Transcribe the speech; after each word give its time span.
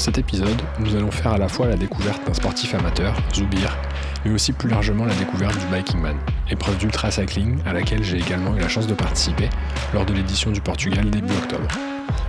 cet 0.00 0.18
épisode, 0.18 0.60
nous 0.78 0.96
allons 0.96 1.10
faire 1.10 1.32
à 1.32 1.38
la 1.38 1.48
fois 1.48 1.66
la 1.66 1.76
découverte 1.76 2.26
d'un 2.26 2.32
sportif 2.32 2.74
amateur, 2.74 3.14
Zoubir, 3.34 3.76
mais 4.24 4.32
aussi 4.32 4.52
plus 4.52 4.68
largement 4.68 5.04
la 5.04 5.14
découverte 5.14 5.58
du 5.58 5.66
Biking 5.66 6.00
Man, 6.00 6.16
épreuve 6.50 6.78
d'ultra 6.78 7.10
cycling 7.10 7.58
à 7.66 7.74
laquelle 7.74 8.02
j'ai 8.02 8.16
également 8.16 8.56
eu 8.56 8.60
la 8.60 8.68
chance 8.68 8.86
de 8.86 8.94
participer 8.94 9.50
lors 9.92 10.06
de 10.06 10.14
l'édition 10.14 10.50
du 10.50 10.60
Portugal 10.60 11.08
début 11.10 11.34
octobre. 11.34 11.68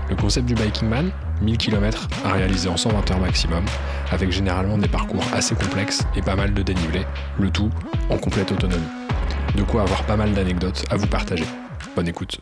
Le 0.10 0.16
concept 0.18 0.48
du 0.48 0.54
Biking 0.54 0.90
Man, 0.90 1.12
1000 1.42 1.58
km 1.58 2.10
à 2.26 2.34
réaliser 2.34 2.68
en 2.68 2.76
120 2.76 3.10
heures 3.12 3.20
maximum, 3.20 3.64
avec 4.12 4.32
généralement 4.32 4.78
des 4.78 4.90
parcours 4.90 5.24
assez 5.34 5.56
complexes 5.56 6.02
et 6.16 6.22
pas 6.22 6.36
mal 6.36 6.54
de 6.54 6.62
dénivelé, 6.64 7.06
le 7.40 7.50
tout 7.50 7.70
en 8.10 8.18
complète 8.18 8.52
autonomie. 8.52 8.84
De 9.56 9.64
quoi 9.64 9.84
avoir 9.84 10.04
pas 10.04 10.18
mal 10.18 10.34
d'anecdotes 10.34 10.84
à 10.90 10.98
vous 10.98 11.08
partager. 11.08 11.46
Bonne 11.96 12.10
écoute. 12.10 12.42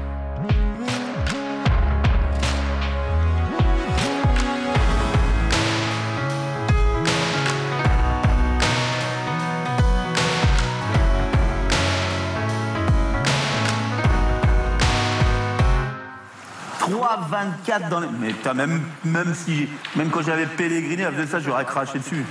24 17.31 17.89
dans 17.89 17.99
les... 18.01 18.07
Mais 18.19 18.33
même, 18.53 18.81
même, 19.05 19.33
si, 19.33 19.69
même 19.95 20.09
quand 20.09 20.21
j'avais 20.21 20.45
Pellegrini, 20.45 21.03
avec 21.03 21.27
ça, 21.29 21.39
j'aurais 21.39 21.65
craché 21.65 21.99
dessus. 21.99 22.25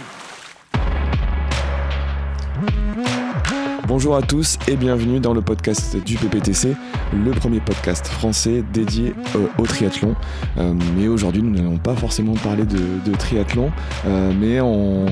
Bonjour 3.91 4.15
à 4.15 4.23
tous 4.23 4.57
et 4.69 4.77
bienvenue 4.77 5.19
dans 5.19 5.35
le 5.35 5.41
podcast 5.41 5.97
du 5.97 6.15
PPTC, 6.15 6.77
le 7.13 7.33
premier 7.33 7.59
podcast 7.59 8.07
français 8.07 8.63
dédié 8.73 9.15
euh, 9.35 9.49
au 9.59 9.67
triathlon. 9.67 10.15
Euh, 10.59 10.75
mais 10.97 11.09
aujourd'hui, 11.09 11.43
nous 11.43 11.51
n'allons 11.51 11.77
pas 11.77 11.97
forcément 11.97 12.35
parler 12.35 12.63
de, 12.67 13.13
triathlon, 13.17 13.73
euh, 14.07 14.33
mais 14.39 14.61
on, 14.61 15.07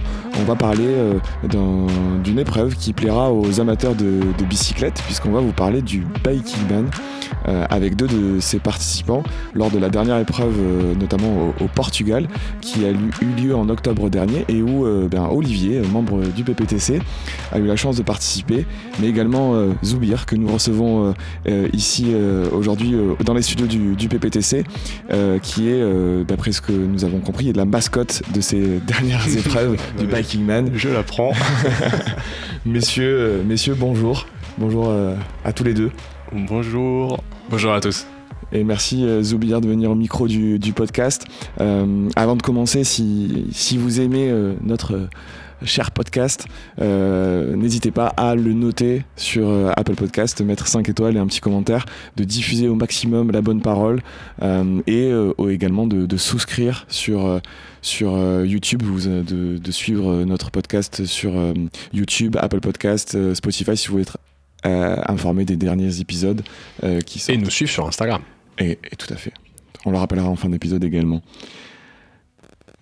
va 0.47 0.55
parler 0.55 0.87
d'une 1.43 2.39
épreuve 2.39 2.77
qui 2.77 2.93
plaira 2.93 3.33
aux 3.33 3.59
amateurs 3.59 3.97
de, 3.97 4.21
bicyclette, 4.49 5.03
puisqu'on 5.05 5.33
va 5.33 5.41
vous 5.41 5.53
parler 5.53 5.83
du 5.83 6.07
Biking. 6.23 6.69
Euh, 7.47 7.65
avec 7.71 7.97
deux 7.97 8.07
de 8.07 8.41
ses 8.41 8.59
participants 8.59 9.23
lors 9.55 9.71
de 9.71 9.79
la 9.79 9.89
dernière 9.89 10.19
épreuve, 10.19 10.55
euh, 10.59 10.95
notamment 10.95 11.55
au, 11.61 11.69
Portugal, 11.69 12.27
qui 12.61 12.85
a 12.85 12.91
eu 12.91 13.27
lieu 13.37 13.55
en 13.55 13.69
octobre 13.69 14.11
dernier 14.11 14.45
et 14.49 14.61
où 14.61 14.85
euh, 14.85 15.09
ben, 15.09 15.29
Olivier, 15.31 15.81
membre 15.81 16.21
du 16.27 16.45
PPTC, 16.45 17.01
a 17.53 17.59
eu 17.59 17.67
la 17.67 17.77
chance 17.77 17.97
de 17.97 18.03
participer, 18.03 18.67
mais 19.01 19.09
également 19.09 19.55
Zoubir, 19.85 20.27
que 20.27 20.37
nous 20.37 20.49
recevons 20.49 21.15
ici 21.73 22.13
aujourd'hui 22.53 22.95
dans 23.25 23.35
les 23.35 23.43
studios 23.43 23.67
du, 23.67 24.09
PPTC, 24.09 24.65
qui 25.43 25.69
est, 25.69 26.25
d'après 26.25 26.53
ce 26.53 26.61
que 26.61 26.73
nous 26.73 27.05
avons 27.05 27.21
compris, 27.21 27.53
la 27.53 27.65
mascotte 27.65 28.23
de 28.35 28.41
ces 28.41 28.81
dernières 28.87 29.29
épreuves 29.37 29.77
du 29.99 30.07
Biking 30.07 30.45
Man. 30.45 30.71
Je 30.75 30.89
l'apprends. 30.89 31.33
messieurs, 32.67 33.43
messieurs, 33.47 33.77
bonjour. 33.79 34.27
Bonjour 34.59 34.93
à 35.45 35.53
tous 35.53 35.65
les 35.65 35.75
deux. 35.75 35.91
Bonjour. 36.33 37.23
Bonjour 37.51 37.73
à 37.73 37.81
tous. 37.81 38.07
Et 38.53 38.65
merci 38.65 39.05
euh, 39.05 39.23
Zoubir 39.23 39.61
de 39.61 39.69
venir 39.69 39.91
au 39.91 39.95
micro 39.95 40.27
du, 40.27 40.73
podcast. 40.75 41.27
Euh, 41.61 42.09
avant 42.17 42.37
de 42.37 42.43
commencer, 42.43 42.85
si, 42.85 43.79
vous 43.79 44.01
aimez 44.01 44.31
euh, 44.31 44.55
notre 44.63 45.09
cher 45.65 45.91
podcast, 45.91 46.47
n'hésitez 46.79 47.91
pas 47.91 48.09
à 48.17 48.35
le 48.35 48.53
noter 48.53 49.05
sur 49.17 49.49
Apple 49.77 49.95
Podcast, 49.95 50.41
mettre 50.41 50.67
5 50.67 50.89
étoiles 50.89 51.17
et 51.17 51.19
un 51.19 51.27
petit 51.27 51.41
commentaire, 51.41 51.85
de 52.17 52.25
diffuser 52.25 52.69
au 52.69 52.75
maximum 52.75 53.31
la 53.31 53.41
bonne 53.41 53.61
parole 53.61 54.01
et 54.87 55.13
également 55.49 55.87
de, 55.87 56.17
souscrire 56.17 56.87
sur, 56.89 57.41
sur 57.83 58.45
YouTube, 58.45 58.83
de, 58.83 59.59
de, 59.59 59.73
suivre 59.73 60.25
notre 60.25 60.51
podcast 60.51 61.05
sur 61.05 61.35
YouTube, 61.93 62.37
Apple 62.41 62.61
Podcast, 62.61 63.35
Spotify 63.35 63.77
si 63.77 63.89
vous 63.89 63.93
voulez 63.93 64.03
être 64.03 64.19
euh, 64.67 64.97
informer 65.07 65.45
des 65.45 65.57
derniers 65.57 66.01
épisodes 66.01 66.43
euh, 66.83 67.01
Et 67.29 67.37
nous 67.37 67.49
suivre 67.49 67.71
sur 67.71 67.87
Instagram. 67.87 68.23
Et, 68.59 68.77
tout 68.99 69.07
à 69.15 69.17
fait. 69.17 69.33
On 69.85 69.93
le 69.93 69.99
rappellera 69.99 70.29
en 70.29 70.35
fin 70.35 70.49
d'épisode 70.49 70.83
également. 70.83 71.23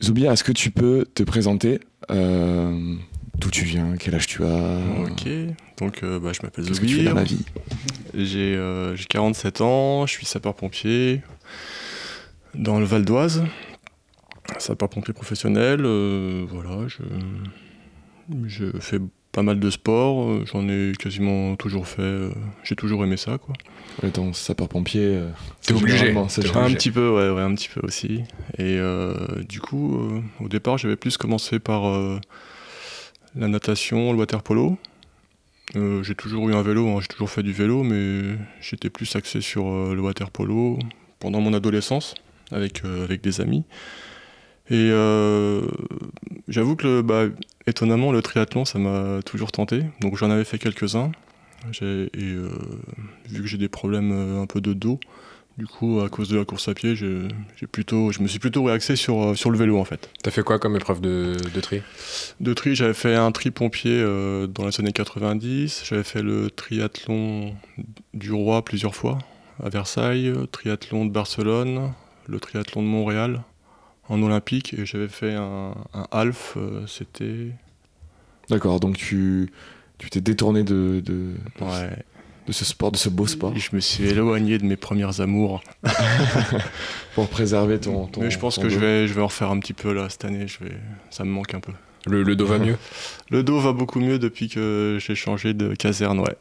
Zoubia, 0.02 0.32
est-ce 0.32 0.44
que 0.44 0.52
tu 0.52 0.70
peux 0.70 1.06
te 1.14 1.22
présenter 1.22 1.80
euh, 2.10 2.94
D'où 3.38 3.50
tu 3.50 3.64
viens 3.64 3.96
Quel 3.98 4.14
âge 4.14 4.26
tu 4.26 4.44
as? 4.44 4.78
Ok, 5.10 5.28
donc 5.78 6.04
bah, 6.04 6.32
je 6.32 6.42
m'appelle 6.42 6.64
Zoubia. 6.64 6.66
Qu'est-ce 6.66 6.80
que 6.80 6.86
tu 6.86 6.96
fais 6.96 7.04
dans 7.04 7.14
la 7.14 7.24
vie? 7.24 7.44
J'ai 8.14 9.06
47 9.08 9.60
ans, 9.60 10.06
je 10.06 10.12
suis 10.12 10.26
sapeur-pompier 10.26 11.22
dans 12.54 12.78
le 12.78 12.84
Val 12.86 13.04
d'Oise. 13.04 13.44
Sapeur-pompier 14.58 15.12
professionnel, 15.12 15.82
voilà, 16.48 16.86
je, 16.88 17.02
je 18.46 18.66
fais 18.80 19.00
pas 19.36 19.42
mal 19.42 19.60
de 19.60 19.69
sport, 19.69 20.30
euh, 20.30 20.44
j'en 20.50 20.66
ai 20.66 20.92
quasiment 20.98 21.56
toujours 21.56 21.86
fait, 21.86 22.00
euh, 22.00 22.30
j'ai 22.64 22.74
toujours 22.74 23.04
aimé 23.04 23.19
ça 23.19 23.36
quoi. 23.36 23.54
Étant 24.02 24.32
sapeur-pompier, 24.32 25.02
euh, 25.04 25.28
t'es 25.60 25.74
obligé. 25.74 26.16
Un 26.16 26.72
petit 26.72 26.91
peu, 26.91 27.10
ouais, 27.10 27.28
ouais, 27.28 27.42
un 27.42 27.54
petit 27.54 27.69
peu 27.69 27.80
aussi. 27.86 28.22
Et 28.58 28.80
du 29.47 29.60
coup, 29.60 30.22
au 30.41 30.48
départ, 30.48 30.78
j'avais 30.78 30.97
plus 30.97 31.19
commencé 31.19 31.58
par 31.58 31.82
la 33.34 33.48
natation, 33.48 34.12
le 34.12 34.19
water 34.19 34.42
polo. 34.42 34.78
j'ai 35.74 36.14
toujours 36.14 36.48
eu 36.48 36.54
un 36.54 36.62
vélo, 36.62 36.88
hein, 36.88 37.00
j'ai 37.03 37.08
toujours 37.08 37.28
fait 37.28 37.42
du 37.42 37.53
vélo, 37.53 37.82
mais 37.82 38.38
j'étais 38.62 38.88
plus 38.88 39.14
axé 39.16 39.42
sur 39.42 39.66
le 39.66 40.00
water 40.00 40.30
polo 40.30 40.78
pendant 41.18 41.42
mon 41.42 41.53
adolescence 41.53 42.14
avec, 42.53 42.82
avec 42.86 43.20
des 43.20 43.42
amis. 43.42 43.64
Et 44.71 44.91
j'avoue 46.49 46.77
que 46.77 47.00
bah, 47.00 47.27
Étonnamment, 47.69 48.12
le 48.12 48.22
triathlon, 48.22 48.65
ça 48.65 48.78
m'a 48.78 49.22
toujours 49.25 49.50
tenté. 49.50 49.82
Donc 50.00 50.16
j'en 50.16 50.31
avais 50.31 50.44
fait 50.44 50.59
quelques-uns. 50.59 51.10
Et 51.82 51.82
euh, 51.82 52.49
vu 53.28 53.43
que 53.43 53.49
j'ai 53.49 53.59
des 53.59 53.69
problèmes 53.69 54.12
euh, 54.12 54.41
un 54.41 54.47
peu 54.47 54.60
de 54.60 54.72
dos, 54.72 55.00
du 55.59 55.66
coup, 55.66 56.00
à 56.00 56.09
cause 56.09 56.28
de 56.28 56.37
la 56.37 56.44
course 56.44 56.69
à 56.69 56.75
pied, 56.75 56.94
j'ai 56.94 57.66
plutôt, 57.66 58.12
je 58.12 58.21
me 58.22 58.28
suis 58.28 58.38
plutôt 58.38 58.62
réaxé 58.62 58.94
sur, 58.94 59.21
euh, 59.21 59.34
sur 59.34 59.50
le 59.50 59.59
vélo 59.59 59.81
en 59.81 59.84
fait. 59.84 60.10
T'as 60.22 60.31
fait 60.31 60.44
quoi 60.44 60.60
comme 60.60 60.77
épreuve 60.77 61.00
de, 61.00 61.37
de 61.53 61.60
tri? 61.60 61.83
De 62.38 62.54
tri, 62.54 62.77
j'avais 62.77 62.94
fait 62.94 63.16
un 63.16 63.33
tri 63.33 63.50
pompier 63.50 64.00
dans 64.48 64.66
les 64.66 64.81
années 64.81 64.93
90. 64.93 65.83
J'avais 65.88 66.04
fait 66.04 66.22
le 66.22 66.48
triathlon 66.50 67.53
du 68.15 68.31
Roi 68.31 68.65
plusieurs 68.65 68.94
fois 68.94 69.19
à 69.60 69.71
Versailles, 69.71 70.33
triathlon 70.53 71.04
de 71.04 71.10
Barcelone, 71.10 71.93
le 72.28 72.38
triathlon 72.38 72.83
de 72.83 72.88
Montréal 72.88 73.43
en 74.08 74.22
olympique 74.22 74.74
et 74.74 74.86
j'avais 74.86 75.08
fait 75.08 75.34
un, 75.34 75.74
half, 76.10 76.54
euh, 76.56 76.86
c'était... 76.86 77.48
D'accord, 78.48 78.78
donc 78.78 78.96
tu 78.96 79.50
tu 79.98 80.10
t'es 80.10 80.20
détourné 80.20 80.62
de, 80.62 81.00
de, 81.04 81.34
de, 81.58 82.53
ce 82.53 82.64
sport, 82.64 82.92
de 82.92 82.97
ce 82.97 83.08
beau 83.08 83.26
sport. 83.26 83.53
Et 83.56 83.58
je 83.58 83.74
me 83.74 83.80
suis 83.80 84.04
éloigné 84.04 84.58
de 84.58 84.64
mes 84.64 84.76
premières 84.76 85.20
amours. 85.20 85.62
Pour 87.14 87.28
préserver 87.28 87.80
ton, 87.80 88.06
ton 88.06 88.20
Mais 88.20 88.30
je 88.30 88.38
pense 88.38 88.58
que 88.58 88.68
je 88.68 88.78
vais, 88.78 89.08
je 89.08 89.14
vais 89.14 89.22
en 89.22 89.26
refaire 89.26 89.50
un 89.50 89.58
petit 89.58 89.72
peu 89.72 89.92
là 89.92 90.09
cette 90.10 90.24
année, 90.24 90.47
je 90.47 90.59
vais, 90.64 90.76
ça 91.10 91.24
me 91.24 91.30
manque 91.30 91.54
un 91.54 91.60
peu. 91.60 91.72
Le, 92.06 92.22
le 92.22 92.36
dos 92.36 92.47
va 92.47 92.59
mieux? 92.59 92.76
Le 93.30 93.42
dos 93.42 93.59
va 93.59 93.72
beaucoup 93.72 93.98
mieux 93.98 94.18
depuis 94.18 94.48
que 94.48 94.98
j'ai 95.00 95.16
changé 95.16 95.54
de 95.54 95.74
caserne, 95.74 96.20
ouais. 96.20 96.36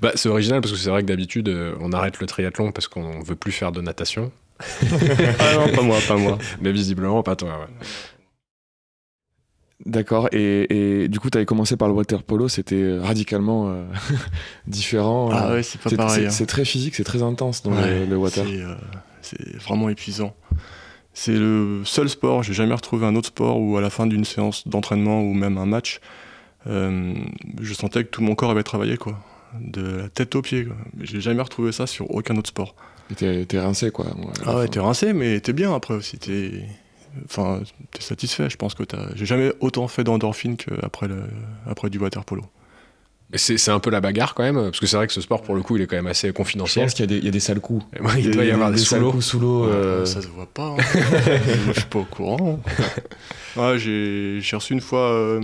Bah, 0.00 0.10
c'est 0.16 0.28
original 0.28 0.60
parce 0.60 0.72
que 0.72 0.78
c'est 0.78 0.90
vrai 0.90 1.02
que 1.02 1.06
d'habitude 1.06 1.48
euh, 1.48 1.76
on 1.80 1.92
arrête 1.92 2.18
le 2.18 2.26
triathlon 2.26 2.72
parce 2.72 2.88
qu'on 2.88 3.20
veut 3.20 3.36
plus 3.36 3.52
faire 3.52 3.70
de 3.70 3.80
natation 3.80 4.32
ah 5.38 5.54
non, 5.54 5.74
pas 5.74 5.82
moi, 5.82 5.98
pas 6.06 6.16
moi. 6.16 6.38
Mais 6.60 6.72
visiblement, 6.72 7.22
pas 7.22 7.36
toi, 7.36 7.50
ouais. 7.60 7.86
D'accord, 9.86 10.28
et, 10.32 11.08
du 11.08 11.20
coup, 11.20 11.28
tu 11.28 11.36
avais 11.36 11.44
commencé 11.44 11.76
par 11.76 11.88
le 11.88 11.94
water 11.94 12.22
polo, 12.22 12.48
c'était 12.48 12.96
radicalement 12.98 13.68
euh, 13.68 13.84
différent. 14.66 15.28
Ah 15.30 15.52
ouais, 15.52 15.62
c'est 15.62 15.80
pas 15.80 15.90
pareil. 15.90 16.26
Hein. 16.26 16.30
C'est 16.30 16.46
très 16.46 16.64
physique, 16.64 16.94
c'est 16.94 17.04
très 17.04 17.22
intense 17.22 17.62
dans 17.62 17.72
le, 17.72 18.16
water. 18.16 18.46
Euh, 18.46 18.74
c'est 19.20 19.56
vraiment 19.56 19.90
épuisant. 19.90 20.34
C'est 21.12 21.36
le 21.36 21.82
seul 21.84 22.08
sport, 22.08 22.42
j'ai 22.42 22.54
jamais 22.54 22.74
retrouvé 22.74 23.06
un 23.06 23.14
autre 23.14 23.28
sport 23.28 23.60
où 23.60 23.76
à 23.76 23.80
la 23.80 23.90
fin 23.90 24.06
d'une 24.06 24.24
séance 24.24 24.66
d'entraînement 24.66 25.20
ou 25.20 25.34
même 25.34 25.58
un 25.58 25.66
match, 25.66 26.00
euh, 26.66 27.14
je 27.60 27.74
sentais 27.74 28.04
que 28.04 28.08
tout 28.08 28.22
mon 28.22 28.34
corps 28.34 28.50
avait 28.50 28.62
travaillé 28.62 28.96
quoi. 28.96 29.18
de 29.60 29.82
la 29.82 30.08
tête 30.08 30.34
aux 30.34 30.42
pieds. 30.42 30.64
Quoi. 30.64 30.76
J'ai 31.02 31.20
jamais 31.20 31.42
retrouvé 31.42 31.72
ça 31.72 31.86
sur 31.86 32.10
aucun 32.10 32.36
autre 32.36 32.48
sport. 32.48 32.74
T'es 33.16 33.44
t'es 33.44 33.60
rincé 33.60 33.90
quoi. 33.90 34.06
Ah 34.46 34.56
ouais, 34.56 34.68
t'es 34.68 34.80
rincé, 34.80 35.12
mais 35.12 35.40
t'es 35.40 35.52
bien 35.52 35.74
après 35.74 35.94
aussi. 35.94 36.18
T'es, 36.18 36.62
enfin, 37.26 37.60
t'es 37.92 38.00
satisfait. 38.02 38.48
Je 38.48 38.56
pense 38.56 38.74
que 38.74 38.82
t'as. 38.82 39.14
J'ai 39.14 39.26
jamais 39.26 39.52
autant 39.60 39.88
fait 39.88 40.04
d'endorphine 40.04 40.56
qu'après 40.56 41.06
le, 41.08 41.22
après 41.66 41.90
du 41.90 41.98
water 41.98 42.24
polo. 42.24 42.42
C'est 43.34 43.58
c'est 43.58 43.70
un 43.72 43.80
peu 43.80 43.90
la 43.90 44.00
bagarre 44.00 44.34
quand 44.34 44.42
même, 44.42 44.54
parce 44.56 44.78
que 44.80 44.86
c'est 44.86 44.96
vrai 44.96 45.06
que 45.06 45.12
ce 45.12 45.20
sport 45.20 45.42
pour 45.42 45.54
le 45.56 45.62
coup 45.62 45.76
il 45.76 45.82
est 45.82 45.86
quand 45.86 45.96
même 45.96 46.06
assez 46.06 46.28
Je 46.28 46.32
confidentiel. 46.32 46.84
pense 46.84 46.94
qu'il 46.94 47.02
y, 47.04 47.04
a 47.04 47.06
des- 47.08 47.18
il 47.18 47.24
y 47.24 47.28
a 47.28 47.32
des 47.32 47.40
sales 47.40 47.60
coups. 47.60 47.84
Ouais, 48.00 48.20
il 48.22 48.30
doit 48.30 48.44
y 48.44 48.50
avoir 48.50 48.70
des 48.70 48.78
sales 48.78 49.02
coups 49.02 49.24
sous 49.24 49.40
l'eau. 49.40 49.64
euh, 49.64 50.04
Ça 50.04 50.22
se 50.22 50.28
voit 50.28 50.46
pas. 50.46 50.68
hein. 50.68 50.76
Moi, 50.76 50.82
je 51.74 51.80
suis 51.80 51.88
pas 51.88 51.98
au 52.00 52.04
courant. 52.04 52.60
Ouais, 53.56 53.78
j'ai, 53.78 54.38
j'ai 54.40 54.56
reçu 54.56 54.72
une 54.74 54.80
fois. 54.80 55.10
euh, 55.12 55.40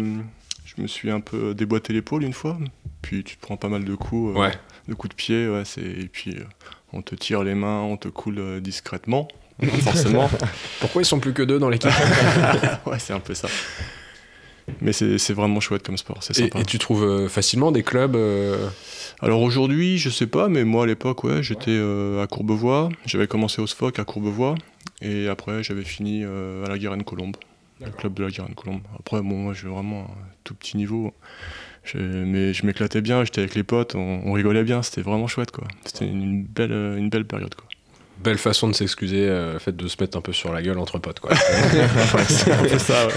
je 0.64 0.80
me 0.80 0.86
suis 0.86 1.10
un 1.10 1.20
peu 1.20 1.52
déboîté 1.54 1.92
l'épaule 1.92 2.22
une 2.22 2.32
fois. 2.34 2.56
Puis 3.02 3.24
tu 3.24 3.36
te 3.36 3.40
prends 3.40 3.56
pas 3.56 3.68
mal 3.68 3.84
de 3.84 3.94
coups. 3.94 4.36
euh, 4.36 4.40
Ouais. 4.40 4.52
de 4.86 4.94
coups 4.94 5.10
de 5.10 5.16
pied, 5.16 5.48
ouais, 5.48 5.62
c'est... 5.64 5.80
et 5.80 6.08
puis 6.12 6.36
euh, 6.38 6.44
on 6.92 7.02
te 7.02 7.14
tire 7.14 7.42
les 7.42 7.54
mains, 7.54 7.80
on 7.80 7.96
te 7.96 8.08
coule 8.08 8.38
euh, 8.38 8.60
discrètement, 8.60 9.28
forcément. 9.82 10.30
Pourquoi 10.80 11.02
ils 11.02 11.06
sont 11.06 11.20
plus 11.20 11.32
que 11.32 11.42
deux 11.42 11.58
dans 11.58 11.70
l'équipe 11.70 11.90
ouais, 12.86 12.98
c'est 12.98 13.12
un 13.12 13.20
peu 13.20 13.34
ça. 13.34 13.48
Mais 14.80 14.92
c'est, 14.92 15.32
vraiment 15.32 15.60
chouette 15.60 15.82
comme 15.82 15.96
sport, 15.96 16.22
c'est 16.22 16.38
et, 16.38 16.42
sympa. 16.44 16.60
et 16.60 16.64
tu 16.64 16.78
trouves 16.78 17.04
euh, 17.04 17.28
facilement 17.28 17.72
des 17.72 17.82
clubs 17.82 18.16
euh, 18.16 18.68
Alors 19.20 19.42
aujourd'hui, 19.42 19.98
je 19.98 20.10
sais 20.10 20.26
pas, 20.26 20.48
mais 20.48 20.64
moi 20.64 20.84
à 20.84 20.86
l'époque, 20.86 21.24
ouais, 21.24 21.42
j'étais 21.42 21.70
euh, 21.70 22.22
à 22.22 22.26
Courbevoie, 22.26 22.88
j'avais 23.06 23.26
commencé 23.26 23.60
au 23.60 23.66
SFOC 23.66 23.98
à 23.98 24.04
Courbevoie, 24.04 24.54
et 25.02 25.28
après 25.28 25.62
j'avais 25.62 25.84
fini 25.84 26.22
euh, 26.24 26.64
à 26.64 26.68
la 26.68 26.78
Guérenne-Colombe, 26.78 27.36
le 27.84 27.90
club 27.90 28.14
de 28.14 28.24
la 28.24 28.30
Guérenne-Colombe. 28.30 28.82
Après, 28.98 29.20
bon, 29.20 29.36
moi 29.36 29.54
j'ai 29.54 29.68
vraiment 29.68 30.02
un 30.02 30.28
tout 30.44 30.54
petit 30.54 30.76
niveau, 30.76 31.12
Je- 31.84 31.98
mais 31.98 32.52
je 32.52 32.66
m'éclatais 32.66 33.00
bien, 33.00 33.24
j'étais 33.24 33.40
avec 33.40 33.54
les 33.54 33.62
potes, 33.62 33.94
on, 33.94 34.20
on 34.24 34.32
rigolait 34.32 34.64
bien, 34.64 34.82
c'était 34.82 35.00
vraiment 35.02 35.26
chouette, 35.26 35.50
quoi. 35.50 35.64
C'était 35.84 36.06
une 36.06 36.44
belle, 36.44 36.72
une 36.72 37.08
belle 37.08 37.24
période, 37.24 37.54
quoi. 37.54 37.66
Belle 38.22 38.36
façon 38.38 38.68
de 38.68 38.74
s'excuser, 38.74 39.26
euh, 39.28 39.54
le 39.54 39.58
fait 39.58 39.74
de 39.74 39.88
se 39.88 39.96
mettre 39.98 40.18
un 40.18 40.20
peu 40.20 40.32
sur 40.34 40.52
la 40.52 40.60
gueule 40.60 40.78
entre 40.78 40.98
potes 40.98 41.20
quoi. 41.20 41.34
c'est 42.28 42.52
un 42.52 42.62
peu 42.64 42.78
ça, 42.78 43.06
ouais. 43.06 43.14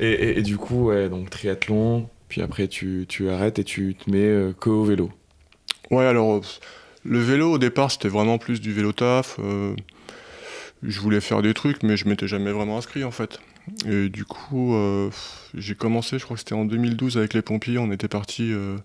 Et, 0.00 0.10
et- 0.10 0.38
et 0.38 0.42
du 0.42 0.56
coup, 0.56 0.86
ouais, 0.86 1.10
donc 1.10 1.28
triathlon, 1.28 2.08
puis 2.28 2.40
après 2.40 2.68
tu, 2.68 3.04
tu 3.06 3.28
arrêtes 3.28 3.58
et 3.58 3.64
tu 3.64 3.94
te 3.94 4.10
mets 4.10 4.18
euh, 4.24 4.52
que 4.58 4.70
au 4.70 4.84
vélo. 4.84 5.10
Ouais, 5.90 6.06
alors, 6.06 6.40
le 7.04 7.18
vélo, 7.20 7.52
au 7.52 7.58
départ, 7.58 7.90
c'était 7.90 8.08
vraiment 8.08 8.38
plus 8.38 8.62
du 8.62 8.72
vélo 8.72 8.92
taf. 8.92 9.36
euh, 9.40 9.74
je 10.82 11.00
voulais 11.00 11.20
faire 11.20 11.42
des 11.42 11.54
trucs, 11.54 11.82
mais 11.82 11.96
je 11.96 12.08
m'étais 12.08 12.26
jamais 12.28 12.52
vraiment 12.52 12.78
inscrit, 12.78 13.04
en 13.04 13.10
fait. 13.10 13.38
Et 13.88 14.08
du 14.08 14.24
coup, 14.24 14.74
euh, 14.74 15.10
j'ai 15.54 15.74
commencé, 15.74 16.18
je 16.18 16.24
crois 16.24 16.34
que 16.34 16.40
c'était 16.40 16.54
en 16.54 16.64
2012 16.64 17.16
avec 17.18 17.34
les 17.34 17.42
pompiers, 17.42 17.78
on 17.78 17.92
était 17.92 18.08
parti 18.08 18.52
euh, 18.52 18.76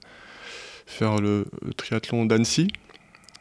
faire 0.86 1.18
le 1.20 1.46
triathlon 1.78 2.26
d'Annecy. 2.26 2.68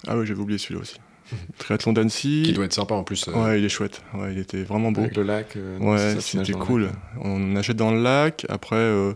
Ah 0.06 0.16
oui, 0.16 0.26
j'avais 0.26 0.40
oublié 0.40 0.58
celui-là 0.58 0.80
aussi. 0.80 0.96
triathlon 1.58 1.92
qui 1.92 1.94
d'Annecy. 1.96 2.52
doit 2.54 2.64
être 2.64 2.72
sympa 2.72 2.94
en 2.94 3.04
plus. 3.04 3.28
euh, 3.28 3.32
Ouais, 3.32 3.58
il 3.58 3.64
est 3.64 3.68
chouette. 3.68 4.00
Ouais, 4.14 4.32
il 4.32 4.38
était 4.38 4.62
vraiment 4.62 4.92
beau. 4.92 5.02
Avec 5.02 5.16
le 5.16 5.22
lac. 5.24 5.56
euh, 5.56 5.78
Ouais, 5.78 6.20
c'était 6.20 6.52
cool. 6.52 6.84
lac. 6.84 6.92
On 7.20 7.38
nageait 7.38 7.74
dans 7.74 7.90
le 7.90 8.00
lac. 8.02 8.46
Après, 8.48 8.76
euh, 8.76 9.12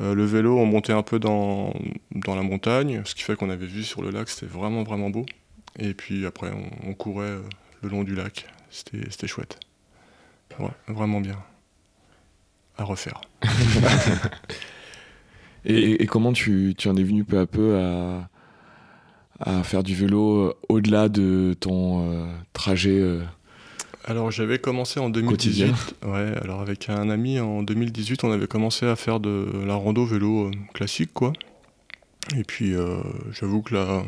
euh, 0.00 0.14
le 0.14 0.24
vélo, 0.26 0.58
on 0.58 0.66
montait 0.66 0.92
un 0.92 1.02
peu 1.02 1.18
dans, 1.18 1.72
dans 2.14 2.34
la 2.34 2.42
montagne, 2.42 3.02
ce 3.04 3.14
qui 3.14 3.22
fait 3.22 3.36
qu'on 3.36 3.50
avait 3.50 3.66
vu 3.66 3.84
sur 3.84 4.02
le 4.02 4.10
lac, 4.10 4.28
c'était 4.28 4.46
vraiment, 4.52 4.82
vraiment 4.82 5.10
beau. 5.10 5.24
Et 5.78 5.94
puis 5.94 6.26
après, 6.26 6.50
on, 6.50 6.90
on 6.90 6.94
courait 6.94 7.26
euh, 7.26 7.40
le 7.82 7.88
long 7.88 8.04
du 8.04 8.14
lac. 8.14 8.46
C'était 8.70 9.26
chouette. 9.26 9.60
Ouais, 10.58 10.70
vraiment 10.88 11.20
bien. 11.20 11.38
À 12.78 12.84
refaire. 12.84 13.20
Et, 15.64 16.06
comment 16.06 16.32
tu, 16.32 16.74
tu 16.76 16.88
en 16.88 16.96
es 16.96 17.02
venu 17.04 17.22
peu 17.22 17.38
à 17.38 17.46
peu 17.46 17.78
à, 17.78 18.28
à 19.38 19.62
faire 19.62 19.82
du 19.82 19.94
vélo 19.94 20.48
euh, 20.48 20.54
au-delà 20.68 21.08
de 21.08 21.54
ton 21.60 22.10
euh, 22.10 22.26
trajet 22.52 22.98
euh, 22.98 23.22
Alors 24.04 24.30
j'avais 24.32 24.58
commencé 24.58 24.98
en 24.98 25.08
2018. 25.08 25.70
Quotidien. 25.70 26.12
Ouais, 26.12 26.36
alors 26.42 26.60
avec 26.60 26.88
un 26.88 27.10
ami 27.10 27.38
en 27.38 27.62
2018, 27.62 28.24
on 28.24 28.32
avait 28.32 28.48
commencé 28.48 28.86
à 28.86 28.96
faire 28.96 29.20
de 29.20 29.48
la 29.64 29.74
rando 29.74 30.04
vélo 30.04 30.50
classique 30.74 31.12
quoi. 31.12 31.32
Et 32.36 32.42
puis 32.42 32.74
euh, 32.74 32.98
j'avoue 33.32 33.62
que 33.62 33.74
la, 33.74 34.02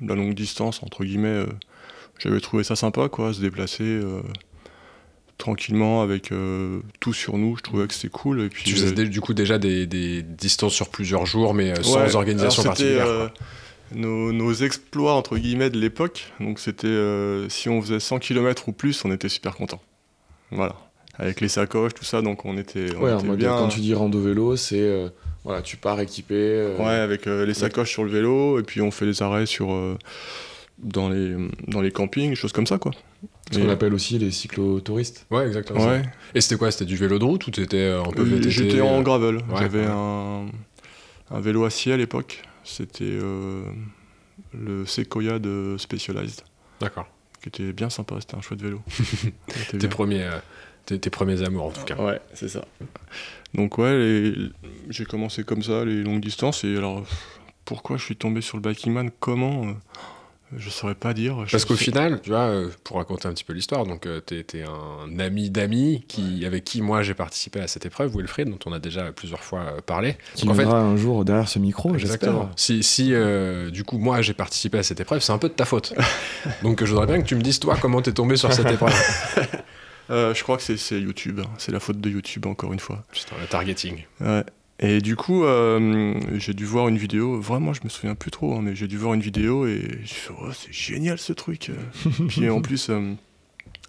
la 0.00 0.14
longue 0.16 0.34
distance 0.34 0.82
entre 0.82 1.04
guillemets, 1.04 1.44
j'avais 2.18 2.40
trouvé 2.40 2.64
ça 2.64 2.76
sympa 2.76 3.08
quoi, 3.08 3.32
se 3.32 3.40
déplacer 3.40 3.84
euh, 3.84 4.20
tranquillement 5.38 6.02
avec 6.02 6.32
euh, 6.32 6.80
tout 7.00 7.12
sur 7.12 7.36
nous. 7.38 7.56
Je 7.56 7.62
trouvais 7.62 7.86
que 7.86 7.94
c'était 7.94 8.08
cool. 8.08 8.42
Et 8.42 8.48
puis 8.48 8.64
Tu 8.64 8.74
faisais 8.76 8.98
euh, 8.98 9.08
du 9.08 9.20
coup 9.20 9.34
déjà 9.34 9.58
des, 9.58 9.86
des 9.86 10.22
distances 10.22 10.72
sur 10.74 10.88
plusieurs 10.88 11.26
jours, 11.26 11.54
mais 11.54 11.70
euh, 11.70 11.82
sans 11.82 11.96
Ouais, 12.04 12.14
organisation 12.14 12.62
particulière. 12.62 13.06
euh, 13.06 13.28
nos, 13.94 14.32
nos 14.32 14.52
exploits 14.52 15.12
entre 15.14 15.36
guillemets 15.36 15.70
de 15.70 15.78
l'époque. 15.78 16.32
Donc 16.40 16.58
c'était 16.58 16.86
euh, 16.86 17.48
si 17.48 17.68
on 17.68 17.80
faisait 17.82 18.00
100 18.00 18.18
km 18.18 18.68
ou 18.68 18.72
plus, 18.72 19.04
on 19.04 19.12
était 19.12 19.28
super 19.28 19.54
content. 19.56 19.80
Voilà. 20.50 20.74
Avec 21.18 21.40
les 21.40 21.48
sacoches, 21.48 21.94
tout 21.94 22.04
ça, 22.04 22.20
donc 22.20 22.44
on 22.44 22.58
était, 22.58 22.88
on 22.98 23.02
Ouais, 23.04 23.14
était 23.14 23.36
bien. 23.36 23.56
quand 23.56 23.68
tu 23.68 23.80
dis 23.80 23.94
rando 23.94 24.20
vélo, 24.20 24.54
c'est 24.56 24.80
euh, 24.80 25.08
voilà, 25.44 25.62
tu 25.62 25.76
pars 25.78 25.98
équipé. 26.00 26.34
euh, 26.34 26.76
Ouais, 26.76 26.84
avec 27.00 27.26
euh, 27.26 27.46
les 27.46 27.54
sacoches 27.54 27.90
sur 27.90 28.04
le 28.04 28.10
vélo, 28.10 28.58
et 28.58 28.62
puis 28.62 28.82
on 28.82 28.90
fait 28.90 29.06
les 29.06 29.22
arrêts 29.22 29.46
sur 29.46 29.72
euh, 29.72 29.96
dans 30.78 31.08
les 31.08 31.34
dans 31.68 31.80
les 31.80 31.90
campings, 31.90 32.34
choses 32.34 32.52
comme 32.52 32.66
ça 32.66 32.78
quoi. 32.78 32.92
Ce 33.52 33.58
qu'on 33.58 33.68
appelle 33.68 33.94
aussi 33.94 34.18
les 34.18 34.30
cyclotouristes. 34.32 35.26
Ouais, 35.30 35.46
exactement. 35.46 35.86
Ouais. 35.86 36.02
Et 36.34 36.40
c'était 36.40 36.56
quoi? 36.56 36.70
C'était 36.72 36.84
du 36.84 36.96
vélo 36.96 37.18
de 37.18 37.24
route 37.24 37.46
ou 37.46 37.50
t'étais 37.52 37.76
euh, 37.76 38.02
un 38.02 38.10
peu 38.10 38.22
VTT, 38.22 38.50
J'étais 38.50 38.80
en 38.80 38.98
euh, 38.98 39.02
gravel. 39.02 39.36
ouais, 39.36 39.42
J'avais 39.58 39.80
ouais. 39.86 39.86
un, 39.88 40.46
un 41.30 41.40
vélo 41.40 41.64
acier 41.64 41.92
à 41.92 41.96
l'époque. 41.96 42.42
C'était 42.64 43.04
euh, 43.04 43.62
le 44.52 44.84
Sequoia 44.84 45.38
de 45.38 45.76
Specialized, 45.78 46.40
D'accord. 46.80 47.06
qui 47.40 47.48
était 47.48 47.72
bien 47.72 47.88
sympa. 47.88 48.16
C'était 48.18 48.34
un 48.34 48.40
chouette 48.40 48.60
vélo. 48.62 48.82
Tes 49.78 49.86
premiers, 49.88 50.24
euh, 50.24 50.38
tes, 50.84 50.98
tes 50.98 51.10
premiers 51.10 51.42
amours 51.44 51.66
en 51.66 51.70
tout 51.70 51.84
cas. 51.84 51.94
Ouais, 51.96 52.20
c'est 52.34 52.48
ça. 52.48 52.64
Donc 53.54 53.78
ouais, 53.78 53.96
les- 53.96 54.34
j'ai 54.90 55.04
commencé 55.04 55.44
comme 55.44 55.62
ça, 55.62 55.84
les 55.84 56.02
longues 56.02 56.20
distances. 56.20 56.64
Et 56.64 56.76
alors, 56.76 57.04
pourquoi 57.64 57.96
je 57.96 58.04
suis 58.04 58.16
tombé 58.16 58.40
sur 58.40 58.56
le 58.56 58.62
biking 58.62 58.92
man 58.92 59.10
Comment 59.20 59.66
euh, 59.68 59.72
Je 60.56 60.70
saurais 60.70 60.94
pas 60.94 61.12
dire. 61.14 61.44
Parce 61.50 61.64
qu'au 61.66 61.76
sais- 61.76 61.84
final, 61.84 62.20
tu 62.22 62.30
vois, 62.30 62.48
euh, 62.48 62.70
pour 62.82 62.96
raconter 62.96 63.28
un 63.28 63.32
petit 63.32 63.44
peu 63.44 63.52
l'histoire, 63.52 63.84
donc 63.84 64.06
euh, 64.06 64.20
t'es 64.20 64.42
t'es 64.42 64.62
un 64.64 65.18
ami 65.18 65.50
d'amis 65.50 66.04
qui, 66.08 66.44
avec 66.46 66.64
qui 66.64 66.80
moi 66.82 67.02
j'ai 67.02 67.12
participé 67.14 67.60
à 67.60 67.66
cette 67.68 67.84
épreuve, 67.84 68.16
Wilfried, 68.16 68.48
dont 68.48 68.58
on 68.64 68.72
a 68.72 68.78
déjà 68.78 69.12
plusieurs 69.12 69.42
fois 69.44 69.60
euh, 69.60 69.80
parlé. 69.84 70.16
Qui 70.34 70.46
Donc, 70.46 70.54
en 70.54 70.56
fait, 70.58 70.64
un 70.64 70.96
jour 70.96 71.24
derrière 71.24 71.48
ce 71.48 71.58
micro, 71.58 71.94
Exactement. 71.94 72.48
j'espère. 72.56 72.82
Si, 72.82 72.82
si 72.82 73.14
euh, 73.14 73.70
du 73.70 73.84
coup, 73.84 73.98
moi 73.98 74.22
j'ai 74.22 74.32
participé 74.34 74.78
à 74.78 74.82
cette 74.82 75.00
épreuve, 75.00 75.20
c'est 75.20 75.32
un 75.32 75.38
peu 75.38 75.48
de 75.48 75.54
ta 75.54 75.64
faute. 75.66 75.92
Donc 76.62 76.82
je 76.82 76.90
voudrais 76.90 77.06
bien 77.06 77.20
que 77.20 77.26
tu 77.26 77.34
me 77.36 77.42
dises, 77.42 77.60
toi, 77.60 77.76
comment 77.80 78.00
t'es 78.00 78.12
tombé 78.12 78.36
sur 78.36 78.52
cette 78.52 78.70
épreuve. 78.70 78.94
Euh, 80.08 80.32
je 80.34 80.42
crois 80.44 80.56
que 80.56 80.62
c'est- 80.62 80.76
c'est 80.76 81.00
YouTube. 81.00 81.40
hein. 81.42 81.48
C'est 81.58 81.72
la 81.72 81.80
faute 81.80 82.00
de 82.00 82.08
YouTube, 82.08 82.46
encore 82.46 82.72
une 82.72 82.78
fois. 82.78 83.02
Putain, 83.12 83.34
le 83.40 83.46
targeting. 83.48 84.04
Ouais. 84.20 84.44
Et 84.78 85.00
du 85.00 85.16
coup, 85.16 85.44
euh, 85.44 86.14
j'ai 86.34 86.52
dû 86.52 86.64
voir 86.66 86.88
une 86.88 86.98
vidéo. 86.98 87.40
Vraiment, 87.40 87.72
je 87.72 87.80
me 87.82 87.88
souviens 87.88 88.14
plus 88.14 88.30
trop, 88.30 88.54
hein, 88.54 88.60
mais 88.62 88.76
j'ai 88.76 88.86
dû 88.86 88.98
voir 88.98 89.14
une 89.14 89.22
vidéo 89.22 89.66
et 89.66 90.00
j'ai 90.02 90.14
fait, 90.14 90.34
oh, 90.38 90.52
c'est 90.52 90.72
génial 90.72 91.18
ce 91.18 91.32
truc. 91.32 91.70
Puis 92.28 92.50
en 92.50 92.60
plus, 92.60 92.90
euh, 92.90 93.14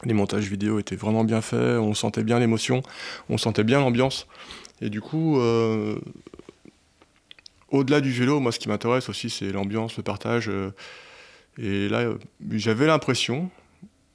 les 0.06 0.14
montages 0.14 0.50
vidéo 0.50 0.80
étaient 0.80 0.96
vraiment 0.96 1.26
bien 1.26 1.42
faits. 1.42 1.78
On 1.80 1.94
sentait 1.94 2.24
bien 2.24 2.40
l'émotion, 2.40 2.84
on 3.30 3.38
sentait 3.38 3.66
bien 3.66 3.80
l'ambiance. 3.80 4.28
Et 4.80 4.90
du 4.90 5.02
coup, 5.02 5.40
euh, 5.40 6.00
au-delà 7.70 8.00
du 8.00 8.12
vélo, 8.12 8.40
moi, 8.40 8.54
ce 8.54 8.60
qui 8.60 8.70
m'intéresse 8.70 9.10
aussi, 9.10 9.30
c'est 9.30 9.52
l'ambiance, 9.52 9.98
le 9.98 10.04
partage. 10.04 10.50
et 11.58 11.90
là, 11.90 12.14
j'avais 12.52 12.88
l'impression, 12.88 13.50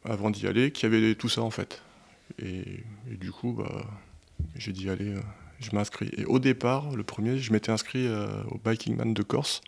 avant 0.07 0.31
d'y 0.31 0.47
aller, 0.47 0.71
qu'il 0.71 0.91
y 0.91 0.97
avait 0.97 1.14
tout 1.17 1.29
ça 1.29 1.43
en 1.43 1.50
fait. 1.50 1.83
Et, 2.38 2.62
et 3.11 3.17
du 3.21 3.31
coup, 3.31 3.52
bah, 3.52 3.85
j'ai 4.57 4.73
dit 4.73 4.88
allez, 4.88 5.14
je 5.62 5.75
m'inscris. 5.75 6.11
Et 6.16 6.25
au 6.25 6.38
départ, 6.38 6.90
le 6.95 7.02
premier, 7.02 7.38
je 7.38 7.52
m'étais 7.52 7.71
inscrit 7.73 8.07
euh, 8.07 8.26
au 8.50 8.59
Biking 8.59 8.97
Man 8.97 9.14
de 9.14 9.23
Corse. 9.23 9.61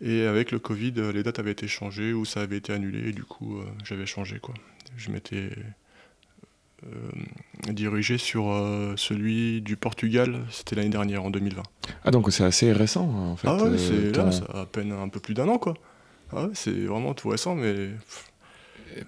Et 0.00 0.22
avec 0.26 0.52
le 0.52 0.58
Covid, 0.58 0.94
euh, 0.98 1.12
les 1.12 1.22
dates 1.22 1.38
avaient 1.40 1.50
été 1.52 1.66
changées 1.68 2.12
ou 2.12 2.24
ça 2.24 2.40
avait 2.40 2.56
été 2.58 2.72
annulé. 2.72 3.08
Et 3.08 3.12
du 3.12 3.24
coup, 3.24 3.58
euh, 3.58 3.64
j'avais 3.84 4.06
changé. 4.06 4.38
Quoi. 4.38 4.54
Je 4.96 5.10
m'étais 5.10 5.50
euh, 6.86 7.70
dirigé 7.72 8.16
sur 8.18 8.50
euh, 8.52 8.94
celui 8.96 9.60
du 9.60 9.76
Portugal. 9.76 10.44
C'était 10.50 10.76
l'année 10.76 10.88
dernière, 10.90 11.24
en 11.24 11.30
2020. 11.30 11.62
Ah, 12.04 12.10
donc 12.12 12.32
c'est 12.32 12.44
assez 12.44 12.72
récent, 12.72 13.08
en 13.08 13.36
fait. 13.36 13.48
ah 13.48 13.56
ouais, 13.56 13.70
euh, 13.70 13.76
c'est 13.78 14.16
là, 14.16 14.30
ça 14.30 14.44
a 14.54 14.60
à 14.60 14.66
peine 14.66 14.92
un 14.92 15.08
peu 15.08 15.18
plus 15.18 15.34
d'un 15.34 15.48
an. 15.48 15.58
quoi. 15.58 15.74
Ah 16.32 16.44
ouais, 16.44 16.50
c'est 16.54 16.70
vraiment 16.84 17.14
tout 17.14 17.28
récent, 17.30 17.54
mais 17.56 17.90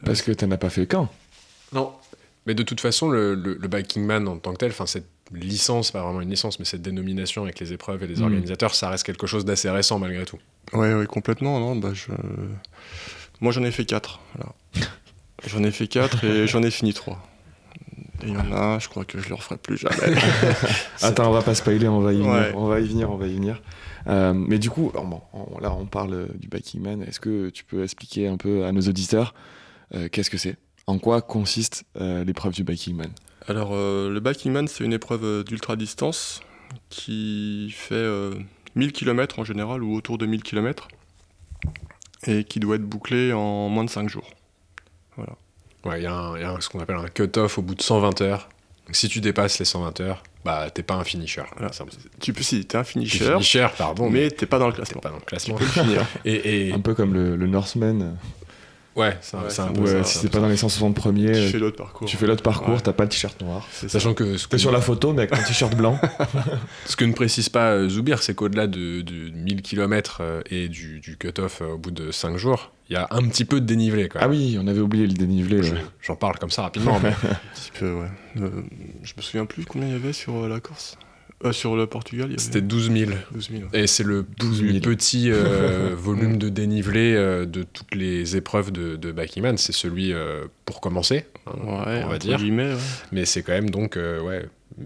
Parce 0.05 0.23
que 0.23 0.33
t'en 0.33 0.50
as 0.50 0.57
pas 0.57 0.71
fait 0.71 0.87
qu'un. 0.89 1.09
Non. 1.73 1.93
Mais 2.47 2.55
de 2.55 2.62
toute 2.65 2.81
façon, 2.81 3.09
le, 3.11 3.35
le, 3.37 3.55
le 3.55 3.69
Biking 3.69 4.05
Man 4.05 4.27
en 4.27 4.39
tant 4.39 4.53
que 4.53 4.59
tel, 4.59 4.71
enfin 4.71 4.87
cette 4.87 5.07
licence, 5.33 5.91
pas 5.93 6.03
vraiment 6.03 6.21
une 6.21 6.31
licence, 6.31 6.59
mais 6.59 6.65
cette 6.65 6.83
dénomination 6.83 7.43
avec 7.45 7.61
les 7.61 7.73
épreuves 7.73 8.03
et 8.03 8.07
les 8.07 8.17
Mm. 8.21 8.25
organisateurs, 8.25 8.75
ça 8.75 8.89
reste 8.91 9.05
quelque 9.05 9.27
chose 9.27 9.45
d'assez 9.45 9.71
récent 9.71 9.99
malgré 9.99 10.25
tout. 10.25 10.39
Ouais, 10.73 10.95
ouais, 10.95 11.07
complètement. 11.07 11.59
Non, 11.61 11.77
bah, 11.77 11.91
je... 11.95 12.11
Moi, 13.41 13.53
j'en 13.53 13.63
ai 13.65 13.71
fait 13.71 13.85
4. 13.85 14.21
J'en 15.47 15.63
ai 15.65 15.71
fait 15.71 15.87
4 15.87 16.25
et 16.25 16.47
j'en 16.47 16.63
ai 16.63 16.71
fini 16.71 16.93
3. 16.93 17.19
Et 18.23 18.27
il 18.27 18.35
y 18.35 18.37
en 18.37 18.53
a 18.53 18.79
je 18.79 18.89
crois 18.91 19.07
que 19.07 19.19
je 19.19 19.31
le 19.31 19.35
referai 19.35 19.57
plus 19.57 19.79
jamais. 19.79 20.15
Attends, 21.01 21.31
on 21.31 21.33
va 21.33 21.41
pas 21.41 21.55
spoiler, 21.55 21.89
on 21.89 22.01
va 22.01 22.13
y 22.13 22.19
venir, 22.19 22.31
Ouais. 22.31 22.53
on 22.55 22.67
va 22.67 22.81
y 22.81 22.87
venir, 22.87 23.11
on 23.11 23.17
va 23.17 23.27
y 23.27 23.35
venir. 23.35 23.63
Euh, 24.07 24.35
mais 24.35 24.59
du 24.59 24.69
coup, 24.69 24.93
bon, 24.95 25.23
on- 25.33 25.59
là 25.61 25.73
on 25.73 25.87
parle 25.87 26.29
du 26.35 26.49
Biking 26.49 26.83
Man. 26.83 27.03
Est-ce 27.03 27.21
que 27.21 27.49
tu 27.49 27.65
peux 27.65 27.83
expliquer 27.83 28.29
un 28.29 28.37
peu 28.37 28.67
à 28.67 28.73
nos 28.73 28.83
auditeurs 28.83 29.33
euh, 29.95 30.09
qu'est-ce 30.13 30.29
que 30.29 30.37
c'est? 30.39 30.57
En 30.87 30.99
quoi 30.99 31.23
consiste 31.23 31.85
euh, 31.99 32.23
l'épreuve 32.25 32.53
du 32.53 32.63
Biking 32.65 32.97
Man? 32.97 33.11
Alors, 33.49 33.71
euh, 33.73 34.11
le 34.11 34.21
Biking 34.21 34.53
Man, 34.53 34.69
c'est 34.69 34.85
une 34.85 34.93
épreuve 34.93 35.25
euh, 35.25 35.43
d'ultra-distance 35.43 36.41
qui 36.89 37.73
fait 37.77 37.95
euh, 37.95 38.35
1000 38.77 38.93
km 38.93 39.39
en 39.39 39.45
général 39.45 39.83
ou 39.83 39.95
autour 39.95 40.19
de 40.19 40.27
1000 40.27 40.43
km 40.43 40.89
et 42.27 42.45
qui 42.45 42.61
doit 42.61 42.77
être 42.77 42.85
bouclée 42.85 43.33
en 43.33 43.69
moins 43.69 43.85
de 43.85 43.91
5 43.91 44.09
jours. 44.09 44.29
Ouais, 45.85 46.01
il 46.01 46.03
y 46.03 46.07
a, 46.07 46.13
un- 46.15 46.37
il 46.37 46.43
y 46.43 46.45
a 46.45 46.51
un- 46.53 46.61
ce 46.61 46.69
qu'on 46.69 46.81
appelle 46.81 46.97
un 46.97 47.09
cut-off 47.09 47.57
au 47.59 47.63
bout 47.63 47.75
de 47.75 47.81
120 47.83 48.21
heures. 48.21 48.49
Donc, 48.87 48.95
si 48.97 49.09
tu 49.09 49.21
dépasses 49.21 49.59
les 49.59 49.65
120 49.65 49.99
heures, 50.01 50.23
bah 50.45 50.69
t'es 50.71 50.83
pas 50.83 50.95
un 50.95 51.05
finisher. 51.05 51.43
Voilà. 51.57 51.73
Ça- 51.73 51.85
Tu 52.21 52.33
peux, 52.35 52.43
si, 52.43 52.65
t'es 52.67 52.77
un 52.77 52.85
finisher, 52.85 53.25
finisher, 53.25 53.67
pardon, 53.79 54.11
mais 54.11 54.25
mais 54.25 54.31
t'es 54.31 54.45
pas 54.47 54.59
dans 54.59 54.67
le 54.67 54.73
classement. 54.75 55.01
pas 55.01 55.09
dans 55.11 55.17
le 55.17 55.23
classement. 55.23 55.57
Tu 55.57 55.65
peux 55.65 55.81
le 55.81 55.87
finir. 55.87 56.07
Et, 56.27 56.69
et- 56.69 56.73
Un 56.75 56.81
peu 56.81 56.95
comme 56.95 57.15
le, 57.15 57.35
le 57.37 57.47
Northman, 57.47 58.17
ouais, 58.97 59.17
c'est 59.21 59.37
un, 59.37 59.41
Ouais, 59.43 59.47
c'est 59.51 59.61
un 59.63 59.67
c'est 59.69 59.73
peu 59.81 59.89
euh, 59.89 60.03
ça, 60.03 60.05
si 60.05 60.19
c'est 60.19 60.31
pas 60.31 60.41
dans 60.41 60.49
les 60.49 60.57
160 60.57 60.95
premiers, 60.95 61.33
tu 61.33 61.39
euh, 61.39 61.49
fais 61.49 61.59
l'autre 61.59 61.77
parcours. 61.77 62.07
tu 62.09 62.17
fais 62.17 62.27
l'autre 62.27 62.43
parcours, 62.43 62.75
Ouais. 62.75 62.81
t'as 62.81 62.93
pas 62.93 63.05
le 63.05 63.09
t-shirt 63.09 63.41
noir. 63.43 63.67
C'est 63.73 63.89
ça. 63.89 63.99
Sachant 63.99 64.15
que 64.15 64.37
ce 64.37 64.47
T'es 64.47 64.53
que, 64.57 64.59
sur 64.59 64.73
la 64.73 64.81
photo, 64.81 65.13
mais 65.13 65.23
avec 65.23 65.31
ton 65.33 65.43
t-shirt 65.43 65.75
blanc. 65.77 65.99
ce 66.87 66.97
que 66.97 67.05
ne 67.05 67.13
précise 67.13 67.49
pas 67.49 67.71
euh, 67.73 67.89
Zoubir, 67.89 68.23
c'est 68.23 68.35
qu'au-delà 68.35 68.67
de, 68.67 69.01
de 69.03 69.31
1000 69.31 69.63
km 69.63 70.23
et 70.51 70.69
du, 70.69 71.01
du 71.01 71.17
cut-off 71.17 71.61
euh, 71.63 71.73
au 71.75 71.79
bout 71.79 71.91
de 71.91 72.11
5 72.11 72.37
jours, 72.37 72.73
il 72.89 72.95
y 72.95 72.97
a 72.97 73.07
un 73.11 73.23
petit 73.29 73.45
peu 73.45 73.61
de 73.61 73.67
dénivelé. 73.67 74.09
Quand 74.09 74.19
Ah 74.23 74.29
oui, 74.29 74.59
on 74.61 74.67
avait 74.67 74.81
oublié 74.81 75.07
le 75.07 75.13
dénivelé. 75.13 75.63
Je- 75.63 75.75
ouais. 75.75 75.81
J'en 76.03 76.17
parle 76.17 76.39
comme 76.39 76.51
ça 76.51 76.63
rapidement, 76.63 76.99
mais 77.01 77.11
Un 77.31 77.55
petit 77.55 77.71
peu, 77.79 77.93
ouais. 77.93 78.09
Euh, 78.41 78.51
je 79.03 79.13
me 79.17 79.23
souviens 79.23 79.47
plus 79.47 79.65
combien 79.65 79.87
il 79.89 79.93
y 79.93 79.97
avait 79.97 80.13
sur 80.13 80.35
euh, 80.45 80.49
la 80.49 80.59
Corse. 80.61 80.97
Euh, 81.45 81.53
sur 81.53 81.75
le 81.75 81.87
Portugal, 81.87 82.27
il 82.27 82.33
y 82.33 82.35
avait 82.35 82.43
c'était 82.43 82.61
12 82.61 82.93
000. 82.93 83.11
12 83.33 83.51
000. 83.51 83.63
Et 83.73 83.87
c'est 83.87 84.03
le 84.03 84.27
12 84.39 84.59
plus 84.59 84.73
000. 84.73 84.81
petit 84.85 85.31
euh, 85.31 85.95
volume 85.99 86.37
de 86.37 86.51
dénivelé 86.51 87.15
euh, 87.17 87.47
de 87.47 87.63
toutes 87.63 87.95
les 87.95 88.37
épreuves 88.37 88.71
de, 88.73 88.97
de 88.97 89.15
C'est 89.57 89.73
celui 89.73 90.13
euh, 90.13 90.45
pour 90.67 90.81
commencer, 90.83 91.25
hein, 91.47 91.53
Ouais, 91.65 92.03
on 92.05 92.09
va 92.09 92.19
dire. 92.19 92.39
ouais. 92.39 92.77
Mais 93.13 93.25
c'est 93.25 93.43
quand 93.43 93.53
même 93.53 93.71
donc 93.71 93.97
euh, 93.97 94.21
ouais, 94.21 94.45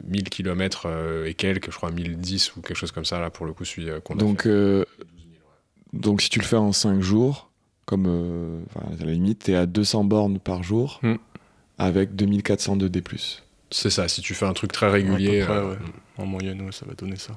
1000 0.09 0.25
km 0.31 0.87
et 1.27 1.35
quelques, 1.35 1.73
je 1.73 1.77
crois 1.77 1.91
1010 1.91 2.55
ou 2.57 2.61
quelque 2.61 2.77
chose 2.77 2.93
comme 2.93 3.05
ça, 3.05 3.19
là, 3.19 3.31
pour 3.31 3.47
le 3.47 3.53
coup, 3.53 3.65
celui 3.65 3.91
euh, 3.91 3.99
qu'on 4.01 4.15
a 4.15 4.19
Donc, 4.19 4.43
fait. 4.45 4.49
euh, 4.51 4.85
donc 5.93 6.23
si 6.23 6.31
tu 6.31 6.39
le 6.39 6.45
fais 6.45 6.57
en 6.57 6.73
5 6.73 7.01
jours, 7.01 7.51
comme 7.85 8.07
euh, 8.07 8.61
enfin, 8.75 8.87
à 9.01 9.05
la 9.05 9.13
limite, 9.13 9.41
t'es 9.45 9.55
à 9.57 9.67
200 9.67 10.05
bornes 10.05 10.39
par 10.39 10.63
jour 10.63 11.01
Hmm. 11.03 11.17
avec 11.79 12.15
2402 12.15 12.89
D+. 12.89 13.03
C'est 13.77 13.91
ça, 13.91 14.07
si 14.07 14.21
tu 14.23 14.35
fais 14.35 14.47
un 14.47 14.53
truc 14.53 14.71
très 14.71 14.89
régulier. 14.89 15.43
Près, 15.43 15.53
euh, 15.53 15.71
ouais. 15.71 15.77
En 16.19 16.27
moyenne, 16.27 16.61
ouais, 16.63 16.71
ça 16.71 16.87
va 16.87 16.95
donner 16.95 17.17
ça. 17.17 17.33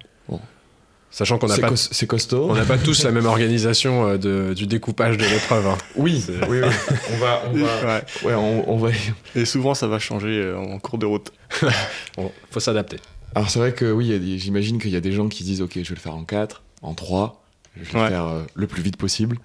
Sachant 1.10 1.38
qu'on 1.40 1.48
n'a 1.48 1.58
pas, 1.58 1.76
c'est 1.76 2.06
costaud. 2.06 2.48
on 2.50 2.54
n'a 2.54 2.66
pas 2.66 2.78
tous 2.78 3.04
la 3.06 3.12
même 3.18 3.26
organisation 3.26 4.06
euh, 4.08 4.18
de- 4.18 4.54
du 4.54 4.68
découpage 4.68 5.18
de 5.18 5.24
l'épreuve. 5.26 5.66
hein. 5.66 5.78
Oui, 5.96 6.22
C'est- 6.24 6.48
oui, 6.48 6.60
oui. 6.62 6.70
On 7.14 7.18
va, 7.18 7.42
on 7.50 7.54
va, 7.54 7.86
Ouais. 7.96 8.04
ouais, 8.26 8.34
on, 8.36 8.70
on 8.72 8.78
va. 8.78 8.90
Et 9.34 9.46
souvent, 9.46 9.74
ça 9.74 9.88
va 9.88 9.98
changer 10.00 10.38
euh, 10.42 10.58
en 10.60 10.78
cours 10.80 11.00
de 11.00 11.06
route. 11.08 11.32
Bon, 12.18 12.32
faut 12.52 12.60
s'adapter. 12.60 12.98
Alors 13.36 13.50
c'est 13.50 13.58
vrai 13.60 13.74
que 13.74 13.92
oui, 13.92 14.38
j'imagine 14.38 14.80
qu'il 14.80 14.92
y 14.92 14.96
a 14.96 15.02
des 15.02 15.12
gens 15.14 15.28
qui 15.30 15.44
disent 15.44 15.62
ok, 15.62 15.72
je 15.76 15.90
vais 15.90 15.96
le 15.96 16.00
faire 16.02 16.16
en 16.16 16.24
4, 16.24 16.62
en 16.84 16.94
3, 16.94 17.44
je 17.76 17.80
vais 17.94 18.00
le 18.04 18.08
faire 18.10 18.28
euh, 18.28 18.44
le 18.54 18.68
plus 18.68 18.82
vite 18.84 18.98
possible. 18.98 19.38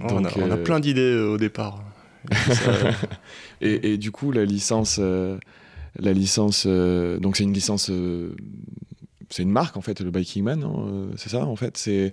on, 0.00 0.18
a, 0.18 0.20
Donc, 0.20 0.32
on 0.36 0.50
a 0.50 0.56
plein 0.56 0.78
d'idées 0.78 1.00
euh, 1.00 1.30
au 1.34 1.38
départ. 1.38 1.82
Ça, 2.32 2.72
Et, 3.60 3.92
et 3.92 3.96
du 3.98 4.10
coup, 4.10 4.32
la 4.32 4.44
licence, 4.44 4.98
euh, 5.00 5.38
la 5.98 6.12
licence, 6.12 6.64
euh, 6.66 7.18
donc 7.18 7.36
c'est 7.36 7.44
une 7.44 7.54
licence, 7.54 7.88
euh, 7.90 8.30
c'est 9.30 9.42
une 9.42 9.50
marque 9.50 9.76
en 9.76 9.80
fait, 9.80 10.00
le 10.00 10.10
Biking 10.10 10.44
Man, 10.44 10.66
c'est 11.16 11.30
ça 11.30 11.44
en 11.44 11.56
fait, 11.56 11.76
c'est. 11.76 12.12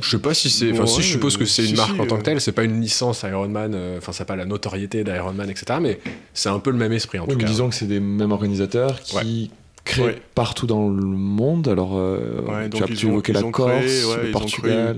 Je 0.00 0.10
sais 0.10 0.18
pas 0.20 0.32
si 0.32 0.48
c'est. 0.48 0.70
Enfin, 0.72 0.82
Ouais, 0.82 0.86
si 0.86 1.02
je 1.02 1.08
suppose 1.08 1.36
que 1.36 1.44
c'est 1.44 1.62
si, 1.64 1.70
une 1.70 1.76
marque 1.76 1.94
si, 1.94 2.00
en 2.00 2.06
tant 2.06 2.16
que 2.18 2.22
telle, 2.22 2.40
c'est 2.40 2.52
pas 2.52 2.62
une 2.64 2.80
licence 2.80 3.22
Ironman, 3.24 3.76
enfin, 3.98 4.12
ça 4.12 4.22
n'a 4.22 4.26
pas 4.26 4.36
la 4.36 4.44
notoriété 4.46 5.02
d'Ironman, 5.04 5.50
etc. 5.50 5.78
Mais 5.82 5.98
c'est 6.34 6.48
un 6.48 6.60
peu 6.60 6.70
le 6.70 6.76
même 6.78 6.92
esprit 6.92 7.18
en 7.18 7.24
Oui, 7.24 7.30
tout 7.32 7.36
mais 7.36 7.42
cas. 7.44 7.50
disons 7.50 7.68
que 7.68 7.74
c'est 7.74 7.86
des 7.88 7.98
mêmes 8.00 8.30
organisateurs 8.32 9.00
qui 9.00 9.50
créent 9.84 10.02
Ouais. 10.04 10.22
partout 10.36 10.66
dans 10.68 10.88
le 10.88 11.02
monde. 11.02 11.66
Alors, 11.66 11.98
euh, 11.98 12.42
Ouais, 12.46 12.70
tu 12.70 12.82
as 12.82 12.86
évoqué 12.86 13.32
la 13.32 13.44
ont 13.44 13.50
Corse, 13.50 13.72
créé, 13.84 14.04
ouais, 14.04 14.26
le 14.26 14.30
Portugal. 14.30 14.96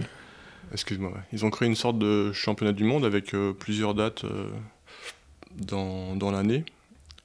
Excuse-moi. 0.73 1.12
Ils 1.33 1.45
ont 1.45 1.50
créé 1.50 1.69
une 1.69 1.75
sorte 1.75 1.99
de 1.99 2.33
championnat 2.33 2.73
du 2.73 2.85
monde 2.85 3.05
avec 3.05 3.35
euh, 3.35 3.53
plusieurs 3.53 3.95
dates 3.95 4.25
euh, 4.25 4.49
dans, 5.57 6.15
dans 6.17 6.31
l'année. 6.31 6.65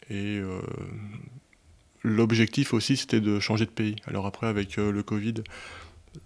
Et 0.10 0.38
euh, 0.38 0.62
l'objectif 2.04 2.74
aussi, 2.74 2.98
c'était 2.98 3.22
de 3.22 3.40
changer 3.40 3.66
de 3.66 3.72
pays. 3.72 3.96
Alors 4.08 4.25
après, 4.25 4.48
avec 4.48 4.78
le 4.78 5.02
Covid, 5.02 5.36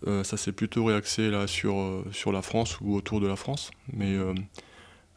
ça 0.06 0.38
s'est 0.38 0.52
plutôt 0.52 0.86
réaxé 0.86 1.32
là, 1.32 1.48
sur, 1.48 2.04
sur 2.12 2.32
la 2.34 2.42
France 2.42 2.80
ou 2.82 2.96
autour 2.96 3.22
de 3.22 3.28
la 3.28 3.38
France. 3.38 3.72
Mais 3.94 4.18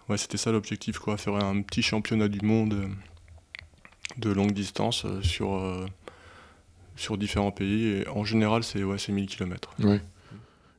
ouais, 0.09 0.17
c'était 0.17 0.37
ça 0.37 0.53
l'objectif, 0.53 1.01
quoi, 1.01 1.17
faire 1.17 1.35
un 1.35 1.61
petit 1.63 1.83
championnat 1.83 2.29
du 2.29 2.41
monde 2.47 2.89
de 4.17 4.31
longue 4.31 4.53
distance 4.53 5.05
sur, 5.23 5.61
sur 6.95 7.19
différents 7.19 7.51
pays. 7.51 7.89
Et 7.89 8.09
en 8.09 8.23
général, 8.23 8.63
c'est 8.63 8.85
ouais, 8.85 8.99
c'est 8.99 9.11
1000 9.11 9.27
km. 9.27 9.75
Ouais. 9.81 10.01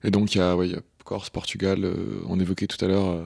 Et 0.05 0.11
donc, 0.11 0.35
il 0.35 0.37
y, 0.37 0.41
a, 0.41 0.55
ouais, 0.55 0.69
y 0.69 0.75
a 0.75 0.81
Corse, 1.03 1.29
Portugal, 1.29 1.83
euh, 1.83 2.21
on 2.27 2.39
évoquait 2.39 2.67
tout 2.67 2.83
à 2.83 2.87
l'heure 2.87 3.07
euh, 3.07 3.23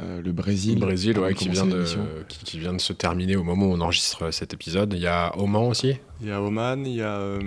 euh, 0.00 0.22
le 0.22 0.32
Brésil. 0.32 0.74
Le 0.74 0.86
Brésil, 0.86 1.18
ouais, 1.18 1.34
qui, 1.34 1.48
vient 1.48 1.66
de, 1.66 1.76
l'émission. 1.76 2.06
qui, 2.28 2.44
qui 2.44 2.58
vient 2.58 2.72
de 2.72 2.80
se 2.80 2.92
terminer 2.92 3.36
au 3.36 3.44
moment 3.44 3.66
où 3.66 3.72
on 3.72 3.80
enregistre 3.80 4.30
cet 4.32 4.52
épisode. 4.54 4.92
Il 4.94 5.00
y 5.00 5.06
a 5.06 5.36
Oman 5.38 5.68
aussi? 5.68 5.96
Il 6.20 6.28
y 6.28 6.32
a 6.32 6.40
Oman, 6.42 6.86
il 6.86 6.96
y 6.96 7.02
a 7.02 7.16
euh, 7.16 7.40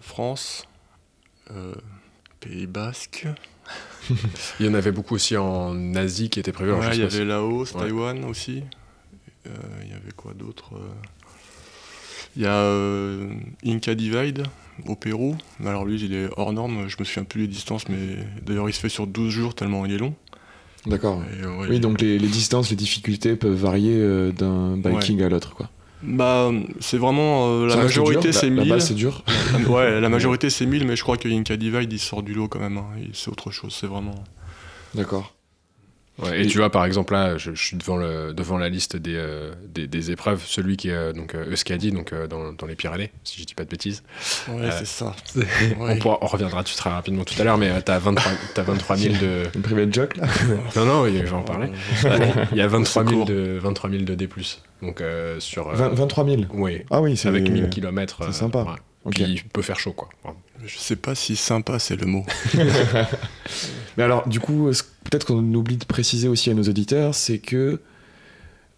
France, 0.00 0.66
euh, 1.50 1.74
Pays 2.40 2.66
Basque, 2.66 3.26
Il 4.60 4.66
y 4.66 4.68
en 4.68 4.74
avait 4.74 4.92
beaucoup 4.92 5.14
aussi 5.14 5.36
en 5.36 5.94
Asie 5.94 6.28
qui 6.28 6.40
étaient 6.40 6.52
prévus. 6.52 6.72
Ouais, 6.72 6.90
il 6.92 7.00
y 7.00 7.02
avait 7.02 7.24
Laos, 7.24 7.72
Ouais. 7.72 7.80
Taïwan 7.80 8.24
aussi. 8.24 8.62
Euh, 9.46 9.50
il 9.82 9.90
y 9.90 9.94
avait 9.94 10.12
quoi 10.16 10.34
d'autre 10.34 10.72
Il 12.36 12.42
y 12.42 12.46
a 12.46 12.56
euh, 12.56 13.34
Inca 13.64 13.94
Divide 13.94 14.44
au 14.86 14.96
Pérou. 14.96 15.36
Mais 15.60 15.68
Alors 15.70 15.84
lui, 15.84 16.00
il 16.00 16.14
est 16.14 16.28
hors 16.36 16.52
norme, 16.52 16.88
je 16.88 16.96
me 16.98 17.04
souviens 17.04 17.24
plus 17.24 17.42
les 17.42 17.46
distances, 17.48 17.88
mais 17.88 17.96
d'ailleurs 18.44 18.68
il 18.68 18.72
se 18.72 18.80
fait 18.80 18.88
sur 18.88 19.06
12 19.06 19.30
jours 19.30 19.54
tellement 19.54 19.84
il 19.86 19.92
est 19.92 19.98
long. 19.98 20.14
D'accord. 20.86 21.22
Euh, 21.42 21.58
ouais, 21.60 21.66
Oui, 21.70 21.80
donc 21.80 22.00
les, 22.00 22.18
les 22.18 22.28
distances, 22.28 22.68
les 22.70 22.76
difficultés 22.76 23.36
peuvent 23.36 23.54
varier 23.54 23.94
euh, 23.96 24.32
d'un 24.32 24.76
biking 24.76 25.22
à 25.22 25.28
l'autre. 25.30 25.54
quoi. 25.54 25.70
Bah, 26.02 26.50
c'est 26.80 26.98
vraiment 26.98 27.48
euh, 27.48 27.66
la 27.66 27.76
majorité 27.76 28.30
c'est 28.32 28.50
la, 28.50 28.56
la 28.56 28.62
1000. 28.64 28.70
base, 28.70 28.88
c'est 28.88 28.94
dur. 28.94 29.24
ouais, 29.70 30.00
la 30.02 30.08
majorité 30.10 30.50
c'est 30.50 30.66
1000, 30.66 30.86
mais 30.86 30.96
je 30.96 31.02
crois 31.02 31.16
que 31.16 31.28
Inca 31.28 31.56
Divide 31.56 31.90
il 31.90 31.98
sort 31.98 32.22
du 32.22 32.34
lot 32.34 32.48
quand 32.48 32.58
même. 32.60 32.76
hein. 32.76 32.84
C'est 33.14 33.30
autre 33.30 33.50
chose, 33.50 33.74
c'est 33.78 33.86
vraiment. 33.86 34.14
D'accord. 34.94 35.34
Ouais, 36.22 36.38
et 36.38 36.42
Et- 36.42 36.46
tu 36.46 36.58
vois, 36.58 36.70
par 36.70 36.84
exemple, 36.84 37.12
là, 37.12 37.36
je, 37.38 37.54
je 37.54 37.60
suis 37.64 37.76
devant, 37.76 37.96
le, 37.96 38.32
devant 38.32 38.56
la 38.56 38.68
liste 38.68 38.94
des, 38.96 39.16
euh, 39.16 39.52
des, 39.68 39.88
des 39.88 40.12
épreuves. 40.12 40.42
Celui 40.46 40.76
qui 40.76 40.90
est 40.90 40.92
euh, 40.94 41.12
donc, 41.12 41.34
euh, 41.34 41.50
Euskadi, 41.52 41.90
donc 41.90 42.14
dans, 42.30 42.52
dans 42.52 42.66
les 42.66 42.76
Pyrénées, 42.76 43.10
si 43.24 43.40
je 43.40 43.44
dis 43.46 43.54
pas 43.54 43.64
de 43.64 43.68
bêtises. 43.70 44.04
Ouais, 44.48 44.62
Euh, 44.66 44.70
c'est 44.78 44.86
ça. 44.86 45.14
On, 45.80 45.86
Ouais. 45.86 45.98
pourra- 45.98 46.18
on 46.20 46.26
reviendra 46.26 46.62
dessus 46.62 46.76
très 46.76 46.90
rapidement 46.90 47.24
tout 47.24 47.34
à 47.40 47.42
l'heure, 47.44 47.58
mais 47.58 47.68
euh, 47.70 47.80
t'as 47.84 47.98
23, 47.98 48.30
t'as 48.54 48.62
23 48.62 48.96
000 48.96 49.14
de. 49.20 49.42
Une 49.56 49.62
private 49.62 49.92
joke 49.92 50.16
là 50.16 50.26
Non, 50.76 50.84
non, 50.84 51.06
je 51.06 51.10
vais 51.18 51.32
en 51.32 51.42
parler. 51.42 51.68
Il 52.52 52.58
y 52.58 52.60
a 52.60 52.68
23 52.68 53.02
000 53.04 53.10
secours. 53.12 53.26
de, 53.26 53.58
23 53.60 53.90
000 53.90 54.02
de 54.04 54.14
D. 54.14 54.28
Donc, 54.82 55.00
euh, 55.00 55.40
sur. 55.40 55.68
euh, 55.70 55.74
20 55.74 55.88
23 55.94 56.24
000. 56.26 56.42
Oui, 56.52 56.82
Ah 56.92 57.00
oui, 57.00 57.16
c'est 57.16 57.26
avec 57.28 57.50
1000 57.50 57.68
km. 57.70 58.20
c'est 58.26 58.32
sympa. 58.32 58.76
Ok. 59.04 59.14
Puis 59.16 59.24
il 59.24 59.44
peut 59.44 59.62
faire 59.62 59.78
chaud, 59.80 59.92
quoi. 59.92 60.08
Je 60.64 60.78
sais 60.78 60.96
pas 60.96 61.14
si 61.14 61.36
sympa 61.36 61.78
c'est 61.78 61.96
le 61.96 62.06
mot. 62.06 62.24
Mais 63.96 64.02
alors, 64.02 64.26
du 64.28 64.40
coup, 64.40 64.72
ce- 64.72 64.82
peut-être 65.14 65.26
qu'on 65.26 65.54
oublie 65.54 65.76
de 65.76 65.84
préciser 65.84 66.26
aussi 66.26 66.50
à 66.50 66.54
nos 66.54 66.64
auditeurs, 66.64 67.14
c'est 67.14 67.38
que 67.38 67.80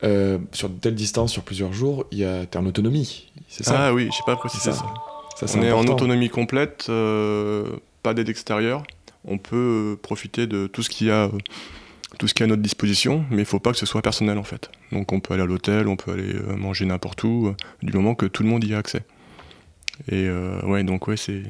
euh, 0.05 0.37
sur 0.52 0.69
de 0.69 0.78
telles 0.78 0.95
distances, 0.95 1.33
sur 1.33 1.43
plusieurs 1.43 1.73
jours, 1.73 2.05
il 2.12 2.19
y 2.19 2.25
a 2.26 2.45
en 2.57 2.66
autonomie. 2.66 3.33
C'est 3.49 3.64
ça? 3.64 3.87
Ah 3.87 3.95
oui, 3.95 4.11
j'ai 4.12 4.23
pas 4.26 4.37
précisé 4.37 4.73
ça. 4.73 4.85
ça. 5.35 5.47
Ça, 5.47 5.59
On 5.59 5.62
est 5.62 5.73
en 5.73 5.87
autonomie 5.87 6.28
complète, 6.28 6.88
euh, 6.90 7.76
pas 8.02 8.12
d'aide 8.12 8.28
extérieure. 8.28 8.83
On 9.25 9.38
peut 9.38 9.95
euh, 9.95 9.97
profiter 9.97 10.47
de 10.47 10.66
tout 10.66 10.83
ce 10.83 10.90
qu'il 10.90 11.07
y 11.07 11.11
a, 11.11 11.31
tout 12.19 12.28
ce 12.28 12.35
qui 12.35 12.43
est 12.43 12.45
à 12.45 12.49
notre 12.49 12.62
disposition, 12.62 13.25
mais 13.31 13.38
il 13.38 13.47
faut 13.47 13.59
pas 13.59 13.73
que 13.73 13.78
ce 13.78 13.87
soit 13.87 14.02
personnel 14.02 14.37
en 14.37 14.45
fait. 14.45 14.71
Donc 14.93 15.12
on 15.12 15.21
peut 15.21 15.33
aller 15.33 15.43
à 15.43 15.47
l'hôtel, 15.47 15.88
on 15.88 15.97
peut 15.97 16.12
aller 16.12 16.35
manger 16.55 16.85
n'importe 16.85 17.25
où, 17.25 17.55
du 17.83 17.95
moment 17.95 18.14
que 18.14 18.26
tout 18.26 18.43
le 18.43 18.50
monde 18.50 18.62
y 18.64 18.75
a 18.75 18.78
accès. 18.78 19.05
Et 20.09 20.26
euh, 20.28 20.61
ouais, 20.66 20.85
donc 20.85 21.09
ouais, 21.09 21.16
c'est 21.16 21.43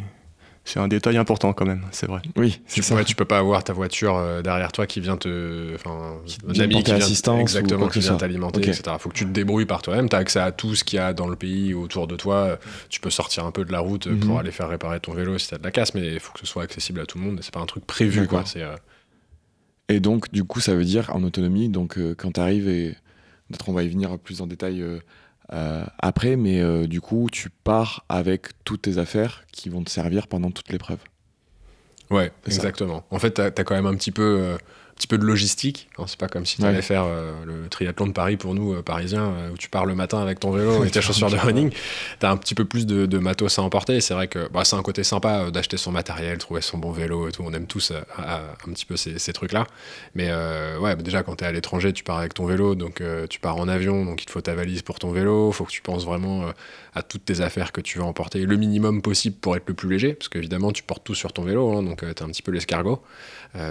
c'est 0.67 0.79
un 0.81 0.89
détail 0.89 1.17
important 1.17 1.53
quand 1.55 1.65
même, 1.65 1.83
c'est 1.93 2.07
vrai. 2.07 2.21
Oui, 2.37 2.61
c'est 2.67 2.75
Tu, 2.77 2.83
ça. 2.83 2.95
ouais, 2.97 3.05
tu 3.05 3.15
peux 3.15 3.25
pas 3.25 3.39
avoir 3.39 3.65
ta 3.65 3.73
voiture 3.73 4.17
euh, 4.17 4.43
derrière 4.43 4.73
toi 4.73 4.87
qui 4.87 5.01
vient 5.01 5.17
te. 5.17 5.75
Enfin, 5.77 6.17
Qui 6.27 6.37
un 6.47 6.61
ami 6.61 6.83
qui 6.83 6.93
vient- 6.93 7.39
Exactement, 7.39 7.89
qui 7.89 8.01
vient 8.01 8.17
t'alimenter, 8.17 8.61
Ok. 8.61 8.69
etc. 8.69 8.97
Faut 8.99 9.09
que 9.09 9.15
tu 9.15 9.25
te 9.25 9.31
débrouilles 9.31 9.65
par 9.65 9.81
toi-même. 9.81 10.09
Tu 10.09 10.17
as 10.17 10.19
accès 10.19 10.41
à 10.41 10.53
tout 10.53 10.75
ce 10.75 10.85
qu'il 10.85 10.99
y 10.99 11.01
a 11.01 11.13
dans 11.15 11.29
le 11.29 11.37
pays 11.37 11.73
autour 11.73 12.07
de 12.07 12.17
toi. 12.17 12.59
Tu 12.91 13.01
peux 13.01 13.11
sortir 13.11 13.47
un 13.47 13.51
peu 13.53 13.65
de 13.65 13.73
la 13.73 13.81
route 13.81 14.07
Mhm. 14.09 14.21
pour 14.21 14.39
aller 14.41 14.51
faire 14.51 14.69
réparer 14.69 15.01
ton 15.01 15.15
vélo 15.15 15.39
si 15.39 15.49
t'as 15.49 15.59
de 15.59 15.65
la 15.65 15.71
casse, 15.71 15.95
mais 15.95 16.15
il 16.15 16.21
faut 16.21 16.33
que 16.33 16.41
ce 16.41 16.47
soit 16.47 16.65
accessible 16.65 17.01
à 17.01 17.07
tout 17.07 17.17
le 17.19 17.25
monde. 17.25 17.39
C'est 17.43 17.55
pas 17.55 17.61
un 17.61 17.67
truc 17.67 17.87
prévu, 17.87 18.27
quoi. 18.27 18.45
Euh, 18.57 18.77
Et 19.89 20.01
donc, 20.01 20.33
du 20.33 20.43
coup, 20.45 20.61
ça 20.61 20.75
veut 20.75 20.85
dire 20.85 21.11
en 21.15 21.23
autonomie, 21.23 21.69
donc 21.69 21.97
euh, 21.97 22.15
quand 22.19 22.33
tu 22.33 22.41
arrives 22.41 22.69
et 22.69 22.97
Peut-être 23.49 23.69
on 23.69 23.73
va 23.73 23.85
y 23.85 23.89
venir 23.89 24.19
plus 24.19 24.41
en 24.41 24.49
détail 24.49 24.83
après, 25.49 26.37
mais 26.37 26.87
du 26.87 27.01
coup, 27.01 27.29
tu 27.31 27.51
pars 27.51 28.05
avec 28.09 28.49
toutes 28.65 28.83
tes 28.83 28.99
affaires 28.99 29.45
qui 29.53 29.69
vont 29.69 29.83
te 29.83 29.91
servir 29.91 30.27
pendant 30.27 30.51
toute 30.51 30.71
l'épreuve. 30.71 30.99
Ouais, 32.11 32.33
exactement. 32.47 33.05
En 33.11 33.19
fait, 33.19 33.35
tu 33.35 33.41
as, 33.41 33.51
quand 33.51 33.75
même 33.75 33.87
un 33.87 33.95
petit 33.95 34.13
peu 34.13 34.57
petit 34.97 35.07
peu 35.07 35.19
de 35.19 35.25
logistique. 35.25 35.89
C'est 36.07 36.19
pas 36.19 36.29
comme 36.29 36.47
si 36.47 36.57
tu 36.57 36.65
allais 36.65 36.83
faire 36.83 37.05
euh, 37.05 37.33
le 37.45 37.69
triathlon 37.69 38.07
de 38.07 38.13
Paris 38.13 38.37
pour 38.37 38.55
nous, 38.55 38.73
euh, 38.73 38.83
parisiens, 38.83 39.27
euh, 39.27 39.51
où 39.51 39.57
tu 39.57 39.69
pars 39.69 39.85
le 39.85 39.95
matin 39.95 40.21
avec 40.21 40.41
ton 40.41 40.51
vélo 40.51 40.85
et 40.87 40.91
tes 40.91 41.03
chaussures 41.03 41.31
de 41.31 41.37
running. 41.37 41.71
Tu 41.71 42.27
as 42.27 42.31
un 42.31 42.37
petit 42.37 42.55
peu 42.55 42.65
plus 42.65 42.87
de, 42.87 43.19
matos 43.19 43.59
à 43.59 43.63
emporter. 43.63 44.01
C'est 44.01 44.15
vrai 44.15 44.29
que 44.29 44.49
bah, 44.51 44.65
c'est 44.65 44.77
un 44.77 44.83
côté 44.83 45.05
sympa 45.05 45.51
d'acheter 45.51 45.77
son 45.77 45.93
matériel, 45.93 46.39
trouver 46.39 46.63
son 46.63 46.79
bon 46.79 46.93
vélo 46.93 47.29
et 47.29 47.33
tout. 47.33 47.43
On 47.45 47.53
aime 47.53 47.67
tous 47.67 47.93
un 47.93 48.73
petit 48.73 48.87
peu 48.87 48.97
ces, 48.97 49.33
trucs-là. 49.33 49.67
Mais 50.15 50.31
ouais, 50.81 50.97
déjà, 50.97 51.23
quand 51.23 51.37
tu 51.37 51.45
es 51.45 51.47
à 51.47 51.53
l'étranger, 51.53 51.93
tu 51.93 52.05
pars 52.05 52.19
avec 52.19 52.35
ton 52.35 52.47
vélo, 52.47 52.75
donc 52.75 53.03
tu 53.29 53.41
pars 53.41 53.57
en 53.57 53.69
avion, 53.69 54.05
donc 54.05 54.23
il 54.23 54.27
te 54.27 54.31
faut 54.31 54.41
ta 54.41 54.55
valise 54.55 54.83
pour 54.83 54.99
ton 54.99 55.11
vélo. 55.11 55.51
Il 55.51 55.55
faut 55.55 55.65
que 55.65 55.71
tu 55.71 55.83
penses 55.83 56.05
vraiment 56.05 56.45
à 56.95 57.03
toutes 57.03 57.25
tes 57.25 57.41
affaires 57.41 57.73
que 57.73 57.81
tu 57.81 57.99
veux 57.99 58.05
emporter 58.05 58.41
le 58.41 58.57
minimum 58.57 59.03
possible 59.03 59.37
pour 59.37 59.57
être 59.57 59.65
le 59.67 59.75
plus 59.75 59.89
léger, 59.89 60.15
parce 60.15 60.29
qu'évidemment, 60.29 60.73
tu 60.73 60.83
portes 60.83 61.05
tout 61.05 61.15
sur 61.15 61.33
ton 61.33 61.43
vélo, 61.43 61.77
hein, 61.77 61.83
donc 61.83 62.01
tu 62.01 62.07
es 62.07 62.23
un 62.23 62.29
petit 62.29 62.43
peu 62.43 62.53
l'escargot. 62.53 63.03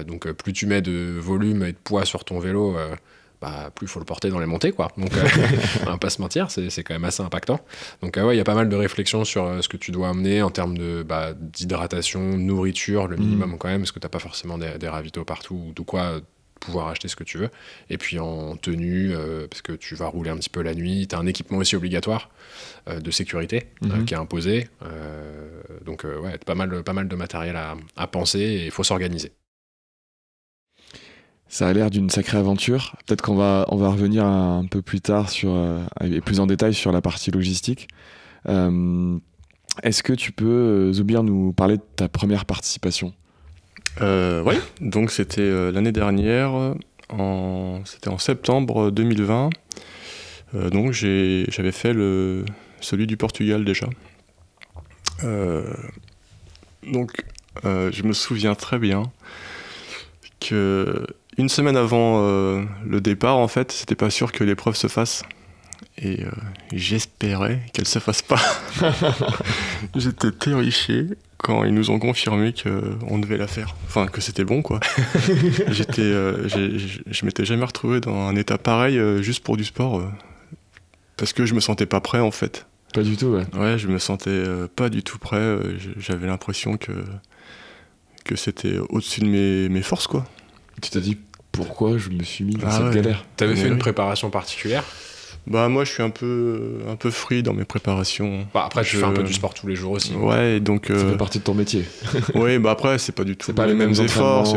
Donc 0.08 0.32
plus 0.32 0.54
tu 0.54 0.66
mets 0.66 0.82
de 0.82 1.18
volume 1.20 1.64
et 1.64 1.72
de 1.72 1.78
poids 1.78 2.06
sur 2.06 2.24
ton 2.24 2.40
vélo, 2.40 2.78
euh, 2.78 2.96
bah, 3.42 3.72
plus 3.74 3.86
il 3.86 3.90
faut 3.90 4.00
le 4.00 4.06
porter 4.06 4.30
dans 4.30 4.40
les 4.40 4.46
montées. 4.46 4.72
Quoi. 4.72 4.92
Donc, 4.98 5.16
euh, 5.16 5.24
on 5.84 5.92
va 5.92 5.98
pas 5.98 6.10
se 6.10 6.22
mentir, 6.22 6.50
c'est, 6.50 6.84
quand 6.84 6.94
même 6.94 7.06
assez 7.06 7.22
impactant. 7.22 7.60
Donc, 8.02 8.18
euh, 8.18 8.26
ouais, 8.26 8.36
il 8.36 8.38
y 8.38 8.42
a 8.42 8.46
pas 8.46 8.56
mal 8.56 8.70
de 8.70 8.76
réflexions 8.76 9.24
sur 9.24 9.64
ce 9.64 9.70
que 9.70 9.78
tu 9.78 9.92
dois 9.92 10.10
amener 10.10 10.42
en 10.42 10.50
termes 10.50 11.04
bah, 11.04 11.34
d'hydratation, 11.34 12.38
nourriture, 12.38 13.08
le 13.08 13.18
minimum 13.18 13.52
mm. 13.52 13.58
quand 13.58 13.68
même, 13.68 13.82
parce 13.82 13.92
que 13.92 14.00
tu 14.00 14.06
n'as 14.06 14.10
pas 14.10 14.20
forcément 14.20 14.58
des, 14.58 14.78
des, 14.80 14.88
ravitaux 14.88 15.26
partout 15.26 15.66
ou 15.70 15.74
de 15.74 15.82
quoi 15.82 16.22
pouvoir 16.62 16.88
acheter 16.88 17.08
ce 17.08 17.16
que 17.16 17.24
tu 17.24 17.38
veux. 17.38 17.50
Et 17.90 17.98
puis 17.98 18.18
en 18.18 18.56
tenue, 18.56 19.14
parce 19.50 19.62
que 19.62 19.74
tu 19.74 19.94
vas 19.94 20.08
rouler 20.08 20.32
un 20.32 20.38
petit 20.38 20.50
peu 20.50 20.62
la 20.62 20.74
nuit, 20.74 21.06
tu 21.08 21.16
as 21.16 21.20
un 21.20 21.28
équipement 21.28 21.58
aussi 21.58 21.76
obligatoire 21.76 22.30
de 22.88 23.12
sécurité 23.12 23.68
mm-hmm. 23.84 24.06
qui 24.06 24.14
est 24.16 24.18
imposé. 24.18 24.68
donc 25.86 26.06
ouais, 26.06 26.38
pas 26.40 26.56
mal, 26.56 26.82
pas 26.82 26.94
mal 26.94 27.08
de 27.08 27.16
matériel 27.16 27.56
à, 27.58 27.76
à 27.98 28.08
penser 28.08 28.40
et 28.40 28.66
il 28.66 28.72
faut 28.72 28.84
s'organiser. 28.84 29.34
Ça 31.48 31.68
a 31.68 31.74
l'air 31.74 31.90
d'une 31.90 32.10
sacrée 32.10 32.38
aventure. 32.38 32.96
Peut-être 33.06 33.22
qu'on 33.22 33.36
va, 33.36 33.66
on 33.70 33.78
va 33.78 33.90
revenir 33.90 34.26
un, 34.26 34.66
peu 34.66 34.82
plus 34.82 35.00
tard 35.00 35.30
sur, 35.30 35.52
euh, 35.54 35.84
et 36.04 36.22
plus 36.22 36.40
en 36.40 36.48
détail 36.48 36.74
sur 36.74 36.92
la 36.92 37.02
partie 37.02 37.32
logistique. 37.32 37.88
Euh, 38.48 39.18
est-ce 39.84 40.04
que 40.04 40.14
tu 40.14 40.32
peux, 40.32 40.46
euh, 40.46 40.94
Zoubir, 40.94 41.24
nous 41.24 41.54
parler 41.54 41.78
de 41.78 41.84
ta 41.96 42.10
première 42.10 42.46
participation? 42.46 43.14
Oui, 44.02 44.56
donc 44.82 45.10
c'était 45.10 45.72
l'année 45.72 45.94
dernière, 45.94 46.76
c'était 47.86 48.10
en 48.10 48.18
septembre 48.18 48.92
2020. 48.92 49.52
donc 50.70 50.92
j'avais 50.92 51.72
fait 51.72 51.94
le, 51.94 52.44
celui 52.82 53.08
du 53.08 53.16
Portugal 53.16 53.64
déjà. 53.64 53.88
donc 56.84 57.24
je 57.64 58.04
me 58.04 58.12
souviens 58.12 58.54
très 58.54 58.80
bien 58.80 59.04
que 60.42 61.08
une 61.38 61.50
semaine 61.50 61.78
avant 61.78 62.22
euh, 62.22 62.64
le 62.86 63.02
départ, 63.02 63.38
en 63.38 63.48
fait, 63.48 63.72
c'était 63.72 63.96
pas 63.96 64.10
sûr 64.10 64.32
que 64.32 64.44
l'épreuve 64.44 64.76
se 64.76 64.88
fasse. 64.88 65.24
Et 65.98 66.24
euh, 66.24 66.30
j'espérais 66.74 67.62
qu'elle 67.74 67.88
se 67.88 68.00
fasse 68.00 68.22
pas. 68.22 68.40
J'étais 69.96 70.32
terrifié 70.32 71.08
quand 71.38 71.64
ils 71.64 71.74
nous 71.74 71.90
ont 71.90 72.00
confirmé 72.00 72.54
qu'on 72.54 73.20
devait 73.20 73.38
la 73.38 73.48
faire. 73.48 73.76
Enfin, 73.86 74.08
que 74.08 74.22
c'était 74.22 74.46
bon, 74.46 74.62
quoi. 74.62 74.80
J'étais, 75.70 76.02
euh, 76.02 76.48
je 76.48 77.26
m'étais 77.26 77.46
jamais 77.46 77.66
retrouvé 77.66 78.00
dans 78.00 78.28
un 78.28 78.36
état 78.36 78.58
pareil 78.58 79.00
juste 79.22 79.44
pour 79.44 79.58
du 79.58 79.66
sport. 79.66 80.02
parce 81.18 81.34
que 81.34 81.46
je 81.46 81.54
me 81.54 81.60
sentais 81.60 81.86
pas 81.86 82.00
prêt, 82.02 82.20
en 82.20 82.32
fait. 82.32 82.66
Pas 82.94 83.04
du 83.04 83.18
tout, 83.18 83.28
ouais. 83.28 83.46
Ouais, 83.54 83.78
je 83.78 83.88
me 83.88 84.00
sentais 84.00 84.44
pas 84.76 84.90
du 84.90 85.04
tout 85.04 85.18
prêt. 85.18 85.58
J'avais 85.98 86.28
l'impression 86.28 86.78
que, 86.78 86.94
que 88.24 88.36
c'était 88.36 88.78
au-dessus 88.90 89.22
de 89.22 89.28
mes, 89.28 89.70
mes 89.70 89.82
forces, 89.82 90.08
quoi. 90.08 90.26
Tu 90.82 90.90
t'as 90.90 91.00
dit 91.00 91.18
pourquoi 91.52 91.98
je 91.98 92.10
me 92.10 92.24
suis 92.24 92.44
mis 92.44 92.56
dans 92.56 92.68
ah 92.68 92.72
cette 92.72 92.94
galère 92.94 93.26
T'avais 93.38 93.56
fait 93.56 93.68
une 93.68 93.78
préparation 93.78 94.30
particulière 94.30 94.84
bah 95.48 95.70
moi 95.70 95.84
je 95.84 95.92
suis 95.92 96.02
un 96.02 96.10
peu 96.10 96.80
un 96.90 96.96
peu 96.96 97.12
free 97.12 97.44
dans 97.44 97.54
mes 97.54 97.66
préparations. 97.66 98.48
Bah, 98.54 98.64
après 98.66 98.84
tu 98.84 98.98
fais 98.98 99.04
un 99.04 99.12
peu 99.12 99.24
du 99.24 99.34
sport 99.34 99.54
tous 99.54 99.68
les 99.68 99.76
jours 99.76 99.92
aussi. 99.92 100.14
Ouais 100.16 100.60
donc. 100.60 100.88
Ça 100.88 100.94
euh, 100.94 101.12
fait 101.12 101.18
partie 101.18 101.40
de 101.40 101.44
ton 101.44 101.54
métier. 101.54 101.86
oui 102.36 102.58
bah 102.58 102.72
après 102.72 102.98
c'est 102.98 103.12
pas 103.12 103.24
du 103.24 103.38
tout 103.38 103.54
pas 103.54 103.68
les, 103.68 103.76
mêmes, 103.76 103.92
efforts, 103.92 104.48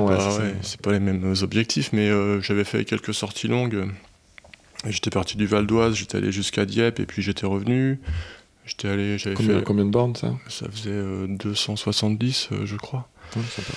c'est 0.62 0.80
pas, 0.80 0.92
les 0.92 1.00
mêmes 1.00 1.34
objectifs 1.42 1.90
mais 1.92 2.08
euh, 2.08 2.40
j'avais 2.40 2.64
fait 2.64 2.84
quelques 2.84 3.12
sorties 3.12 3.48
longues. 3.48 3.86
J'étais 4.86 5.10
parti 5.10 5.36
du 5.36 5.46
Val 5.46 5.66
d'Oise, 5.66 5.94
j'étais 5.94 6.16
allé 6.16 6.32
jusqu'à 6.32 6.64
Dieppe 6.64 7.00
et 7.00 7.06
puis 7.06 7.20
j'étais 7.20 7.46
revenu. 7.46 8.00
J'étais 8.64 8.88
allé 8.88 9.18
j'avais 9.18 9.34
combien, 9.34 9.58
fait 9.58 9.64
combien 9.64 9.84
de 9.84 9.90
bornes 9.90 10.16
ça? 10.16 10.34
Ça 10.48 10.66
faisait 10.70 11.02
270 11.28 12.48
euh, 12.52 12.64
je 12.64 12.76
crois. 12.76 13.08
Ouais, 13.36 13.42
sympa. 13.54 13.74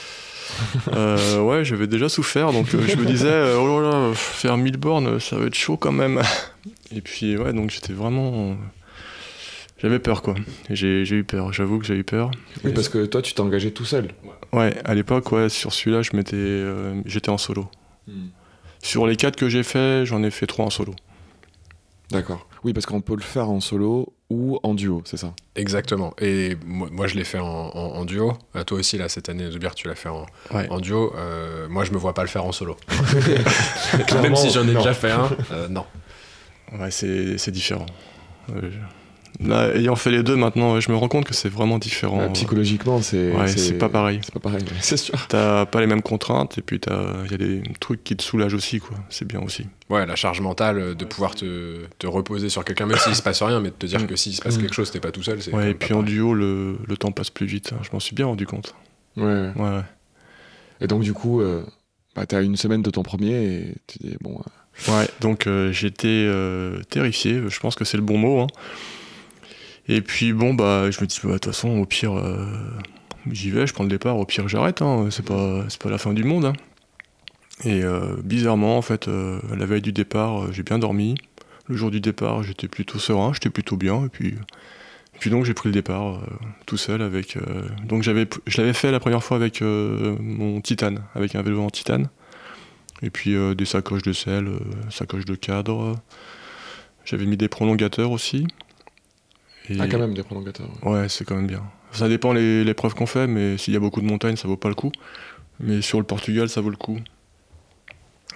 Euh, 0.93 1.41
ouais, 1.41 1.63
j'avais 1.63 1.87
déjà 1.87 2.09
souffert, 2.09 2.51
donc 2.51 2.73
euh, 2.73 2.81
je 2.87 2.95
me 2.95 3.05
disais, 3.05 3.27
euh, 3.27 3.57
oh 3.57 3.81
là 3.81 3.89
là, 3.89 4.13
faire 4.13 4.57
1000 4.57 4.77
bornes, 4.77 5.19
ça 5.19 5.37
va 5.37 5.45
être 5.45 5.55
chaud 5.55 5.77
quand 5.77 5.91
même. 5.91 6.21
Et 6.95 7.01
puis, 7.01 7.37
ouais, 7.37 7.53
donc 7.53 7.71
j'étais 7.71 7.93
vraiment. 7.93 8.57
J'avais 9.77 9.99
peur, 9.99 10.21
quoi. 10.21 10.35
J'ai 10.69 11.09
eu 11.09 11.23
peur, 11.23 11.53
j'avoue 11.53 11.79
que 11.79 11.85
j'ai 11.85 11.95
eu 11.95 12.03
peur. 12.03 12.31
Oui, 12.63 12.71
parce 12.73 12.89
que 12.89 13.05
toi, 13.05 13.21
tu 13.21 13.33
t'es 13.33 13.41
engagé 13.41 13.71
tout 13.71 13.85
seul. 13.85 14.09
Ouais, 14.53 14.75
à 14.85 14.93
l'époque, 14.93 15.31
ouais, 15.31 15.49
sur 15.49 15.73
celui-là, 15.73 16.01
j'étais 17.05 17.29
en 17.29 17.37
solo. 17.37 17.67
Hmm. 18.07 18.27
Sur 18.81 19.07
les 19.07 19.15
4 19.15 19.35
que 19.35 19.49
j'ai 19.49 19.63
fait, 19.63 20.05
j'en 20.05 20.23
ai 20.23 20.31
fait 20.31 20.47
3 20.47 20.65
en 20.65 20.69
solo. 20.69 20.93
D'accord. 22.11 22.47
Oui, 22.63 22.73
parce 22.73 22.85
qu'on 22.85 23.01
peut 23.01 23.15
le 23.15 23.21
faire 23.21 23.49
en 23.49 23.59
solo 23.59 24.13
ou 24.31 24.59
en 24.63 24.73
duo, 24.73 25.01
c'est 25.03 25.17
ça? 25.17 25.33
Exactement. 25.57 26.13
Et 26.17 26.55
moi, 26.65 27.05
je 27.07 27.15
l'ai 27.15 27.25
fait 27.25 27.39
en, 27.39 28.05
duo. 28.05 28.33
Euh, 28.55 28.63
toi 28.63 28.79
aussi, 28.79 28.97
là, 28.97 29.09
cette 29.09 29.27
année, 29.27 29.51
Zubir, 29.51 29.75
tu 29.75 29.89
l'as 29.89 29.95
fait 29.95 30.07
en, 30.07 30.25
en 30.51 30.79
duo. 30.79 31.13
Euh, 31.17 31.67
moi, 31.67 31.83
je 31.83 31.91
me 31.91 31.97
vois 31.97 32.13
pas 32.13 32.21
le 32.21 32.29
faire 32.29 32.45
en 32.45 32.53
solo. 32.53 32.77
Même 34.21 34.37
si 34.37 34.49
j'en 34.49 34.65
ai 34.67 34.73
déjà 34.73 34.93
fait 34.93 35.11
un, 35.11 35.29
euh, 35.51 35.67
non. 35.67 35.85
Ouais, 36.79 36.91
c'est 36.91 37.51
différent. 37.51 37.85
Là, 39.39 39.75
ayant 39.75 39.95
fait 39.95 40.11
les 40.11 40.23
deux 40.23 40.35
maintenant, 40.35 40.79
je 40.79 40.91
me 40.91 40.97
rends 40.97 41.07
compte 41.07 41.25
que 41.25 41.33
c'est 41.33 41.49
vraiment 41.49 41.79
différent. 41.79 42.29
psychologiquement, 42.31 43.01
c'est 43.01 43.31
c'est 43.47 43.77
pas 43.77 43.89
pareil. 43.89 44.19
C'est 44.23 44.33
pas 44.33 44.39
pareil, 44.39 44.63
c'est 44.81 44.97
sûr. 44.97 45.27
T'as 45.27 45.65
pas 45.65 45.79
les 45.79 45.87
mêmes 45.87 46.01
contraintes 46.01 46.57
et 46.57 46.61
puis 46.61 46.79
il 46.85 47.31
y 47.31 47.33
a 47.33 47.37
des 47.37 47.63
trucs 47.79 48.03
qui 48.03 48.15
te 48.15 48.23
soulagent 48.23 48.53
aussi, 48.53 48.79
quoi. 48.79 48.97
C'est 49.09 49.25
bien 49.25 49.41
aussi. 49.41 49.65
Ouais, 49.91 50.05
la 50.05 50.15
charge 50.15 50.39
mentale 50.39 50.79
euh, 50.79 50.95
de 50.95 51.03
pouvoir 51.03 51.35
te, 51.35 51.85
te 51.99 52.07
reposer 52.07 52.47
sur 52.47 52.63
quelqu'un, 52.63 52.85
même 52.85 52.97
s'il 52.97 53.13
se 53.13 53.21
passe 53.21 53.43
rien, 53.43 53.59
mais 53.59 53.71
de 53.71 53.75
te 53.75 53.85
dire 53.85 53.99
mm. 53.99 54.07
que 54.07 54.15
s'il 54.15 54.33
se 54.33 54.41
passe 54.41 54.57
mm. 54.57 54.61
quelque 54.61 54.73
chose, 54.73 54.89
t'es 54.89 55.01
pas 55.01 55.11
tout 55.11 55.21
seul. 55.21 55.39
Ouais, 55.51 55.71
et 55.71 55.73
puis 55.73 55.93
en 55.93 56.01
duo, 56.01 56.33
le, 56.33 56.77
le, 56.87 56.97
temps 56.97 57.11
passe 57.11 57.29
plus 57.29 57.45
vite. 57.45 57.73
Hein. 57.73 57.81
Je 57.83 57.89
m'en 57.91 57.99
suis 57.99 58.15
bien 58.15 58.25
rendu 58.25 58.45
compte. 58.45 58.73
Ouais. 59.17 59.51
Ouais. 59.57 59.81
Et 60.79 60.87
donc, 60.87 61.03
du 61.03 61.11
coup, 61.11 61.41
euh, 61.41 61.65
bah, 62.15 62.25
t'as 62.25 62.41
une 62.41 62.55
semaine 62.55 62.81
de 62.81 62.89
ton 62.89 63.03
premier 63.03 63.43
et 63.43 63.75
tu 63.87 63.99
dis, 63.99 64.15
bon. 64.21 64.39
Euh, 64.87 64.97
ouais, 64.97 65.09
donc 65.19 65.49
j'étais 65.71 66.29
terrifié, 66.89 67.41
je 67.49 67.59
pense 67.59 67.75
que 67.75 67.83
c'est 67.83 67.97
le 67.97 68.03
bon 68.03 68.17
mot. 68.17 68.39
Hein. 68.39 68.47
Et 69.87 70.01
puis 70.01 70.33
bon, 70.33 70.53
bah, 70.53 70.91
je 70.91 71.01
me 71.01 71.05
dis, 71.05 71.19
bah, 71.23 71.29
de 71.29 71.33
toute 71.33 71.45
façon, 71.45 71.69
au 71.79 71.85
pire, 71.85 72.17
euh, 72.17 72.45
j'y 73.31 73.49
vais, 73.49 73.65
je 73.65 73.73
prends 73.73 73.83
le 73.83 73.89
départ, 73.89 74.17
au 74.17 74.25
pire, 74.25 74.47
j'arrête, 74.47 74.81
hein, 74.81 75.07
c'est 75.09 75.25
pas, 75.25 75.65
pas 75.79 75.89
la 75.89 75.97
fin 75.97 76.13
du 76.13 76.23
monde. 76.23 76.45
Hein. 76.45 76.53
Et 77.63 77.83
euh, 77.83 78.15
bizarrement, 78.23 78.77
en 78.77 78.81
fait, 78.81 79.07
euh, 79.07 79.39
la 79.55 79.65
veille 79.65 79.81
du 79.81 79.91
départ, 79.91 80.51
j'ai 80.51 80.63
bien 80.63 80.79
dormi. 80.79 81.15
Le 81.67 81.75
jour 81.75 81.91
du 81.91 82.01
départ, 82.01 82.43
j'étais 82.43 82.67
plutôt 82.67 82.99
serein, 82.99 83.33
j'étais 83.33 83.49
plutôt 83.49 83.77
bien. 83.77 84.05
Et 84.05 84.09
puis, 84.09 84.35
puis 85.19 85.29
donc, 85.29 85.45
j'ai 85.45 85.53
pris 85.53 85.69
le 85.69 85.73
départ 85.73 86.19
tout 86.65 86.77
seul 86.77 87.01
avec. 87.01 87.37
donc, 87.85 88.01
j'avais, 88.01 88.27
je 88.47 88.57
l'avais 88.59 88.73
fait 88.73 88.91
la 88.91 88.99
première 88.99 89.23
fois 89.23 89.37
avec 89.37 89.61
mon 89.61 90.59
titane, 90.59 91.03
avec 91.13 91.35
un 91.35 91.43
vélo 91.43 91.61
en 91.61 91.69
titane. 91.69 92.09
Et 93.03 93.11
puis, 93.11 93.35
des 93.55 93.65
sacoches 93.65 94.01
de 94.01 94.11
sel, 94.11 94.49
sacoches 94.89 95.25
de 95.25 95.35
cadre. 95.35 95.95
J'avais 97.05 97.25
mis 97.25 97.37
des 97.37 97.47
prolongateurs 97.47 98.11
aussi. 98.11 98.47
Ah, 99.79 99.87
quand 99.87 99.99
même, 99.99 100.13
des 100.13 100.23
prolongateurs. 100.23 100.69
Ouais, 100.83 101.07
c'est 101.09 101.25
quand 101.25 101.35
même 101.35 101.47
bien. 101.47 101.63
Ça 101.91 102.07
dépend 102.07 102.33
les, 102.33 102.63
les 102.63 102.73
preuves 102.73 102.93
qu'on 102.93 103.05
fait, 103.05 103.27
mais 103.27 103.57
s'il 103.57 103.73
y 103.73 103.77
a 103.77 103.79
beaucoup 103.79 104.01
de 104.01 104.05
montagnes, 104.05 104.35
ça 104.35 104.47
vaut 104.47 104.57
pas 104.57 104.69
le 104.69 104.75
coup. 104.75 104.91
Mais 105.59 105.81
sur 105.81 105.99
le 105.99 106.05
Portugal, 106.05 106.49
ça 106.49 106.61
vaut 106.61 106.69
le 106.69 106.77
coup. 106.77 106.97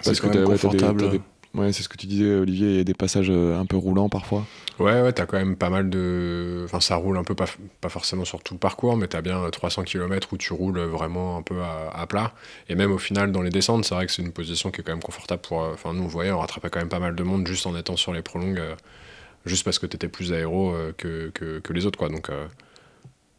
C'est 0.01 0.19
quand 0.19 0.33
même 0.33 0.43
confortable. 0.43 1.19
Ouais, 1.55 1.71
c'est 1.71 1.83
ce 1.83 1.89
que 1.89 1.95
tu 1.95 2.05
disais, 2.05 2.35
Olivier, 2.35 2.67
il 2.67 2.75
y 2.75 2.79
a 2.81 2.83
des 2.83 2.93
passages 2.93 3.29
euh, 3.29 3.57
un 3.57 3.65
peu 3.65 3.77
roulants 3.77 4.09
parfois. 4.09 4.45
Ouais, 4.77 5.01
ouais, 5.01 5.13
t'as 5.13 5.25
quand 5.25 5.37
même 5.37 5.55
pas 5.55 5.69
mal 5.69 5.89
de. 5.89 6.63
Enfin, 6.65 6.81
ça 6.81 6.97
roule 6.97 7.17
un 7.17 7.23
peu, 7.23 7.33
pas, 7.33 7.45
pas 7.79 7.87
forcément 7.87 8.25
sur 8.25 8.43
tout 8.43 8.55
le 8.55 8.59
parcours, 8.59 8.97
mais 8.97 9.07
t'as 9.07 9.21
bien 9.21 9.49
300 9.49 9.83
km 9.83 10.33
où 10.33 10.37
tu 10.37 10.51
roules 10.51 10.79
vraiment 10.79 11.37
un 11.37 11.41
peu 11.43 11.55
à, 11.61 12.05
plat. 12.07 12.33
Et 12.67 12.75
même 12.75 12.91
au 12.91 12.97
final, 12.97 13.31
dans 13.31 13.41
les 13.41 13.51
descentes, 13.51 13.85
c'est 13.85 13.95
vrai 13.95 14.05
que 14.05 14.11
c'est 14.11 14.21
une 14.21 14.33
position 14.33 14.69
qui 14.69 14.81
est 14.81 14.83
quand 14.83 14.91
même 14.91 15.01
confortable 15.01 15.41
pour. 15.43 15.63
Euh, 15.63 15.71
enfin, 15.73 15.93
nous, 15.93 16.03
vous 16.03 16.09
voyez, 16.09 16.31
on 16.31 16.39
rattrapait 16.39 16.69
quand 16.69 16.79
même 16.79 16.89
pas 16.89 16.99
mal 16.99 17.15
de 17.15 17.23
monde 17.23 17.47
juste 17.47 17.65
en 17.67 17.75
étant 17.77 17.95
sur 17.95 18.11
les 18.11 18.21
prolongues. 18.21 18.61
Juste 19.45 19.63
parce 19.63 19.79
que 19.79 19.85
tu 19.85 19.95
étais 19.95 20.07
plus 20.07 20.33
aéro 20.33 20.73
euh, 20.73 20.91
que, 20.97 21.29
que, 21.33 21.73
les 21.73 21.85
autres. 21.85 21.97
quoi. 21.99 22.09
Donc 22.09 22.29
euh, 22.29 22.45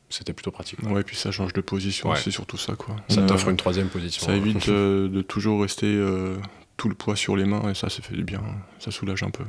c'était 0.08 0.32
plutôt 0.32 0.50
pratique. 0.52 0.80
Ouais, 0.84 1.00
et 1.00 1.04
puis 1.04 1.16
ça 1.16 1.30
change 1.32 1.52
de 1.52 1.60
position, 1.60 2.14
c'est 2.14 2.30
surtout 2.30 2.56
ça. 2.58 2.74
quoi. 2.76 2.96
Ça 3.08 3.22
t'offre 3.22 3.48
une 3.48 3.56
troisième 3.56 3.88
position. 3.88 4.24
Ça 4.26 4.34
évite 4.34 4.68
euh, 4.68 5.08
de 5.08 5.22
toujours 5.22 5.62
rester 5.62 5.86
tout 6.76 6.88
le 6.88 6.94
poids 6.94 7.16
sur 7.16 7.36
les 7.36 7.44
mains 7.44 7.68
et 7.70 7.74
ça, 7.74 7.88
ça 7.88 8.02
fait 8.02 8.14
du 8.14 8.22
bien, 8.24 8.40
ça 8.78 8.90
soulage 8.90 9.22
un 9.22 9.30
peu. 9.30 9.44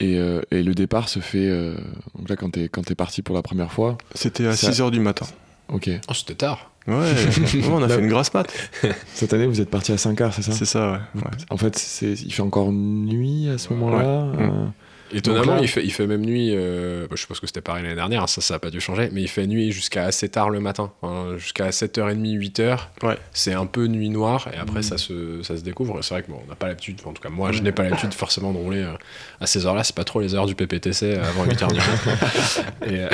Et, 0.00 0.18
euh, 0.18 0.42
et 0.50 0.62
le 0.62 0.74
départ 0.74 1.08
se 1.08 1.20
fait. 1.20 1.46
euh, 1.48 1.76
donc 2.16 2.28
là, 2.28 2.36
quand 2.36 2.50
t'es 2.50 2.64
quand 2.68 2.82
t'es 2.82 2.96
parti 2.96 3.22
pour 3.22 3.36
la 3.36 3.42
première 3.42 3.72
fois, 3.72 3.96
C'était 4.14 4.46
à 4.46 4.56
Ça- 4.56 4.70
6h 4.72 4.90
du 4.90 4.98
matin. 5.00 5.26
ok. 5.68 5.88
Oh, 6.08 6.14
c'était 6.14 6.34
tard. 6.34 6.72
Ouais, 6.88 6.94
ouais, 6.94 7.64
on 7.70 7.76
a 7.78 7.86
Là- 7.86 7.88
fait 7.94 8.00
une 8.02 8.08
grasse 8.08 8.34
mat. 8.34 8.52
Cette 9.14 9.32
année, 9.32 9.46
vous 9.46 9.60
êtes 9.60 9.70
parti 9.70 9.92
à 9.92 9.96
5 9.96 10.20
heures, 10.20 10.34
c'est 10.34 10.42
ça? 10.42 10.52
C'est 10.52 10.64
ça, 10.66 10.92
ouais. 11.14 11.20
ouais. 11.22 11.30
En 11.48 11.56
fait, 11.56 11.78
c'est 11.78 12.12
il 12.12 12.32
fait 12.32 12.42
encore 12.42 12.72
nuit 12.72 13.48
à 13.48 13.56
ce 13.56 13.72
moment-là. 13.72 14.24
Ouais. 14.26 14.42
euh, 14.42 14.66
Étonnamment, 15.12 15.54
là- 15.56 15.60
il, 15.62 15.68
fait, 15.68 15.84
il 15.84 15.92
fait 15.92 16.06
même 16.06 16.24
nuit. 16.24 16.52
euh, 16.54 17.02
bah, 17.08 17.12
je 17.16 17.20
suppose 17.20 17.38
que 17.40 17.46
c'était 17.46 17.60
pareil 17.60 17.82
l'année 17.82 17.94
dernière, 17.94 18.28
ça, 18.28 18.40
ça 18.40 18.54
n'a 18.54 18.58
pas 18.58 18.70
dû 18.70 18.80
changer. 18.80 19.08
Mais 19.12 19.22
il 19.22 19.28
fait 19.28 19.46
nuit 19.46 19.70
jusqu'à 19.72 20.04
assez 20.04 20.28
tard 20.28 20.50
le 20.50 20.60
matin. 20.60 20.92
Jusqu'à 21.36 21.70
7h30, 21.70 22.36
8h. 22.38 22.78
Ouais. 23.02 23.16
C'est 23.32 23.52
un 23.52 23.66
peu 23.66 23.86
nuit 23.86 24.10
noire. 24.10 24.48
Et 24.52 24.56
après, 24.56 24.80
Mm. 24.80 24.82
ça, 24.84 24.98
se, 24.98 25.42
ça 25.42 25.56
se 25.56 25.62
découvre. 25.62 26.02
C'est 26.02 26.14
vrai 26.14 26.22
que 26.22 26.30
bon, 26.30 26.40
on 26.44 26.48
n'a 26.48 26.56
pas 26.56 26.68
l'habitude. 26.68 27.00
En 27.04 27.12
tout 27.12 27.22
cas, 27.22 27.28
moi, 27.28 27.52
je 27.52 27.62
n'ai 27.62 27.72
pas 27.72 27.82
l'habitude 27.84 28.12
forcément 28.14 28.52
de 28.52 28.58
rouler 28.58 28.82
euh, 28.82 28.94
à 29.40 29.46
ces 29.46 29.66
heures-là. 29.66 29.84
C'est 29.84 29.94
pas 29.96 30.04
trop 30.04 30.20
les 30.20 30.34
heures 30.34 30.46
du 30.46 30.54
PPTC 30.54 31.14
avant 31.16 31.44
8h 31.44 31.68
du 31.68 31.76
matin. 31.76 32.62
et 32.86 33.00
euh, 33.04 33.08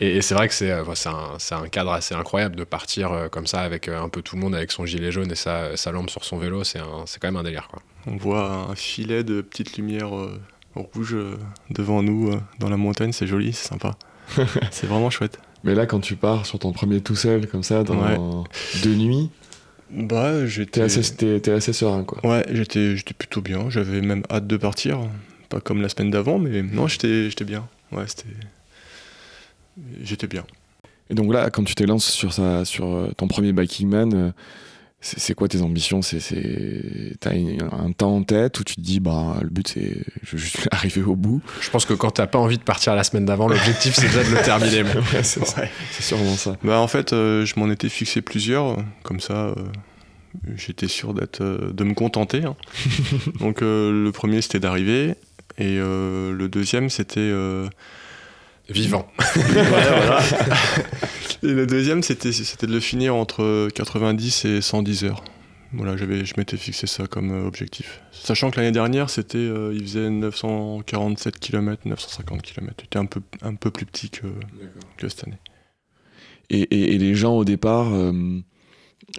et, 0.00 0.16
et 0.18 0.22
c'est 0.22 0.34
vrai 0.34 0.48
que 0.48 0.54
c'est 0.54 0.70
euh, 0.70 0.84
un, 1.06 1.56
un 1.56 1.68
cadre 1.68 1.92
assez 1.92 2.14
incroyable 2.14 2.56
de 2.56 2.64
partir 2.64 3.12
euh, 3.12 3.28
comme 3.28 3.46
ça 3.46 3.60
avec 3.60 3.88
euh, 3.88 4.00
un 4.00 4.08
peu 4.08 4.22
tout 4.22 4.36
le 4.36 4.42
monde 4.42 4.54
avec 4.54 4.70
son 4.70 4.84
gilet 4.86 5.10
jaune 5.10 5.30
et 5.32 5.36
sa, 5.36 5.76
sa 5.76 5.90
lampe 5.90 6.10
sur 6.10 6.24
son 6.24 6.36
vélo. 6.38 6.62
C'est 6.64 6.78
quand 6.80 7.28
même 7.28 7.36
un 7.36 7.42
délire. 7.42 7.68
Quoi. 7.68 7.82
On 8.06 8.16
voit 8.16 8.66
un 8.70 8.74
filet 8.74 9.24
de 9.24 9.40
petites 9.40 9.76
lumières 9.78 10.12
rouges 10.74 11.14
euh, 11.14 11.36
devant 11.70 12.02
nous 12.02 12.30
euh, 12.32 12.40
dans 12.58 12.68
la 12.68 12.76
montagne, 12.76 13.12
c'est 13.12 13.26
joli, 13.26 13.52
c'est 13.52 13.68
sympa. 13.68 13.96
c'est 14.70 14.86
vraiment 14.86 15.10
chouette. 15.10 15.38
Mais 15.64 15.74
là, 15.74 15.86
quand 15.86 16.00
tu 16.00 16.16
pars 16.16 16.44
sur 16.46 16.58
ton 16.58 16.72
premier 16.72 17.00
tout 17.00 17.16
seul, 17.16 17.46
comme 17.46 17.62
ça, 17.62 17.84
dans 17.84 18.44
de 18.82 18.94
nuit, 18.94 19.30
Bah, 19.90 20.32
t'es 20.40 20.46
j'étais 20.48 20.80
assez, 20.82 21.02
t'es- 21.14 21.40
t'es 21.40 21.52
assez 21.52 21.72
serein, 21.72 22.04
quoi. 22.04 22.24
Ouais, 22.26 22.44
j'étais 22.50 22.96
plutôt 23.16 23.40
bien, 23.40 23.70
j'avais 23.70 24.00
même 24.00 24.22
hâte 24.30 24.46
de 24.46 24.56
partir, 24.56 25.00
pas 25.48 25.60
comme 25.60 25.80
la 25.80 25.88
semaine 25.88 26.10
d'avant, 26.10 26.38
mais 26.38 26.62
non, 26.62 26.86
j'étais 26.88 27.30
bien. 27.44 27.66
Ouais, 27.92 28.04
c'était 28.06 28.28
j'étais 30.02 30.26
bien. 30.26 30.44
Et 31.10 31.14
donc 31.14 31.32
là, 31.32 31.50
quand 31.50 31.64
tu 31.64 31.74
t'élances 31.74 32.06
sur, 32.10 32.32
ça, 32.32 32.64
sur 32.64 32.86
euh, 32.94 33.10
ton 33.16 33.28
premier 33.28 33.52
Biking 33.52 33.88
Man, 33.88 34.32
c'est 35.06 35.34
quoi 35.34 35.48
tes 35.48 35.60
ambitions? 35.60 36.00
C'est 36.02 36.18
T'as 37.20 37.30
un 37.34 37.92
temps 37.92 38.16
en 38.16 38.22
tête 38.22 38.58
où 38.58 38.64
tu 38.64 38.76
te 38.76 38.80
dis, 38.80 39.00
bah, 39.00 39.36
le 39.42 39.50
but 39.50 39.68
c'est 39.68 39.98
je 40.22 40.32
veux 40.32 40.38
juste 40.38 40.66
arriver 40.70 41.02
au 41.02 41.14
bout? 41.14 41.42
Je 41.60 41.68
pense 41.70 41.84
que 41.84 41.92
quand 41.92 42.10
t'as 42.12 42.26
pas 42.26 42.38
envie 42.38 42.56
de 42.58 42.62
partir 42.62 42.94
la 42.94 43.04
semaine 43.04 43.26
d'avant, 43.26 43.46
l'objectif 43.48 43.94
c'est 43.94 44.06
déjà 44.06 44.24
de 44.24 44.30
le 44.30 44.42
terminer. 44.44 44.82
Ouais, 44.82 45.22
c'est 45.22 46.02
sûrement 46.02 46.36
ça. 46.36 46.56
Bah 46.64 46.78
en 46.80 46.88
fait, 46.88 47.12
euh, 47.12 47.44
je 47.44 47.58
m'en 47.60 47.70
étais 47.70 47.88
fixé 47.90 48.22
plusieurs, 48.22 48.78
comme 49.02 49.20
ça, 49.20 49.48
euh, 49.48 49.54
j'étais 50.56 50.88
sûr 50.88 51.12
d'être, 51.14 51.42
euh, 51.42 51.70
de 51.72 51.84
me 51.84 51.94
contenter. 51.94 52.44
hein. 52.44 52.56
Donc 53.40 53.60
euh, 53.62 53.92
le 54.04 54.10
premier 54.12 54.40
c'était 54.40 54.60
d'arriver, 54.60 55.10
et 55.58 55.78
euh, 55.78 56.32
le 56.32 56.48
deuxième 56.48 56.88
c'était 56.88 57.30
Vivant. 58.68 59.06
et 61.42 61.52
le 61.52 61.66
deuxième 61.66 62.02
c'était 62.02 62.32
c'était 62.32 62.66
de 62.66 62.72
le 62.72 62.80
finir 62.80 63.14
entre 63.14 63.68
90 63.74 64.44
et 64.46 64.60
110 64.60 65.04
heures. 65.04 65.22
Voilà, 65.76 65.96
j'avais, 65.96 66.24
je 66.24 66.34
m'étais 66.36 66.56
fixé 66.56 66.86
ça 66.86 67.08
comme 67.08 67.32
euh, 67.32 67.46
objectif. 67.48 68.00
Sachant 68.12 68.52
que 68.52 68.58
l'année 68.60 68.70
dernière, 68.70 69.10
c'était, 69.10 69.38
euh, 69.38 69.72
il 69.74 69.82
faisait 69.82 70.08
947 70.08 71.40
km, 71.40 71.82
950 71.88 72.42
km. 72.42 72.74
Il 72.78 72.84
était 72.84 72.98
un 72.98 73.06
peu, 73.06 73.20
un 73.42 73.56
peu 73.56 73.72
plus 73.72 73.84
petit 73.84 74.08
que, 74.08 74.28
que 74.96 75.08
cette 75.08 75.24
année. 75.26 75.38
Et, 76.48 76.60
et- 76.60 76.94
et 76.94 76.98
les 76.98 77.16
gens 77.16 77.34
au 77.36 77.44
départ, 77.44 77.92
euh, 77.92 78.12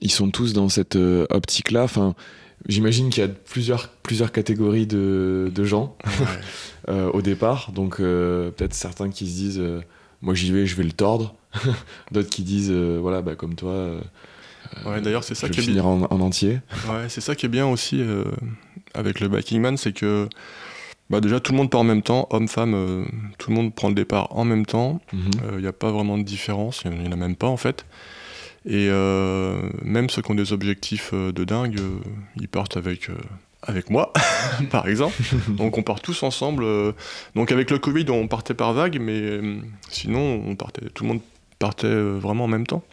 ils 0.01 0.11
sont 0.11 0.31
tous 0.31 0.53
dans 0.53 0.69
cette 0.69 0.95
euh, 0.95 1.25
optique-là. 1.29 1.83
Enfin, 1.83 2.15
j'imagine 2.67 3.09
qu'il 3.09 3.23
y 3.23 3.25
a 3.25 3.29
plusieurs, 3.29 3.89
plusieurs 3.89 4.31
catégories 4.31 4.87
de, 4.87 5.51
de 5.53 5.63
gens 5.63 5.95
euh, 6.89 7.09
au 7.11 7.21
départ. 7.21 7.71
Donc 7.71 7.99
euh, 7.99 8.51
peut-être 8.51 8.73
certains 8.73 9.09
qui 9.09 9.27
se 9.27 9.35
disent, 9.35 9.59
euh, 9.59 9.81
moi 10.21 10.33
j'y 10.33 10.51
vais, 10.51 10.65
je 10.65 10.75
vais 10.75 10.83
le 10.83 10.91
tordre. 10.91 11.35
D'autres 12.11 12.29
qui 12.29 12.43
disent, 12.43 12.71
voilà, 12.71 13.21
bah, 13.21 13.35
comme 13.35 13.55
toi, 13.55 13.89
Ouais, 14.85 14.99
d'ailleurs, 14.99 15.23
c'est 15.23 15.35
ça 15.35 15.47
qui 15.47 15.59
est 15.59 15.63
bien. 15.63 15.69
finir 15.71 15.85
en, 15.87 16.01
en 16.09 16.19
entier. 16.21 16.59
Ouais, 16.89 17.07
c'est 17.07 17.21
ça 17.21 17.35
qui 17.35 17.45
est 17.45 17.49
bien 17.49 17.67
aussi 17.67 18.01
euh, 18.01 18.25
avec 18.93 19.19
le 19.19 19.29
Biking 19.29 19.61
Man, 19.61 19.77
c'est 19.77 19.93
que 19.93 20.27
bah 21.09 21.21
déjà 21.21 21.39
tout 21.39 21.51
le 21.51 21.59
monde 21.59 21.69
part 21.69 21.81
en 21.81 21.85
même 21.85 22.01
temps, 22.01 22.27
homme, 22.31 22.47
femme, 22.47 22.73
euh, 22.73 23.05
tout 23.37 23.51
le 23.51 23.55
monde 23.55 23.73
prend 23.75 23.89
le 23.89 23.93
départ 23.93 24.35
en 24.35 24.43
même 24.43 24.65
temps. 24.65 24.99
Il 25.13 25.59
n'y 25.59 25.67
a 25.67 25.71
pas 25.71 25.91
vraiment 25.91 26.17
de 26.17 26.23
différence, 26.23 26.81
il 26.83 26.91
n'y 26.91 27.07
en 27.07 27.11
a 27.11 27.15
même 27.15 27.35
pas 27.35 27.47
en 27.47 27.57
fait. 27.57 27.85
Et 28.65 28.87
euh, 28.89 29.69
même 29.83 30.09
ceux 30.09 30.21
qui 30.21 30.31
ont 30.31 30.35
des 30.35 30.51
objectifs 30.51 31.11
euh, 31.13 31.31
de 31.31 31.43
dingue, 31.43 31.79
euh, 31.79 31.99
ils 32.35 32.47
partent 32.47 32.77
avec, 32.77 33.09
avec 33.61 33.89
moi, 33.89 34.11
par 34.71 34.87
exemple. 34.87 35.15
Donc 35.49 35.77
on 35.77 35.83
part 35.83 36.01
tous 36.01 36.23
ensemble. 36.23 36.65
donc 37.35 37.51
avec 37.51 37.69
le 37.69 37.77
Covid, 37.77 38.05
on 38.09 38.27
partait 38.27 38.55
par 38.55 38.73
vague, 38.73 38.99
mais 38.99 39.39
sinon, 39.89 40.43
on 40.45 40.55
partait, 40.55 40.89
tout 40.89 41.03
le 41.03 41.09
monde 41.09 41.21
partait 41.59 41.93
vraiment 41.93 42.45
en 42.45 42.49
même 42.49 42.67
temps. 42.67 42.83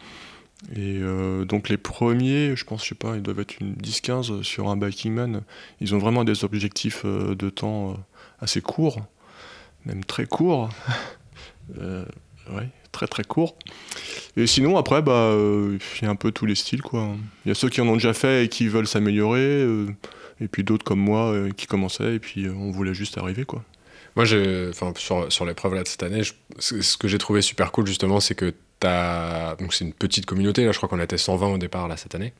Et 0.76 0.98
euh, 1.00 1.44
donc 1.44 1.68
les 1.68 1.76
premiers, 1.76 2.54
je 2.54 2.64
pense, 2.64 2.84
je 2.84 2.90
sais 2.90 2.94
pas, 2.94 3.16
ils 3.16 3.22
doivent 3.22 3.40
être 3.40 3.58
une 3.60 3.74
10-15 3.74 4.44
sur 4.44 4.68
un 4.68 4.76
Biking 4.76 5.12
Man. 5.12 5.42
Ils 5.80 5.94
ont 5.94 5.98
vraiment 5.98 6.22
des 6.22 6.44
objectifs 6.44 7.04
de 7.04 7.50
temps 7.50 7.96
assez 8.40 8.60
courts, 8.60 9.00
même 9.86 10.04
très 10.04 10.26
courts. 10.26 10.68
Euh, 11.80 12.04
ouais, 12.50 12.68
très 12.92 13.06
très 13.06 13.24
courts. 13.24 13.56
Et 14.36 14.46
sinon, 14.46 14.76
après, 14.76 15.02
bah, 15.02 15.12
euh, 15.12 15.78
il 16.00 16.04
y 16.04 16.06
a 16.06 16.10
un 16.10 16.16
peu 16.16 16.30
tous 16.30 16.46
les 16.46 16.54
styles. 16.54 16.82
Il 17.44 17.48
y 17.48 17.50
a 17.50 17.54
ceux 17.54 17.68
qui 17.68 17.80
en 17.80 17.88
ont 17.88 17.94
déjà 17.94 18.14
fait 18.14 18.44
et 18.44 18.48
qui 18.48 18.68
veulent 18.68 18.86
s'améliorer, 18.86 19.40
euh, 19.40 19.86
et 20.40 20.48
puis 20.48 20.62
d'autres 20.62 20.84
comme 20.84 21.00
moi 21.00 21.32
euh, 21.32 21.50
qui 21.50 21.66
commençaient, 21.66 22.14
et 22.14 22.18
puis 22.18 22.48
on 22.48 22.70
voulait 22.70 22.94
juste 22.94 23.18
arriver, 23.18 23.44
quoi. 23.44 23.64
Moi, 24.14 24.26
sur, 24.26 25.32
sur 25.32 25.44
l'épreuve 25.46 25.82
de 25.82 25.88
cette 25.88 26.02
année, 26.02 26.20
ce 26.58 26.96
que 26.98 27.08
j'ai 27.08 27.16
trouvé 27.16 27.40
super 27.40 27.72
cool 27.72 27.86
justement, 27.86 28.20
c'est 28.20 28.34
que 28.34 28.52
donc 28.84 29.72
c'est 29.74 29.84
une 29.84 29.92
petite 29.92 30.26
communauté 30.26 30.64
là. 30.64 30.72
Je 30.72 30.76
crois 30.76 30.88
qu'on 30.88 31.00
était 31.00 31.18
120 31.18 31.46
au 31.54 31.58
départ 31.58 31.88
là 31.88 31.96
cette 31.96 32.14
année, 32.14 32.32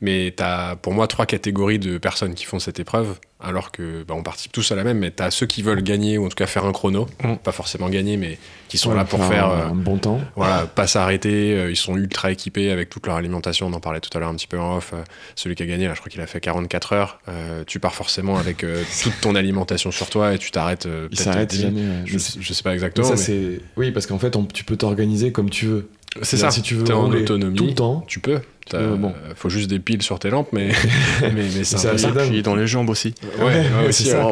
mais 0.00 0.32
t'as 0.36 0.76
pour 0.76 0.92
moi 0.92 1.06
trois 1.06 1.26
catégories 1.26 1.78
de 1.78 1.98
personnes 1.98 2.34
qui 2.34 2.44
font 2.44 2.58
cette 2.58 2.78
épreuve, 2.80 3.18
alors 3.40 3.70
que 3.70 4.02
bah, 4.04 4.14
on 4.16 4.22
participe 4.22 4.52
tous 4.52 4.70
à 4.72 4.76
la 4.76 4.84
même. 4.84 4.98
Mais 4.98 5.10
t'as 5.10 5.30
ceux 5.30 5.46
qui 5.46 5.62
veulent 5.62 5.82
gagner 5.82 6.18
ou 6.18 6.26
en 6.26 6.28
tout 6.28 6.34
cas 6.36 6.46
faire 6.46 6.64
un 6.64 6.72
chrono, 6.72 7.06
Mm. 7.22 7.36
pas 7.36 7.52
forcément 7.52 7.88
gagner, 7.88 8.16
mais 8.16 8.38
qui 8.68 8.78
sont 8.78 8.90
Ouais, 8.90 8.96
là 8.96 9.04
pour 9.04 9.24
faire 9.24 9.46
un, 9.46 9.60
euh, 9.60 9.66
un 9.68 9.74
bon 9.74 9.96
temps. 9.98 10.20
voilà, 10.34 10.66
pas 10.66 10.86
s'arrêter, 10.86 11.54
euh, 11.56 11.70
ils 11.70 11.76
sont 11.76 11.96
ultra 11.96 12.30
équipés 12.32 12.70
avec 12.70 12.90
toute 12.90 13.06
leur 13.06 13.16
alimentation, 13.16 13.66
on 13.68 13.72
en 13.72 13.80
parlait 13.80 14.00
tout 14.00 14.10
à 14.16 14.20
l'heure 14.20 14.28
un 14.28 14.34
petit 14.34 14.46
peu 14.48 14.58
en 14.58 14.76
off, 14.78 14.90
euh, 14.94 15.02
celui 15.34 15.54
qui 15.54 15.62
a 15.62 15.66
gagné 15.66 15.86
là 15.86 15.94
je 15.94 16.00
crois 16.00 16.10
qu'il 16.10 16.20
a 16.20 16.26
fait 16.26 16.40
44 16.40 16.92
heures, 16.92 17.20
tu 17.66 17.78
pars 17.80 17.94
forcément 17.94 18.36
avec 18.38 18.64
toute 19.02 19.20
ton 19.20 19.34
alimentation 19.34 19.90
sur 19.90 20.08
toi 20.10 20.34
et 20.34 20.38
tu 20.38 20.50
t'arrêtes 20.50 20.88
Il 21.10 21.18
s'arrête 21.18 21.50
10 21.50 21.66
minutes. 21.66 21.78
jamais. 21.78 21.88
ouais. 21.90 22.02
Je, 22.06 22.18
je 22.40 22.52
sais 22.52 22.62
pas 22.62 22.70
mais 22.70 22.74
exactement, 22.74 23.06
ça, 23.06 23.14
mais 23.14 23.20
c'est... 23.20 23.60
Oui, 23.76 23.90
parce 23.92 24.06
qu'en 24.06 24.18
fait, 24.18 24.34
on- 24.36 24.44
tu 24.44 24.64
peux 24.64 24.76
t'organiser 24.76 25.30
comme 25.32 25.50
tu 25.50 25.66
veux. 25.66 25.85
C'est 26.22 26.36
ça, 26.36 26.50
Si 26.50 26.62
tu 26.62 26.74
veux 26.74 26.84
t'es 26.84 26.92
en 26.92 27.10
autonomie, 27.10 27.56
tout 27.56 27.66
le 27.66 27.74
temps, 27.74 28.04
tu 28.06 28.20
peux. 28.20 28.40
T'as- 28.68 28.78
peux, 28.78 28.96
bon. 28.96 29.10
euh, 29.10 29.32
Faut 29.36 29.48
juste 29.48 29.70
des 29.70 29.78
piles 29.78 30.02
sur 30.02 30.18
tes 30.18 30.28
lampes, 30.30 30.48
mais, 30.52 30.70
mais, 31.22 31.30
mais 31.34 31.64
c'est 31.64 31.86
assez 31.88 32.10
dingue. 32.10 32.42
Dans 32.42 32.56
les 32.56 32.66
jambes 32.66 32.88
aussi. 32.90 33.14
Ouais, 33.38 33.44
ouais, 33.44 33.54
Ouais, 33.82 33.88
aussi, 33.88 34.04
c'est 34.04 34.10
ça. 34.10 34.26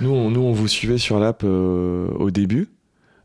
Nous, 0.00 0.10
on, 0.10 0.30
nous, 0.30 0.40
on 0.40 0.52
vous 0.52 0.68
suivait 0.68 0.96
sur 0.98 1.18
l'app 1.18 1.42
euh, 1.44 2.08
au 2.18 2.30
début, 2.30 2.68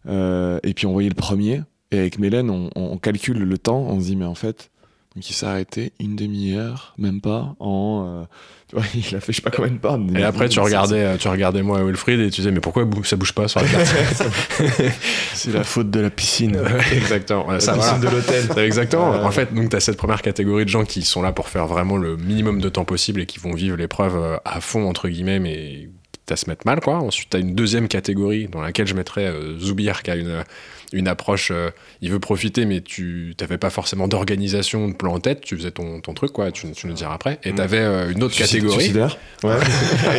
euh, 0.08 0.60
et 0.64 0.74
puis 0.74 0.86
on 0.86 0.92
voyait 0.92 1.10
le 1.10 1.16
premier, 1.16 1.62
et 1.92 2.00
avec 2.00 2.20
Mélène, 2.20 2.50
on, 2.50 2.70
on 2.76 2.98
calcule 2.98 3.40
le 3.40 3.58
temps, 3.58 3.80
on 3.90 4.00
se 4.00 4.06
dit, 4.06 4.16
mais 4.16 4.26
en 4.26 4.36
fait, 4.36 4.70
donc 5.16 5.28
il 5.28 5.34
s'est 5.34 5.46
arrêté 5.48 5.92
une 6.00 6.16
demi-heure, 6.16 6.94
même 6.98 7.20
pas, 7.20 7.56
en... 7.60 8.06
euh, 8.08 8.24
tu 8.68 8.76
vois, 8.76 8.86
il 8.94 9.16
a 9.16 9.20
fait 9.20 9.32
je 9.34 9.38
sais 9.38 9.42
pas 9.42 9.50
combien 9.50 9.72
de 9.72 9.78
pas. 9.80 10.00
Et 10.16 10.24
après, 10.24 10.48
tu 10.50 10.60
regardais, 10.60 11.04
euh, 11.04 11.18
tu 11.18 11.28
regardais 11.28 11.64
moi 11.64 11.80
et 11.80 11.84
Wilfried 11.84 12.20
et 12.20 12.30
tu 12.30 12.42
disais, 12.42 12.52
mais 12.52 12.60
pourquoi 12.60 12.88
ça 13.04 13.16
bouge 13.16 13.34
pas 13.34 13.48
sur 13.48 13.60
la 13.62 13.68
carte 13.70 14.24
C'est 15.34 15.52
la 15.52 15.64
faute 15.64 15.90
de 15.90 16.00
la 16.00 16.12
piscine. 16.12 16.62
Exactement. 16.92 17.60
Ça, 17.60 17.74
voilà. 17.74 17.98
de 17.98 18.08
l'hôtel. 18.08 18.46
Exactement. 18.58 19.14
Euh, 19.16 19.24
En 19.24 19.32
fait, 19.32 19.54
donc 19.54 19.70
tu 19.70 19.76
as 19.76 19.80
cette 19.80 19.98
première 19.98 20.22
catégorie 20.22 20.66
de 20.66 20.70
gens 20.70 20.84
qui 20.86 21.02
sont 21.02 21.22
là 21.24 21.32
pour 21.32 21.50
faire 21.50 21.66
vraiment 21.66 21.98
le 21.98 22.16
minimum 22.16 22.62
de 22.62 22.70
temps 22.70 22.86
possible 22.86 23.22
et 23.22 23.26
qui 23.26 23.40
vont 23.40 23.54
vivre 23.54 23.78
l'épreuve 23.78 24.16
euh, 24.16 24.38
à 24.46 24.62
fond, 24.62 24.88
entre 24.88 25.10
guillemets, 25.10 25.40
mais 25.40 25.90
à 26.32 26.36
se 26.36 26.48
mettre 26.48 26.68
mal, 26.68 26.80
quoi. 26.80 26.98
Ensuite, 26.98 27.32
tu 27.32 27.38
as 27.38 27.40
une 27.40 27.56
deuxième 27.56 27.88
catégorie 27.88 28.48
dans 28.48 28.62
laquelle 28.62 28.86
je 28.86 28.94
mettrais 28.94 29.26
euh, 29.26 29.58
Zoubir, 29.58 30.04
qui 30.04 30.12
a 30.12 30.16
une, 30.16 30.44
une 30.94 31.08
approche, 31.08 31.52
euh, 31.54 31.70
il 32.02 32.12
veut 32.12 32.20
profiter, 32.20 32.66
mais 32.66 32.82
tu 32.82 33.36
n'avais 33.40 33.58
pas 33.58 33.70
forcément 33.70 34.08
d'organisation, 34.08 34.88
de 34.88 34.94
plan 34.94 35.14
en 35.14 35.20
tête, 35.20 35.42
tu 35.42 35.56
faisais 35.56 35.72
ton, 35.72 36.00
ton 36.02 36.14
truc, 36.14 36.32
quoi, 36.32 36.52
tu, 36.52 36.72
tu 36.72 36.88
nous 36.88 36.94
diras 36.94 37.14
après. 37.14 37.40
Et 37.44 37.54
tu 37.54 37.62
avais 37.62 38.12
une 38.12 38.24
autre 38.24 38.36
catégorie. 38.36 38.76
Suicidaire 38.76 39.18
Ouais. 39.44 39.56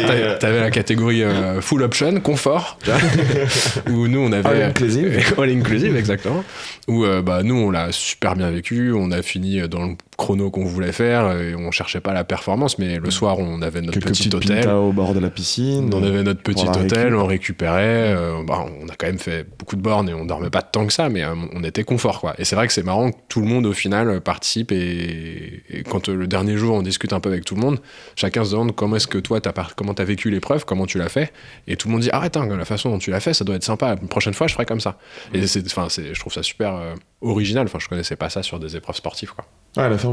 T'a- 0.06 0.34
T'avais 0.36 0.60
la 0.60 0.70
catégorie 0.70 1.22
euh, 1.22 1.60
full 1.60 1.82
option, 1.82 2.20
confort, 2.20 2.78
tu 2.84 3.92
où 3.92 4.08
nous 4.08 4.20
on 4.20 4.32
avait 4.32 4.48
All 4.48 4.62
inclusive. 4.62 5.34
all 5.38 5.50
inclusive 5.50 5.96
exactement, 5.96 6.44
où 6.88 7.04
euh, 7.04 7.20
bah 7.22 7.42
nous 7.42 7.54
on 7.56 7.70
l'a 7.70 7.92
super 7.92 8.34
bien 8.36 8.50
vécu, 8.50 8.92
on 8.92 9.10
a 9.10 9.22
fini 9.22 9.60
dans 9.68 9.84
le 9.84 9.94
chrono 10.16 10.50
qu'on 10.50 10.64
voulait 10.64 10.92
faire 10.92 11.32
et 11.38 11.54
on 11.54 11.70
cherchait 11.70 12.00
pas 12.00 12.12
la 12.12 12.24
performance, 12.24 12.78
mais 12.78 12.98
le 12.98 13.10
soir 13.10 13.38
on 13.38 13.62
avait 13.62 13.80
notre 13.80 13.98
Quelques 13.98 14.08
petit 14.16 14.34
hôtel, 14.34 14.68
au 14.68 14.92
bord 14.92 15.14
de 15.14 15.20
la 15.20 15.30
piscine. 15.30 15.90
on 15.94 16.02
avait 16.02 16.22
notre 16.22 16.42
petit 16.42 16.66
hôtel, 16.66 16.84
récup. 17.14 17.14
on 17.18 17.26
récupérait, 17.26 18.14
euh, 18.14 18.42
bah, 18.46 18.64
on 18.82 18.88
a 18.88 18.94
quand 18.96 19.06
même 19.06 19.18
fait 19.18 19.46
beaucoup 19.58 19.76
de 19.76 19.82
bornes 19.82 20.08
et 20.08 20.14
on 20.14 20.24
dormait 20.24 20.50
pas 20.50 20.59
pas 20.60 20.62
tant 20.62 20.86
que 20.86 20.92
ça, 20.92 21.08
mais 21.08 21.22
euh, 21.24 21.34
on 21.52 21.64
était 21.64 21.84
confort, 21.84 22.20
quoi. 22.20 22.34
Et 22.38 22.44
c'est 22.44 22.56
vrai 22.56 22.66
que 22.66 22.72
c'est 22.72 22.82
marrant 22.82 23.10
que 23.12 23.16
tout 23.28 23.40
le 23.40 23.46
monde, 23.46 23.66
au 23.66 23.72
final, 23.72 24.20
participe 24.20 24.72
et, 24.72 25.62
et 25.68 25.82
quand 25.82 26.08
euh, 26.08 26.14
le 26.14 26.26
dernier 26.26 26.56
jour, 26.56 26.74
on 26.76 26.82
discute 26.82 27.12
un 27.12 27.20
peu 27.20 27.28
avec 27.30 27.44
tout 27.44 27.54
le 27.54 27.60
monde, 27.60 27.80
chacun 28.16 28.44
se 28.44 28.50
demande 28.52 28.74
comment 28.74 28.96
est-ce 28.96 29.06
que 29.06 29.18
toi, 29.18 29.40
par- 29.40 29.74
comment 29.74 29.94
t'as 29.94 30.04
vécu 30.04 30.30
l'épreuve, 30.30 30.64
comment 30.64 30.86
tu 30.86 30.98
l'as 30.98 31.08
fait, 31.08 31.32
et 31.66 31.76
tout 31.76 31.88
le 31.88 31.92
monde 31.92 32.02
dit, 32.02 32.10
arrête, 32.10 32.36
hein, 32.36 32.46
la 32.46 32.64
façon 32.64 32.90
dont 32.90 32.98
tu 32.98 33.10
l'as 33.10 33.20
fait, 33.20 33.34
ça 33.34 33.44
doit 33.44 33.56
être 33.56 33.64
sympa, 33.64 33.90
la 33.90 33.96
prochaine 33.96 34.34
fois, 34.34 34.46
je 34.46 34.52
ferai 34.54 34.66
comme 34.66 34.80
ça. 34.80 34.98
Et 35.34 35.46
c'est, 35.46 35.64
enfin, 35.66 35.88
je 35.88 36.18
trouve 36.20 36.32
ça 36.32 36.42
super 36.42 36.74
euh, 36.74 36.94
original, 37.20 37.66
enfin, 37.66 37.78
je 37.78 37.88
connaissais 37.88 38.16
pas 38.16 38.30
ça 38.30 38.42
sur 38.42 38.58
des 38.58 38.76
épreuves 38.76 38.96
sportives, 38.96 39.32
quoi. 39.34 39.44
Ah, 39.76 39.84
à 39.84 39.88
la 39.88 39.98
fin, 39.98 40.12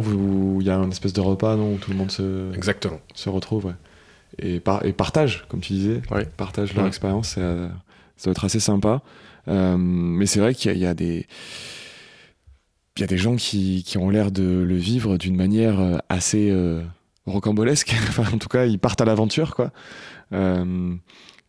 il 0.60 0.66
y 0.66 0.70
a 0.70 0.76
une 0.76 0.92
espèce 0.92 1.14
de 1.14 1.22
repas 1.22 1.56
non, 1.56 1.74
où 1.74 1.78
tout 1.78 1.90
le 1.92 1.98
monde 1.98 2.12
se, 2.12 2.54
Exactement. 2.54 3.00
se 3.16 3.30
retrouve. 3.30 3.66
ouais. 3.66 3.74
Et, 4.40 4.60
par- 4.60 4.86
et 4.86 4.94
partage, 4.94 5.46
comme 5.50 5.62
tu 5.62 5.74
disais. 5.74 6.02
Ouais. 6.12 6.26
Partage 6.38 6.74
leur 6.76 6.84
Ouais. 6.84 6.90
expérience. 6.90 7.36
euh, 7.40 7.68
ça 8.18 8.26
doit 8.26 8.32
être 8.34 8.46
assez 8.46 8.60
sympa. 8.60 9.02
Euh, 9.48 9.78
mais 9.78 10.26
c'est 10.26 10.40
vrai 10.40 10.54
qu'il 10.54 10.72
y 10.72 10.74
a, 10.74 10.78
il 10.78 10.82
y 10.82 10.86
a 10.86 10.94
des. 10.94 11.26
Il 12.98 13.02
y 13.02 13.04
a 13.04 13.08
des 13.08 13.18
gens 13.18 13.36
qui, 13.36 13.84
qui 13.86 13.98
ont 14.00 14.10
l'air 14.10 14.32
de 14.32 14.44
le 14.44 14.76
vivre 14.76 15.18
d'une 15.18 15.36
manière 15.36 15.80
euh, 15.80 15.98
assez 16.10 16.50
euh, 16.50 16.82
rocambolesque. 17.28 17.94
enfin, 18.10 18.24
en 18.34 18.38
tout 18.40 18.50
cas, 18.50 18.66
ils 18.66 18.80
partent 18.80 19.02
à 19.02 19.06
l'aventure, 19.06 19.54
quoi. 19.56 19.72
Euh, 20.34 20.96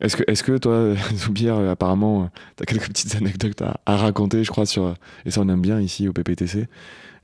est-ce 0.00 0.16
que, 0.16 0.24
est-ce 0.30 0.42
que 0.42 0.58
toi, 0.58 0.94
Zoubir, 1.16 1.56
apparemment, 1.56 2.30
tu 2.56 2.62
as 2.62 2.66
quelques 2.66 2.88
petites 2.88 3.14
anecdotes 3.16 3.62
à, 3.62 3.80
à 3.86 3.96
raconter, 3.96 4.44
je 4.44 4.50
crois, 4.50 4.66
sur, 4.66 4.94
et 5.24 5.30
ça 5.30 5.40
on 5.40 5.48
aime 5.48 5.62
bien 5.62 5.80
ici 5.80 6.06
au 6.06 6.12
PPTC, 6.12 6.68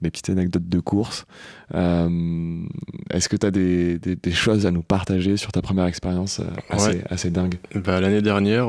les 0.02 0.10
petites 0.10 0.30
anecdotes 0.30 0.68
de 0.68 0.80
course. 0.80 1.26
Euh, 1.74 2.64
est-ce 3.10 3.28
que 3.28 3.36
tu 3.36 3.46
as 3.46 3.50
des, 3.50 3.98
des- 3.98 4.16
des 4.16 4.32
choses 4.32 4.64
à 4.66 4.70
nous 4.70 4.82
partager 4.82 5.36
sur 5.36 5.52
ta 5.52 5.60
première 5.62 5.84
expérience 5.84 6.40
assez, 6.70 6.88
Ouais. 6.88 7.04
assez 7.10 7.30
dingue? 7.30 7.56
Bah, 7.74 8.00
L'année 8.00 8.22
dernière, 8.22 8.68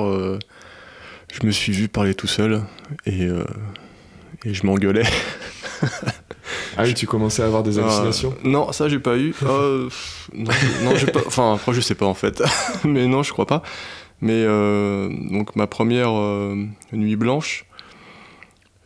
je 1.41 1.45
me 1.45 1.51
suis 1.51 1.73
vu 1.73 1.87
parler 1.87 2.15
tout 2.15 2.27
seul 2.27 2.61
et, 3.05 3.25
euh, 3.25 3.43
et 4.45 4.53
je 4.53 4.65
m'engueulais. 4.65 5.03
Ah 6.77 6.83
oui, 6.83 6.93
tu 6.93 7.07
commençais 7.07 7.41
à 7.41 7.45
avoir 7.45 7.63
des 7.63 7.79
hallucinations 7.79 8.35
Euh, 8.45 8.49
non, 8.49 8.71
ça 8.71 8.87
j'ai 8.87 8.99
pas 8.99 9.17
eu. 9.17 9.33
Euh, 9.43 9.85
pff, 9.85 10.29
non, 10.33 10.51
non, 10.83 10.95
j'ai 10.95 11.07
pas. 11.07 11.21
Enfin, 11.25 11.55
après 11.55 11.73
je 11.73 11.81
sais 11.81 11.95
pas 11.95 12.05
en 12.05 12.13
fait, 12.13 12.41
mais 12.83 13.07
non, 13.07 13.23
je 13.23 13.31
crois 13.31 13.45
pas. 13.45 13.63
Mais 14.21 14.45
donc 14.45 15.55
ma 15.55 15.67
première 15.67 16.11
nuit 16.93 17.15
blanche, 17.15 17.65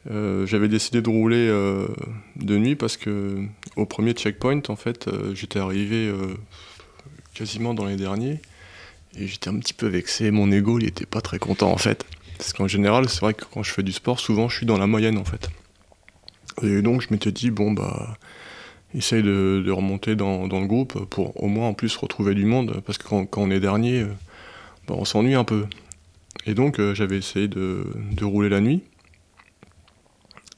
j'avais 0.08 0.68
décidé 0.68 1.02
de 1.02 1.10
rouler 1.10 1.48
de 1.48 2.58
nuit 2.58 2.76
parce 2.76 2.98
que 2.98 3.38
au 3.76 3.86
premier 3.86 4.14
checkpoint, 4.14 4.62
en 4.70 4.76
fait, 4.76 5.08
j'étais 5.34 5.60
arrivé 5.60 6.12
quasiment 7.36 7.74
dans 7.76 7.86
les 7.86 7.96
derniers 7.96 8.42
et 9.18 9.28
j'étais 9.28 9.50
un 9.50 9.58
petit 9.60 9.74
peu 9.74 9.88
vexé. 9.88 10.32
Mon 10.32 10.52
ego, 10.52 10.80
il 10.80 10.88
était 10.88 11.06
pas 11.06 11.22
très 11.22 11.40
content 11.40 11.72
en 11.72 11.78
fait. 11.78 12.06
Parce 12.40 12.54
qu'en 12.54 12.70
général, 12.70 13.10
c'est 13.10 13.20
vrai 13.20 13.34
que 13.34 13.44
quand 13.44 13.64
je 13.64 13.72
fais 13.72 13.84
du 13.84 13.92
sport, 13.92 14.18
souvent 14.18 14.48
je 14.48 14.56
suis 14.56 14.66
dans 14.66 14.78
la 14.78 14.88
moyenne 14.88 15.18
en 15.18 15.26
fait. 15.26 15.50
Et 16.64 16.82
donc 16.82 17.02
je 17.02 17.10
m'étais 17.12 17.34
dit, 17.34 17.52
bon 17.52 17.74
bah 17.74 18.18
essaye 18.96 19.22
de, 19.22 19.62
de 19.64 19.72
remonter 19.72 20.16
dans, 20.16 20.48
dans 20.48 20.62
le 20.62 20.66
groupe 20.66 21.06
pour 21.10 21.44
au 21.44 21.48
moins 21.48 21.68
en 21.68 21.74
plus 21.74 21.96
retrouver 21.98 22.34
du 22.34 22.46
monde 22.46 22.82
parce 22.86 22.98
que 22.98 23.08
quand, 23.08 23.26
quand 23.26 23.42
on 23.42 23.52
est 23.52 23.60
dernier, 23.60 24.04
euh, 24.04 24.08
bah, 24.88 24.96
on 24.98 25.04
s'ennuie 25.04 25.36
un 25.36 25.44
peu. 25.44 25.66
Et 26.46 26.54
donc 26.54 26.80
euh, 26.80 26.96
j'avais 26.96 27.18
essayé 27.18 27.50
de, 27.50 27.86
de 28.14 28.24
rouler 28.26 28.48
la 28.48 28.62
nuit 28.62 28.84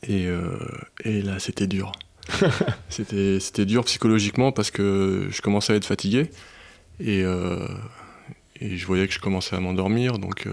et, 0.04 0.28
euh, 0.28 0.60
et 1.04 1.24
là 1.24 1.39
c'était 1.39 1.67
dur. 1.67 1.94
c'était, 2.89 3.39
c'était 3.39 3.65
dur 3.65 3.84
psychologiquement 3.86 4.52
parce 4.52 4.70
que 4.70 5.28
je 5.32 5.41
commençais 5.41 5.74
à 5.74 5.78
être 5.78 5.86
fatigué 5.86 6.30
et, 7.00 7.24
euh, 7.24 7.67
et 8.60 8.78
je 8.78 8.86
voyais 8.86 9.08
que 9.08 9.13
je 9.15 9.20
commençais 9.20 9.56
à 9.56 9.60
m'endormir 9.60 10.20
donc 10.20 10.48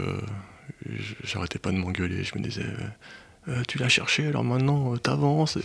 j'arrêtais 1.25 1.59
pas 1.59 1.71
de 1.73 1.77
m'engueuler. 1.77 2.25
Je 2.25 2.37
me 2.39 2.43
disais. 2.43 2.63
euh, 2.63 3.53
euh, 3.53 3.63
tu 3.67 3.79
l'as 3.79 3.89
cherché, 3.89 4.27
alors 4.27 4.45
maintenant 4.45 4.93
euh, 4.93 4.97
t'avances. 4.99 5.59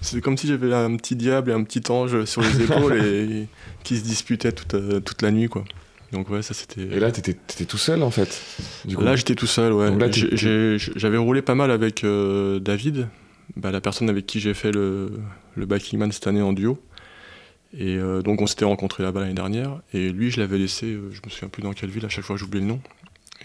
C'est 0.00 0.20
comme 0.20 0.36
si 0.36 0.46
j'avais 0.46 0.72
un 0.72 0.94
petit 0.96 1.16
diable 1.16 1.50
et 1.50 1.54
un 1.54 1.64
petit 1.64 1.82
ange 1.90 2.24
sur 2.26 2.42
les 2.42 2.62
épaules 2.62 3.04
et 3.04 3.48
qui 3.82 3.96
se 3.96 4.04
disputaient 4.04 4.52
toute, 4.52 4.76
toute 5.04 5.22
la 5.22 5.30
nuit, 5.32 5.48
quoi. 5.48 5.64
Donc 6.12 6.30
ouais, 6.30 6.42
ça 6.42 6.54
c'était. 6.54 6.82
Et 6.82 7.00
là, 7.00 7.10
t'étais 7.10 7.32
étais 7.32 7.64
tout 7.64 7.78
seul 7.78 8.02
en 8.04 8.10
fait. 8.12 8.40
Du 8.84 8.96
coup. 8.96 9.02
Là, 9.02 9.16
j'étais 9.16 9.34
tout 9.34 9.48
seul, 9.48 9.72
ouais. 9.72 9.90
J'avais 10.96 11.16
roulé 11.16 11.42
pas 11.42 11.56
mal 11.56 11.72
avec 11.72 12.04
euh, 12.04 12.60
David, 12.60 13.08
bah, 13.56 13.72
la 13.72 13.80
personne 13.80 14.08
avec 14.08 14.26
qui 14.26 14.38
j'ai 14.38 14.54
fait 14.54 14.70
le, 14.70 15.10
le 15.56 15.66
Biking 15.66 15.98
Man 15.98 16.12
cette 16.12 16.28
année 16.28 16.42
en 16.42 16.52
duo. 16.52 16.78
Et 17.76 17.96
euh, 17.96 18.22
donc, 18.22 18.40
on 18.40 18.46
s'était 18.46 18.64
rencontrés 18.64 19.02
là-bas 19.02 19.22
l'année 19.22 19.34
dernière. 19.34 19.80
Et 19.92 20.10
lui, 20.10 20.30
je 20.30 20.38
l'avais 20.38 20.58
laissé, 20.58 20.86
euh, 20.92 21.10
je 21.10 21.20
me 21.24 21.30
souviens 21.30 21.48
plus 21.48 21.62
dans 21.62 21.72
quelle 21.72 21.90
ville, 21.90 22.04
à 22.06 22.08
chaque 22.08 22.24
fois 22.24 22.36
j'oublie 22.36 22.60
le 22.60 22.66
nom. 22.66 22.80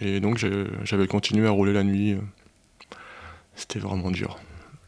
Et 0.02 0.20
donc, 0.20 0.44
j'avais 0.84 1.08
continué 1.08 1.48
à 1.48 1.52
rouler 1.52 1.74
la 1.74 1.84
nuit. 1.84 2.14
euh. 2.14 2.20
C'était 3.56 3.80
vraiment 3.80 4.12
dur. 4.12 4.38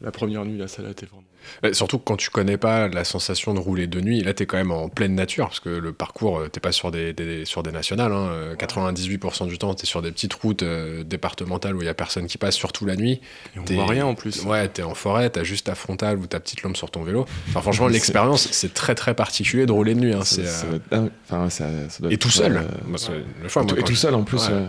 La 0.00 0.10
première 0.10 0.44
nuit, 0.44 0.58
là, 0.58 0.66
ça 0.66 0.82
a 0.86 0.90
été 0.90 1.06
vraiment. 1.06 1.22
Euh, 1.64 1.72
Surtout 1.72 1.98
quand 1.98 2.16
tu 2.16 2.30
connais 2.30 2.56
pas 2.56 2.88
la 2.88 3.04
sensation 3.04 3.52
de 3.54 3.58
rouler 3.60 3.86
de 3.88 4.00
nuit, 4.00 4.22
là 4.22 4.32
t'es 4.32 4.46
quand 4.46 4.56
même 4.56 4.70
en 4.70 4.88
pleine 4.88 5.14
nature, 5.14 5.46
parce 5.48 5.60
que 5.60 5.68
le 5.68 5.92
parcours, 5.92 6.38
euh, 6.38 6.48
t'es 6.48 6.60
pas 6.60 6.72
sur 6.72 6.90
des, 6.92 7.12
des- 7.12 7.44
sur 7.44 7.62
des 7.64 7.70
nationales, 7.72 8.12
hein, 8.12 8.28
euh, 8.30 8.54
98% 8.56 9.46
du 9.48 9.58
temps 9.58 9.74
t'es 9.74 9.86
sur 9.86 10.02
des 10.02 10.10
petites 10.12 10.34
routes 10.34 10.62
euh, 10.62 11.02
départementales 11.04 11.74
où 11.76 11.82
il 11.82 11.86
y 11.86 11.88
a 11.88 11.94
personne 11.94 12.26
qui 12.26 12.38
passe, 12.38 12.54
surtout 12.56 12.84
la 12.86 12.94
nuit. 12.96 13.20
Et 13.56 13.58
on 13.58 13.64
voit 13.74 13.86
rien 13.86 14.06
en 14.06 14.14
plus. 14.14 14.44
Ouais, 14.44 14.68
t'es 14.68 14.82
en 14.82 14.94
forêt, 14.94 15.30
t'as 15.30 15.42
juste 15.44 15.66
ta 15.66 15.74
frontale 15.74 16.18
ou 16.18 16.26
ta 16.26 16.38
petite 16.40 16.62
lampe 16.62 16.76
sur 16.76 16.90
ton 16.90 17.02
vélo. 17.02 17.26
Enfin 17.50 17.60
franchement, 17.62 17.86
l'expérience, 17.88 18.48
c'est 18.52 18.72
très 18.74 18.94
très 18.94 19.14
particulier 19.14 19.66
de 19.66 19.72
rouler 19.72 19.94
de 19.94 20.00
nuit. 20.00 20.14
hein, 20.14 20.24
Ça- 20.24 20.36
c'est, 20.36 20.46
ça 20.46 20.66
euh, 20.66 20.68
doit 20.70 20.76
être 20.76 20.90
dingue. 20.90 21.10
Enfin, 21.28 21.50
ça- 21.50 21.88
ça 21.90 22.00
doit 22.02 22.12
Et 22.12 22.18
tout 22.18 22.30
seul. 22.30 22.56
euh, 22.56 22.62
la 22.62 22.98
fois, 22.98 23.14
et 23.16 23.18
moi, 23.18 23.48
tout- 23.66 23.74
et 23.76 23.80
quand 23.80 23.86
tout 23.86 23.92
je- 23.94 23.98
seul 23.98 24.14
en 24.14 24.22
plus. 24.22 24.38
Ouais. 24.48 24.68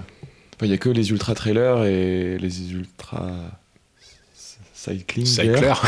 Il 0.63 0.69
n'y 0.69 0.73
a 0.73 0.77
que 0.77 0.89
les 0.89 1.11
ultra 1.11 1.35
trailers 1.35 1.83
et 1.85 2.37
les 2.37 2.73
ultra 2.73 3.31
cycling. 4.73 5.25
Clair. 5.25 5.81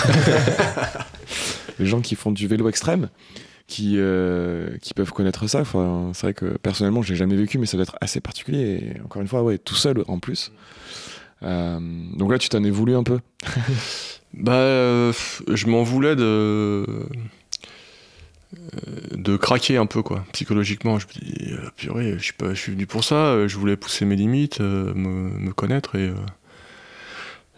les 1.79 1.85
gens 1.85 2.01
qui 2.01 2.15
font 2.15 2.31
du 2.31 2.47
vélo 2.47 2.69
extrême 2.69 3.09
qui, 3.67 3.95
euh, 3.97 4.77
qui 4.81 4.93
peuvent 4.93 5.11
connaître 5.11 5.47
ça. 5.47 5.61
Enfin, 5.61 6.11
c'est 6.13 6.27
vrai 6.27 6.33
que 6.33 6.57
personnellement, 6.57 7.01
je 7.01 7.11
l'ai 7.11 7.15
jamais 7.17 7.35
vécu, 7.35 7.57
mais 7.57 7.65
ça 7.65 7.77
doit 7.77 7.83
être 7.83 7.97
assez 8.01 8.21
particulier. 8.21 8.95
Et 8.97 9.01
encore 9.01 9.21
une 9.21 9.27
fois, 9.27 9.43
ouais, 9.43 9.57
tout 9.57 9.75
seul 9.75 10.03
en 10.07 10.19
plus. 10.19 10.51
Euh, 11.43 11.79
donc 12.15 12.31
là, 12.31 12.37
tu 12.37 12.49
t'en 12.49 12.63
es 12.63 12.69
voulu 12.69 12.95
un 12.95 13.03
peu? 13.03 13.19
Bah, 14.37 14.51
euh, 14.51 15.13
je 15.53 15.67
m'en 15.67 15.83
voulais 15.83 16.17
de 16.17 16.85
de 19.15 19.37
craquer 19.37 19.77
un 19.77 19.85
peu 19.85 20.01
quoi, 20.03 20.25
psychologiquement. 20.33 20.99
Je 20.99 21.07
me 21.07 21.13
dis, 21.25 21.53
euh, 21.53 21.69
purée, 21.75 22.13
je 22.17 22.23
suis 22.23 22.33
pas, 22.33 22.49
je 22.53 22.59
suis 22.59 22.71
venu 22.73 22.85
pour 22.87 23.03
ça. 23.03 23.15
euh, 23.15 23.47
Je 23.47 23.57
voulais 23.57 23.75
pousser 23.77 24.05
mes 24.05 24.15
limites, 24.15 24.61
euh, 24.61 24.93
me, 24.93 25.29
me 25.39 25.51
connaître 25.53 25.95
et 25.95 26.11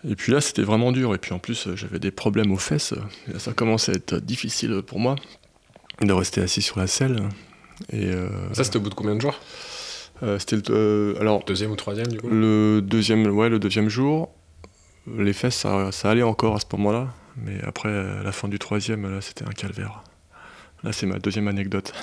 et 0.07 0.15
puis 0.15 0.31
là, 0.31 0.39
c'était 0.41 0.62
vraiment 0.62 0.91
dur. 0.91 1.13
Et 1.15 1.17
puis 1.17 1.33
en 1.33 1.39
plus, 1.39 1.67
j'avais 1.75 1.99
des 1.99 2.12
problèmes 2.12 2.51
aux 2.51 2.57
fesses. 2.57 2.93
Et 3.27 3.33
là, 3.33 3.39
ça 3.39 3.53
commençait 3.53 3.91
à 3.93 3.95
être 3.95 4.15
difficile 4.15 4.81
pour 4.86 4.99
moi 4.99 5.15
de 6.01 6.13
rester 6.13 6.39
assis 6.41 6.62
sur 6.62 6.77
la 6.79 6.88
selle. 6.88 7.27
Et 7.91 8.05
euh, 8.05 8.29
Ça, 8.53 8.63
c'était 8.63 8.77
au 8.77 8.81
bout 8.81 8.89
de 8.89 8.95
combien 8.95 9.15
de 9.15 9.21
jours? 9.21 9.39
euh, 10.23 10.39
c'était 10.39 10.55
le- 10.55 10.63
euh, 10.69 11.19
alors 11.19 11.43
Deuxième 11.45 11.71
ou 11.71 11.75
troisième, 11.75 12.07
du 12.07 12.19
coup? 12.19 12.27
le 12.29 12.79
deuxième, 12.81 13.27
ouais, 13.27 13.49
le 13.49 13.60
deuxième 13.60 13.89
jour, 13.89 14.29
les 15.17 15.33
fesses, 15.33 15.55
ça, 15.57 15.91
ça 15.91 16.10
allait 16.12 16.23
encore 16.23 16.55
à 16.55 16.60
ce 16.60 16.65
moment-là. 16.73 17.13
Mais 17.36 17.60
après, 17.63 17.89
à 17.89 18.23
la 18.23 18.31
fin 18.31 18.47
du 18.47 18.57
troisième, 18.60 19.12
là, 19.12 19.19
c'était 19.21 19.45
un 19.45 19.51
calvaire. 19.51 20.03
Là, 20.88 20.93
c'est 20.93 21.06
ma 21.06 21.19
deuxième 21.19 21.47
anecdote. 21.50 21.91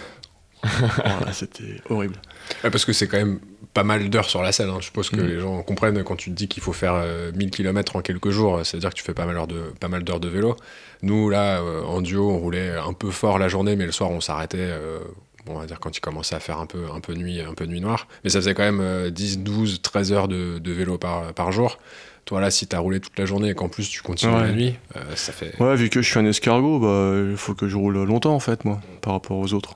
Voilà, 0.63 1.33
c'était 1.33 1.81
horrible. 1.91 2.15
Ouais, 2.63 2.71
parce 2.71 2.85
que 2.85 2.93
c'est 2.95 3.07
quand 3.09 3.19
même 3.19 3.39
pas 3.75 3.85
mal 3.85 4.09
d'heures 4.09 4.29
sur 4.29 4.43
la 4.43 4.51
selle. 4.53 4.69
hein. 4.71 4.77
Je 4.81 4.85
suppose 4.87 5.11
que 5.11 5.17
Mm. 5.21 5.27
les 5.27 5.41
gens 5.41 5.63
comprennent 5.63 6.03
quand 6.05 6.17
tu 6.17 6.31
te 6.31 6.35
dis 6.35 6.49
qu'il 6.49 6.63
faut 6.63 6.73
faire 6.73 6.95
euh, 6.95 7.33
1000 7.35 7.51
km 7.51 7.97
en 7.97 8.01
quelques 8.03 8.31
jours, 8.31 8.61
c'est-à-dire 8.65 8.91
que 8.91 8.95
tu 8.95 9.03
fais 9.03 9.13
pas 9.15 9.27
mal 9.27 9.35
d'heures 9.35 9.47
de, 9.47 9.63
pas 9.81 9.89
mal 9.89 10.05
d'heures 10.05 10.21
de 10.21 10.29
vélo. 10.29 10.57
Nous, 11.03 11.29
là, 11.29 11.61
euh, 11.61 11.83
en 11.83 12.01
duo, 12.01 12.31
on 12.31 12.39
roulait 12.39 12.71
un 12.71 12.93
peu 12.95 13.11
fort 13.11 13.39
la 13.39 13.49
journée, 13.49 13.77
mais 13.77 13.85
le 13.87 13.93
soir, 13.93 14.11
on 14.11 14.21
s'arrêtait. 14.21 14.57
euh, 14.61 15.01
bon, 15.45 15.57
on 15.57 15.59
va 15.59 15.67
dire 15.67 15.81
quand 15.81 15.95
il 15.97 16.01
commençait 16.01 16.35
à 16.35 16.41
faire 16.41 16.59
un 16.59 16.67
peu, 16.67 16.85
un 16.95 17.01
peu 17.01 17.13
nuit, 17.15 17.41
un 17.43 17.53
peu 17.55 17.67
nuit 17.67 17.81
noire. 17.83 18.07
Mais 18.25 18.31
ça 18.31 18.39
faisait 18.41 18.55
quand 18.55 18.63
même 18.63 18.81
euh, 18.81 19.11
10, 19.11 19.41
12, 19.41 19.83
13 19.83 20.13
heures 20.13 20.29
de, 20.29 20.59
de 20.59 20.73
vélo 20.73 20.97
par, 20.99 21.35
par 21.35 21.53
jour. 21.53 21.79
Toi, 22.25 22.41
là, 22.41 22.51
si 22.51 22.67
t'as 22.67 22.79
roulé 22.79 23.01
toute 23.01 23.19
la 23.19 23.27
journée 23.27 23.51
et 23.51 23.55
qu'en 23.55 23.69
plus 23.69 23.89
tu 23.91 24.01
continues 24.01 24.33
Ouais. 24.35 24.43
la 24.47 24.53
nuit, 24.53 24.75
euh, 24.97 25.01
ça 25.15 25.33
fait. 25.33 25.61
Ouais, 25.61 25.77
vu 25.77 25.91
que 25.91 26.01
je 26.01 26.09
suis 26.09 26.19
un 26.19 26.25
escargot, 26.25 26.79
bah, 26.79 27.13
il 27.31 27.37
faut 27.37 27.55
que 27.55 27.69
je 27.69 27.77
roule 27.77 28.03
longtemps, 28.05 28.35
en 28.35 28.41
fait, 28.41 28.65
moi, 28.65 28.81
par 29.03 29.13
rapport 29.13 29.37
aux 29.39 29.53
autres. 29.53 29.75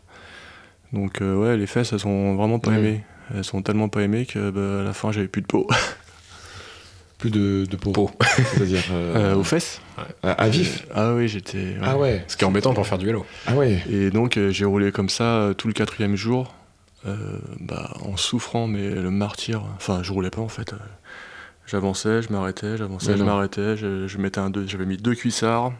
Donc, 0.94 1.20
euh, 1.20 1.34
ouais, 1.37 1.56
les 1.58 1.66
fesses, 1.66 1.92
elles 1.92 2.00
sont 2.00 2.34
vraiment 2.37 2.58
pas 2.58 2.70
Ouais. 2.70 2.78
aimées. 2.78 3.04
Elles 3.34 3.44
sont 3.44 3.61
tellement 3.61 3.90
pas 3.90 4.00
aimées 4.00 4.24
que, 4.24 4.48
bah, 4.50 4.80
à 4.80 4.84
la 4.84 4.94
fin, 4.94 5.12
j'avais 5.12 5.28
plus 5.28 5.42
de 5.42 5.46
peau. 5.46 5.66
Plus 7.18 7.30
de, 7.32 7.66
de 7.68 7.76
peau. 7.76 7.90
Peau. 7.90 8.11
C'est-à-dire 8.54 8.84
euh, 8.92 9.32
Euh, 9.32 9.34
aux 9.34 9.42
fesses 9.42 9.80
à, 10.22 10.30
à 10.30 10.48
vif. 10.48 10.87
Ah 10.94 11.14
oui, 11.14 11.26
j'étais... 11.26 11.58
ouais. 11.58 11.78
Ah 11.82 11.98
ouais. 11.98 12.24
Ce 12.28 12.37
qui 12.37 12.44
est 12.44 12.46
embêtant 12.46 12.72
pour 12.74 12.87
faire 12.87 12.96
du 12.98 13.06
vélo. 13.06 13.26
Ah 13.48 13.56
ouais. 13.56 13.82
Et 13.90 14.11
donc 14.11 14.37
euh, 14.37 14.50
j'ai 14.52 14.64
roulé 14.64 14.92
comme 14.92 15.08
ça 15.08 15.24
euh, 15.24 15.52
tout 15.52 15.66
le 15.66 15.74
quatrième 15.74 16.14
jour, 16.14 16.54
euh, 17.08 17.16
bah, 17.58 17.90
en 18.04 18.16
souffrant, 18.16 18.68
mais 18.68 18.90
le 18.90 19.11
martyr. 19.11 19.64
Enfin, 19.74 20.00
je 20.04 20.12
roulais 20.12 20.30
pas 20.30 20.42
en 20.42 20.48
fait. 20.48 20.72
J'avançais, 21.68 22.22
je 22.22 22.33
m'arrêtais, 22.33 22.76
j'avançais, 22.76 23.12
je 23.18 23.22
m'arrêtais. 23.24 23.76
Je, 23.76 24.07
je 24.09 24.18
mettais 24.18 24.40
un 24.40 24.50
deux, 24.50 24.66
j'avais 24.66 24.87
mis 24.87 24.96
deux 24.96 25.14
cuissards 25.14 25.72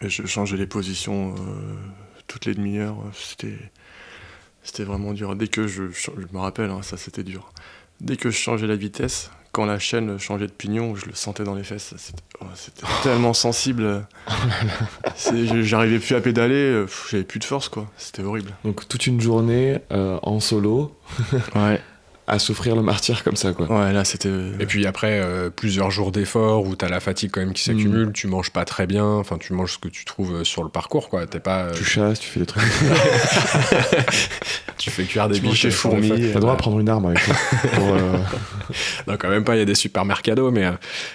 et 0.00 0.08
je 0.08 0.26
changeais 0.26 0.56
les 0.56 0.66
positions 0.66 1.34
euh, 1.38 1.74
toutes 2.26 2.46
les 2.46 2.54
demi-heures. 2.54 2.96
C'était, 3.14 3.58
c'était 4.62 4.84
vraiment 4.84 5.12
dur. 5.12 5.36
Dès 5.36 5.46
que 5.48 5.66
je, 5.68 5.84
je 5.92 6.10
me 6.32 6.38
rappelle, 6.38 6.70
hein, 6.70 6.82
ça 6.82 6.96
c'était 6.96 7.22
dur. 7.22 7.52
Dès 8.00 8.16
que 8.16 8.30
je 8.30 8.36
changeais 8.36 8.66
la 8.66 8.76
vitesse, 8.76 9.30
quand 9.52 9.64
la 9.66 9.78
chaîne 9.78 10.18
changeait 10.18 10.46
de 10.46 10.52
pignon, 10.52 10.94
je 10.94 11.06
le 11.06 11.14
sentais 11.14 11.42
dans 11.44 11.54
les 11.54 11.64
fesses. 11.64 11.94
C'était 11.96 12.22
oh, 12.40 12.46
tellement 13.02 13.34
sensible. 13.34 14.06
Je- 15.16 15.62
J'arrivais 15.62 15.98
plus 15.98 16.14
à 16.16 16.20
pédaler, 16.20 16.54
euh, 16.54 16.86
j'avais 17.10 17.24
plus 17.24 17.38
de 17.40 17.44
force, 17.44 17.68
quoi. 17.68 17.88
C'était 17.96 18.22
horrible. 18.22 18.52
Donc 18.64 18.86
toute 18.88 19.06
une 19.06 19.20
journée 19.20 19.78
euh, 19.92 20.18
en 20.22 20.38
solo 20.40 20.96
Ouais, 21.54 21.80
à 22.28 22.38
souffrir 22.38 22.76
le 22.76 22.82
martyr 22.82 23.24
comme 23.24 23.36
ça, 23.36 23.52
quoi. 23.52 23.66
ouais, 23.66 23.92
là, 23.92 24.04
c'était. 24.04 24.28
Et 24.60 24.66
puis 24.66 24.86
après, 24.86 25.20
euh, 25.20 25.50
plusieurs 25.50 25.90
jours 25.90 26.12
d'effort 26.12 26.64
où 26.66 26.76
t'as 26.76 26.88
la 26.88 27.00
fatigue 27.00 27.30
quand 27.32 27.40
même 27.40 27.52
qui 27.54 27.62
s'accumule, 27.62 28.12
tu 28.12 28.26
manges 28.26 28.50
pas 28.50 28.64
très 28.64 28.86
bien, 28.86 29.04
enfin 29.06 29.38
tu 29.38 29.52
manges 29.54 29.72
ce 29.74 29.78
que 29.78 29.88
tu 29.88 30.04
trouves 30.04 30.34
euh, 30.36 30.44
sur 30.44 30.62
le 30.62 30.68
parcours, 30.68 31.08
quoi. 31.08 31.26
T'es 31.26 31.40
pas. 31.40 31.64
euh, 31.64 31.72
Tu 31.74 31.84
chasses, 31.84 32.20
tu 32.20 32.28
fais 32.28 32.40
des 32.40 32.46
trucs. 32.46 32.62
tu 34.78 34.90
fais 34.90 35.04
cuire 35.04 35.28
des 35.28 35.40
biches 35.40 35.64
les 35.64 35.70
fourmis. 35.70 36.08
T'as 36.08 36.16
le 36.34 36.40
droit 36.40 36.52
à 36.52 36.56
prendre 36.56 36.78
une 36.78 36.88
arme 36.88 37.06
avec 37.06 37.22
toi. 37.24 37.34
pour, 37.74 37.94
euh, 37.94 38.18
Non, 39.06 39.16
quand 39.18 39.28
même 39.28 39.44
pas, 39.44 39.56
il 39.56 39.58
y 39.58 39.62
a 39.62 39.64
des 39.64 39.74
super 39.74 40.04
mercados, 40.04 40.50
mais, 40.50 40.64
euh, 40.66 40.72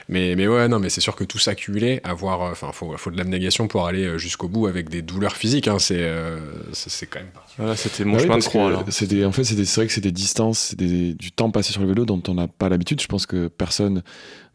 mais, 0.09 0.35
mais 0.35 0.47
ouais, 0.47 0.67
non, 0.67 0.79
mais 0.79 0.89
c'est 0.89 1.01
sûr 1.01 1.15
que 1.15 1.23
tout 1.23 1.39
s'accumuler, 1.39 2.01
avoir. 2.03 2.41
euh, 2.43 2.51
Enfin, 2.51 2.71
faut, 2.73 2.93
faut 2.97 3.11
de 3.11 3.17
l'abnégation 3.17 3.67
pour 3.67 3.87
aller 3.87 4.05
euh, 4.05 4.17
jusqu'au 4.17 4.47
bout 4.47 4.67
avec 4.67 4.89
des 4.89 5.01
douleurs 5.01 5.35
physiques, 5.35 5.67
hein, 5.67 5.77
c'est 5.79 5.97
euh, 5.99 6.37
c'est 6.73 7.05
quand 7.07 7.19
même. 7.19 7.29
Voilà, 7.57 7.75
c'était 7.75 8.03
mon 8.03 8.13
Bah 8.13 8.17
oui, 8.17 8.23
chemin 8.23 8.35
de 8.37 8.41
parce 8.41 8.47
croix, 8.49 8.71
là. 8.71 8.83
des- 9.07 9.25
en 9.25 9.31
fait, 9.31 9.43
c'est 9.43 9.55
des- 9.55 9.65
c'est 9.65 9.81
vrai 9.81 9.87
que 9.87 9.93
c'est 9.93 10.01
des 10.01 10.11
distances, 10.11 10.75
c'est 11.03 11.13
du 11.13 11.31
temps 11.31 11.51
passé 11.51 11.71
sur 11.71 11.81
le 11.81 11.87
vélo 11.87 12.05
dont 12.05 12.21
on 12.27 12.33
n'a 12.33 12.47
pas 12.47 12.69
l'habitude. 12.69 13.01
Je 13.01 13.07
pense 13.07 13.25
que 13.25 13.47
personne, 13.47 14.03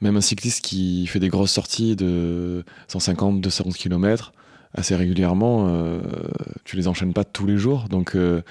même 0.01 0.17
un 0.17 0.21
cycliste 0.21 0.65
qui 0.65 1.07
fait 1.07 1.21
des 1.21 1.29
grosses 1.29 1.53
sorties 1.53 1.97
de 1.97 2.65
150, 2.89 3.41
200 3.41 3.65
km 3.77 4.33
assez 4.75 4.95
régulièrement, 4.95 5.67
euh, 5.69 6.01
tu 6.65 6.77
les 6.77 6.89
enchaînes 6.89 7.13
pas 7.13 7.25
tous 7.25 7.47
les 7.47 7.57
jours. 7.57 7.87
Donc 7.89 8.15
euh, 8.15 8.43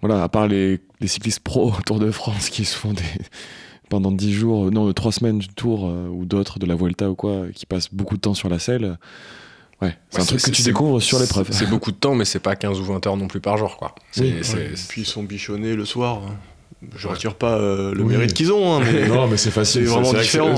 voilà, 0.00 0.22
à 0.22 0.28
part 0.28 0.46
les, 0.46 0.80
les 1.00 1.06
cyclistes 1.06 1.40
pro 1.40 1.72
au 1.78 1.82
Tour 1.84 1.98
de 1.98 2.10
France 2.10 2.48
qui 2.48 2.64
se 2.64 2.76
font 2.76 2.92
des 2.92 3.02
pendant 3.90 4.10
10 4.12 4.32
jours, 4.32 4.70
non, 4.70 4.90
3 4.92 5.12
semaines 5.12 5.38
du 5.38 5.48
Tour 5.48 5.86
euh, 5.86 6.08
ou 6.08 6.24
d'autres 6.24 6.58
de 6.58 6.66
la 6.66 6.74
Vuelta 6.74 7.10
ou 7.10 7.14
quoi, 7.14 7.44
qui 7.54 7.66
passent 7.66 7.92
beaucoup 7.92 8.16
de 8.16 8.20
temps 8.22 8.34
sur 8.34 8.48
la 8.48 8.58
selle. 8.58 8.98
Ouais, 9.82 9.96
c'est 10.08 10.18
Ouais, 10.18 10.22
un 10.22 10.26
truc 10.26 10.40
que 10.40 10.50
tu 10.50 10.62
découvres 10.62 11.02
sur 11.02 11.18
l'épreuve. 11.18 11.48
C'est 11.50 11.68
beaucoup 11.68 11.92
de 11.92 11.96
temps, 11.96 12.14
mais 12.14 12.24
c'est 12.24 12.38
pas 12.38 12.56
15 12.56 12.80
ou 12.80 12.84
20 12.84 13.06
heures 13.06 13.16
non 13.16 13.28
plus 13.28 13.40
par 13.40 13.58
jour, 13.58 13.76
quoi. 13.76 13.94
Oui. 14.16 14.34
Ouais, 14.54 14.72
Puis 14.88 15.02
ils 15.02 15.06
sont 15.06 15.22
bichonnés 15.22 15.74
le 15.74 15.84
soir. 15.84 16.22
Je 16.96 17.08
retire 17.08 17.34
pas 17.34 17.58
euh, 17.58 17.94
le 17.94 18.02
Oui. 18.02 18.14
mérite 18.14 18.32
qu'ils 18.34 18.52
ont, 18.52 18.76
hein, 18.76 18.82
mais. 18.84 19.08
Non, 19.14 19.26
mais 19.26 19.36
c'est 19.36 19.50
facile. 19.50 19.86
C'est 19.86 19.92
vraiment 19.92 20.12
différent, 20.12 20.54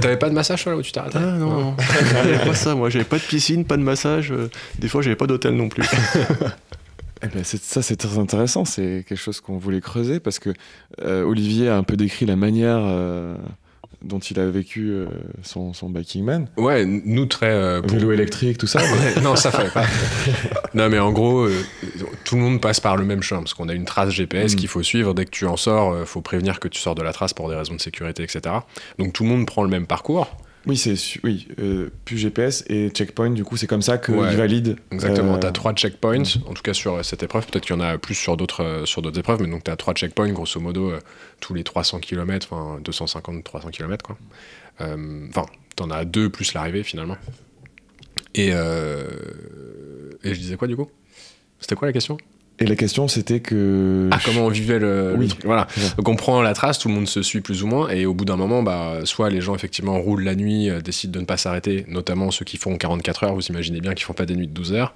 T'avais 0.00 0.16
pas 0.16 0.28
de 0.28 0.34
massage, 0.34 0.62
toi, 0.62 0.72
là 0.72 0.78
où 0.78 0.82
tu 0.82 0.92
t'arrêtais 0.92 1.18
Ah 1.20 1.36
non, 1.38 1.50
non. 1.60 1.76
j'avais 2.12 2.44
pas 2.44 2.54
ça, 2.54 2.74
moi 2.74 2.90
j'avais 2.90 3.04
pas 3.04 3.18
de 3.18 3.22
piscine, 3.22 3.64
pas 3.64 3.76
de 3.76 3.82
massage, 3.82 4.32
euh, 4.32 4.50
des 4.78 4.88
fois 4.88 5.02
j'avais 5.02 5.16
pas 5.16 5.26
d'hôtel 5.26 5.54
non 5.54 5.68
plus. 5.68 5.84
Eh 7.22 7.28
ben, 7.28 7.42
ça, 7.44 7.80
c'est 7.80 7.96
très 7.96 8.18
intéressant. 8.18 8.66
C'est 8.66 9.04
quelque 9.08 9.18
chose 9.18 9.40
qu'on 9.40 9.56
voulait 9.56 9.80
creuser 9.80 10.20
parce 10.20 10.38
que 10.38 10.50
euh, 11.02 11.24
Olivier 11.24 11.68
a 11.70 11.76
un 11.78 11.82
peu 11.82 11.96
décrit 11.96 12.26
la 12.26 12.36
manière 12.36 12.80
euh, 12.82 13.34
dont 14.02 14.18
il 14.18 14.38
a 14.38 14.46
vécu 14.46 14.90
euh, 14.90 15.06
son, 15.42 15.72
son 15.72 15.88
biking 15.90 16.24
man. 16.24 16.46
Ouais, 16.56 16.84
nous 16.84 17.26
très. 17.26 17.50
euh, 17.50 17.80
pour- 17.82 17.96
Vélo 17.96 18.12
électrique, 18.12 18.58
tout 18.58 18.66
ça. 18.66 18.80
Ouais, 18.82 19.20
non, 19.22 19.36
ça 19.36 19.50
fallait 19.50 19.70
pas. 19.70 19.84
non, 20.74 20.88
mais 20.88 20.98
en 20.98 21.12
gros, 21.12 21.40
euh, 21.46 21.52
tout 22.24 22.36
le 22.36 22.42
monde 22.42 22.60
passe 22.60 22.80
par 22.80 22.96
le 22.96 23.04
même 23.04 23.22
chemin 23.22 23.40
parce 23.42 23.54
qu'on 23.54 23.68
a 23.68 23.74
une 23.74 23.84
trace 23.84 24.10
GPS 24.10 24.52
Mm. 24.52 24.56
qu'il 24.56 24.68
faut 24.68 24.82
suivre. 24.82 25.14
Dès 25.14 25.24
que 25.24 25.30
tu 25.30 25.46
en 25.46 25.56
sors, 25.56 25.92
euh, 25.92 26.04
faut 26.04 26.20
prévenir 26.20 26.60
que 26.60 26.68
tu 26.68 26.80
sors 26.80 26.94
de 26.94 27.02
la 27.02 27.12
trace 27.12 27.32
pour 27.34 27.48
des 27.48 27.56
raisons 27.56 27.74
de 27.74 27.80
sécurité, 27.80 28.22
etc. 28.22 28.56
Donc 28.98 29.12
tout 29.12 29.24
le 29.24 29.30
monde 29.30 29.46
prend 29.46 29.62
le 29.62 29.70
même 29.70 29.86
parcours. 29.86 30.36
Oui, 30.66 30.76
c'est 30.76 30.94
oui, 31.22 31.46
euh, 31.60 31.90
plus 32.04 32.18
GPS 32.18 32.64
et 32.68 32.90
checkpoint. 32.90 33.30
Du 33.30 33.44
coup, 33.44 33.56
c'est 33.56 33.66
comme 33.66 33.82
ça 33.82 33.98
qu'il 33.98 34.14
Ouais. 34.14 34.34
valide. 34.34 34.76
Exactement. 34.90 35.34
euh, 35.36 35.38
Tu 35.38 35.46
as 35.46 35.52
trois 35.52 35.72
checkpoints, 35.74 36.22
en 36.46 36.54
tout 36.54 36.62
cas 36.62 36.74
sur 36.74 36.94
euh, 36.94 37.02
cette 37.02 37.22
épreuve. 37.22 37.46
Peut-être 37.46 37.64
qu'il 37.66 37.76
y 37.76 37.78
en 37.78 37.82
a 37.82 37.98
plus 37.98 38.14
sur 38.14 38.36
d'autres 38.36 38.62
euh, 38.64 38.84
sur 38.84 39.00
d'autres 39.02 39.18
épreuves, 39.18 39.40
mais 39.42 39.48
donc 39.48 39.64
tu 39.64 39.70
as 39.70 39.76
trois 39.76 39.94
checkpoints, 39.94 40.32
grosso 40.32 40.58
modo, 40.60 40.92
tous 41.40 41.54
les 41.54 41.62
300 41.64 42.00
km, 42.00 42.48
enfin 42.50 42.80
250-300 42.82 43.70
km, 43.70 44.04
quoi. 44.04 44.18
Enfin, 44.80 45.46
t'en 45.76 45.90
as 45.90 46.04
deux 46.04 46.28
plus 46.30 46.52
l'arrivée 46.52 46.82
finalement. 46.82 47.16
Et, 48.34 48.48
et 48.48 48.54
je 50.34 50.38
disais 50.38 50.56
quoi 50.56 50.68
du 50.68 50.76
coup? 50.76 50.90
C'était 51.60 51.74
quoi 51.76 51.86
la 51.88 51.92
question? 51.92 52.18
Et 52.58 52.66
la 52.66 52.76
question, 52.76 53.06
c'était 53.06 53.40
que. 53.40 54.08
Ah, 54.10 54.18
comment 54.24 54.46
on 54.46 54.48
vivait 54.48 54.78
le, 54.78 55.14
Oui. 55.16 55.28
Voilà. 55.44 55.66
Donc 55.96 56.08
on 56.08 56.16
prend 56.16 56.40
la 56.40 56.54
trace, 56.54 56.78
tout 56.78 56.88
le 56.88 56.94
monde 56.94 57.08
se 57.08 57.22
suit 57.22 57.40
plus 57.40 57.62
ou 57.62 57.66
moins, 57.66 57.88
et 57.88 58.06
au 58.06 58.14
bout 58.14 58.24
d'un 58.24 58.36
moment, 58.36 58.62
bah, 58.62 59.00
soit 59.04 59.28
les 59.30 59.40
gens 59.40 59.54
effectivement 59.54 59.98
roulent 60.00 60.24
la 60.24 60.34
nuit, 60.34 60.70
euh, 60.70 60.80
décident 60.80 61.12
de 61.12 61.20
ne 61.20 61.26
pas 61.26 61.36
s'arrêter, 61.36 61.84
notamment 61.88 62.30
ceux 62.30 62.44
qui 62.44 62.56
font 62.56 62.76
44 62.76 63.24
heures, 63.24 63.34
vous 63.34 63.46
imaginez 63.46 63.80
bien 63.80 63.92
qu'ils 63.94 64.04
font 64.06 64.14
pas 64.14 64.26
des 64.26 64.36
nuits 64.36 64.48
de 64.48 64.52
12 64.52 64.72
heures, 64.72 64.94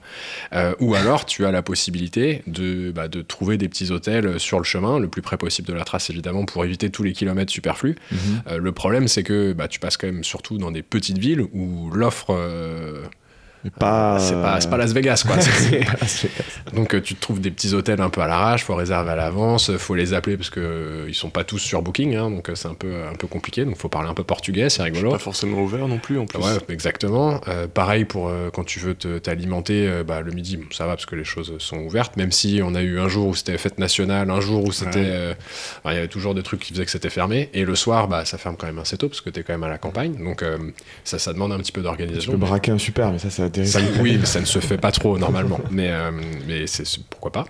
Euh, 0.53 0.75
ou 0.81 0.95
alors 0.95 1.27
tu 1.27 1.45
as 1.45 1.53
la 1.53 1.63
possibilité 1.63 2.43
de, 2.47 2.91
bah, 2.93 3.09
de 3.09 3.23
trouver 3.23 3.57
des 3.59 3.69
petits 3.69 3.91
hôtels 3.91 4.41
sur 4.41 4.59
le 4.59 4.65
chemin, 4.65 4.99
le 4.99 5.09
plus 5.09 5.23
près 5.23 5.37
possible 5.37 5.69
de 5.69 5.75
la 5.75 5.85
trace 5.85 6.11
évidemment, 6.11 6.45
pour 6.45 6.65
éviter 6.65 6.91
tous 6.91 7.03
les 7.03 7.13
kilomètres 7.13 7.53
superflus. 7.53 7.97
Mhm. 8.11 8.19
Euh, 8.49 8.59
le 8.59 8.73
problème, 8.73 9.07
c'est 9.09 9.23
que 9.23 9.53
bah, 9.53 9.69
tu 9.69 9.81
passes 9.81 9.97
quand 9.97 10.07
même 10.07 10.25
surtout 10.25 10.59
dans 10.59 10.71
des 10.71 10.83
petites 10.83 11.19
villes 11.19 11.43
où 11.53 11.91
l'offre, 11.93 12.29
euh, 12.31 13.03
pas. 13.69 14.19
c'est 14.19 14.33
pas, 14.41 14.59
c'est 14.61 14.71
pas 14.71 14.79
Las 14.79 14.93
Vegas, 14.95 15.23
quoi. 15.27 15.37
C'est- 15.41 15.85
pas 15.85 15.93
Las 16.01 16.23
Vegas. 16.23 16.73
donc 16.75 16.95
euh, 16.95 17.01
tu 17.03 17.15
te 17.15 17.21
trouves 17.21 17.41
des 17.41 17.51
petits 17.51 17.75
hôtels 17.75 18.01
un 18.01 18.09
peu 18.09 18.23
à 18.23 18.27
l'arrache, 18.27 18.65
faut 18.65 18.75
réserver 18.75 19.11
à 19.11 19.17
l'avance, 19.17 19.77
faut 19.77 19.95
les 19.95 20.15
appeler 20.15 20.39
parce 20.39 20.49
que 20.49 20.61
euh, 20.61 21.05
ils 21.09 21.15
sont 21.15 21.29
pas 21.29 21.45
tous 21.45 21.59
sur 21.59 21.83
Booking, 21.83 22.17
hein, 22.17 22.31
donc 22.31 22.49
euh, 22.49 22.55
c'est 22.55 22.69
un 22.69 22.75
peu 22.75 23.03
un 23.11 23.15
peu 23.17 23.27
compliqué. 23.27 23.67
Donc 23.67 23.77
faut 23.77 23.89
parler 23.91 24.09
un 24.09 24.15
peu 24.15 24.25
portugais, 24.25 24.71
c'est 24.71 24.83
rigolo. 24.83 25.11
Pas 25.11 25.19
forcément 25.19 25.61
ouvert 25.61 25.87
non 25.89 25.99
plus 25.99 26.19
en 26.19 26.25
plus. 26.25 26.39
Ouais, 26.39 26.57
exactement. 26.71 27.41
Euh, 27.49 27.67
pareil 27.67 28.05
pour 28.07 28.29
euh, 28.29 28.49
quand 28.53 28.65
tu 28.65 28.79
veux 28.79 28.95
te- 28.95 29.19
t'alimenter, 29.19 29.87
euh, 29.89 30.05
bah, 30.05 30.23
le 30.23 30.33
midi, 30.33 30.57
bon, 30.57 30.65
ça 30.73 30.87
va 30.87 30.93
parce 30.95 31.07
que 31.07 31.17
les 31.17 31.25
choses 31.25 31.53
sont 31.59 31.79
ouvertes. 31.79 32.17
Même 32.17 32.33
si 32.33 32.61
on 32.65 32.75
a 32.75 32.83
eu 32.83 32.99
un 32.99 33.09
jour 33.09 33.27
où 33.29 33.35
c'était 33.35 33.59
fête 33.59 33.79
nationale, 33.79 34.31
un 34.31 34.41
jour 34.41 34.65
où 34.65 34.73
c'était, 34.73 35.01
Ouais. 35.01 35.07
euh, 35.09 35.35
enfin, 35.85 35.93
il 35.93 35.97
y 35.97 35.99
avait 35.99 36.09
toujours 36.09 36.35
des 36.35 36.43
trucs 36.43 36.61
qui 36.61 36.73
faisaient 36.73 36.85
que 36.85 36.91
c'était 36.91 37.11
fermé. 37.11 37.51
Et 37.53 37.65
le 37.65 37.75
soir, 37.75 38.09
bah, 38.09 38.25
ça 38.25 38.39
ferme 38.39 38.57
quand 38.57 38.67
même 38.67 38.79
assez 38.79 38.97
tôt 38.97 39.09
parce 39.09 39.21
que 39.21 39.31
t'es 39.31 39.43
quand 39.43 39.53
même 39.53 39.65
à 39.65 39.69
la 39.69 39.79
campagne. 39.79 40.15
Donc 40.23 40.43
euh, 40.43 40.57
ça, 41.05 41.19
ça 41.19 41.33
demande 41.33 41.53
un 41.53 41.59
petit 41.59 41.73
peu 41.73 41.81
Tu 41.81 41.85
d'organisation. 41.85 42.33
peux 42.33 42.39
braquer 42.39 42.71
un 42.73 42.79
super, 42.79 43.11
mais 43.13 43.19
ça, 43.19 43.29
c'est 43.31 43.43
Ça, 43.65 43.81
oui, 44.01 44.17
mais 44.21 44.27
ça 44.27 44.41
ne 44.41 44.45
se 44.45 44.59
fait 44.59 44.77
pas 44.79 44.93
trop 44.93 45.19
normalement. 45.19 45.61
Mais, 45.71 45.89
euh, 45.91 46.11
mais 46.47 46.67
c'est 46.67 46.87
c'est- 46.87 47.01
pourquoi 47.09 47.33
pas. 47.33 47.45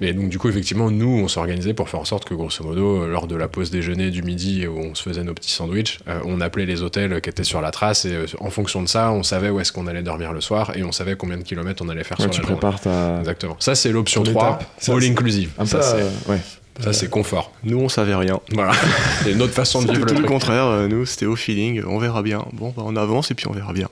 Mais 0.00 0.12
donc, 0.12 0.28
du 0.28 0.38
coup, 0.38 0.48
effectivement, 0.48 0.90
nous, 0.90 1.20
on 1.22 1.28
s'organisait 1.28 1.74
pour 1.74 1.88
faire 1.88 2.00
en 2.00 2.04
sorte 2.04 2.24
que, 2.24 2.34
grosso 2.34 2.62
modo, 2.64 3.06
lors 3.06 3.26
de 3.26 3.36
la 3.36 3.48
pause 3.48 3.70
déjeuner 3.70 4.10
du 4.10 4.22
midi 4.22 4.66
où 4.66 4.78
on 4.78 4.94
se 4.94 5.02
faisait 5.02 5.24
nos 5.24 5.34
petits 5.34 5.50
sandwichs, 5.50 5.98
euh, 6.08 6.20
on 6.24 6.40
appelait 6.40 6.66
les 6.66 6.82
hôtels 6.82 7.20
qui 7.20 7.30
étaient 7.30 7.44
sur 7.44 7.60
la 7.60 7.70
trace 7.70 8.04
et 8.04 8.12
euh, 8.14 8.26
en 8.40 8.50
fonction 8.50 8.82
de 8.82 8.88
ça, 8.88 9.10
on 9.12 9.22
savait 9.22 9.50
où 9.50 9.60
est-ce 9.60 9.72
qu'on 9.72 9.86
allait 9.86 10.02
dormir 10.02 10.32
le 10.32 10.40
soir 10.40 10.72
et 10.76 10.82
on 10.84 10.92
savait 10.92 11.16
combien 11.16 11.36
de 11.36 11.42
kilomètres 11.42 11.82
on 11.84 11.88
allait 11.88 12.04
faire 12.04 12.18
Ouais, 12.20 12.24
sur 12.24 12.30
tu 12.32 12.40
la 12.42 12.46
journée. 12.48 12.60
prépares 12.60 12.80
ta. 12.80 13.18
Exactement. 13.20 13.56
Ça, 13.58 13.74
c'est 13.74 13.90
l'option 13.92 14.22
Ton 14.22 14.32
3, 14.32 14.46
étape. 14.48 14.64
Ça, 14.78 14.92
all 14.92 15.02
c'est 15.02 15.08
inclusive. 15.10 15.50
Un 15.58 15.66
ça, 15.66 15.78
peu. 15.78 15.84
c'est, 15.84 16.02
euh, 16.02 16.32
ouais. 16.32 16.38
ça, 16.80 16.92
c'est 16.92 17.08
confort. 17.10 17.52
Nous 17.64 17.78
on 17.78 17.88
savait 17.88 18.14
rien. 18.14 18.38
Voilà. 18.52 18.72
C'est 19.24 19.32
une 19.32 19.42
autre 19.42 19.52
façon 19.52 19.82
de 19.82 19.90
vivre 19.90 20.06
tout 20.06 20.14
le 20.14 20.20
le 20.20 20.26
truc. 20.26 20.26
contraire, 20.28 20.86
nous 20.88 21.04
c'était 21.06 21.26
au 21.26 21.34
feeling, 21.36 21.82
on 21.86 21.98
verra 21.98 22.22
bien. 22.22 22.44
Bon, 22.52 22.72
bah, 22.76 22.82
on 22.86 22.94
avance 22.96 23.30
et 23.30 23.34
puis 23.34 23.46
on 23.48 23.52
verra 23.52 23.72
bien. 23.72 23.88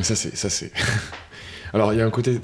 Mais 0.00 0.04
ça, 0.04 0.16
c'est. 0.16 0.34
ça, 0.34 0.48
c'est. 0.48 0.72
Alors, 1.74 1.92
il 1.92 1.98
y 1.98 2.00
a 2.02 2.06
un 2.06 2.10
côté 2.10 2.40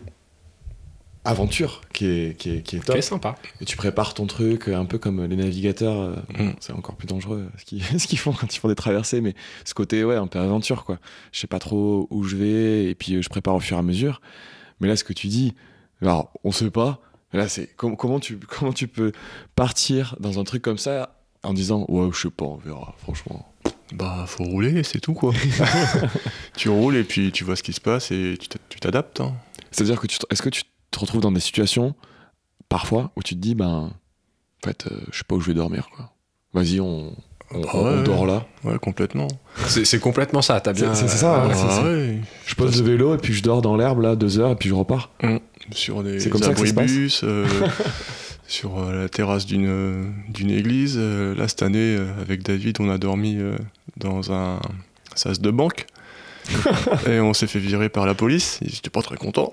aventure 1.24 1.80
qui 1.92 2.06
est, 2.06 2.36
qui 2.38 2.50
est, 2.58 2.62
qui 2.62 2.76
est 2.76 2.80
top. 2.80 3.00
Sympa. 3.00 3.34
Et 3.60 3.64
tu 3.64 3.76
prépares 3.76 4.14
ton 4.14 4.26
truc 4.26 4.68
euh, 4.68 4.76
un 4.76 4.84
peu 4.84 4.98
comme 4.98 5.24
les 5.24 5.36
navigateurs. 5.36 6.00
euh, 6.00 6.16
Mm. 6.38 6.52
C'est 6.60 6.72
encore 6.72 6.94
plus 6.96 7.06
dangereux 7.08 7.48
euh, 7.52 7.58
ce 7.98 8.06
qu'ils 8.06 8.18
font 8.18 8.32
quand 8.32 8.54
ils 8.54 8.58
font 8.58 8.68
des 8.68 8.74
traversées. 8.74 9.20
Mais 9.20 9.34
ce 9.64 9.74
côté, 9.74 10.04
ouais, 10.04 10.16
un 10.16 10.26
peu 10.26 10.38
aventure, 10.38 10.84
quoi. 10.84 10.98
Je 11.32 11.40
sais 11.40 11.46
pas 11.46 11.58
trop 11.58 12.06
où 12.10 12.24
je 12.24 12.36
vais 12.36 12.84
et 12.90 12.94
puis 12.94 13.22
je 13.22 13.28
prépare 13.28 13.54
au 13.54 13.60
fur 13.60 13.76
et 13.76 13.80
à 13.80 13.82
mesure. 13.82 14.20
Mais 14.80 14.86
là, 14.88 14.96
ce 14.96 15.02
que 15.04 15.12
tu 15.14 15.26
dis, 15.28 15.54
alors, 16.02 16.30
on 16.44 16.52
sait 16.52 16.70
pas. 16.70 17.00
Là, 17.32 17.48
c'est 17.48 17.66
com- 17.74 17.96
comment, 17.96 18.20
tu, 18.20 18.38
comment 18.38 18.72
tu 18.72 18.86
peux 18.86 19.12
partir 19.56 20.14
dans 20.20 20.38
un 20.38 20.44
truc 20.44 20.62
comme 20.62 20.78
ça 20.78 21.16
en 21.42 21.54
disant, 21.54 21.84
ouais, 21.88 22.08
je 22.12 22.20
sais 22.20 22.30
pas, 22.30 22.44
on 22.44 22.56
verra, 22.56 22.94
franchement. 22.98 23.52
Bah, 23.92 24.24
faut 24.26 24.44
rouler, 24.44 24.82
c'est 24.82 25.00
tout 25.00 25.14
quoi. 25.14 25.32
tu 26.56 26.68
roules 26.68 26.96
et 26.96 27.04
puis 27.04 27.30
tu 27.32 27.44
vois 27.44 27.56
ce 27.56 27.62
qui 27.62 27.72
se 27.72 27.80
passe 27.80 28.10
et 28.10 28.36
tu 28.40 28.48
t'a- 28.48 28.58
tu 28.68 28.80
t'adaptes. 28.80 29.20
hein. 29.20 29.34
C'est-à-dire 29.70 30.00
que 30.00 30.06
tu 30.06 30.18
te- 30.18 30.26
est-ce 30.30 30.42
que 30.42 30.48
tu 30.48 30.62
te 30.90 30.98
retrouves 30.98 31.20
dans 31.20 31.32
des 31.32 31.40
situations, 31.40 31.94
parfois, 32.68 33.12
où 33.16 33.22
tu 33.22 33.34
te 33.34 33.40
dis, 33.40 33.54
ben, 33.54 33.92
en 33.92 34.66
fait, 34.66 34.86
euh, 34.90 34.96
je 35.12 35.18
sais 35.18 35.24
pas 35.26 35.36
où 35.36 35.40
je 35.40 35.46
vais 35.46 35.54
dormir, 35.54 35.88
quoi. 35.94 36.12
Vas-y, 36.52 36.80
on, 36.80 37.12
on, 37.52 37.60
Bah 37.60 37.68
on- 37.74 37.78
on 37.78 37.96
ouais. 37.98 38.02
dort 38.02 38.26
là. 38.26 38.46
Ouais, 38.64 38.78
complètement. 38.78 39.28
C'est 39.68 40.00
complètement 40.00 40.42
ça. 40.42 40.60
T'as 40.60 40.72
bien. 40.72 40.94
C'est- 40.94 41.06
ça, 41.08 41.44
euh, 41.44 41.48
ouais, 41.48 41.54
Ah 41.56 41.68
c'est- 41.80 41.82
ouais, 41.84 42.20
Je 42.46 42.54
pose 42.56 42.80
le 42.82 42.88
vélo 42.88 43.14
et 43.14 43.18
puis 43.18 43.34
je 43.34 43.42
dors 43.42 43.62
dans 43.62 43.76
l'herbe 43.76 44.00
là 44.00 44.16
deux 44.16 44.38
heures 44.40 44.50
et 44.52 44.56
puis 44.56 44.68
je 44.68 44.74
repars. 44.74 45.10
sur 45.72 46.02
des 46.02 46.18
C'est 46.20 46.30
comme 46.30 46.42
ça 46.42 46.54
que 46.54 46.60
ça 46.60 46.66
se 46.66 46.72
passe 46.72 46.84
abribus, 46.84 47.20
euh, 47.24 47.46
sur 48.48 48.78
euh, 48.78 49.02
la 49.02 49.08
terrasse 49.08 49.46
d'une 49.46 49.66
euh, 49.68 50.04
d'une 50.28 50.50
église. 50.50 50.94
Euh, 50.96 51.34
là, 51.34 51.46
cette 51.48 51.62
année, 51.62 51.96
euh, 51.98 52.06
avec 52.20 52.42
David, 52.42 52.76
on 52.80 52.88
a 52.88 52.98
dormi 52.98 53.36
euh, 53.38 53.56
dans 53.96 54.32
un 54.32 54.60
sas 55.14 55.40
de 55.40 55.50
banque. 55.50 55.86
et 57.08 57.18
on 57.20 57.34
s'est 57.34 57.46
fait 57.48 57.58
virer 57.58 57.88
par 57.88 58.06
la 58.06 58.14
police. 58.14 58.58
Ils 58.62 58.74
étaient 58.76 58.90
pas 58.90 59.02
très 59.02 59.16
contents. 59.16 59.50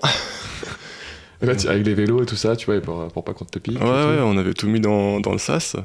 Et 1.42 1.46
là, 1.46 1.54
avec 1.68 1.84
les 1.84 1.94
vélos 1.94 2.22
et 2.22 2.26
tout 2.26 2.36
ça, 2.36 2.54
tu 2.56 2.66
vois, 2.66 2.80
pour, 2.80 3.08
pour 3.08 3.24
pas 3.24 3.32
qu'on 3.34 3.44
te 3.44 3.58
pique. 3.58 3.80
Ouais, 3.80 3.84
ouais, 3.88 4.20
on 4.22 4.36
avait 4.36 4.54
tout 4.54 4.68
mis 4.68 4.80
dans, 4.80 5.18
dans 5.20 5.32
le 5.32 5.38
sas. 5.38 5.76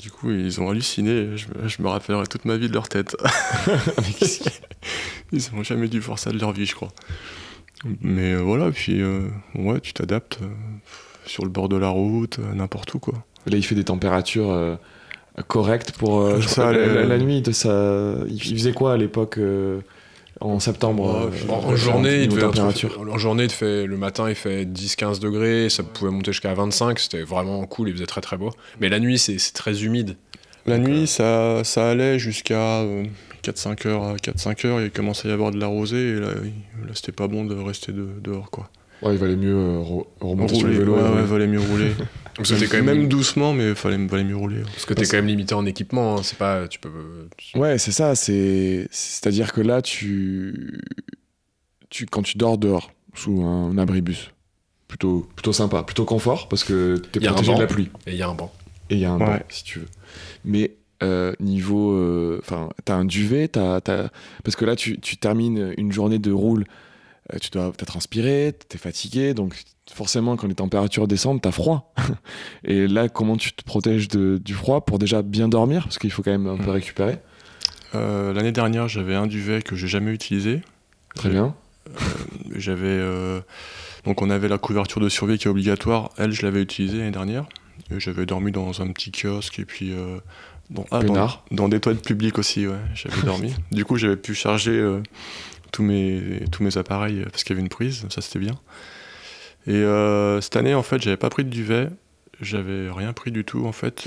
Du 0.00 0.10
coup, 0.10 0.30
ils 0.30 0.60
ont 0.60 0.68
halluciné. 0.70 1.36
Je, 1.36 1.46
me- 1.48 1.68
je 1.68 1.82
me 1.82 1.88
rappellerai 1.88 2.26
toute 2.26 2.44
ma 2.44 2.56
vie 2.56 2.68
de 2.68 2.74
leur 2.74 2.88
tête. 2.88 3.16
ils 5.32 5.40
n'ont 5.52 5.62
jamais 5.62 5.88
dû 5.88 6.00
voir 6.00 6.18
ça 6.18 6.30
de 6.30 6.38
leur 6.38 6.52
vie, 6.52 6.66
je 6.66 6.74
crois. 6.74 6.92
Mais 8.00 8.32
euh, 8.34 8.38
voilà, 8.40 8.70
puis 8.70 9.00
euh, 9.00 9.28
ouais, 9.54 9.80
tu 9.80 9.92
t'adaptes 9.92 10.38
euh, 10.42 10.48
sur 11.26 11.44
le 11.44 11.50
bord 11.50 11.68
de 11.68 11.76
la 11.76 11.88
route, 11.88 12.38
euh, 12.38 12.52
n'importe 12.54 12.94
où, 12.94 12.98
quoi. 13.00 13.14
Là, 13.46 13.56
il 13.56 13.64
fait 13.64 13.74
des 13.74 13.84
températures 13.84 14.78
correct 15.48 15.92
pour 15.92 16.20
euh, 16.20 16.40
Ça 16.42 16.62
crois, 16.62 16.72
la, 16.72 16.84
allait, 16.84 16.94
la- 16.94 17.04
la 17.06 17.18
nuit 17.18 17.40
de 17.42 17.52
ça 17.52 18.14
il 18.28 18.40
faisait 18.42 18.72
quoi 18.72 18.92
à 18.94 18.96
l'époque 18.96 19.38
euh, 19.38 19.80
en 20.40 20.58
septembre 20.60 21.30
Ouais, 21.30 21.36
euh, 21.48 21.52
En, 21.52 21.68
en 21.72 21.76
journée, 21.76 22.22
il 22.22 22.28
devait 22.28 22.42
température? 22.42 23.00
en 23.00 23.18
journée, 23.18 23.44
il 23.44 23.50
fait, 23.50 23.86
le 23.86 23.96
matin, 23.96 24.28
il 24.28 24.34
fait 24.34 24.64
10-15 24.64 25.20
degrés, 25.20 25.68
ça 25.70 25.82
pouvait 25.84 26.10
monter 26.10 26.32
jusqu'à 26.32 26.52
25, 26.54 26.98
c'était 26.98 27.22
vraiment 27.22 27.64
cool, 27.66 27.88
il 27.88 27.94
faisait 27.94 28.06
très 28.06 28.20
très 28.20 28.36
beau. 28.36 28.50
Mais 28.80 28.88
la 28.88 28.98
nuit, 29.00 29.18
c'est 29.18 29.36
très 29.54 29.84
humide. 29.84 30.16
La 30.66 30.78
Donc, 30.78 30.88
nuit, 30.88 31.06
ça, 31.06 31.64
ça 31.64 31.90
allait 31.90 32.18
jusqu'à 32.18 32.80
euh, 32.80 33.04
4-5 33.42 33.86
heures. 33.88 34.16
4-5 34.16 34.66
heures, 34.66 34.80
il 34.80 34.90
commençait 34.90 35.28
à 35.28 35.30
y 35.30 35.34
avoir 35.34 35.50
de 35.50 35.58
la 35.58 35.66
rosée, 35.66 36.10
et 36.10 36.14
là, 36.20 36.28
il- 36.44 36.86
là, 36.86 36.92
c'était 36.94 37.12
pas 37.12 37.26
bon 37.28 37.44
de 37.44 37.54
rester 37.54 37.92
de- 37.92 38.08
dehors, 38.20 38.50
quoi. 38.50 38.68
Ouais 39.02 39.12
il 39.14 39.18
valait 39.18 39.36
mieux 39.36 39.54
euh, 39.56 39.80
re- 39.80 40.06
remonter 40.20 40.54
sur 40.54 40.66
le 40.68 40.72
Rouler, 40.74 40.78
vélo 40.78 40.94
ouais, 40.96 41.00
et- 41.10 41.14
ouais, 41.14 41.22
valait 41.26 41.46
mieux 41.46 41.60
rouler. 41.60 41.92
Parce 42.34 42.50
que 42.50 42.58
t'es 42.58 42.66
quand 42.66 42.82
même, 42.82 42.98
même 42.98 43.08
doucement, 43.08 43.52
mais 43.52 43.74
fallait, 43.74 43.98
valait 44.06 44.24
mieux 44.24 44.36
rouler. 44.36 44.62
parce 44.62 44.86
que 44.86 44.94
t'es 44.94 45.04
quand 45.04 45.18
même 45.18 45.26
limité 45.26 45.54
en 45.54 45.66
équipement, 45.66 46.16
hein, 46.16 46.22
c'est 46.22 46.38
pas. 46.38 46.66
Tu 46.66 46.78
peux. 46.78 47.28
tu- 47.36 47.58
Ouais, 47.58 47.76
c'est 47.78 47.92
ça. 47.92 48.14
C'est 48.14 48.88
c'est-à-dire 48.90 49.52
que 49.52 49.60
là, 49.60 49.82
tu, 49.82 50.80
tu 51.90 52.06
quand 52.06 52.22
tu 52.22 52.38
dors 52.38 52.58
dehors 52.58 52.90
sous 53.14 53.42
un 53.42 53.76
abribus, 53.76 54.30
plutôt 54.88 55.28
plutôt 55.36 55.52
sympa, 55.52 55.82
plutôt 55.82 56.04
confort 56.04 56.48
parce 56.48 56.64
que 56.64 56.96
t'es 56.96 57.20
protégé 57.20 57.54
de 57.54 57.60
la 57.60 57.66
pluie 57.66 57.90
Et 58.06 58.12
il 58.12 58.16
y 58.16 58.22
a 58.22 58.28
un 58.28 58.34
banc. 58.34 58.52
et 58.90 58.94
il 58.94 59.00
y 59.00 59.04
a 59.04 59.10
un 59.12 59.18
Ouais. 59.18 59.26
banc 59.26 59.38
si 59.50 59.64
tu 59.64 59.80
veux. 59.80 59.88
Mais 60.44 60.72
euh, 61.02 61.32
niveau, 61.40 61.92
euh, 61.92 62.38
enfin, 62.42 62.68
t'as 62.84 62.94
un 62.94 63.04
duvet, 63.04 63.48
t'as, 63.48 63.80
t'as- 63.80 64.10
parce 64.44 64.56
que 64.56 64.64
là, 64.64 64.76
tu, 64.76 65.00
tu 65.00 65.16
termines 65.16 65.74
une 65.76 65.90
journée 65.92 66.18
de 66.20 66.30
roule, 66.32 66.62
euh, 66.62 66.64
tu 67.40 67.50
dois 67.50 67.72
t'as 67.76 67.86
transpiré, 67.86 68.54
t'es 68.68 68.78
fatigué, 68.78 69.34
donc 69.34 69.54
forcément 69.92 70.36
quand 70.36 70.46
les 70.48 70.54
températures 70.54 71.06
descendent, 71.08 71.40
t'as 71.42 71.50
froid. 71.52 71.92
et 72.64 72.86
là, 72.88 73.08
comment 73.08 73.36
tu 73.36 73.52
te 73.52 73.62
protèges 73.64 74.08
de- 74.08 74.38
du 74.42 74.54
froid 74.54 74.84
pour 74.84 74.98
déjà 74.98 75.22
bien 75.22 75.48
dormir? 75.48 75.84
Parce 75.84 75.98
qu'il 75.98 76.10
faut 76.10 76.22
quand 76.22 76.30
même 76.32 76.46
un 76.46 76.56
peu 76.56 76.70
Mm. 76.70 76.74
récupérer. 76.74 77.18
Euh, 77.94 78.32
L'année 78.32 78.52
dernière, 78.52 78.88
j'avais 78.88 79.14
un 79.14 79.26
duvet 79.26 79.60
que 79.62 79.76
j'ai 79.76 79.88
jamais 79.88 80.12
utilisé. 80.12 80.60
Très 81.14 81.28
bien. 81.28 81.54
J'avais 82.54 82.86
euh, 82.86 83.40
donc 84.04 84.22
on 84.22 84.30
avait 84.30 84.48
la 84.48 84.58
couverture 84.58 85.00
de 85.00 85.08
survie 85.08 85.38
qui 85.38 85.46
est 85.46 85.50
obligatoire. 85.50 86.10
Elle, 86.16 86.32
je 86.32 86.42
l'avais 86.42 86.62
utilisée 86.62 86.98
l'année 86.98 87.10
dernière. 87.10 87.46
J'avais 87.98 88.24
dormi 88.26 88.52
dans 88.52 88.80
un 88.80 88.90
petit 88.92 89.10
kiosque 89.12 89.58
et 89.58 89.64
puis 89.64 89.92
euh, 89.92 90.18
dans, 90.70 90.86
ah, 90.90 91.02
dans, 91.02 91.28
dans 91.50 91.68
des 91.68 91.80
toilettes 91.80 92.04
publiques 92.06 92.38
aussi. 92.38 92.66
Ouais, 92.66 92.76
j'avais 92.94 93.20
dormi. 93.22 93.54
Du 93.72 93.84
coup, 93.84 93.96
j'avais 93.96 94.16
pu 94.16 94.34
charger 94.34 94.70
euh, 94.72 95.02
tous 95.72 95.82
mes 95.82 96.44
tous 96.52 96.62
mes 96.62 96.76
appareils 96.78 97.20
euh, 97.20 97.24
parce 97.30 97.42
qu'il 97.44 97.54
y 97.54 97.58
avait 97.58 97.62
une 97.62 97.68
prise. 97.68 98.06
Ça, 98.10 98.20
c'était 98.20 98.38
bien. 98.38 98.58
Et 99.66 99.72
euh, 99.74 100.40
cette 100.40 100.56
année, 100.56 100.74
en 100.74 100.82
fait, 100.82 101.00
j'avais 101.02 101.16
pas 101.16 101.30
pris 101.30 101.44
de 101.44 101.50
duvet. 101.50 101.88
J'avais 102.40 102.90
rien 102.90 103.12
pris 103.12 103.30
du 103.32 103.44
tout 103.44 103.66
en 103.66 103.72
fait. 103.72 104.06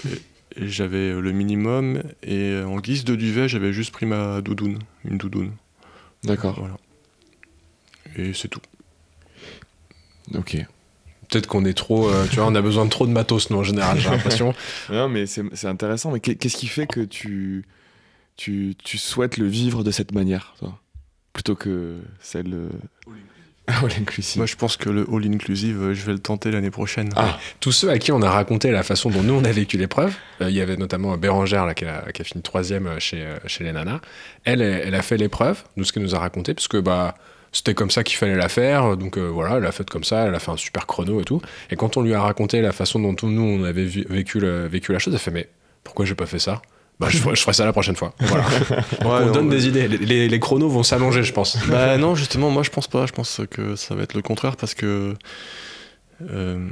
Et, 0.57 0.63
et 0.63 0.67
j'avais 0.69 1.11
euh, 1.11 1.19
le 1.21 1.31
minimum. 1.31 2.01
Et 2.23 2.57
en 2.65 2.77
guise 2.79 3.03
de 3.03 3.15
duvet, 3.15 3.47
j'avais 3.49 3.73
juste 3.73 3.91
pris 3.91 4.05
ma 4.05 4.41
doudoune, 4.41 4.79
une 5.05 5.17
doudoune. 5.17 5.51
D'accord. 6.23 6.55
Voilà. 6.59 6.77
Et 8.17 8.33
c'est 8.33 8.47
tout. 8.47 8.61
Ok. 10.33 10.57
Peut-être 11.29 11.47
qu'on 11.47 11.65
est 11.65 11.73
trop. 11.73 12.09
euh, 12.09 12.25
tu 12.29 12.35
vois, 12.37 12.45
on 12.47 12.55
a 12.55 12.61
besoin 12.61 12.85
de 12.85 12.89
trop 12.89 13.07
de 13.07 13.11
matos, 13.11 13.49
nous, 13.49 13.57
en 13.57 13.63
général, 13.63 13.99
j'ai 13.99 14.09
l'impression. 14.09 14.53
Non, 14.89 15.09
mais 15.09 15.25
c'est 15.25 15.65
intéressant. 15.67 16.11
Mais 16.11 16.19
qu'est- 16.19 16.35
qu'est-ce 16.35 16.57
qui 16.57 16.67
fait 16.67 16.85
que 16.87 17.01
tu, 17.01 17.65
tu, 18.37 18.75
tu 18.83 18.97
souhaites 18.97 19.37
le 19.37 19.47
vivre 19.47 19.83
de 19.83 19.91
cette 19.91 20.11
manière, 20.13 20.53
toi? 20.59 20.79
Plutôt 21.35 21.55
que 21.55 21.97
celle. 22.21 22.51
euh, 22.53 22.69
All 23.67 23.89
inclusive. 23.99 24.37
Moi, 24.37 24.45
je 24.45 24.55
pense 24.55 24.77
que 24.77 24.89
le 24.89 25.05
all 25.11 25.25
inclusive, 25.25 25.81
euh, 25.81 25.93
je 25.93 26.05
vais 26.05 26.13
le 26.13 26.19
tenter 26.19 26.49
l'année 26.51 26.69
prochaine. 26.71 27.09
Ah. 27.15 27.37
Tous 27.59 27.71
ceux 27.71 27.89
à 27.89 27.97
qui 27.99 28.11
on 28.11 28.21
a 28.21 28.29
raconté 28.29 28.71
la 28.71 28.83
façon 28.83 29.09
dont 29.09 29.21
nous 29.23 29.33
on 29.33 29.43
a 29.43 29.51
vécu 29.51 29.77
l'épreuve, 29.77 30.15
euh, 30.41 30.49
il 30.49 30.55
y 30.55 30.61
avait 30.61 30.77
notamment 30.77 31.17
Bérangère 31.17 31.65
là, 31.65 31.73
qui, 31.73 31.83
a, 31.85 32.11
qui 32.13 32.21
a 32.21 32.25
fini 32.25 32.41
troisième 32.43 32.99
chez, 32.99 33.25
chez 33.47 33.63
les 33.65 33.71
nanas. 33.73 33.99
Elle, 34.45 34.61
elle, 34.61 34.83
elle 34.87 34.95
a 34.95 35.01
fait 35.01 35.17
l'épreuve, 35.17 35.63
nous 35.77 35.83
ce 35.83 35.91
qu'elle 35.91 36.03
nous 36.03 36.15
a 36.15 36.19
raconté, 36.19 36.53
parce 36.53 36.67
que 36.69 36.77
bah, 36.77 37.15
c'était 37.51 37.73
comme 37.73 37.89
ça 37.91 38.03
qu'il 38.03 38.17
fallait 38.17 38.35
la 38.35 38.49
faire. 38.49 38.95
Donc 38.97 39.17
euh, 39.17 39.27
voilà, 39.27 39.57
elle 39.57 39.65
a 39.65 39.71
fait 39.73 39.89
comme 39.89 40.03
ça, 40.05 40.27
elle 40.27 40.35
a 40.35 40.39
fait 40.39 40.51
un 40.51 40.57
super 40.57 40.85
chrono 40.87 41.19
et 41.19 41.25
tout. 41.25 41.41
Et 41.71 41.75
quand 41.75 41.97
on 41.97 42.01
lui 42.03 42.13
a 42.13 42.21
raconté 42.21 42.61
la 42.61 42.71
façon 42.71 42.99
dont 42.99 43.15
nous 43.27 43.41
on 43.41 43.63
avait 43.65 43.85
vu- 43.85 44.05
vécu, 44.09 44.39
le- 44.39 44.67
vécu 44.67 44.93
la 44.93 44.99
chose, 44.99 45.13
elle 45.13 45.19
fait 45.19 45.31
mais 45.31 45.49
pourquoi 45.83 46.05
j'ai 46.05 46.15
pas 46.15 46.27
fait 46.27 46.39
ça? 46.39 46.61
Bah, 46.99 47.07
je, 47.09 47.17
ferai, 47.17 47.35
je 47.35 47.41
ferai 47.41 47.53
ça 47.53 47.65
la 47.65 47.73
prochaine 47.73 47.95
fois. 47.95 48.13
Voilà. 48.19 48.45
On 49.01 49.25
non, 49.25 49.31
donne 49.31 49.49
ouais. 49.49 49.55
des 49.55 49.67
idées. 49.67 49.87
Les, 49.87 49.97
les- 49.97 50.27
les 50.29 50.39
chronos 50.39 50.69
vont 50.69 50.83
s'allonger, 50.83 51.23
je 51.23 51.33
pense. 51.33 51.57
Bah 51.67 51.97
non, 51.97 52.15
justement, 52.15 52.49
moi 52.51 52.63
je 52.63 52.69
pense 52.69 52.87
pas. 52.87 53.05
Je 53.05 53.11
pense 53.13 53.41
que 53.51 53.75
ça 53.75 53.95
va 53.95 54.03
être 54.03 54.13
le 54.13 54.21
contraire 54.21 54.55
parce 54.55 54.73
que 54.75 55.13
euh, 56.29 56.67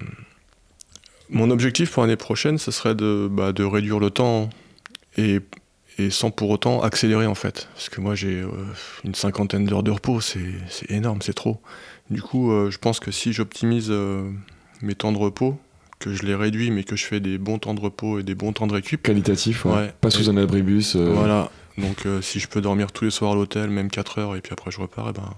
mon 1.29 1.49
objectif 1.49 1.91
pour 1.91 2.03
l'année 2.03 2.15
prochaine, 2.15 2.57
ce 2.57 2.71
serait 2.71 2.95
de, 2.95 3.27
bah, 3.31 3.51
de 3.51 3.63
réduire 3.63 3.99
le 3.99 4.09
temps 4.09 4.49
et, 5.17 5.39
et 5.97 6.09
sans 6.09 6.31
pour 6.31 6.49
autant 6.49 6.81
accélérer 6.81 7.25
en 7.27 7.35
fait. 7.35 7.67
Parce 7.73 7.89
que 7.89 8.01
moi 8.01 8.15
j'ai 8.15 8.41
euh, 8.41 8.47
une 9.03 9.15
cinquantaine 9.15 9.65
d'heures 9.65 9.83
de 9.83 9.91
repos, 9.91 10.21
c'est 10.21 10.39
c'est 10.69 10.89
énorme, 10.91 11.21
c'est 11.21 11.33
trop. 11.33 11.61
Du 12.09 12.21
coup, 12.21 12.51
euh, 12.51 12.69
je 12.69 12.77
pense 12.77 12.99
que 12.99 13.11
si 13.11 13.33
j'optimise 13.33 13.87
euh, 13.89 14.29
mes 14.81 14.95
temps 14.95 15.11
de 15.11 15.17
repos, 15.17 15.57
que 16.03 16.13
je 16.13 16.23
les 16.23 16.35
réduis 16.35 16.69
mais 16.71 16.83
que 16.83 16.95
je 16.95 17.05
fais 17.05 17.19
des 17.19 17.37
bons 17.37 17.59
temps 17.59 17.73
de 17.73 17.79
repos 17.81 18.19
et 18.19 18.23
des 18.23 18.35
bons 18.35 18.51
temps 18.53 18.67
de 18.67 18.73
récup, 18.73 19.01
Qualitatif, 19.01 19.65
ouais. 19.65 19.71
Ouais. 19.73 19.93
Pas 20.01 20.09
sous 20.09 20.25
Et- 20.25 20.29
un 20.29 20.37
abribus. 20.37 20.95
euh, 20.95 21.11
Voilà. 21.13 21.49
Donc 21.77 22.05
euh, 22.05 22.21
si 22.21 22.39
je 22.39 22.47
peux 22.47 22.61
dormir 22.61 22.91
tous 22.91 23.05
les 23.05 23.11
soirs 23.11 23.31
à 23.31 23.35
l'hôtel, 23.35 23.69
même 23.69 23.89
4 23.89 24.19
heures, 24.19 24.35
et 24.35 24.41
puis 24.41 24.51
après 24.53 24.69
je 24.71 24.79
repars, 24.79 25.07
eh 25.09 25.13
ben, 25.13 25.33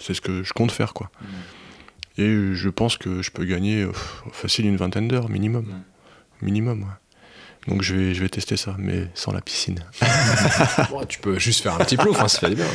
c'est 0.00 0.12
ce 0.14 0.20
que 0.20 0.42
je 0.42 0.52
compte 0.52 0.70
faire. 0.72 0.92
quoi. 0.92 1.10
Mm. 1.20 2.20
Et 2.20 2.54
je 2.54 2.68
pense 2.68 2.96
que 2.96 3.22
je 3.22 3.30
peux 3.30 3.44
gagner 3.44 3.82
euh, 3.82 3.92
facile 4.32 4.66
une 4.66 4.76
vingtaine 4.76 5.06
d'heures 5.08 5.28
minimum. 5.30 5.66
Minimum, 6.42 6.80
ouais. 6.82 7.68
Donc 7.72 7.82
je 7.82 7.94
vais, 7.94 8.14
je 8.14 8.20
vais 8.20 8.28
tester 8.28 8.56
ça, 8.56 8.74
mais 8.78 9.06
sans 9.14 9.32
la 9.32 9.40
piscine. 9.40 9.78
Bon, 10.90 11.04
tu 11.06 11.18
peux 11.20 11.38
juste 11.38 11.62
faire 11.62 11.74
un 11.74 11.78
petit 11.78 11.96
plouf, 11.96 12.20
hein, 12.20 12.28
ça 12.28 12.40
fait 12.40 12.50
du 12.50 12.56
bien. 12.56 12.66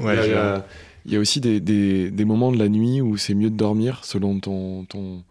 Y 0.00 0.32
a- 0.34 0.64
il 1.04 1.12
y 1.12 1.16
a 1.16 1.20
aussi 1.20 1.40
des, 1.40 1.60
des- 1.60 2.10
des 2.10 2.24
moments 2.24 2.50
de 2.52 2.58
la 2.58 2.68
nuit 2.68 3.00
où 3.00 3.16
c'est 3.16 3.34
mieux 3.34 3.50
de 3.50 3.56
dormir 3.56 4.00
selon 4.04 4.40
ton, 4.40 4.84
ton, 4.86 5.22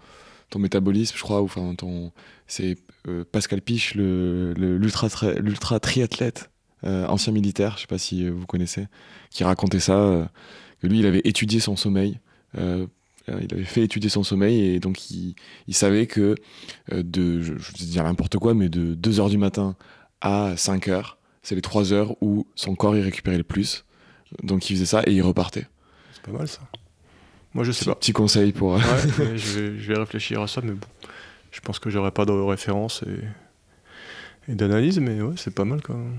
ton 0.50 0.60
métabolisme, 0.60 1.16
je 1.18 1.22
crois. 1.24 1.41
ou 1.41 1.46
Enfin, 1.46 1.76
ton, 1.76 2.12
c'est 2.48 2.78
euh, 3.08 3.24
Pascal 3.32 3.62
Piche, 3.62 3.96
le, 3.96 4.54
le- 4.54 4.78
l'ultra, 4.78 5.10
tri- 5.10 5.36
l'ultra 5.39 5.80
triathlète, 5.80 6.50
euh, 6.84 7.06
ancien 7.08 7.34
militaire, 7.34 7.74
je 7.78 7.82
sais 7.82 7.88
pas 7.88 7.98
si 7.98 8.26
euh, 8.26 8.32
vous 8.32 8.46
connaissez, 8.46 8.88
qui 9.30 9.43
racontait 9.43 9.80
ça. 9.80 10.30
que 10.82 10.88
lui, 10.88 11.00
il 11.00 11.06
avait 11.06 11.22
étudié 11.24 11.60
son 11.60 11.76
sommeil. 11.76 12.20
il 12.58 12.88
avait 13.28 13.64
fait 13.64 13.82
étudier 13.84 14.10
son 14.10 14.24
sommeil 14.24 14.60
et 14.62 14.80
donc 14.80 15.10
il, 15.10 15.36
il 15.68 15.74
savait 15.74 16.06
que 16.08 16.36
de, 16.91 17.41
je, 17.41 17.54
je 17.58 17.72
vais 17.72 17.86
dire 17.86 18.04
n'importe 18.04 18.38
quoi, 18.38 18.54
mais 18.54 18.70
de 18.70 18.93
2h 18.96 19.30
du 19.32 19.38
matin 19.39 19.76
à 20.22 20.54
5h, 20.56 21.16
c'est 21.41 21.56
les 21.56 21.62
3 21.62 21.91
heures 21.93 22.16
où 22.22 22.46
son 22.56 22.76
corps 22.76 22.96
il 22.96 23.02
récupérait 23.02 23.38
le 23.38 23.43
plus. 23.43 23.84
Donc 24.43 24.70
il 24.70 24.74
faisait 24.76 24.86
ça 24.86 25.02
et 25.08 25.14
il 25.14 25.22
repartait. 25.22 25.68
C'est 26.14 26.22
pas 26.24 26.32
mal 26.38 26.48
ça. 26.48 26.62
Moi 27.56 27.64
je 27.64 27.72
sais 27.72 27.80
Petit, 27.86 27.89
pas. 27.89 27.95
petit 27.95 28.14
conseil 28.14 28.51
pour. 28.51 28.76
euh, 28.76 28.78
Ouais, 28.78 28.84
mais 29.32 29.38
je, 29.38 29.60
vais, 29.60 29.80
je 29.80 29.91
vais 29.91 29.97
réfléchir 29.97 30.41
à 30.41 30.47
ça, 30.47 30.62
mais 30.64 30.74
bon. 30.74 30.88
Je 31.51 31.60
pense 31.62 31.80
que 31.80 31.89
j'aurai 31.89 32.12
pas 32.12 32.26
de 32.26 32.32
référence 32.32 33.01
et, 33.08 34.51
et 34.51 34.56
d'analyse, 34.56 34.99
mais 34.99 35.22
ouais, 35.22 35.34
c'est 35.38 35.56
pas 35.56 35.66
mal 35.66 35.82
comme, 35.82 36.18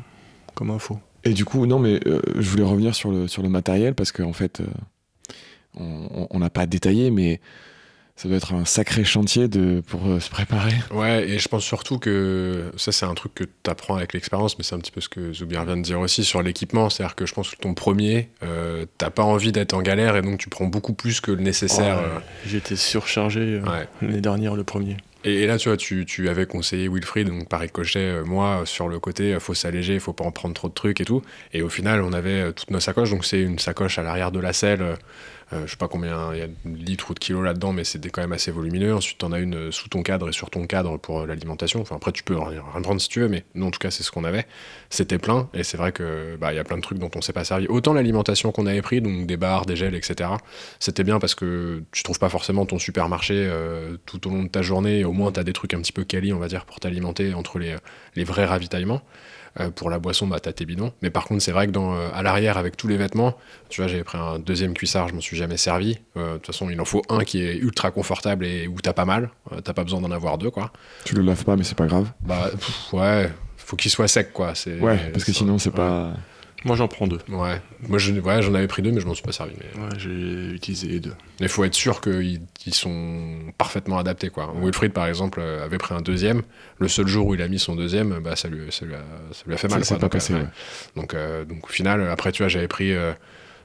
comme 0.54 0.70
info. 0.70 0.98
Et 1.24 1.34
du 1.34 1.44
coup, 1.44 1.66
non, 1.66 1.78
mais 1.78 2.00
euh, 2.06 2.20
je 2.36 2.48
voulais 2.50 2.62
revenir 2.64 2.94
sur 2.94 3.10
le, 3.12 3.28
sur 3.28 3.42
le 3.42 3.48
matériel 3.50 3.94
parce 3.94 4.12
qu'en 4.12 4.32
fait, 4.32 4.60
euh, 4.60 4.66
on 6.30 6.38
n'a 6.38 6.48
pas 6.50 6.66
détaillé, 6.66 7.10
mais 7.10 7.40
ça 8.16 8.28
doit 8.28 8.38
être 8.38 8.54
un 8.54 8.64
sacré 8.64 9.04
chantier 9.04 9.46
de, 9.46 9.82
pour 9.86 10.06
euh, 10.06 10.20
se 10.20 10.30
préparer. 10.30 10.72
Ouais, 10.90 11.28
et 11.28 11.38
je 11.38 11.48
pense 11.48 11.62
surtout 11.62 11.98
que 11.98 12.72
ça, 12.78 12.90
c'est 12.90 13.04
un 13.04 13.12
truc 13.12 13.34
que 13.34 13.44
tu 13.44 13.70
apprends 13.70 13.96
avec 13.96 14.14
l'expérience, 14.14 14.56
mais 14.56 14.64
c'est 14.64 14.74
un 14.74 14.78
petit 14.78 14.90
peu 14.90 15.02
ce 15.02 15.10
que 15.10 15.34
Zoubir 15.34 15.64
vient 15.66 15.76
de 15.76 15.82
dire 15.82 16.00
aussi 16.00 16.24
sur 16.24 16.42
l'équipement. 16.42 16.88
C'est-à-dire 16.88 17.14
que 17.14 17.26
je 17.26 17.34
pense 17.34 17.50
que 17.50 17.56
ton 17.56 17.74
premier, 17.74 18.30
euh, 18.42 18.86
t'as 18.96 19.10
pas 19.10 19.22
envie 19.22 19.52
d'être 19.52 19.74
en 19.74 19.82
galère 19.82 20.16
et 20.16 20.22
donc 20.22 20.38
tu 20.38 20.48
prends 20.48 20.66
beaucoup 20.66 20.94
plus 20.94 21.20
que 21.20 21.30
le 21.30 21.42
nécessaire. 21.42 21.98
Ouais, 21.98 22.54
euh, 22.54 22.56
été 22.56 22.74
surchargé 22.76 23.40
euh, 23.40 23.60
ouais. 23.60 23.86
l'année 24.00 24.22
dernière, 24.22 24.54
le 24.54 24.64
premier. 24.64 24.96
Et, 25.28 25.44
là, 25.46 25.58
tu 25.58 25.68
vois, 25.68 25.76
tu, 25.76 26.06
tu 26.06 26.28
avais 26.28 26.46
conseillé 26.46 26.88
Wilfried, 26.88 27.26
donc 27.26 27.48
par 27.48 27.58
ricochet, 27.58 27.98
euh, 27.98 28.24
moi, 28.24 28.62
sur 28.64 28.86
le 28.88 29.00
côté, 29.00 29.34
euh, 29.34 29.40
faut 29.40 29.54
s'alléger, 29.54 29.98
faut 29.98 30.12
pas 30.12 30.24
en 30.24 30.30
prendre 30.30 30.54
trop 30.54 30.68
de 30.68 30.74
trucs 30.74 31.00
et 31.00 31.04
tout. 31.04 31.20
Et 31.52 31.62
au 31.62 31.68
final, 31.68 32.00
on 32.02 32.12
avait 32.12 32.42
euh, 32.42 32.52
toutes 32.52 32.70
nos 32.70 32.78
sacoches, 32.78 33.10
donc 33.10 33.24
c'est 33.24 33.40
une 33.40 33.58
sacoche 33.58 33.98
à 33.98 34.04
l'arrière 34.04 34.30
de 34.30 34.38
la 34.38 34.52
selle. 34.52 34.82
euh, 35.52 35.64
je 35.66 35.70
sais 35.70 35.76
pas 35.76 35.88
combien 35.88 36.32
il 36.32 36.38
y 36.38 36.42
a 36.42 36.46
de 36.46 36.52
litres 36.64 37.10
ou 37.10 37.14
de 37.14 37.18
kilos 37.18 37.44
là-dedans, 37.44 37.72
mais 37.72 37.84
c'était 37.84 38.08
quand 38.08 38.20
même 38.20 38.32
assez 38.32 38.50
volumineux. 38.52 38.94
Ensuite, 38.94 39.18
t'en 39.18 39.32
as 39.32 39.38
une 39.40 39.70
sous 39.72 39.88
ton 39.88 40.02
cadre 40.02 40.28
et 40.28 40.32
sur 40.32 40.50
ton 40.50 40.66
cadre 40.66 40.96
pour 40.96 41.26
l'alimentation. 41.26 41.80
Enfin, 41.80 41.96
après, 41.96 42.12
tu 42.12 42.22
peux 42.22 42.36
rien 42.38 42.62
prendre 42.82 43.00
si 43.00 43.08
tu 43.08 43.20
veux, 43.20 43.28
mais 43.28 43.44
nous, 43.54 43.66
en 43.66 43.70
tout 43.70 43.78
cas, 43.78 43.90
c'est 43.90 44.02
ce 44.02 44.10
qu'on 44.10 44.24
avait. 44.24 44.46
C'était 44.90 45.18
plein, 45.18 45.48
et 45.54 45.62
c'est 45.62 45.76
vrai 45.76 45.92
que 45.92 46.36
bah, 46.40 46.52
y 46.52 46.58
a 46.58 46.64
plein 46.64 46.76
de 46.76 46.82
trucs 46.82 46.98
dont 46.98 47.10
on 47.14 47.20
s'est 47.20 47.32
pas 47.32 47.44
servi. 47.44 47.66
Autant 47.68 47.94
l'alimentation 47.94 48.52
qu'on 48.52 48.66
avait 48.66 48.82
pris, 48.82 49.00
donc 49.00 49.26
des 49.26 49.36
bars, 49.36 49.66
des 49.66 49.76
gels, 49.76 49.94
etc. 49.94 50.30
C'était 50.80 51.04
bien 51.04 51.18
parce 51.18 51.34
que 51.34 51.82
tu 51.92 52.02
trouves 52.02 52.18
pas 52.18 52.28
forcément 52.28 52.66
ton 52.66 52.78
supermarché 52.78 53.50
tout 54.04 54.26
au 54.26 54.30
long 54.30 54.42
de 54.44 54.48
ta 54.48 54.62
journée. 54.62 55.04
Moins, 55.16 55.32
tu 55.32 55.40
as 55.40 55.44
des 55.44 55.52
trucs 55.52 55.74
un 55.74 55.80
petit 55.80 55.92
peu 55.92 56.04
quali, 56.04 56.32
on 56.32 56.38
va 56.38 56.48
dire, 56.48 56.64
pour 56.64 56.78
t'alimenter 56.80 57.34
entre 57.34 57.58
les, 57.58 57.74
les 58.14 58.24
vrais 58.24 58.44
ravitaillements. 58.44 59.02
Euh, 59.58 59.70
pour 59.70 59.88
la 59.88 59.98
boisson, 59.98 60.26
bah, 60.26 60.38
t'as 60.38 60.52
tes 60.52 60.66
bidons. 60.66 60.92
Mais 61.00 61.08
par 61.08 61.24
contre, 61.24 61.42
c'est 61.42 61.50
vrai 61.50 61.66
que 61.66 61.72
dans, 61.72 61.94
euh, 61.96 62.08
à 62.12 62.22
l'arrière, 62.22 62.58
avec 62.58 62.76
tous 62.76 62.88
les 62.88 62.98
vêtements, 62.98 63.34
tu 63.70 63.80
vois, 63.80 63.88
j'avais 63.88 64.04
pris 64.04 64.18
un 64.18 64.38
deuxième 64.38 64.74
cuissard, 64.74 65.08
je 65.08 65.14
m'en 65.14 65.22
suis 65.22 65.34
jamais 65.38 65.56
servi. 65.56 65.98
Euh, 66.18 66.32
De 66.34 66.36
toute 66.36 66.48
façon, 66.48 66.68
il 66.68 66.78
en 66.78 66.84
faut 66.84 67.00
un 67.08 67.24
qui 67.24 67.42
est 67.42 67.56
ultra 67.56 67.90
confortable 67.90 68.44
et 68.44 68.68
où 68.68 68.78
t'as 68.82 68.92
pas 68.92 69.06
mal. 69.06 69.30
T'as 69.64 69.72
pas 69.72 69.82
besoin 69.82 70.02
d'en 70.02 70.10
avoir 70.10 70.36
deux, 70.36 70.50
quoi. 70.50 70.72
Tu 71.06 71.14
le 71.14 71.22
laves 71.22 71.44
pas, 71.44 71.56
mais 71.56 71.64
c'est 71.64 71.74
pas 71.74 71.86
grave. 71.86 72.12
Bah, 72.20 72.50
pff, 72.52 72.92
ouais. 72.92 73.32
faut 73.56 73.76
qu'il 73.76 73.90
soit 73.90 74.08
sec, 74.08 74.30
quoi. 74.34 74.54
C'est, 74.54 74.78
Ouais, 74.78 74.98
parce 75.10 75.24
que 75.24 75.32
sinon, 75.32 75.58
c'est 75.58 75.70
ouais. 75.70 75.76
pas. 75.76 76.12
Moi 76.66 76.76
j'en 76.76 76.88
prends 76.88 77.06
deux. 77.06 77.20
Ouais, 77.30 77.62
moi 77.88 77.98
je- 77.98 78.12
ouais, 78.12 78.42
j'en 78.42 78.52
avais 78.54 78.66
pris 78.66 78.82
deux, 78.82 78.92
mais 78.92 79.00
je 79.00 79.06
m'en 79.06 79.14
suis 79.14 79.22
pas 79.22 79.32
servi. 79.32 79.54
Mais 79.58 79.80
Ouais, 79.82 79.88
j'ai 79.96 80.50
utilisé 80.52 80.88
les 80.88 81.00
deux. 81.00 81.14
il 81.40 81.48
faut 81.48 81.64
être 81.64 81.74
sûr 81.74 82.00
qu'ils 82.02 82.40
ils 82.66 82.74
sont 82.74 83.38
parfaitement 83.56 83.98
adaptés. 83.98 84.28
Quoi. 84.28 84.52
Wilfried, 84.60 84.92
par 84.92 85.06
exemple, 85.06 85.38
euh, 85.40 85.64
avait 85.64 85.78
pris 85.78 85.94
un 85.94 86.00
deuxième. 86.02 86.42
Le 86.78 86.88
seul 86.88 87.06
jour 87.06 87.28
où 87.28 87.34
il 87.34 87.40
a 87.40 87.48
mis 87.48 87.58
son 87.58 87.76
deuxième, 87.76 88.18
bah, 88.18 88.36
ça, 88.36 88.48
lui, 88.48 88.60
ça, 88.70 88.84
lui 88.84 88.94
a, 88.94 89.04
ça 89.32 89.44
lui 89.46 89.54
a 89.54 89.56
fait 89.56 89.68
mal. 89.68 89.78
Ça 89.78 89.84
s'est 89.84 89.94
quoi. 89.94 89.98
pas 90.00 90.04
Donc, 90.06 90.12
passé, 90.12 90.34
euh, 90.34 90.38
ouais. 90.40 90.46
donc, 90.96 91.14
euh, 91.14 91.44
donc 91.44 91.64
au 91.64 91.72
final, 91.72 92.06
après, 92.10 92.32
tu 92.32 92.42
vois, 92.42 92.48
j'avais 92.48 92.68
pris, 92.68 92.92
euh, 92.92 93.12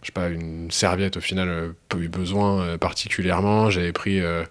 je 0.04 0.08
sais 0.08 0.12
pas, 0.14 0.30
une 0.30 0.70
serviette 0.72 1.18
au 1.18 1.22
final, 1.22 1.50
euh, 1.50 1.70
pas 1.90 1.98
eu 1.98 2.08
besoin 2.08 2.62
euh, 2.62 2.78
particulièrement. 2.78 3.70
J'avais 3.70 3.92
pris 3.94 4.20
euh, 4.22 4.44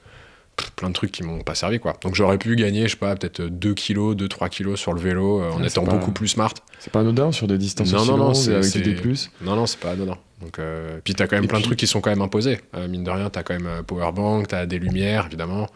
plein 0.76 0.88
de 0.88 0.94
trucs 0.94 1.12
qui 1.12 1.22
m'ont 1.22 1.40
pas 1.42 1.54
servi, 1.54 1.78
quoi. 1.80 1.96
Donc 2.02 2.14
j'aurais 2.14 2.38
pu 2.38 2.56
gagner, 2.56 2.84
je 2.84 2.90
sais 2.92 2.96
pas, 2.96 3.14
peut-être 3.16 3.42
2 3.42 3.74
kilos, 3.74 4.16
2-3 4.16 4.48
kilos 4.48 4.78
sur 4.78 4.92
le 4.92 5.00
vélo 5.00 5.40
euh, 5.42 5.50
en 5.52 5.60
Ouais, 5.60 5.66
étant 5.66 5.84
pas- 5.84 5.92
beaucoup 5.92 6.12
plus 6.12 6.28
smart. 6.28 6.52
C'est 6.78 6.92
pas 6.92 7.00
anodin 7.00 7.32
sur 7.32 7.46
des 7.46 7.58
distances 7.58 7.92
Non, 7.92 7.98
aussi 8.00 8.10
non, 8.10 8.16
non, 8.16 8.24
longues 8.26 8.34
c'est- 8.34 8.52
avec 8.52 8.64
c'est- 8.64 8.80
du 8.80 8.94
D+. 8.94 9.12
Non, 9.42 9.56
non, 9.56 9.66
c'est 9.66 9.80
pas 9.80 9.90
anodin. 9.92 10.16
Donc, 10.40 10.58
euh, 10.58 11.00
puis 11.04 11.14
t'as 11.14 11.26
quand 11.26 11.36
même 11.36 11.44
Et 11.44 11.48
plein 11.48 11.58
de 11.58 11.64
trucs 11.64 11.78
qui 11.78 11.86
sont 11.86 12.00
quand 12.00 12.08
même 12.10 12.22
imposés. 12.22 12.60
Euh, 12.74 12.88
mine 12.88 13.04
de 13.04 13.10
rien, 13.10 13.28
t'as 13.28 13.42
quand 13.42 13.52
même 13.54 13.66
un 13.66 13.82
powerbank, 13.82 14.48
t'as 14.48 14.64
des 14.66 14.78
lumières, 14.78 15.26
évidemment. 15.26 15.68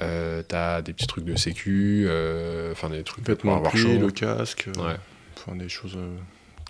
Euh, 0.00 0.42
t'as 0.46 0.82
des 0.82 0.92
petits 0.92 1.06
trucs 1.06 1.24
de 1.24 1.36
sécu, 1.36 2.04
euh, 2.06 2.72
enfin 2.72 2.90
des 2.90 3.02
trucs 3.02 3.24
pour 3.24 3.34
Vêtements 3.34 3.56
avoir 3.56 3.70
pris, 3.72 3.80
chaud. 3.80 3.98
le 3.98 4.10
casque, 4.10 4.68
euh, 4.68 4.80
Ouais. 4.88 4.96
enfin 5.38 5.56
des 5.56 5.68
choses 5.70 5.96
euh, 5.96 6.16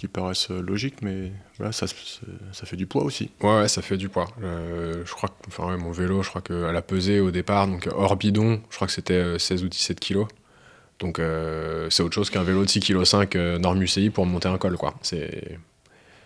qui 0.01 0.09
paraissent 0.09 0.51
euh, 0.51 0.63
logiques, 0.63 1.03
mais 1.03 1.31
voilà, 1.59 1.73
ça, 1.73 1.87
ça 1.87 2.67
fait 2.67 2.77
du 2.77 2.87
poids 2.87 3.05
aussi. 3.05 3.31
Ouais, 3.43 3.61
ouais, 3.61 3.69
ça 3.69 3.83
fait 3.83 3.99
du 3.99 4.09
poids. 4.09 4.29
Euh, 4.43 5.03
je 5.05 5.13
crois 5.13 5.29
que, 5.29 5.49
enfin, 5.49 5.77
mon 5.77 5.93
vélo, 5.93 6.23
je 6.23 6.31
crois 6.31 6.41
qu'elle 6.41 6.75
a 6.75 6.81
pesé 6.81 7.21
au 7.21 7.31
départ, 7.31 7.69
donc 7.69 7.87
hors 7.95 8.17
bidon, 8.17 8.63
je 8.71 8.77
crois 8.77 8.87
que 8.87 8.95
c'était 8.95 9.13
euh, 9.13 9.39
16 9.39 9.63
ou 9.63 9.69
17 9.69 10.01
kilos. 10.01 10.27
Donc 11.01 11.19
euh, 11.19 11.89
c'est 11.91 12.03
autre 12.03 12.15
chose 12.15 12.31
qu'un 12.31 12.43
vélo 12.43 12.65
de 12.65 12.69
6,5 12.69 13.27
kg 13.27 13.37
euh, 13.37 13.59
norme 13.59 13.83
UCI 13.83 14.09
pour 14.09 14.25
monter 14.25 14.49
un 14.49 14.57
col, 14.57 14.79
quoi. 14.79 14.95
C'est 15.03 15.59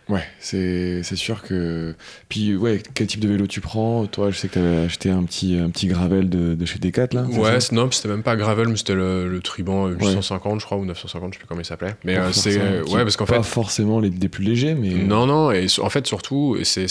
Ouais, 0.09 0.23
c'est 0.39 1.03
sûr 1.17 1.43
que. 1.43 1.95
Puis, 2.29 2.55
ouais, 2.57 2.83
quel 2.95 3.07
type 3.07 3.21
de 3.21 3.29
vélo 3.29 3.47
tu 3.47 3.61
prends? 3.61 4.05
Toi, 4.07 4.31
je 4.31 4.37
sais 4.37 4.49
que 4.49 4.55
t'avais 4.55 4.85
acheté 4.85 5.09
un 5.11 5.23
petit, 5.25 5.57
un 5.57 5.71
petit 5.71 5.87
gravel 5.87 6.29
de, 6.29 6.55
de 6.55 6.67
chez 6.67 6.79
Decat, 6.79 7.09
là. 7.13 7.23
Ouais, 7.23 7.59
non, 7.73 7.91
c'était 7.91 8.09
même 8.09 8.23
pas 8.23 8.37
gravel, 8.37 8.69
mais 8.69 8.77
c'était 8.77 8.95
le, 8.95 9.29
le 9.29 9.41
Triban 9.41 9.89
euh, 9.89 9.95
850, 9.95 10.61
je 10.61 10.67
crois, 10.67 10.77
ou 10.77 10.85
950, 10.85 11.33
je 11.33 11.35
sais 11.35 11.39
plus 11.39 11.49
comment 11.49 11.61
il 11.63 11.65
s'appelait. 11.65 11.95
Mais 12.05 12.17
euh, 12.19 12.33
c'est. 12.33 12.59
euh, 12.61 12.83
ouais, 12.85 13.03
parce 13.03 13.17
qu'en 13.17 13.25
Pas 13.25 13.43
fait. 13.43 13.49
forcément 13.49 13.99
les, 13.99 14.11
des 14.11 14.29
plus 14.29 14.45
légers, 14.45 14.75
mais. 14.75 14.91
Non, 14.91 15.27
non, 15.27 15.51
et 15.53 15.67
en 15.81 15.89
fait, 15.91 16.07
surtout, 16.07 16.59
c'est. 16.65 16.85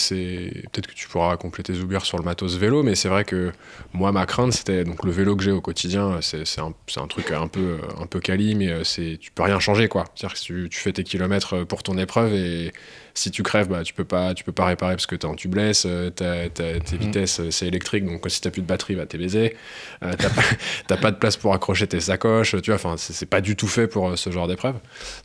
Peut-être 0.71 0.87
que 0.87 0.93
tu 0.95 1.07
pourras 1.07 1.37
compléter 1.37 1.73
Zoubir 1.73 2.05
sur 2.05 2.17
le 2.17 2.23
matos 2.23 2.55
vélo, 2.57 2.81
mais 2.83 2.95
c'est 2.95 3.09
vrai 3.09 3.25
que 3.25 3.51
moi, 3.93 4.11
ma 4.11 4.25
crainte, 4.25 4.53
c'était. 4.53 4.83
Donc, 4.83 5.03
le 5.05 5.11
vélo 5.11 5.35
que 5.35 5.43
j'ai 5.43 5.51
au 5.51 5.61
quotidien, 5.61 6.17
c'est 6.21 6.43
un, 6.59 6.73
un 6.97 7.07
truc 7.07 7.31
un 7.31 7.47
peu, 7.47 7.77
un 8.01 8.07
peu 8.07 8.19
quali, 8.19 8.55
mais 8.55 8.69
euh, 8.69 8.81
tu 8.83 9.31
peux 9.35 9.43
rien 9.43 9.59
changer, 9.59 9.87
quoi. 9.87 10.05
C'est-à-dire 10.15 10.35
que 10.39 10.43
tu, 10.43 10.67
tu 10.71 10.79
fais 10.79 10.91
tes 10.93 11.03
kilomètres 11.03 11.57
euh, 11.57 11.65
pour 11.65 11.83
ton 11.83 11.97
épreuve 11.97 12.33
et 12.33 12.71
si 13.15 13.29
tu 13.31 13.43
crèves, 13.43 13.67
bah, 13.67 13.83
tu 13.83 13.93
peux 13.93 14.03
pas, 14.05 14.33
tu 14.33 14.43
peux 14.43 14.51
pas 14.51 14.65
réparer 14.65 14.95
parce 14.95 15.05
que 15.05 15.15
en 15.25 15.35
tubeless, 15.35 15.85
euh, 15.85 16.09
t'as- 16.09 16.49
t'as- 16.49 16.79
tes 16.79 16.97
vitesses, 16.97 17.39
euh, 17.39 17.51
c'est 17.51 17.67
électrique, 17.67 18.05
donc 18.05 18.23
si 18.27 18.41
t'as 18.41 18.49
plus 18.49 18.61
de 18.61 18.67
batterie, 18.67 18.95
bah, 18.95 19.05
t'es 19.05 19.17
baisé. 19.17 19.55
Euh, 20.03 20.13
t'as 20.87 20.97
pas, 20.97 21.11
de 21.11 21.17
place 21.17 21.37
pour 21.37 21.53
accrocher 21.53 21.87
tes 21.87 21.99
sacoches, 21.99 22.55
tu 22.61 22.71
vois, 22.71 22.75
enfin, 22.75 22.95
c'est 22.97 23.25
pas 23.27 23.41
du 23.41 23.55
tout 23.55 23.67
fait 23.67 23.87
pour 23.87 24.09
euh, 24.09 24.15
ce 24.15 24.31
genre 24.31 24.47
d'épreuve. 24.47 24.75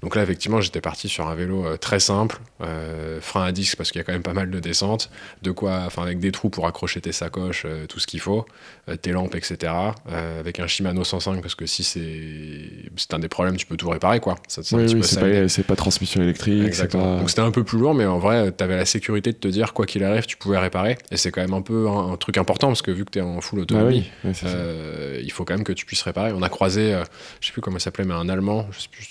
Donc 0.02 0.16
là, 0.16 0.22
effectivement, 0.22 0.60
j'étais 0.60 0.80
parti 0.80 1.08
sur 1.08 1.26
un 1.26 1.34
vélo 1.34 1.64
euh, 1.66 1.76
très 1.76 1.98
simple, 2.00 2.38
euh, 2.60 3.20
frein 3.20 3.44
à 3.44 3.52
disque 3.52 3.76
parce 3.76 3.90
qu'il 3.90 3.98
y 3.98 4.02
a 4.02 4.04
quand 4.04 4.12
même 4.12 4.22
pas 4.22 4.34
mal 4.34 4.50
de 4.50 4.60
descentes, 4.60 5.10
de 5.42 5.50
quoi, 5.50 5.82
enfin, 5.86 6.02
avec 6.02 6.20
des 6.20 6.30
trous 6.30 6.50
pour 6.50 6.66
accrocher 6.66 7.00
tes 7.00 7.12
sacoches, 7.12 7.62
euh, 7.64 7.86
tout 7.86 7.98
ce 8.00 8.06
qu'il 8.06 8.20
faut, 8.20 8.44
euh, 8.88 8.96
tes 8.96 9.12
lampes, 9.12 9.34
etc. 9.34 9.72
euh, 10.10 10.40
avec 10.40 10.60
un 10.60 10.66
Shimano 10.66 11.04
105 11.04 11.40
parce 11.40 11.54
que 11.54 11.66
si 11.66 11.84
c'est 11.84 12.88
c'est 12.96 13.14
un 13.14 13.18
des 13.18 13.28
problèmes, 13.28 13.56
tu 13.56 13.66
peux 13.66 13.76
tout 13.76 13.88
réparer, 13.88 14.20
quoi. 14.20 14.34
Oui, 14.72 15.02
c'est 15.48 15.62
pas, 15.66 15.76
transmission 15.76 16.22
électrique, 16.22 16.64
Exactement. 16.66 17.14
pas. 17.14 17.20
Donc 17.20 17.30
c'était 17.30 17.42
un 17.42 17.50
peu 17.50 17.64
plus 17.64 17.77
lourd, 17.78 17.94
mais 17.94 18.04
en 18.04 18.18
vrai, 18.18 18.52
tu 18.56 18.62
avais 18.64 18.76
la 18.76 18.84
sécurité 18.84 19.32
de 19.32 19.36
te 19.38 19.48
dire, 19.48 19.72
quoi 19.72 19.86
qu'il 19.86 20.04
arrive, 20.04 20.26
tu 20.26 20.36
pouvais 20.36 20.58
réparer. 20.58 20.98
Et 21.10 21.16
c'est 21.16 21.30
quand 21.30 21.40
même 21.40 21.54
un 21.54 21.62
peu 21.62 21.88
un, 21.88 22.12
un 22.12 22.16
truc 22.16 22.36
important, 22.38 22.68
parce 22.68 22.82
que 22.82 22.90
vu 22.90 23.04
que 23.04 23.10
tu 23.10 23.18
es 23.18 23.22
en 23.22 23.40
full 23.40 23.58
Ah 23.60 23.62
autonomie, 23.62 24.10
oui, 24.24 24.32
euh, 24.44 25.20
il 25.22 25.32
faut 25.32 25.44
quand 25.44 25.54
même 25.54 25.64
que 25.64 25.72
tu 25.72 25.86
puisses 25.86 26.02
réparer. 26.02 26.32
On 26.34 26.42
a 26.42 26.48
croisé, 26.48 26.94
euh, 26.94 27.02
je 27.40 27.46
sais 27.46 27.52
plus 27.52 27.60
comment 27.62 27.76
il 27.78 27.80
s'appelait, 27.80 28.04
mais 28.04 28.14
un 28.14 28.28
Allemand, 28.28 28.66
je 28.72 28.80
sais 28.80 28.88
plus, 28.90 29.04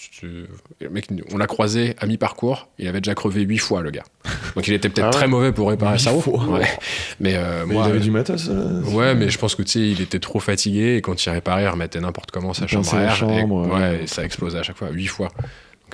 le 0.82 0.90
mec, 0.90 1.08
on 1.32 1.38
l'a 1.38 1.46
croisé 1.48 1.96
à 2.00 2.08
mi-parcours, 2.08 2.68
il 2.80 2.88
avait 2.88 3.02
déjà 3.02 3.14
crevé 3.14 3.42
huit 3.42 3.60
fois, 3.60 3.82
le 3.82 3.92
gars. 3.92 4.04
Donc 4.56 4.68
il 4.68 4.74
était 4.74 4.90
peut-être 4.90 5.06
Ah 5.06 5.10
ouais 5.10 5.14
très 5.14 5.28
mauvais 5.28 5.52
pour 5.52 5.70
réparer 5.70 6.00
sa 6.00 6.10
roue. 6.12 6.24
Ouais. 6.52 6.66
Mais, 7.20 7.36
euh, 7.36 7.66
Mais 7.68 7.74
moi, 7.76 7.84
il 7.86 7.90
avait 7.92 8.00
du 8.00 8.10
matos 8.12 8.48
euh, 8.50 8.82
Ouais, 8.86 9.14
mais 9.14 9.30
je 9.30 9.38
pense 9.38 9.54
que 9.56 9.62
tu 9.62 9.70
sais, 9.72 9.80
il 9.90 10.02
était 10.02 10.20
trop 10.20 10.40
fatigué 10.40 10.96
et 10.98 11.02
quand 11.02 11.24
il 11.24 11.30
réparait, 11.30 11.64
il 11.64 11.68
remettait 11.68 12.00
n'importe 12.00 12.32
comment 12.32 12.54
sa 12.54 12.66
Il 12.66 12.70
chambre 12.70 12.94
à 12.96 13.02
air. 13.04 13.16
chambre, 13.16 13.68
ouais, 13.68 13.80
ouais. 13.80 14.04
et 14.04 14.08
ça 14.08 14.24
explosait 14.24 14.58
à 14.60 14.64
chaque 14.64 14.78
fois, 14.78 14.90
huit 14.90 15.06
fois. 15.08 15.30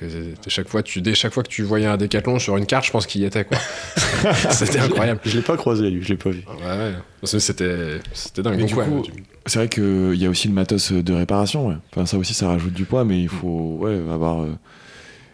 Euh, 0.01 0.33
c'était 0.35 0.49
chaque 0.49 0.67
fois, 0.67 0.81
tu, 0.83 1.01
dès 1.01 1.13
chaque 1.13 1.33
fois 1.33 1.43
que 1.43 1.49
tu 1.49 1.61
voyais 1.63 1.85
un 1.85 1.97
décathlon 1.97 2.39
sur 2.39 2.57
une 2.57 2.65
carte, 2.65 2.85
je 2.85 2.91
pense 2.91 3.05
qu'il 3.05 3.21
y 3.21 3.25
était 3.25 3.45
quoi. 3.45 3.57
c'était 4.51 4.79
incroyable. 4.79 5.19
Je 5.23 5.35
l'ai 5.37 5.43
pas 5.43 5.55
croisé 5.55 5.89
lui, 5.89 6.01
je 6.03 6.09
l'ai 6.09 6.17
pas 6.17 6.31
vu. 6.31 6.43
Ouais, 6.65 6.93
que 7.21 7.39
c'était, 7.39 7.99
c'était 8.13 8.41
dingue. 8.41 8.55
Mais 8.55 8.61
Donc, 8.61 8.69
du 8.69 8.75
ouais, 8.75 8.85
coup, 8.85 9.01
tu- 9.03 9.11
C'est 9.45 9.59
vrai 9.59 9.69
qu'il 9.69 10.15
y 10.15 10.25
a 10.25 10.29
aussi 10.29 10.47
le 10.47 10.53
matos 10.53 10.91
de 10.91 11.13
réparation. 11.13 11.67
ouais. 11.67 11.75
Enfin, 11.91 12.05
ça 12.05 12.17
aussi, 12.17 12.33
ça 12.33 12.47
rajoute 12.47 12.73
du 12.73 12.85
poids, 12.85 13.05
mais 13.05 13.21
il 13.21 13.29
faut 13.29 13.77
ouais, 13.81 13.99
avoir. 14.11 14.41
euh, 14.43 14.55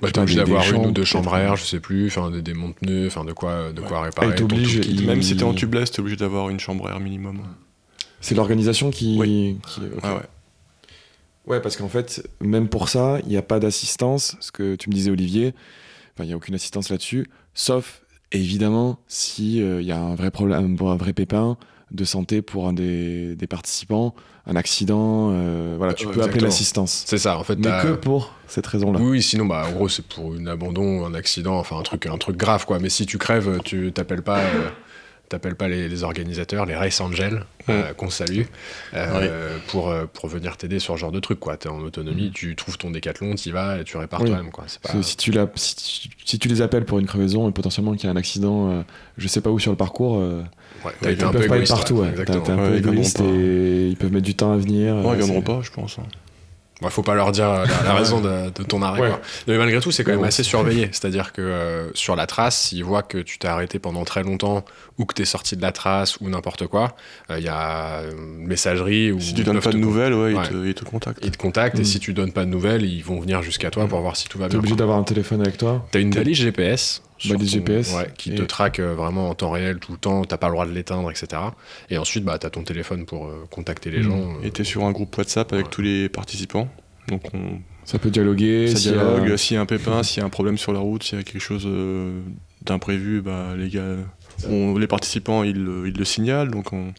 bah, 0.01 0.10
t'es 0.12 0.20
obligé 0.20 0.38
d'avoir 0.38 0.64
une 0.72 0.86
ou 0.88 0.91
deux 0.91 1.03
chambres 1.03 1.34
à 1.34 1.41
air, 1.41 1.55
je 1.55 1.64
sais 1.66 1.80
plus, 1.80 2.07
enfin 2.07 2.30
des, 2.32 2.41
des 2.41 2.53
monte-pneus, 2.53 3.07
enfin 3.07 3.26
de 3.26 3.34
quoi, 3.34 3.72
de 3.74 3.82
quoi 3.82 4.01
réparer. 4.03 4.36
Ton 4.36 4.47
il- 4.49 5.05
Même 5.05 5.22
si 5.22 5.36
t'es 5.36 5.43
en 5.43 5.53
tubeless, 5.53 5.91
t'es 5.91 5.99
obligé 5.99 6.16
d'avoir 6.18 6.49
une 6.49 6.60
chambre 6.60 6.88
à 6.88 6.91
air 6.91 6.99
minimum. 6.99 7.39
C'est 8.22 8.36
l'organisation 8.36 8.91
qui. 8.91 9.18
Oui. 9.20 9.57
qui- 9.68 9.82
ok. 9.82 9.99
Ah 10.03 10.16
ouais. 10.16 10.22
Ouais, 11.48 11.60
parce 11.62 11.78
qu'en 11.78 11.88
fait, 11.90 12.28
même 12.42 12.68
pour 12.70 12.90
ça, 12.90 13.18
il 13.24 13.30
n'y 13.30 13.38
a 13.38 13.42
pas 13.42 13.60
d'assistance. 13.60 14.36
Ce 14.40 14.52
que 14.52 14.76
tu 14.76 14.90
me 14.90 14.94
disais, 14.96 15.10
Olivier, 15.12 15.54
enfin, 16.14 16.24
il 16.24 16.28
n'y 16.28 16.34
a 16.34 16.36
aucune 16.38 16.56
assistance 16.56 16.90
là-dessus, 16.90 17.26
sauf 17.54 18.02
évidemment 18.32 19.00
si 19.08 19.58
il 19.58 19.82
y 19.82 19.92
a 19.92 20.00
un 20.00 20.14
vrai 20.16 20.30
problème, 20.32 20.78
un 20.80 20.96
vrai 20.96 21.14
pépin 21.14 21.58
de 21.92 22.04
santé 22.04 22.44
pour 22.44 22.68
un 22.68 22.74
des, 22.74 23.36
des 23.36 23.48
participants, 23.48 24.14
un 24.46 24.56
accident, 24.56 25.30
euh, 25.32 25.74
voilà, 25.76 25.96
tu 25.96 26.06
Euh, 26.08 26.12
peux 26.12 26.22
appeler 26.22 26.42
l'assistance. 26.42 27.04
C'est 27.08 27.18
ça, 27.18 27.40
en 27.40 27.44
fait. 27.44 27.58
Mais 27.58 27.72
que 27.82 27.94
pour 27.94 28.36
cette 28.48 28.68
raison-là. 28.68 29.00
Oui, 29.00 29.10
oui, 29.10 29.22
sinon, 29.24 29.46
bah, 29.48 29.66
en 29.68 29.72
gros, 29.72 29.90
c'est 29.90 30.06
pour 30.06 30.34
un 30.36 30.46
abandon, 30.46 31.04
un 31.06 31.16
accident, 31.16 31.58
enfin 31.58 31.80
un 31.80 31.82
truc, 31.82 32.06
un 32.06 32.18
truc 32.20 32.38
grave, 32.38 32.66
quoi. 32.68 32.78
Mais 32.78 32.90
si 32.90 33.08
tu 33.08 33.18
crèves, 33.18 33.60
tu 33.64 33.92
t'appelles 33.92 34.22
pas, 34.22 34.38
euh, 34.40 34.70
t'appelles 35.30 35.55
pas 35.55 35.67
les, 35.67 35.88
les 35.88 36.03
organisateurs, 36.03 36.65
les 36.65 36.75
Race 36.75 36.99
Angels, 37.01 37.43
euh, 37.69 37.93
qu'on 37.93 38.09
salue, 38.09 38.43
euh, 38.95 39.57
pour, 39.67 39.89
euh, 39.89 40.05
pour 40.11 40.27
venir 40.27 40.57
t'aider 40.57 40.80
sur 40.80 40.95
ce 40.95 40.99
genre 40.99 41.11
de 41.11 41.19
truc, 41.19 41.39
quoi. 41.39 41.55
T'es 41.57 41.69
en 41.69 41.80
autonomie, 41.80 42.32
tu 42.32 42.55
trouves 42.55 42.77
ton 42.77 42.91
décathlon, 42.91 43.36
t'y 43.36 43.51
vas 43.51 43.80
et 43.80 43.84
tu 43.84 43.97
répares 43.97 44.21
Oui. 44.21 44.30
toi-même, 44.30 44.51
pas... 44.51 45.01
Si 45.03 45.15
tu, 45.17 45.32
l'as- 45.32 45.47
si, 45.55 45.75
tu- 45.75 46.09
si 46.25 46.39
tu 46.39 46.47
les 46.47 46.61
appelles 46.61 46.86
pour 46.86 46.99
une 46.99 47.05
crevaison 47.07 47.47
et 47.47 47.51
potentiellement 47.51 47.93
qu'il 47.93 48.05
y 48.05 48.07
a 48.07 48.11
un 48.11 48.15
accident, 48.17 48.71
euh, 48.71 48.82
je 49.17 49.27
sais 49.27 49.41
pas 49.41 49.49
où 49.51 49.59
sur 49.59 49.71
le 49.71 49.77
parcours, 49.77 50.17
euh, 50.17 50.41
Ouais, 50.86 50.91
t'as 51.01 51.11
ils 51.11 51.17
peuvent 51.17 51.32
peu 51.32 51.47
pas 51.47 51.57
être 51.57 51.67
partout. 51.67 51.95
ouais. 51.95 52.13
T'es 52.25 52.32
un 52.32 52.57
Ouais, 52.57 52.69
peu 52.69 52.77
égoïste 52.77 53.17
pas. 53.19 53.23
et 53.25 53.88
ils 53.89 53.97
peuvent 53.97 54.11
mettre 54.13 54.25
du 54.25 54.36
temps 54.36 54.51
à 54.53 54.57
venir. 54.57 54.95
Ils 55.11 55.15
viendront 55.17 55.41
pas, 55.41 55.59
je 55.61 55.71
pense. 55.71 55.99
hein. 55.99 56.03
Ouais, 56.82 56.89
faut 56.89 57.03
pas 57.03 57.13
leur 57.15 57.32
dire 57.34 57.49
euh, 57.49 57.65
la, 57.65 57.84
la 57.89 57.93
raison 57.99 58.21
de, 58.21 58.49
de 58.51 58.63
ton 58.63 58.82
arrêt. 58.82 59.01
Ouais. 59.01 59.09
quoi. 59.09 59.19
Mais 59.47 59.57
malgré 59.57 59.82
tout, 59.82 59.91
c'est 59.91 60.03
quand 60.05 60.11
même 60.11 60.21
bon, 60.21 60.25
assez 60.27 60.43
surveillé. 60.43 60.88
C'est-à-dire 60.93 61.34
que 61.34 61.41
euh, 61.41 61.91
sur 61.93 62.15
la 62.15 62.25
trace, 62.25 62.57
s'ils 62.57 62.84
voient 62.86 63.03
que 63.03 63.17
tu 63.17 63.38
t'es 63.38 63.47
arrêté 63.49 63.80
pendant 63.80 64.05
très 64.05 64.23
longtemps 64.23 64.63
ou 64.97 65.05
que 65.05 65.13
t'es 65.13 65.25
sorti 65.25 65.57
de 65.57 65.61
la 65.61 65.71
trace 65.73 66.17
ou 66.21 66.30
n'importe 66.30 66.67
quoi, 66.67 66.95
il 67.36 67.43
y 67.43 67.49
a 67.49 68.01
une 68.11 68.47
messagerie 68.47 69.11
ou 69.11 69.19
Si 69.19 69.34
tu 69.34 69.43
donnes 69.43 69.59
pas 69.59 69.71
de 69.71 69.77
nouvelles, 69.77 70.13
ouais, 70.13 70.34
Ouais. 70.34 70.43
Ils, 70.45 70.49
te, 70.49 70.65
ils 70.67 70.73
te 70.73 70.86
contactent. 70.86 71.19
Ils 71.25 71.32
te 71.32 71.38
contactent 71.38 71.80
et 71.80 71.82
Mm. 71.82 71.86
si 71.86 71.99
tu 71.99 72.13
donnes 72.13 72.32
pas 72.32 72.45
de 72.45 72.49
nouvelles, 72.49 72.84
ils 72.86 73.03
vont 73.03 73.19
venir 73.19 73.41
jusqu'à 73.41 73.69
toi 73.71 73.88
pour 73.88 73.99
voir 73.99 74.15
si 74.15 74.27
tout 74.30 74.38
va 74.39 74.47
bien. 74.47 74.57
obligé 74.59 74.73
quoi. 74.75 74.80
d'avoir 74.80 74.97
un 74.99 75.03
téléphone 75.03 75.41
avec 75.41 75.57
toi. 75.57 75.86
T'as 75.91 75.99
une 75.99 76.11
balise 76.11 76.38
GPS. 76.38 77.01
Sur 77.20 77.36
Balise 77.36 77.51
ton- 77.51 77.57
GPS, 77.59 77.93
ouais, 77.93 78.11
qui 78.17 78.32
et- 78.32 78.36
te 78.36 78.41
traque 78.41 78.80
euh, 78.80 78.95
vraiment 78.95 79.30
en 79.30 79.36
temps 79.36 79.51
réel 79.51 79.78
tout 79.80 79.91
le 79.91 79.97
temps, 79.99 80.24
t'as 80.26 80.38
pas 80.38 80.47
le 80.47 80.53
droit 80.53 80.65
de 80.65 80.72
l'éteindre, 80.72 81.11
etc. 81.11 81.28
Et 81.91 81.97
ensuite, 81.99 82.24
bah, 82.24 82.38
t'as 82.39 82.49
ton 82.49 82.63
téléphone 82.63 83.05
pour 83.05 83.28
euh, 83.28 83.45
contacter 83.51 83.91
les 83.91 83.99
Mm. 83.99 84.03
gens. 84.03 84.17
euh, 84.17 84.41
Et 84.43 84.51
t'es 84.51 84.63
sur 84.63 84.86
un 84.86 84.91
groupe 84.91 85.15
WhatsApp 85.17 85.53
avec 85.53 85.65
Ouais. 85.67 85.72
tous 85.72 85.82
les 85.82 86.09
participants. 86.09 86.67
Donc 87.07 87.22
on, 87.34 87.59
Ça 87.86 87.99
peut 87.99 88.09
dialoguer. 88.09 88.67
ça 88.67 88.76
s'il 88.78 88.91
y 88.91 88.95
a- 88.95 88.97
dialogue, 89.20 89.36
s'il 89.38 89.55
y 89.55 89.57
a 89.57 89.61
un 89.61 89.65
pépin, 89.65 90.01
s'il 90.03 90.20
y 90.20 90.24
a 90.24 90.26
un 90.26 90.30
problème 90.30 90.57
sur 90.57 90.74
la 90.74 90.80
route, 90.80 91.03
s'il 91.03 91.17
y 91.17 91.22
a 91.22 91.24
quelque 91.24 91.41
chose 91.41 91.63
euh, 91.65 92.20
d'imprévu, 92.63 93.22
bah, 93.22 93.55
les 93.57 93.70
gars, 93.70 93.95
on- 94.49 94.78
les 94.78 94.88
participants, 94.88 95.43
ils, 95.43 95.61
le- 95.63 95.88
ils 95.88 95.97
le 95.97 96.05
signalent. 96.05 96.51
Donc 96.51 96.72
on, 96.74 96.93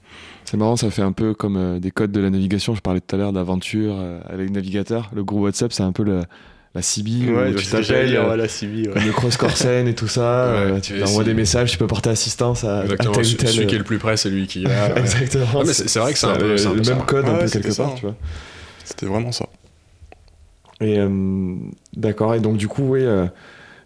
C'est 0.44 0.56
marrant, 0.56 0.74
ça 0.76 0.90
fait 0.90 1.02
un 1.02 1.12
peu 1.12 1.32
comme 1.32 1.56
euh, 1.56 1.78
des 1.78 1.92
codes 1.92 2.10
de 2.12 2.20
la 2.20 2.28
navigation. 2.28 2.74
Je 2.74 2.80
parlais 2.80 3.00
tout 3.00 3.14
à 3.14 3.18
l'heure 3.18 3.32
d'aventure 3.32 3.94
euh, 3.98 4.20
avec 4.28 4.48
le 4.48 4.52
navigateur. 4.54 5.08
Le 5.14 5.22
groupe 5.22 5.42
WhatsApp, 5.42 5.72
c'est 5.72 5.84
un 5.84 5.92
peu 5.92 6.02
le- 6.02 6.24
la 6.74 6.82
CB 6.82 7.10
où 7.10 7.54
tu 7.54 7.66
t'appelles 7.66 8.14
euh, 8.16 8.36
la 8.36 8.46
comme 8.92 9.04
le 9.04 9.12
cross 9.12 9.36
corsen 9.36 9.88
et 9.88 9.94
tout 9.94 10.06
ça. 10.08 10.44
euh, 10.44 10.74
Ouais, 10.74 10.80
tu 10.80 10.96
et 10.98 11.02
envoies 11.02 11.24
des 11.24 11.34
messages, 11.34 11.72
tu 11.72 11.78
peux 11.78 11.86
porter 11.88 12.10
assistance 12.10 12.62
à, 12.64 12.80
à 12.80 12.86
tel 12.86 13.24
celui 13.24 13.36
tel. 13.36 13.48
celui 13.48 13.66
qui 13.66 13.74
est 13.74 13.78
le 13.78 13.84
plus 13.84 13.98
près, 13.98 14.16
c'est 14.16 14.30
lui 14.30 14.46
qui 14.46 14.64
va. 14.64 14.88
ouais. 14.94 15.00
Exactement. 15.00 15.46
Ah, 15.54 15.62
mais 15.66 15.72
c'est- 15.72 15.98
vrai 15.98 16.12
que 16.12 16.18
c'est 16.18 16.26
un 16.26 16.30
un 16.30 16.36
peu 16.36 16.54
le 16.56 16.82
même 16.94 17.04
code 17.06 17.24
un 17.26 17.32
Ouais, 17.34 17.44
peu 17.44 17.48
quelque 17.50 17.70
ça. 17.72 17.82
part, 17.84 17.94
tu 17.96 18.02
vois. 18.02 18.14
C'était 18.84 19.06
vraiment 19.06 19.32
ça. 19.32 19.46
Et 20.80 20.98
euh, 20.98 21.54
d'accord. 21.96 22.34
Et 22.34 22.40
donc 22.40 22.56
du 22.56 22.68
coup, 22.68 22.84
oui, 22.92 23.00
euh, 23.02 23.26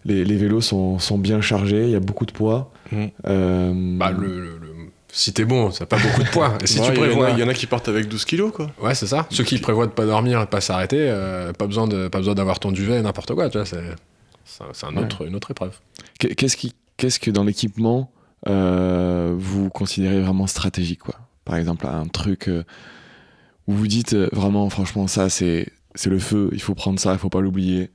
les, 0.05 0.23
les 0.23 0.35
vélos 0.37 0.61
sont, 0.61 0.99
sont 0.99 1.17
bien 1.17 1.41
chargés. 1.41 1.83
Il 1.85 1.89
y 1.89 1.95
a 1.95 1.99
beaucoup 1.99 2.25
de 2.25 2.31
poids. 2.31 2.71
Mm. 2.91 3.05
Euh, 3.27 3.97
Bah, 3.97 4.11
le, 4.11 4.27
le- 4.27 4.41
le- 4.61 4.74
si 5.17 5.31
t'es 5.33 5.45
bon, 5.45 5.71
ça 5.71 5.81
n'a 5.83 5.85
pas 5.87 5.97
beaucoup 5.97 6.23
de 6.23 6.27
poids. 6.29 6.57
Et 6.61 6.67
si 6.67 6.79
Ouais, 6.79 6.87
tu 6.87 6.91
il 6.91 6.97
y 6.97 6.99
en 6.99 7.03
a- 7.03 7.07
prévois. 7.07 7.29
il 7.31 7.39
y, 7.39 7.43
en 7.43 7.47
a 7.47 7.53
qui 7.53 7.67
partent 7.67 7.87
avec 7.87 8.07
12 8.09 8.25
kilos, 8.25 8.51
quoi. 8.51 8.69
Ouais, 8.81 8.93
c'est 8.95 9.07
ça. 9.07 9.27
Ceux 9.29 9.43
qui 9.45 9.57
prévoient 9.59 9.87
de 9.87 9.91
pas 9.93 10.05
dormir 10.05 10.41
et 10.41 10.45
de 10.45 10.49
pas 10.49 10.59
s'arrêter, 10.61 10.97
euh, 10.99 11.53
pas 11.53 11.67
besoin 11.67 11.87
de 11.87 12.07
pas 12.09 12.17
besoin 12.17 12.35
d'avoir 12.35 12.59
ton 12.59 12.71
duvet, 12.73 13.01
n'importe 13.01 13.33
quoi, 13.33 13.49
tu 13.49 13.57
vois. 13.57 13.65
C'est 13.65 13.81
c'est 14.43 14.85
un- 14.85 14.95
Ouais. 14.95 15.03
autre, 15.03 15.25
une 15.25 15.35
autre 15.35 15.51
épreuve. 15.51 15.79
Qu'est- 16.19 16.35
Qu'est-ce 16.35 16.57
qui, 16.57 16.73
qu'est-ce 16.97 17.19
que 17.19 17.31
dans 17.31 17.43
l'équipement 17.45 18.11
euh, 18.47 19.33
vous 19.37 19.69
considérez 19.69 20.19
vraiment 20.21 20.47
stratégique, 20.47 20.99
quoi? 20.99 21.15
Par 21.45 21.55
exemple, 21.55 21.87
un 21.87 22.05
truc 22.07 22.47
euh, 22.49 22.63
où 23.67 23.73
vous 23.73 23.87
dites 23.87 24.13
euh, 24.13 24.29
vraiment, 24.33 24.69
franchement, 24.69 25.07
ça, 25.07 25.29
c'est, 25.29 25.71
c'est 25.95 26.09
le 26.09 26.19
feu. 26.19 26.49
Il 26.51 26.61
faut 26.61 26.75
prendre 26.75 26.99
ça, 26.99 27.13
il 27.13 27.19
faut 27.19 27.29
pas 27.29 27.41
l'oublier. 27.41 27.89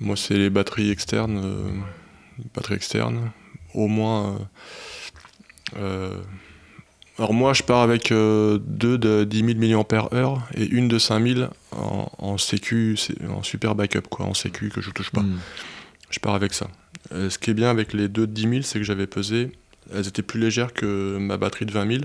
Moi, 0.00 0.16
c'est 0.16 0.34
les 0.34 0.50
batteries 0.50 0.90
externes. 0.90 1.40
euh, 1.42 1.70
batteries 2.54 2.74
externes. 2.74 3.30
Au 3.74 3.86
moins. 3.88 4.38
Euh, 5.76 6.16
alors, 7.18 7.34
moi, 7.34 7.52
je 7.52 7.62
pars 7.62 7.82
avec 7.82 8.10
euh, 8.10 8.58
deux 8.60 8.96
de 8.96 9.24
10 9.24 9.56
000 9.68 9.82
mAh 9.82 10.48
et 10.54 10.66
une 10.66 10.88
de 10.88 10.98
5000 10.98 11.50
en, 11.72 12.10
en 12.18 12.38
sécu, 12.38 12.96
en 13.28 13.42
super 13.42 13.74
backup, 13.74 14.08
quoi, 14.08 14.26
en 14.26 14.34
sécu 14.34 14.70
que 14.70 14.80
je 14.80 14.90
touche 14.90 15.10
pas. 15.10 15.20
Hmm. 15.20 15.38
Je 16.10 16.18
pars 16.20 16.34
avec 16.34 16.54
ça. 16.54 16.68
Euh, 17.12 17.30
ce 17.30 17.38
qui 17.38 17.50
est 17.50 17.54
bien 17.54 17.70
avec 17.70 17.92
les 17.92 18.08
deux 18.08 18.26
de 18.26 18.32
10 18.32 18.42
000, 18.42 18.62
c'est 18.62 18.78
que 18.78 18.84
j'avais 18.84 19.06
pesé. 19.06 19.52
Elles 19.94 20.08
étaient 20.08 20.22
plus 20.22 20.40
légères 20.40 20.72
que 20.72 21.18
ma 21.18 21.36
batterie 21.36 21.66
de 21.66 21.72
20 21.72 21.86
000 21.98 22.04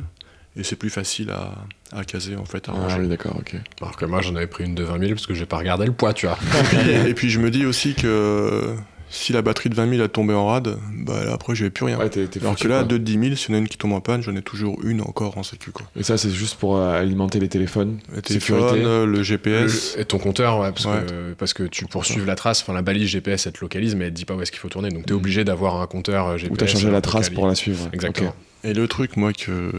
et 0.57 0.63
c'est 0.63 0.75
plus 0.75 0.89
facile 0.89 1.29
à, 1.29 1.53
à 1.95 2.03
caser, 2.03 2.35
en 2.35 2.45
fait, 2.45 2.67
à 2.67 2.73
Ah 2.75 2.97
oui, 2.99 3.07
d'accord, 3.07 3.37
ok. 3.37 3.55
Alors 3.81 3.95
que 3.95 4.05
moi, 4.05 4.21
j'en 4.21 4.35
avais 4.35 4.47
pris 4.47 4.65
une 4.65 4.75
de 4.75 4.83
20 4.83 4.99
000 4.99 5.11
parce 5.11 5.27
que 5.27 5.35
j'ai 5.35 5.45
pas 5.45 5.57
regardé 5.57 5.85
le 5.85 5.93
poids, 5.93 6.13
tu 6.13 6.25
vois. 6.25 6.37
Et 6.59 6.63
puis, 6.63 6.91
et 7.09 7.13
puis 7.13 7.29
je 7.29 7.39
me 7.39 7.49
dis 7.49 7.65
aussi 7.65 7.93
que 7.93 8.75
si 9.09 9.31
la 9.31 9.41
batterie 9.41 9.69
de 9.69 9.75
20 9.75 9.89
000 9.89 10.03
a 10.03 10.07
tombé 10.09 10.33
en 10.33 10.47
rade, 10.47 10.77
bah 10.93 11.23
là, 11.23 11.33
après 11.33 11.55
j'avais 11.55 11.69
plus 11.69 11.85
rien. 11.85 11.97
Ouais, 11.97 12.09
Alors 12.41 12.53
foutu, 12.53 12.63
que 12.63 12.67
là, 12.67 12.79
quoi. 12.79 12.83
deux 12.83 12.99
de 12.99 13.03
10 13.05 13.19
000, 13.19 13.35
si 13.35 13.49
on 13.49 13.53
a 13.53 13.57
une 13.57 13.67
qui 13.67 13.77
tombe 13.77 13.93
en 13.93 14.01
panne, 14.01 14.21
j'en 14.21 14.35
ai 14.35 14.41
toujours 14.41 14.77
une 14.83 15.01
encore 15.01 15.37
en 15.37 15.43
sécu. 15.43 15.71
Quoi. 15.71 15.85
Et 15.95 16.03
ça, 16.03 16.17
c'est 16.17 16.29
juste 16.31 16.55
pour 16.55 16.75
euh, 16.77 16.99
alimenter 17.01 17.39
les 17.39 17.47
téléphones. 17.47 17.99
Le 18.13 18.21
téléphone, 18.21 18.59
Sécurité. 18.59 18.85
euh, 18.85 19.05
le 19.05 19.23
GPS. 19.23 19.95
Le- 19.95 20.01
et 20.01 20.05
ton 20.05 20.17
compteur, 20.19 20.59
ouais, 20.59 20.71
parce, 20.71 20.85
Ouais. 20.85 21.05
Que, 21.07 21.33
parce 21.33 21.53
que 21.53 21.63
tu 21.63 21.85
poursuives 21.85 22.25
la 22.25 22.35
trace, 22.35 22.61
enfin 22.61 22.73
la 22.73 22.81
balise 22.81 23.07
GPS, 23.09 23.47
elle 23.47 23.53
te 23.53 23.61
localise, 23.61 23.95
mais 23.95 24.05
elle 24.05 24.11
te 24.11 24.17
dit 24.17 24.25
pas 24.25 24.35
où 24.35 24.41
est-ce 24.41 24.51
qu'il 24.51 24.59
faut 24.59 24.69
tourner. 24.69 24.89
Donc 24.89 25.05
t'es 25.05 25.13
Mm. 25.13 25.17
obligé 25.17 25.43
d'avoir 25.45 25.81
un 25.81 25.87
compteur 25.87 26.27
euh, 26.27 26.37
GPS. 26.37 26.51
Ou 26.53 26.57
t'as 26.57 26.67
changé 26.67 26.91
la 26.91 27.01
trace 27.01 27.29
pour 27.29 27.47
la 27.47 27.55
suivre. 27.55 27.89
Exactement. 27.93 28.35
Et 28.63 28.73
le 28.73 28.87
truc, 28.87 29.15
moi, 29.17 29.31
que, 29.33 29.71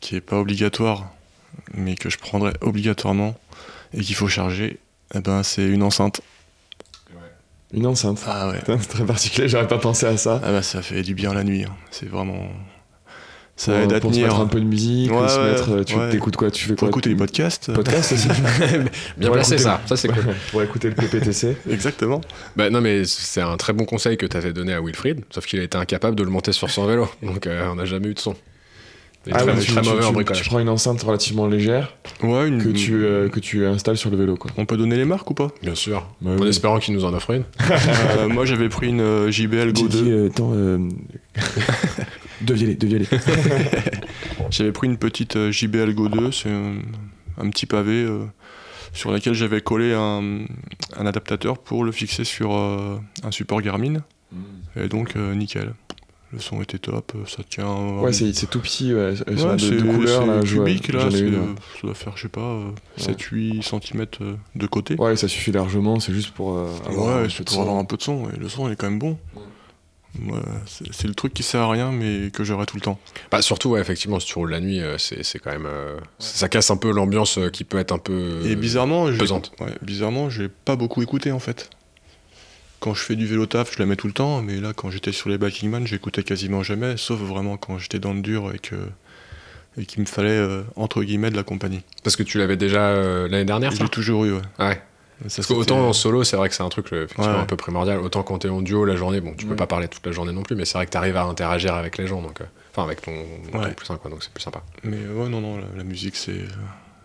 qui 0.00 0.16
est 0.16 0.20
pas 0.22 0.38
obligatoire, 0.38 1.10
mais 1.74 1.94
que 1.94 2.08
je 2.08 2.16
prendrais 2.16 2.52
obligatoirement 2.62 3.38
et 3.92 4.00
qu'il 4.00 4.14
faut 4.14 4.28
charger, 4.28 4.78
eh 5.14 5.20
ben, 5.20 5.42
c'est 5.42 5.66
une 5.66 5.82
enceinte. 5.82 6.22
Une 7.72 7.86
enceinte. 7.86 8.20
Ah 8.26 8.48
ouais. 8.50 8.58
C'est 8.66 8.88
très 8.88 9.04
particulier, 9.04 9.48
j'aurais 9.48 9.68
pas 9.68 9.78
pensé 9.78 10.06
à 10.06 10.16
ça. 10.16 10.40
Ah 10.44 10.50
bah 10.52 10.62
ça 10.62 10.82
fait 10.82 11.02
du 11.02 11.14
bien 11.14 11.32
la 11.34 11.44
nuit. 11.44 11.64
hein. 11.64 11.72
C'est 11.90 12.08
vraiment. 12.08 12.48
Ça 13.56 13.72
pour, 13.72 13.80
aide 13.82 13.92
à 13.92 14.00
pour 14.00 14.10
se 14.10 14.14
tenir. 14.16 14.28
mettre 14.28 14.40
un 14.40 14.46
peu 14.46 14.58
de 14.58 14.64
musique, 14.64 15.10
Ouais, 15.12 15.18
ou 15.18 15.28
se 15.28 15.38
mettre, 15.38 15.70
euh, 15.72 15.84
tu 15.84 15.94
ouais. 15.94 16.08
t'écoutes 16.08 16.34
quoi 16.36 16.50
Tu 16.50 16.64
fais 16.64 16.70
Pour 16.74 16.78
quoi 16.80 16.88
écouter 16.88 17.10
les 17.10 17.14
tu- 17.14 17.18
podcasts. 17.18 17.70
Podcast 17.74 18.12
aussi 18.12 18.28
Bien 19.18 19.30
placé 19.30 19.58
ça, 19.58 19.80
ça 19.84 19.96
c'est 19.98 20.08
cool. 20.08 20.34
Pour 20.50 20.62
écouter 20.62 20.88
le 20.88 20.94
PPTC. 20.94 21.58
Exactement. 21.70 22.22
Bah, 22.56 22.70
non 22.70 22.80
mais 22.80 23.04
c'est 23.04 23.42
un 23.42 23.58
très 23.58 23.74
bon 23.74 23.84
conseil 23.84 24.16
que 24.16 24.24
t'avais 24.24 24.54
donné 24.54 24.72
à 24.72 24.80
Wilfried, 24.80 25.24
sauf 25.30 25.44
qu'il 25.44 25.60
a 25.60 25.62
été 25.62 25.76
incapable 25.76 26.16
de 26.16 26.22
le 26.22 26.30
monter 26.30 26.52
sur 26.52 26.70
son 26.70 26.86
vélo, 26.86 27.06
donc 27.22 27.46
euh, 27.46 27.68
on 27.70 27.74
n'a 27.74 27.84
jamais 27.84 28.08
eu 28.08 28.14
de 28.14 28.18
son. 28.18 28.34
Ah 29.30 29.40
très, 29.42 29.52
ouais, 29.52 29.60
tu, 29.60 29.72
très 29.72 29.82
tu- 29.82 29.88
mauvais 29.90 30.04
en 30.04 30.08
tu- 30.08 30.14
bricolage. 30.14 30.42
tu 30.42 30.48
prends 30.48 30.58
une 30.60 30.68
enceinte 30.70 31.02
relativement 31.02 31.46
légère 31.46 31.94
Ouais, 32.22 32.48
une. 32.48 32.62
que 32.62 32.70
tu, 32.70 33.04
euh, 33.04 33.28
que 33.28 33.38
tu 33.38 33.66
installes 33.66 33.98
sur 33.98 34.10
le 34.10 34.16
vélo 34.16 34.36
quoi. 34.36 34.50
On 34.56 34.64
peut 34.64 34.78
donner 34.78 34.96
les 34.96 35.04
marques 35.04 35.30
ou 35.30 35.34
pas? 35.34 35.48
Bien 35.62 35.74
sûr. 35.74 36.06
Bah 36.22 36.30
en 36.38 36.38
oui. 36.42 36.48
espérant 36.48 36.78
qu'il 36.78 36.94
nous 36.94 37.04
en 37.04 37.12
offre 37.12 37.30
une. 37.32 37.44
Euh, 38.18 38.28
Moi 38.28 38.44
j'avais 38.46 38.68
pris 38.70 38.88
une 38.88 39.00
euh, 39.02 39.30
JBL 39.30 39.72
Go 39.74 39.82
2. 39.82 39.88
Didier, 39.88 40.12
euh, 40.12 40.26
attends, 40.28 40.52
euh... 40.54 40.78
deviez-les, 42.40 42.74
deviez-les. 42.76 43.06
J'avais 44.50 44.72
pris 44.72 44.86
une 44.88 44.96
petite 44.96 45.36
euh, 45.36 45.50
JBL 45.52 45.94
Go 45.94 46.08
2, 46.08 46.32
c'est 46.32 46.50
un, 46.50 46.74
un 47.38 47.50
petit 47.50 47.66
pavé 47.66 48.02
euh, 48.04 48.24
sur 48.92 49.12
laquelle 49.12 49.34
j'avais 49.34 49.60
collé 49.60 49.92
un, 49.92 50.40
un 50.96 51.06
adaptateur 51.06 51.58
pour 51.58 51.84
le 51.84 51.92
fixer 51.92 52.24
sur 52.24 52.56
euh, 52.56 52.96
un 53.22 53.30
support 53.30 53.60
Garmin. 53.62 54.02
Et 54.76 54.88
donc 54.88 55.14
euh, 55.16 55.34
nickel. 55.34 55.72
Le 56.32 56.38
son 56.38 56.62
était 56.62 56.78
top, 56.78 57.12
euh, 57.16 57.26
ça 57.26 57.42
tient. 57.42 57.66
euh, 57.68 58.00
Ouais, 58.02 58.12
c'est 58.12 58.32
c'est 58.32 58.46
tout 58.46 58.60
petit, 58.60 58.94
ouais, 58.94 59.14
elles 59.26 59.38
sont 59.38 59.48
ouais, 59.48 59.56
de, 59.56 59.60
c'est 59.60 59.70
de 59.76 59.82
couleurs 59.82 60.22
c'est 60.22 60.26
là. 60.28 60.40
cubique 60.42 60.88
là, 60.92 61.08
une, 61.10 61.34
ouais. 61.34 61.54
ça 61.74 61.80
doit 61.82 61.94
faire 61.94 62.16
je 62.16 62.22
sais 62.22 62.28
pas 62.28 62.60
7-8 62.98 63.62
cm 63.62 64.06
de 64.54 64.66
côté. 64.68 64.94
Ouais, 64.94 65.16
ça 65.16 65.26
suffit 65.26 65.50
largement, 65.50 65.98
c'est 65.98 66.12
juste 66.12 66.30
pour 66.30 66.56
euh, 66.56 66.68
avoir 66.86 67.08
un 67.16 67.22
Ouais, 67.22 67.26
de 67.28 67.32
pour 67.42 67.48
son. 67.54 67.62
avoir 67.62 67.76
un 67.78 67.84
peu 67.84 67.96
de 67.96 68.02
son, 68.02 68.30
et 68.30 68.36
le 68.38 68.48
son 68.48 68.68
il 68.68 68.72
est 68.72 68.76
quand 68.76 68.88
même 68.88 69.00
bon. 69.00 69.18
Ouais, 70.26 70.40
c'est 70.66 70.92
c'est 70.92 71.06
le 71.08 71.14
truc 71.14 71.32
qui 71.34 71.42
sert 71.44 71.60
à 71.62 71.70
rien 71.70 71.92
mais 71.92 72.30
que 72.32 72.42
j'aurai 72.44 72.66
tout 72.66 72.76
le 72.76 72.82
temps. 72.82 72.98
Bah, 73.30 73.42
surtout, 73.42 73.70
ouais, 73.70 73.80
effectivement, 73.80 74.18
si 74.20 74.26
tu 74.26 74.34
roules 74.34 74.50
la 74.50 74.60
nuit, 74.60 74.80
euh, 74.80 74.98
c'est 74.98 75.22
c'est 75.24 75.38
quand 75.38 75.50
même. 75.52 75.66
euh, 75.66 75.98
Ça 76.18 76.48
casse 76.48 76.70
un 76.70 76.76
peu 76.76 76.92
l'ambiance 76.92 77.38
euh, 77.38 77.48
qui 77.48 77.62
peut 77.64 77.78
être 77.78 77.92
un 77.92 77.98
peu. 77.98 78.40
Et 78.44 78.56
bizarrement, 78.56 79.10
j'ai- 79.10 79.18
pesante. 79.18 79.52
ouais, 79.60 79.72
bizarrement, 79.82 80.28
j'ai 80.28 80.48
pas 80.48 80.74
beaucoup 80.76 81.00
écouté 81.02 81.30
en 81.32 81.38
fait. 81.38 81.70
Quand 82.80 82.94
je 82.94 83.02
fais 83.02 83.14
du 83.16 83.26
vélo 83.26 83.44
taf, 83.46 83.74
je 83.74 83.78
la 83.78 83.86
mets 83.86 83.96
tout 83.96 84.06
le 84.06 84.12
temps, 84.14 84.40
mais 84.42 84.56
là, 84.58 84.72
quand 84.74 84.90
j'étais 84.90 85.12
sur 85.12 85.28
les 85.28 85.36
Backing 85.38 85.68
Man, 85.70 85.86
j'écoutais 85.86 86.22
quasiment 86.22 86.62
jamais, 86.62 86.96
sauf 86.96 87.20
vraiment 87.20 87.56
quand 87.58 87.78
j'étais 87.78 87.98
dans 87.98 88.14
le 88.14 88.22
dur 88.22 88.52
et 88.54 88.58
que 88.58 88.76
et 89.78 89.84
qu'il 89.86 90.00
me 90.00 90.06
fallait 90.06 90.30
euh, 90.30 90.62
entre 90.76 91.02
guillemets 91.04 91.30
de 91.30 91.36
la 91.36 91.42
compagnie. 91.44 91.82
Parce 92.02 92.16
que 92.16 92.22
tu 92.24 92.38
l'avais 92.38 92.56
déjà 92.56 92.80
euh, 92.88 93.28
l'année 93.28 93.44
dernière, 93.44 93.70
l'ai 93.72 93.88
toujours 93.88 94.24
eu, 94.24 94.32
ouais. 94.32 94.40
Ouais. 94.58 94.82
Ça, 95.28 95.36
Parce 95.36 95.48
qu'autant 95.48 95.86
en 95.86 95.92
solo, 95.92 96.24
c'est 96.24 96.36
vrai 96.36 96.48
que 96.48 96.54
c'est 96.54 96.62
un 96.62 96.68
truc 96.70 96.92
euh, 96.92 97.04
effectivement 97.04 97.34
Ouais. 97.34 97.40
un 97.40 97.44
peu 97.44 97.56
primordial. 97.56 98.00
Autant 98.00 98.22
quand 98.22 98.38
t'es 98.38 98.48
en 98.48 98.62
duo 98.62 98.86
la 98.86 98.96
journée, 98.96 99.20
bon, 99.20 99.34
tu 99.36 99.44
peux 99.44 99.50
Ouais. 99.52 99.56
pas 99.56 99.66
parler 99.66 99.86
toute 99.86 100.04
la 100.06 100.12
journée 100.12 100.32
non 100.32 100.42
plus, 100.42 100.56
mais 100.56 100.64
c'est 100.64 100.78
vrai 100.78 100.86
que 100.86 100.90
t'arrives 100.90 101.16
à 101.16 101.24
interagir 101.24 101.74
avec 101.74 101.98
les 101.98 102.06
gens, 102.06 102.22
donc. 102.22 102.40
euh, 102.40 102.44
Enfin, 102.72 102.84
avec 102.84 103.02
ton, 103.02 103.12
ton 103.52 103.58
Ouais. 103.60 103.72
plus 103.74 103.86
quoi, 103.88 104.10
donc 104.10 104.22
c'est 104.22 104.32
plus 104.32 104.42
sympa. 104.42 104.62
Mais 104.84 104.96
ouais, 104.96 105.28
non, 105.28 105.40
non, 105.40 105.58
la, 105.58 105.64
la 105.76 105.84
musique, 105.84 106.16
c'est, 106.16 106.44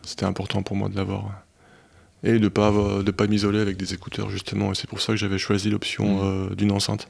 c'était 0.03 0.25
important 0.25 0.63
pour 0.63 0.75
moi 0.75 0.89
de 0.89 0.95
l'avoir. 0.95 1.25
Ouais. 2.23 2.35
Et 2.35 2.39
de 2.39 2.47
pas 2.47 2.71
de 2.71 3.11
pas 3.11 3.27
m'isoler 3.27 3.59
avec 3.59 3.77
des 3.77 3.93
écouteurs 3.93 4.29
justement. 4.29 4.71
Et 4.71 4.75
c'est 4.75 4.87
pour 4.89 5.01
ça 5.01 5.13
que 5.13 5.17
j'avais 5.17 5.37
choisi 5.37 5.69
l'option 5.69 6.05
Mhm. 6.05 6.49
euh, 6.51 6.55
d'une 6.55 6.71
enceinte. 6.71 7.09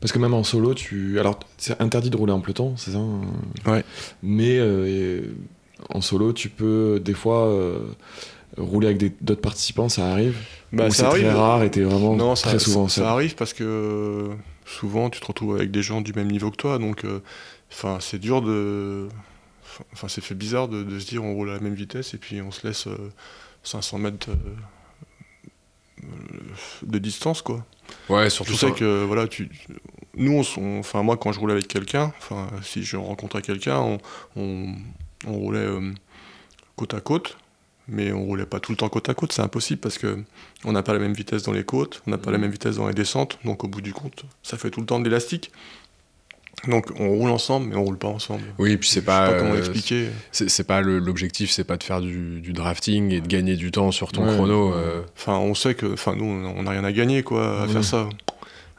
Parce 0.00 0.12
que 0.12 0.18
même 0.20 0.34
en 0.34 0.44
solo, 0.44 0.72
tu. 0.74 1.18
Alors, 1.18 1.40
c'est 1.58 1.80
interdit 1.82 2.10
de 2.10 2.16
rouler 2.16 2.32
en 2.32 2.40
peloton, 2.40 2.76
c'est 2.76 2.92
ça 2.92 2.98
hein? 2.98 3.22
Ouais. 3.66 3.82
Mais 4.22 4.56
euh, 4.58 5.22
en 5.88 6.00
solo, 6.00 6.32
tu 6.32 6.48
peux 6.48 7.00
des 7.04 7.14
fois 7.14 7.46
euh, 7.48 7.80
rouler 8.56 8.86
avec 8.88 9.24
d'autres 9.24 9.40
participants, 9.40 9.88
ça 9.88 10.06
arrive? 10.12 10.36
Bah, 10.72 10.90
c'est 10.90 11.02
très 11.08 11.30
rare 11.32 11.62
et 11.64 11.70
t'es 11.72 11.82
vraiment 11.82 12.14
Non, 12.14 12.36
ça, 12.36 12.50
très 12.50 12.58
souvent 12.60 12.86
ça, 12.86 12.94
seul? 12.96 13.04
ça 13.04 13.10
arrive 13.12 13.34
parce 13.34 13.52
que 13.52 14.28
souvent 14.64 15.10
tu 15.10 15.20
te 15.20 15.26
retrouves 15.26 15.56
avec 15.56 15.70
des 15.72 15.82
gens 15.82 16.00
du 16.02 16.12
même 16.12 16.30
niveau 16.30 16.50
que 16.52 16.56
toi, 16.56 16.78
donc 16.78 17.04
enfin 17.72 17.98
c'est 18.00 18.18
dur 18.18 18.42
de, 18.42 19.08
enfin 19.92 20.06
c'est 20.08 20.20
fait 20.22 20.34
bizarre 20.34 20.68
de, 20.68 20.82
de 20.84 20.98
se 21.00 21.06
dire 21.06 21.24
on 21.24 21.34
roule 21.34 21.50
à 21.50 21.54
la 21.54 21.60
même 21.60 21.74
vitesse 21.74 22.14
et 22.14 22.18
puis 22.18 22.40
on 22.42 22.50
se 22.50 22.66
laisse 22.66 22.86
500 23.66 23.98
mètres 23.98 24.28
de 26.82 26.98
distance 26.98 27.42
quoi. 27.42 27.64
Ouais, 28.08 28.30
surtout 28.30 28.52
Je 28.52 28.56
sais 28.58 28.68
ça- 28.68 28.74
que 28.74 29.04
voilà 29.04 29.26
tu, 29.28 29.48
nous 30.14 30.42
on, 30.58 30.78
enfin 30.78 31.02
moi 31.02 31.16
quand 31.16 31.32
je 31.32 31.40
roulais 31.40 31.52
avec 31.54 31.68
quelqu'un, 31.68 32.12
enfin 32.18 32.48
si 32.62 32.82
je 32.82 32.96
rencontrais 32.96 33.42
quelqu'un, 33.42 33.78
on, 33.78 33.98
on, 34.36 34.74
on 35.26 35.32
roulait 35.32 35.58
euh, 35.60 35.92
côte 36.76 36.94
à 36.94 37.00
côte. 37.00 37.38
Mais 37.88 38.10
on 38.10 38.24
roulait 38.24 38.46
pas 38.46 38.58
tout 38.58 38.72
le 38.72 38.76
temps 38.76 38.88
côte 38.88 39.08
à 39.08 39.14
côte, 39.14 39.30
c'est 39.32 39.42
impossible 39.42 39.80
parce 39.80 39.96
que 39.96 40.18
on 40.64 40.72
n'a 40.72 40.82
pas 40.82 40.92
la 40.92 40.98
même 40.98 41.12
vitesse 41.12 41.44
dans 41.44 41.52
les 41.52 41.62
côtes, 41.62 42.02
on 42.08 42.10
n'a 42.10 42.18
pas 42.18 42.32
la 42.32 42.38
même 42.38 42.50
vitesse 42.50 42.74
dans 42.76 42.88
les 42.88 42.94
descentes, 42.94 43.38
donc 43.44 43.62
au 43.62 43.68
bout 43.68 43.80
du 43.80 43.92
compte, 43.92 44.24
ça 44.42 44.58
fait 44.58 44.70
tout 44.72 44.80
le 44.80 44.86
temps 44.86 44.98
de 44.98 45.04
l'élastique. 45.04 45.52
Donc 46.68 46.86
on 46.98 47.08
roule 47.10 47.30
ensemble, 47.30 47.68
mais 47.68 47.76
on 47.76 47.84
roule 47.84 47.98
pas 47.98 48.08
ensemble. 48.08 48.42
Oui, 48.58 48.76
puis 48.76 48.88
c'est 48.88 48.96
Je 48.96 49.00
sais 49.00 49.04
pas. 49.06 49.30
pas 49.32 49.38
comment 49.38 49.52
euh, 49.54 49.58
expliquer. 49.58 50.08
c'est 50.32 50.66
pas 50.66 50.80
l'objectif, 50.80 51.50
c'est 51.50 51.64
pas 51.64 51.76
de 51.76 51.82
faire 51.84 52.00
du, 52.00 52.40
du 52.40 52.52
drafting 52.52 53.12
et 53.12 53.20
de 53.20 53.26
gagner 53.26 53.56
du 53.56 53.70
temps 53.70 53.90
sur 53.92 54.10
ton 54.10 54.26
Ouais. 54.26 54.32
chrono. 54.34 54.72
euh, 54.74 55.02
Enfin, 55.16 55.34
on 55.38 55.54
sait 55.54 55.74
que, 55.74 55.92
enfin 55.92 56.14
nous, 56.16 56.24
on 56.24 56.62
n'a 56.62 56.70
rien 56.70 56.82
à 56.84 56.92
gagner 56.92 57.22
quoi 57.22 57.60
à 57.62 57.66
Ouais. 57.66 57.72
faire 57.72 57.84
ça, 57.84 58.08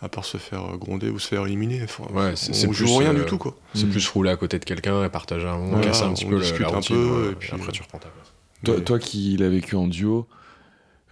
à 0.01 0.09
part 0.09 0.25
se 0.25 0.37
faire 0.37 0.77
gronder 0.77 1.09
ou 1.09 1.19
se 1.19 1.27
faire 1.27 1.45
éliminer. 1.45 1.81
Enfin, 1.83 2.03
Ouais, 2.13 2.33
on 2.65 2.71
joue 2.73 2.85
plus, 2.85 2.97
rien 2.97 3.11
euh, 3.15 3.19
du 3.19 3.25
tout 3.25 3.37
quoi. 3.37 3.55
C'est 3.73 3.85
Mm. 3.85 3.89
plus 3.91 4.09
rouler 4.09 4.31
à 4.31 4.35
côté 4.35 4.59
de 4.59 4.65
quelqu'un 4.65 5.05
et 5.05 5.09
partager 5.09 5.47
un 5.47 5.57
moment, 5.57 5.69
Voilà, 5.77 5.85
casser 5.87 6.03
un 6.03 6.13
petit 6.13 6.25
on 6.25 6.29
peu 6.29 6.39
la 6.39 6.45
un 6.67 6.67
routine. 6.67 6.95
peu, 6.95 7.05
ouais, 7.25 7.31
et 7.31 7.35
puis, 7.35 7.49
après 7.53 7.67
euh, 7.67 7.71
tu 7.71 7.81
reprends 7.83 7.99
ta 7.99 8.09
place. 8.09 8.83
Toi, 8.85 8.99
qui 8.99 9.37
l'as 9.37 9.49
vécu 9.49 9.75
en 9.75 9.87
duo, 9.87 10.27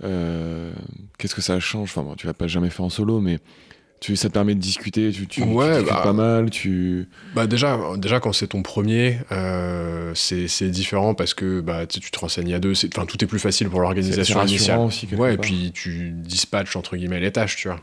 euh, 0.04 0.74
qu'est-ce 1.18 1.36
que 1.36 1.42
ça 1.42 1.60
change 1.60 1.90
Enfin, 1.92 2.02
bon, 2.04 2.16
tu 2.16 2.28
l'as 2.28 2.34
pas 2.34 2.48
jamais 2.48 2.70
fait 2.70 2.82
en 2.84 2.90
solo, 2.90 3.22
mais 3.22 3.40
tu, 4.02 4.16
ça 4.16 4.28
te 4.28 4.34
permet 4.34 4.54
de 4.56 4.60
discuter, 4.60 5.10
tu, 5.12 5.26
tu, 5.26 5.42
Ouais, 5.42 5.82
bah, 5.84 6.02
pas 6.04 6.14
mal, 6.14 6.50
tu... 6.52 7.08
Bah 7.34 7.48
déjà, 7.48 7.80
déjà 7.98 8.20
quand 8.20 8.34
c'est 8.34 8.48
ton 8.48 8.62
premier, 8.62 9.18
euh, 9.32 10.12
c'est 10.14 10.70
différent 10.70 11.14
parce 11.16 11.34
que 11.34 11.62
bah, 11.62 11.88
tu 11.88 12.00
te 12.02 12.20
renseignes 12.20 12.54
à 12.54 12.60
deux, 12.60 12.76
c'est- 12.76 12.96
enfin 12.96 13.06
tout 13.08 13.24
est 13.24 13.28
plus 13.28 13.40
facile 13.40 13.70
pour 13.70 13.80
l'organisation 13.82 14.42
initiale. 14.44 14.80
aussi, 14.80 15.08
Ouais, 15.16 15.34
et 15.34 15.38
part. 15.38 15.46
puis 15.46 15.72
tu 15.74 16.10
dispatches 16.12 16.76
entre 16.76 16.98
guillemets 16.98 17.20
les 17.20 17.32
tâches, 17.32 17.56
tu 17.56 17.68
vois. 17.70 17.80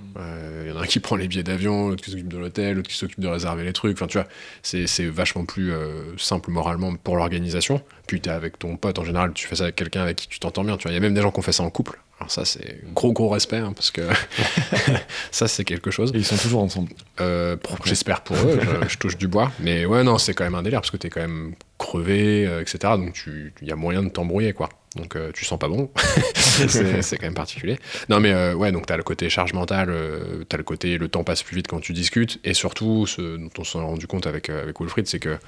Il 0.65 0.69
y 0.69 0.73
en 0.73 0.77
a 0.79 0.83
un 0.83 0.87
qui 0.87 1.01
prend 1.01 1.17
les 1.17 1.27
billets 1.29 1.43
d'avion, 1.43 1.89
l'autre 1.89 2.05
qui 2.05 2.11
s'occupe 2.11 2.29
de 2.29 2.39
l'hôtel, 2.39 2.77
l'autre 2.77 2.91
qui 2.91 2.97
s'occupe 2.97 3.19
de 3.21 3.29
réserver 3.29 3.65
les 3.65 3.73
trucs. 3.73 3.97
Enfin, 3.97 4.07
tu 4.07 4.19
vois, 4.19 4.29
c'est 4.63 4.87
c'est 4.87 5.07
vachement 5.07 5.45
plus 5.45 5.73
euh, 5.73 6.17
simple 6.19 6.51
moralement 6.51 6.95
pour 6.95 7.17
l'organisation. 7.17 7.83
Puis 8.07 8.21
t'es 8.21 8.31
avec 8.31 8.59
ton 8.59 8.77
pote, 8.77 8.99
en 8.99 9.05
général, 9.05 9.33
tu 9.33 9.47
fais 9.49 9.57
ça 9.57 9.65
avec 9.65 9.77
quelqu'un 9.77 10.03
avec 10.03 10.17
qui 10.17 10.29
tu 10.29 10.39
t'entends 10.39 10.63
bien. 10.65 10.77
Tu 10.77 10.83
vois, 10.85 10.93
il 10.93 10.95
y 10.95 10.99
a 10.99 11.01
même 11.01 11.15
des 11.15 11.23
gens 11.23 11.31
qui 11.33 11.39
ont 11.39 11.43
fait 11.43 11.53
ça 11.53 11.63
en 11.63 11.71
couple. 11.71 11.99
Alors 12.23 12.31
ça, 12.31 12.45
c'est 12.45 12.81
gros 12.95 13.13
gros 13.13 13.29
respect 13.29 13.57
hein, 13.57 13.73
parce 13.75 13.91
que 13.91 14.03
ça, 15.33 15.49
c'est 15.49 15.65
quelque 15.65 15.91
chose. 15.91 16.13
Et 16.15 16.19
ils 16.19 16.25
sont 16.25 16.37
toujours 16.37 16.63
ensemble. 16.63 16.91
Euh, 17.21 17.57
J'espère 17.85 18.21
pour 18.23 18.37
eux, 18.37 18.61
je, 18.85 18.89
je 18.91 18.97
touche 18.99 19.17
du 19.19 19.27
bois. 19.27 19.51
Mais 19.59 19.85
ouais, 19.87 20.05
non, 20.05 20.19
c'est 20.19 20.33
quand 20.33 20.45
même 20.45 20.55
un 20.55 20.63
délire 20.63 20.81
parce 20.81 20.93
que 20.93 20.97
t'es 20.97 21.11
quand 21.11 21.21
même 21.21 21.55
crevé, 21.79 22.47
euh, 22.47 22.61
etc. 22.61 22.79
Donc 22.97 23.13
tu- 23.15 23.53
il 23.61 23.67
y 23.67 23.73
a 23.73 23.77
moyen 23.77 24.05
de 24.05 24.09
t'embrouiller, 24.09 24.53
quoi. 24.53 24.69
Donc 24.95 25.17
euh, 25.17 25.33
tu 25.35 25.45
sens 25.45 25.59
pas 25.59 25.67
bon. 25.67 25.91
c'est 26.37 27.17
quand 27.17 27.27
même 27.27 27.35
particulier. 27.35 27.77
Non, 28.09 28.21
mais 28.21 28.33
euh, 28.33 28.55
ouais, 28.55 28.71
donc 28.71 28.87
t'as 28.87 28.97
le 28.97 29.03
côté 29.03 29.29
charge 29.29 29.53
mentale, 29.53 29.89
euh, 29.91 30.45
t'as 30.49 30.59
le 30.59 30.63
côté 30.63 30.99
le 30.99 31.09
temps 31.09 31.25
passe 31.25 31.43
plus 31.43 31.57
vite 31.57 31.67
quand 31.67 31.81
tu 31.81 31.93
discutes. 31.93 32.39
Et 32.45 32.55
surtout, 32.55 33.07
ce 33.09 33.37
dont 33.37 33.51
on 33.59 33.65
s'en 33.65 33.81
est 33.81 33.85
rendu 33.87 34.07
compte 34.07 34.29
avec, 34.29 34.49
avec 34.49 34.79
Wilfried, 34.81 35.09
c'est 35.09 35.19
que 35.19 35.39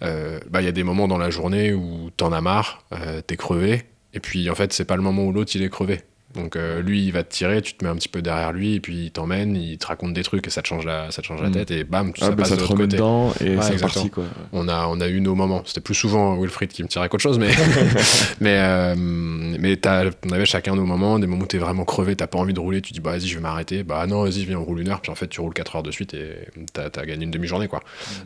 bah, 0.00 0.60
il 0.60 0.64
y 0.64 0.68
a 0.68 0.72
des 0.72 0.84
moments 0.84 1.08
dans 1.08 1.18
la 1.18 1.30
journée 1.30 1.72
où 1.72 2.10
t'en 2.16 2.30
as 2.32 2.40
marre, 2.40 2.84
t'es 3.26 3.36
crevé. 3.36 3.82
Et 4.12 4.20
puis 4.20 4.50
en 4.50 4.54
fait, 4.56 4.72
c'est 4.72 4.84
pas 4.84 4.96
le 4.96 5.02
moment 5.02 5.24
où 5.24 5.32
l'autre 5.32 5.52
il 5.54 5.62
est 5.62 5.68
crevé. 5.70 6.00
Donc 6.34 6.54
euh, 6.54 6.80
lui, 6.80 7.04
il 7.04 7.10
va 7.12 7.24
te 7.24 7.32
tirer, 7.32 7.60
tu 7.60 7.74
te 7.74 7.84
mets 7.84 7.90
un 7.90 7.96
petit 7.96 8.08
peu 8.08 8.22
derrière 8.22 8.52
lui, 8.52 8.74
et 8.76 8.80
puis 8.80 9.06
il 9.06 9.10
t'emmène, 9.10 9.56
il 9.56 9.78
te 9.78 9.86
raconte 9.88 10.14
des 10.14 10.22
trucs 10.22 10.46
et 10.46 10.50
ça 10.50 10.62
te 10.62 10.68
change 10.68 10.86
la, 10.86 11.10
ça 11.10 11.22
te 11.22 11.26
change 11.26 11.42
la 11.42 11.48
Mm. 11.48 11.52
tête, 11.52 11.70
et 11.72 11.82
bam, 11.82 12.12
Ah, 12.20 12.26
ça 12.26 12.30
bah, 12.30 12.36
passe 12.36 12.50
ça 12.50 12.54
de 12.54 12.56
te 12.58 12.60
l'autre 12.62 12.72
remet 12.74 12.84
côté. 12.84 12.96
dedans 12.98 13.32
et 13.40 13.56
Ouais, 13.56 13.62
c'est 13.62 13.80
parti 13.80 14.10
quoi. 14.10 14.24
On 14.52 14.68
a, 14.68 14.86
on 14.86 15.00
a 15.00 15.08
eu 15.08 15.20
nos 15.20 15.34
moments. 15.34 15.62
C'était 15.66 15.80
plus 15.80 15.96
souvent 15.96 16.36
Wilfried 16.40 16.70
qui 16.70 16.84
me 16.84 16.88
tirait 16.88 17.08
qu'autre 17.08 17.22
chose, 17.24 17.38
mais, 17.40 17.50
mais, 18.40 18.58
euh, 18.60 18.94
mais 18.96 19.76
t'as- 19.76 20.04
on 20.24 20.30
avait 20.30 20.46
chacun 20.46 20.74
nos 20.76 20.84
moments, 20.84 21.18
des 21.18 21.26
moments 21.26 21.42
où 21.42 21.46
t'es 21.46 21.58
vraiment 21.58 21.84
crevé, 21.84 22.14
t'as 22.16 22.26
pas 22.28 22.38
envie 22.38 22.54
de 22.54 22.60
rouler, 22.60 22.80
tu 22.80 22.92
dis 22.92 23.00
bah 23.00 23.10
vas-y, 23.10 23.26
je 23.26 23.34
vais 23.34 23.40
m'arrêter. 23.42 23.82
Bah 23.82 24.06
non, 24.06 24.22
vas-y, 24.22 24.44
viens, 24.44 24.58
on 24.58 24.64
roule 24.64 24.80
une 24.80 24.88
heure, 24.88 25.00
puis 25.00 25.10
en 25.10 25.16
fait, 25.16 25.26
tu 25.28 25.40
roules 25.40 25.54
4 25.54 25.76
heures 25.76 25.82
de 25.82 25.90
suite 25.90 26.14
et 26.14 26.32
t'as 26.72 26.84
as 26.84 27.06
gagné 27.06 27.24
une 27.24 27.30
demi-journée, 27.30 27.66
quoi. 27.68 27.80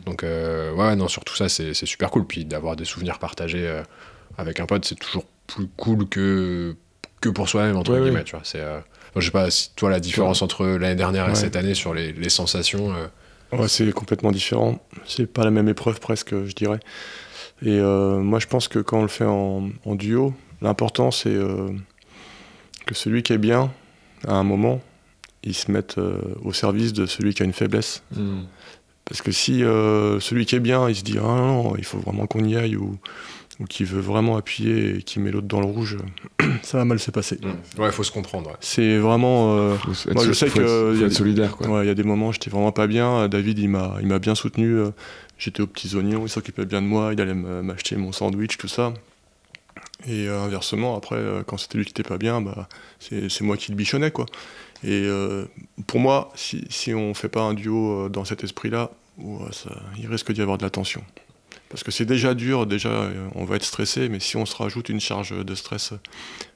Donc, 0.05 0.23
euh, 0.23 0.71
ouais, 0.73 0.95
non, 0.95 1.07
surtout 1.07 1.35
ça, 1.35 1.49
c'est 1.49 1.73
c'est 1.73 1.85
super 1.87 2.11
cool. 2.11 2.25
Puis 2.27 2.45
d'avoir 2.45 2.75
des 2.75 2.85
souvenirs 2.85 3.17
partagés 3.19 3.67
euh, 3.67 3.81
avec 4.37 4.59
un 4.59 4.65
pote, 4.67 4.85
c'est 4.85 4.95
toujours 4.99 5.25
plus 5.47 5.67
cool 5.77 6.07
que, 6.07 6.75
que 7.29 7.33
pour 7.35 7.49
soi-même, 7.49 7.75
entre 7.77 7.93
Ouais, 7.93 7.99
guillemets, 8.01 8.17
ouais. 8.19 8.23
tu 8.23 8.31
vois. 8.35 8.41
C'est. 8.43 8.59
euh, 8.61 8.79
je 9.15 9.21
sais 9.25 9.31
pas 9.31 9.49
si 9.49 9.71
toi, 9.75 9.89
la 9.89 9.99
différence 9.99 10.41
entre 10.41 10.65
l'année 10.65 10.95
dernière 10.95 11.25
et 11.25 11.29
Ouais. 11.29 11.35
cette 11.35 11.55
année 11.55 11.73
sur 11.73 11.93
les, 11.93 12.11
les 12.11 12.29
sensations. 12.29 12.93
euh, 12.93 13.07
Ouais, 13.57 13.67
c'est 13.67 13.89
complètement 13.93 14.31
différent. 14.31 14.79
C'est 15.05 15.25
pas 15.31 15.43
la 15.43 15.51
même 15.51 15.69
épreuve 15.69 15.99
presque, 15.99 16.31
je 16.45 16.53
dirais. 16.53 16.79
Et 17.61 17.79
euh, 17.79 18.17
moi, 18.19 18.39
je 18.39 18.47
pense 18.47 18.67
que 18.67 18.79
quand 18.79 18.99
on 18.99 19.01
le 19.03 19.07
fait 19.07 19.23
en, 19.25 19.69
en 19.85 19.95
duo, 19.95 20.33
l'important 20.61 21.11
c'est 21.11 21.29
euh, 21.29 21.69
que 22.85 22.93
celui 22.95 23.23
qui 23.23 23.31
est 23.33 23.37
bien, 23.37 23.71
à 24.27 24.33
un 24.33 24.43
moment, 24.43 24.81
il 25.43 25.53
se 25.53 25.71
mette 25.71 25.95
au 26.43 26.51
service 26.53 26.91
de 26.91 27.05
celui 27.05 27.33
qui 27.33 27.43
a 27.43 27.45
une 27.45 27.53
faiblesse. 27.53 28.03
Mm. 28.15 28.41
Parce 29.05 29.21
que 29.21 29.31
si 29.31 29.59
celui 29.59 30.45
qui 30.47 30.55
est 30.55 30.59
bien, 30.59 30.89
il 30.89 30.95
se 30.95 31.03
dit 31.03 31.17
ah 31.19 31.23
non, 31.23 31.75
il 31.77 31.85
faut 31.85 31.99
vraiment 31.99 32.25
qu'on 32.25 32.43
y 32.43 32.57
aille 32.57 32.75
ou, 32.75 32.97
ou 33.59 33.65
qui 33.65 33.83
veut 33.85 34.01
vraiment 34.01 34.35
appuyer 34.37 34.97
et 34.97 35.01
qui 35.01 35.19
met 35.19 35.31
l'autre 35.31 35.47
dans 35.47 35.59
le 35.61 35.65
rouge, 35.65 35.97
ça 36.61 36.77
va 36.79 36.85
mal 36.85 36.99
se 36.99 37.09
passer. 37.11 37.39
Ouais, 37.77 37.91
faut 37.91 38.03
se 38.03 38.11
comprendre. 38.11 38.49
ouais. 38.49 38.55
C'est 38.59 38.97
vraiment. 38.97 39.55
euh, 39.57 39.75
Faut 39.77 40.11
Moi, 40.13 40.23
je 40.23 40.27
faut 40.29 40.33
sais 40.33 40.47
être- 40.47 40.55
que 40.55 40.65
faut 40.65 40.93
il 40.93 40.99
y 40.99 41.03
a 41.03 41.05
être 41.05 41.09
des- 41.09 41.15
solidaire 41.15 41.55
quoi. 41.55 41.67
Ouais, 41.69 41.85
il 41.85 41.87
y 41.87 41.91
a 41.91 41.95
des 41.95 42.03
moments, 42.03 42.31
j'étais 42.31 42.49
vraiment 42.49 42.71
pas 42.73 42.87
bien. 42.87 43.27
David, 43.29 43.57
il 43.59 43.69
m'a, 43.69 43.95
il 44.01 44.07
m'a 44.07 44.19
bien 44.19 44.35
soutenu. 44.35 44.75
euh, 44.75 44.91
J'étais 45.37 45.61
aux 45.61 45.67
petits 45.67 45.93
oignons, 45.95 46.23
il 46.25 46.29
s'occupait 46.29 46.65
bien 46.65 46.81
de 46.81 46.87
moi, 46.87 47.11
il 47.13 47.19
allait 47.19 47.33
me- 47.33 47.61
m'acheter 47.61 47.95
mon 47.97 48.11
sandwich, 48.13 48.57
tout 48.57 48.67
ça. 48.69 48.93
Et 50.07 50.27
euh, 50.27 50.41
inversement, 50.43 50.95
après, 50.97 51.15
euh, 51.15 51.43
quand 51.45 51.57
c'était 51.57 51.77
lui 51.77 51.85
qui 51.85 51.91
était 51.91 52.03
pas 52.03 52.17
bien, 52.17 52.41
bah, 52.41 52.67
c'est, 52.99 53.41
moi 53.41 53.57
qui 53.57 53.71
le 53.71 53.75
bichonnais, 53.77 54.11
quoi. 54.11 54.25
Et 54.83 55.03
euh, 55.05 55.45
pour 55.87 55.99
moi, 55.99 56.31
si, 56.35 56.65
si 56.69 56.93
on 56.93 57.13
fait 57.13 57.29
pas 57.29 57.41
un 57.41 57.53
duo 57.53 58.07
dans 58.09 58.23
cet 58.25 58.43
esprit-là, 58.43 58.91
ça, 59.51 59.69
il 59.97 60.07
risque 60.07 60.31
d'y 60.31 60.41
avoir 60.41 60.57
de 60.57 60.63
la 60.63 60.69
tension. 60.69 61.01
Parce 61.75 61.83
que 61.83 61.91
c'est 61.91 62.05
déjà 62.05 62.33
dur, 62.33 62.65
déjà, 62.65 62.89
euh, 62.89 63.27
on 63.35 63.45
va 63.45 63.57
être 63.57 63.63
stressé, 63.63 64.09
mais 64.09 64.19
si 64.19 64.37
on 64.37 64.45
se 64.45 64.55
rajoute 64.55 64.89
une 64.89 64.99
charge 64.99 65.31
de 65.31 65.55
stress 65.55 65.93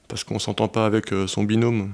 parce 0.07 0.23
qu'on 0.23 0.39
s'entend 0.39 0.67
pas 0.67 0.85
avec 0.85 1.13
euh, 1.13 1.27
son 1.27 1.43
binôme, 1.43 1.93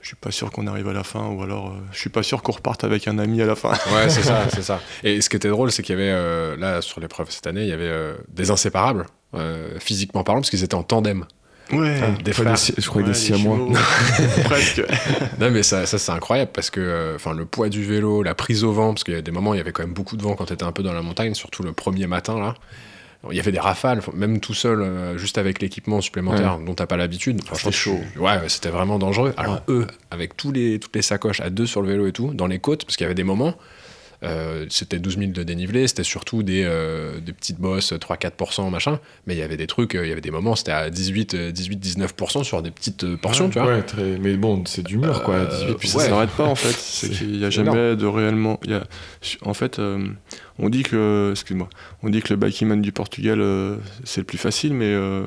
je 0.00 0.08
suis 0.08 0.16
pas 0.16 0.30
sûr 0.30 0.50
qu'on 0.50 0.66
arrive 0.66 0.88
à 0.88 0.92
la 0.92 1.04
fin, 1.04 1.28
ou 1.28 1.42
alors 1.42 1.68
euh, 1.68 1.80
je 1.92 1.98
suis 1.98 2.10
pas 2.10 2.22
sûr 2.22 2.42
qu'on 2.42 2.52
reparte 2.52 2.84
avec 2.84 3.08
un 3.08 3.18
ami 3.18 3.42
à 3.42 3.46
la 3.46 3.56
fin. 3.56 3.72
Ouais, 3.92 4.08
c'est 4.08 4.22
ça, 4.22 4.48
c'est 4.54 4.62
ça. 4.62 4.80
Et 5.02 5.20
ce 5.20 5.28
qui 5.28 5.36
était 5.36 5.48
drôle, 5.48 5.72
c'est 5.72 5.82
qu'il 5.82 5.98
y 5.98 5.98
avait, 6.00 6.12
euh, 6.12 6.56
là, 6.56 6.80
sur 6.82 7.00
l'épreuve 7.00 7.30
cette 7.30 7.46
année, 7.46 7.62
il 7.62 7.68
y 7.68 7.72
avait 7.72 7.88
euh, 7.88 8.14
des 8.28 8.50
inséparables, 8.50 9.06
physiquement 9.78 10.24
parlant, 10.24 10.40
parce 10.40 10.50
qu'ils 10.50 10.64
étaient 10.64 10.74
en 10.74 10.82
tandem. 10.82 11.26
Ouais, 11.72 12.00
Des 12.24 12.32
Je 12.32 12.42
crois 12.42 12.44
frères. 12.44 12.52
des 12.52 12.56
si- 12.56 12.74
je 12.78 12.88
crois 12.88 13.02
Ouais, 13.02 13.08
des 13.08 13.14
siamois. 13.14 13.58
Presque. 14.44 14.82
Non, 15.40 15.50
mais 15.50 15.62
ça, 15.62 15.86
ça 15.86 15.98
c'est 15.98 16.12
incroyable, 16.12 16.50
parce 16.54 16.70
que 16.70 16.80
euh, 16.80 17.14
enfin, 17.16 17.34
le 17.34 17.44
poids 17.44 17.68
du 17.68 17.84
vélo, 17.84 18.22
la 18.22 18.34
prise 18.34 18.64
au 18.64 18.72
vent, 18.72 18.94
parce 18.94 19.04
qu'il 19.04 19.14
y 19.14 19.18
a 19.18 19.22
des 19.22 19.30
moments, 19.30 19.54
il 19.54 19.58
y 19.58 19.60
avait 19.60 19.72
quand 19.72 19.82
même 19.82 19.92
beaucoup 19.92 20.16
de 20.16 20.22
vent 20.22 20.34
quand 20.34 20.46
tu 20.46 20.52
étais 20.54 20.64
un 20.64 20.72
peu 20.72 20.82
dans 20.82 20.92
la 20.92 21.02
montagne, 21.02 21.34
surtout 21.34 21.62
le 21.62 21.72
premier 21.72 22.06
matin, 22.06 22.38
là. 22.38 22.54
Il 23.30 23.36
y 23.36 23.40
avait 23.40 23.50
des 23.50 23.58
rafales, 23.58 24.00
même 24.14 24.38
tout 24.38 24.54
seul, 24.54 24.80
euh, 24.80 25.18
juste 25.18 25.38
avec 25.38 25.60
l'équipement 25.60 26.00
supplémentaire 26.00 26.58
dont 26.64 26.74
t'as 26.74 26.86
pas 26.86 26.96
l'habitude. 26.96 27.42
Franchement, 27.44 27.72
C'était 27.72 27.76
chaud. 27.76 28.00
ouais, 28.16 28.38
c'était 28.46 28.68
vraiment 28.68 28.96
dangereux. 29.00 29.34
Alors 29.36 29.60
eux, 29.68 29.88
avec 30.12 30.36
tous 30.36 30.52
les, 30.52 30.78
toutes 30.78 30.94
les 30.94 31.02
sacoches 31.02 31.40
à 31.40 31.50
deux 31.50 31.66
sur 31.66 31.82
le 31.82 31.88
vélo 31.88 32.06
et 32.06 32.12
tout, 32.12 32.32
dans 32.32 32.46
les 32.46 32.60
côtes, 32.60 32.84
parce 32.84 32.96
qu'il 32.96 33.04
y 33.04 33.06
avait 33.06 33.16
des 33.16 33.24
moments, 33.24 33.56
euh, 34.24 34.66
c'était 34.68 34.98
12 34.98 35.18
000 35.18 35.30
de 35.32 35.42
dénivelé, 35.44 35.86
c'était 35.86 36.02
surtout 36.02 36.42
des, 36.42 36.64
euh, 36.64 37.20
des 37.20 37.32
petites 37.32 37.58
bosses 37.58 37.92
3-4%, 37.92 38.68
machin, 38.70 38.98
mais 39.26 39.34
il 39.34 39.38
y 39.38 39.42
avait 39.42 39.56
des 39.56 39.66
trucs, 39.68 39.94
euh, 39.94 40.04
il 40.04 40.08
y 40.08 40.12
avait 40.12 40.20
des 40.20 40.30
moments, 40.32 40.56
c'était 40.56 40.72
à 40.72 40.90
18-19% 40.90 42.42
sur 42.44 42.62
des 42.62 42.70
petites 42.70 43.16
portions, 43.16 43.48
tu 43.48 43.58
vois. 43.58 43.68
Ouais, 43.68 43.82
très- 43.82 44.18
mais 44.18 44.36
bon, 44.36 44.62
c'est 44.66 44.82
du 44.84 44.98
mur 44.98 45.22
quoi. 45.22 45.34
Euh, 45.34 45.46
18, 45.46 45.74
Puis 45.78 45.88
Ouais. 45.94 46.02
ça 46.04 46.08
s'arrête 46.08 46.30
pas 46.30 46.44
en 46.44 46.54
fait. 46.56 46.72
C'est 46.76 47.10
qu'il 47.10 47.30
y 47.36 47.44
a 47.44 47.48
énorme. 47.48 47.52
jamais 47.76 47.96
de 47.96 48.06
réellement. 48.06 48.58
il 48.64 48.70
y 48.70 48.74
a- 48.74 48.84
En 49.42 49.54
fait, 49.54 49.78
euh, 49.78 50.08
on 50.58 50.68
dit 50.68 50.82
que, 50.82 51.30
excuse-moi, 51.32 51.68
on 52.02 52.10
dit 52.10 52.20
que 52.22 52.28
le 52.32 52.36
bikeman 52.36 52.82
du 52.82 52.92
Portugal 52.92 53.40
euh, 53.40 53.76
c'est 54.04 54.20
le 54.20 54.26
plus 54.26 54.38
facile, 54.38 54.74
mais 54.74 54.92
euh, 54.92 55.24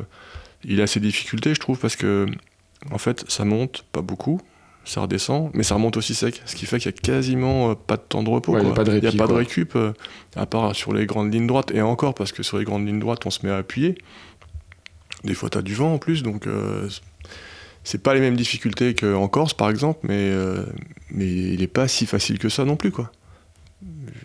il 0.63 0.81
a 0.81 0.87
ses 0.87 0.99
difficultés, 0.99 1.53
je 1.55 1.59
trouve, 1.59 1.79
parce 1.79 1.95
que 1.95 2.25
en 2.91 2.97
fait, 2.97 3.23
ça 3.27 3.45
monte 3.45 3.85
pas 3.91 4.01
beaucoup, 4.01 4.41
ça 4.83 5.01
redescend, 5.01 5.51
mais 5.53 5.63
ça 5.63 5.75
remonte 5.75 5.97
aussi 5.97 6.15
sec, 6.15 6.41
ce 6.45 6.55
qui 6.55 6.65
fait 6.65 6.79
qu'il 6.79 6.91
y 6.91 6.93
a 6.93 6.97
quasiment 6.97 7.71
euh, 7.71 7.75
pas 7.75 7.97
de 7.97 8.01
temps 8.01 8.23
de 8.23 8.29
repos. 8.29 8.53
Ouais, 8.53 8.61
il 8.61 8.67
y 8.67 8.71
a 8.71 8.73
pas 8.73 8.83
de 8.83 9.07
a 9.07 9.27
pas 9.27 9.33
récup, 9.33 9.75
euh, 9.75 9.93
à 10.35 10.45
part 10.45 10.75
sur 10.75 10.93
les 10.93 11.05
grandes 11.05 11.33
lignes 11.33 11.47
droites, 11.47 11.71
et 11.71 11.81
encore 11.81 12.13
parce 12.13 12.31
que 12.31 12.43
sur 12.43 12.57
les 12.57 12.65
grandes 12.65 12.87
lignes 12.87 12.99
droites, 12.99 13.25
on 13.25 13.29
se 13.29 13.45
met 13.45 13.51
à 13.51 13.57
appuyer. 13.57 13.95
Des 15.23 15.35
fois, 15.35 15.49
t'as 15.49 15.61
du 15.61 15.75
vent 15.75 15.93
en 15.93 15.97
plus, 15.97 16.23
donc. 16.23 16.47
euh, 16.47 16.89
c'est 17.83 18.03
pas 18.03 18.13
les 18.13 18.19
mêmes 18.19 18.35
difficultés 18.35 18.93
qu'en 18.93 19.27
Corse, 19.27 19.55
par 19.55 19.69
exemple, 19.69 20.01
mais, 20.03 20.29
euh, 20.31 20.65
mais 21.09 21.27
il 21.27 21.63
est 21.63 21.67
pas 21.67 21.87
si 21.87 22.05
facile 22.05 22.37
que 22.37 22.47
ça 22.47 22.63
non 22.63 22.75
plus, 22.75 22.91
quoi. 22.91 23.11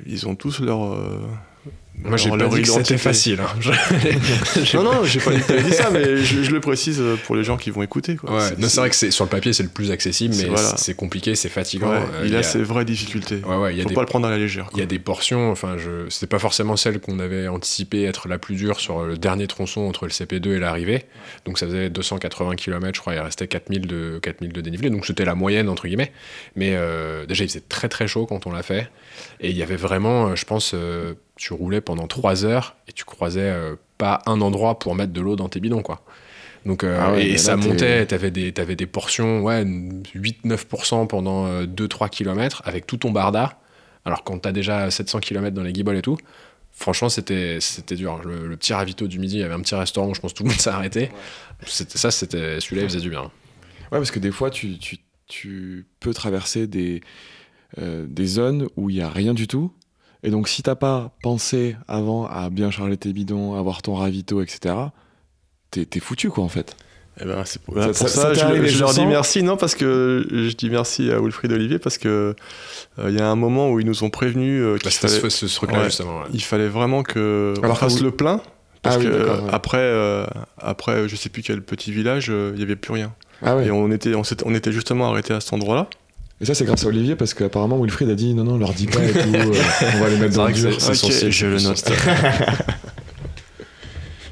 Ils 0.04 0.28
ont 0.28 0.34
tous 0.34 0.61
leur. 0.61 0.98
Euh, 2.05 2.09
Moi, 2.09 2.16
j'ai 2.16 2.30
pas 2.30 2.49
dit 2.49 2.62
que 2.62 2.68
c'était 2.68 2.99
facile. 2.99 3.40
hein. 3.40 3.49
Je- 3.61 4.76
Non, 4.76 4.82
non, 4.84 5.05
j'ai 5.05 5.20
pas 5.20 5.32
dit 5.32 5.40
que 5.40 5.47
t'avais 5.47 5.62
dit 5.62 5.72
ça, 5.72 5.90
mais 5.90 6.18
je, 6.18 6.42
je 6.42 6.51
le 6.51 6.61
précise 6.61 7.03
pour 7.24 7.36
les 7.36 7.44
gens 7.44 7.57
qui 7.57 7.70
vont 7.70 7.82
écouter. 7.82 8.16
Quoi. 8.16 8.30
Ouais, 8.36 8.51
non, 8.59 8.68
c'est 8.68 8.80
vrai 8.80 8.90
que 8.90 8.97
c'est 8.97 9.11
sur 9.11 9.24
le 9.24 9.30
papier 9.30 9.53
c'est 9.53 9.62
le 9.62 9.68
plus 9.68 9.90
accessible, 9.90 10.34
mais 10.34 10.42
C'est- 10.42 10.49
voilà. 10.49 10.74
compliqué, 10.97 11.34
c'est 11.34 11.49
fatigant. 11.49 11.90
Ouais, 11.90 11.97
Euh, 12.20 12.24
il 12.26 12.36
a 12.36 12.42
ses 12.42 12.62
vraies 12.62 12.84
difficultés. 12.84 13.40
Ouais, 13.47 13.57
ouais, 13.57 13.74
il 13.76 13.82
Faut 13.82 13.88
des 13.88 13.94
pas 13.94 14.01
le 14.03 14.07
prendre 14.07 14.26
à 14.26 14.30
la 14.30 14.38
légère. 14.38 14.68
il 14.74 14.78
y 14.78 14.82
a 14.82 14.86
des 14.86 14.99
portions, 14.99 15.51
enfin, 15.51 15.76
je, 15.78 16.09
c'était 16.11 16.26
pas 16.26 16.38
forcément 16.38 16.76
celle 16.76 17.01
qu'on 17.01 17.18
avait 17.18 17.49
anticipé 17.49 18.05
être 18.05 18.28
la 18.28 18.38
plus 18.38 18.55
dure 18.57 18.80
sur 18.80 19.03
le 19.05 19.16
dernier 19.18 19.47
tronçon 19.47 19.82
entre 19.82 20.05
le 20.07 20.11
CP2 20.11 20.55
et 20.55 20.59
l'arrivée. 20.59 21.05
Donc 21.44 21.59
ça 21.59 21.66
faisait 21.66 21.90
280 21.90 22.55
km, 22.57 22.94
je 22.94 23.01
crois, 23.01 23.14
il 23.14 23.20
restait 23.20 23.47
4000 23.47 23.86
de, 23.86 24.18
4000 24.22 24.53
de 24.53 24.61
dénivelé. 24.61 24.90
Donc 24.90 25.07
c'était 25.07 25.24
la 25.24 25.34
moyenne, 25.34 25.68
entre 25.68 25.86
guillemets. 25.86 26.12
Mais 26.57 26.72
euh, 26.74 27.26
déjà, 27.26 27.44
il 27.44 27.49
faisait 27.49 27.62
très 27.68 27.88
très 27.88 28.07
chaud 28.09 28.26
quand 28.26 28.47
on 28.47 28.53
l'a 28.53 28.62
fait. 28.62 28.88
Et 29.40 29.51
il 29.51 29.57
y 29.57 29.62
avait 29.62 29.76
vraiment, 29.76 30.28
euh, 30.28 30.36
je 30.36 30.44
pense, 30.44 30.72
euh, 30.74 31.14
tu 31.37 31.53
roulais 31.53 31.80
pendant 31.80 32.07
3 32.07 32.45
heures 32.45 32.76
et 32.89 32.93
tu 32.93 33.05
croisais 33.05 33.41
euh, 33.51 33.76
pas 33.99 34.22
un 34.26 34.41
endroit 34.41 34.78
pour 34.78 34.95
mettre 34.95 35.12
de 35.12 35.20
l'eau 35.20 35.37
dans 35.37 35.49
tes 35.49 35.61
bidons, 35.61 35.82
quoi. 35.82 36.03
Donc, 36.64 36.82
euh, 36.82 36.99
Ah 37.01 37.12
ouais, 37.12 37.28
et 37.28 37.39
ça 37.39 37.57
montait, 37.57 38.05
t'avais 38.07 38.30
des, 38.32 38.53
t'avais 38.53 38.74
des 38.74 38.87
portions, 38.87 39.43
ouais, 39.43 39.64
8-9% 39.64 41.07
pendant 41.07 41.62
2-3 41.62 42.11
km 42.11 42.62
avec 42.64 42.87
tout 42.87 42.97
ton 42.97 43.11
barda. 43.11 43.59
Alors 44.05 44.24
quand 44.24 44.39
t'as 44.39 44.53
déjà 44.53 44.91
700 44.91 45.20
km 45.20 45.55
dans 45.55 45.62
les 45.62 45.72
guibolles 45.72 45.97
et 45.97 46.03
tout, 46.03 46.16
franchement 46.72 47.09
c'était 47.09 47.59
c'était 47.61 47.97
dur. 47.97 48.20
Le, 48.24 48.47
le 48.47 48.57
petit 48.57 48.72
ravito 48.72 49.09
du 49.09 49.18
midi, 49.18 49.37
il 49.37 49.41
y 49.41 49.43
avait 49.43 49.55
un 49.55 49.61
petit 49.61 49.74
restaurant 49.74 50.09
où 50.09 50.14
je 50.14 50.20
pense 50.20 50.32
que 50.32 50.39
tout 50.39 50.43
le 50.45 50.51
monde 50.51 50.59
s'est 50.61 50.70
arrêté. 50.70 51.11
C'était 51.66 51.99
ça, 51.99 52.11
c'était 52.11 52.61
celui-là, 52.61 52.82
il 52.82 52.89
faisait 52.89 53.01
du 53.01 53.11
bien. 53.11 53.22
Ouais, 53.93 53.99
parce 53.99 54.11
que 54.11 54.18
des 54.18 54.30
fois, 54.32 54.51
tu, 54.51 54.78
tu, 54.78 54.99
tu 55.28 55.87
peux 56.01 56.14
traverser 56.14 56.66
des, 56.66 57.01
euh, 57.78 58.07
des 58.09 58.26
zones 58.26 58.68
où 58.76 58.91
il 58.91 58.97
n'y 58.97 59.03
a 59.03 59.09
rien 59.11 59.34
du 59.34 59.47
tout. 59.49 59.72
Et 60.23 60.31
donc, 60.31 60.49
si 60.49 60.62
t'as 60.62 60.75
pas 60.75 61.11
pensé 61.23 61.77
avant 61.89 62.27
à 62.27 62.51
bien 62.51 62.71
charger 62.71 62.97
tes 62.97 63.12
bidons, 63.12 63.55
avoir 63.55 63.83
ton 63.83 63.95
ravito, 63.95 64.41
etc., 64.43 64.75
t'es 65.71 66.01
foutu, 66.01 66.31
quoi, 66.31 66.43
en 66.45 66.49
fait. 66.49 66.75
Eh 67.21 67.25
ben, 67.25 67.43
c'est 67.47 67.62
pour, 67.62 67.75
Ça- 67.75 67.87
pour 67.87 67.97
ça- 67.97 68.09
ça, 68.09 68.21
ça 68.23 68.29
t'est 68.31 68.41
je, 68.41 68.45
arrivé, 68.45 68.69
je 68.69 68.75
je 68.75 68.81
leur 68.81 68.93
dis 68.93 69.07
merci, 69.07 69.43
non, 69.43 69.57
parce 69.57 69.75
que 69.75 70.27
je 70.31 70.53
dis 70.55 70.69
merci 70.69 71.11
à 71.11 71.19
Wilfried 71.21 71.51
Olivier, 71.53 71.79
parce 71.79 71.97
que 71.99 72.35
euh, 72.99 73.09
il 73.11 73.14
y 73.17 73.21
a 73.21 73.29
un 73.29 73.37
moment 73.37 73.71
où 73.71 73.81
ils 73.81 73.87
nous 73.87 74.05
ont 74.05 74.11
prévenus 74.11 74.62
euh, 74.62 74.75
Bah, 74.75 74.79
qu'il 74.91 74.91
fallait, 74.93 75.31
ce, 75.31 75.47
ce 75.49 75.55
truc-là 75.55 75.79
Ouais. 75.79 75.85
justement. 75.87 76.19
ouais. 76.21 76.27
il 76.35 76.43
fallait 76.43 76.69
vraiment 76.69 77.03
que 77.03 77.55
on 77.59 77.62
Alors, 77.62 77.79
fasse 77.79 77.99
vous- 77.99 78.05
le 78.05 78.11
plein. 78.11 78.41
Parce 78.83 78.97
Ah 78.97 78.99
oui, 78.99 79.07
que 79.07 79.11
d'accord, 79.19 79.45
ouais. 79.45 79.51
après, 79.51 79.79
euh, 79.79 80.27
après, 80.59 81.09
je 81.09 81.17
sais 81.17 81.29
plus 81.31 81.43
quel 81.43 81.62
petit 81.62 81.91
village, 81.91 82.27
euh, 82.31 82.53
il 82.55 82.61
y 82.61 82.62
avait 82.62 82.77
plus 82.77 82.93
rien. 82.93 83.14
Ah 83.43 83.57
ouais. 83.57 83.67
Et 83.67 83.71
on 83.71 83.91
était, 83.91 84.14
on, 84.14 84.23
on 84.45 84.55
était 84.55 84.73
justement 84.73 85.09
arrêté 85.11 85.33
à 85.33 85.41
cet 85.41 85.53
endroit-là. 85.55 85.89
Et 86.41 86.45
ça, 86.45 86.55
c'est 86.55 86.64
grâce 86.66 86.84
à 86.84 86.89
Olivier, 86.89 87.16
parce 87.16 87.32
qu'apparemment, 87.32 87.78
Wilfried 87.80 88.11
a 88.11 88.14
dit 88.14 88.34
non, 88.34 88.45
non, 88.45 88.59
leur 88.59 88.74
dis 88.74 88.87
pas 88.87 89.03
et 89.03 89.11
tout, 89.12 89.18
euh, 89.34 89.53
on 89.95 89.99
va 90.01 90.09
les 90.11 90.16
mettre 90.18 90.37
dans 90.37 90.47
le 90.47 90.53
dur. 90.53 90.74
c'est- 90.80 90.95
son 90.95 91.07
Ok, 91.07 91.12
style, 91.12 91.32
je 91.32 91.47
le 91.47 91.59
note. 91.61 91.84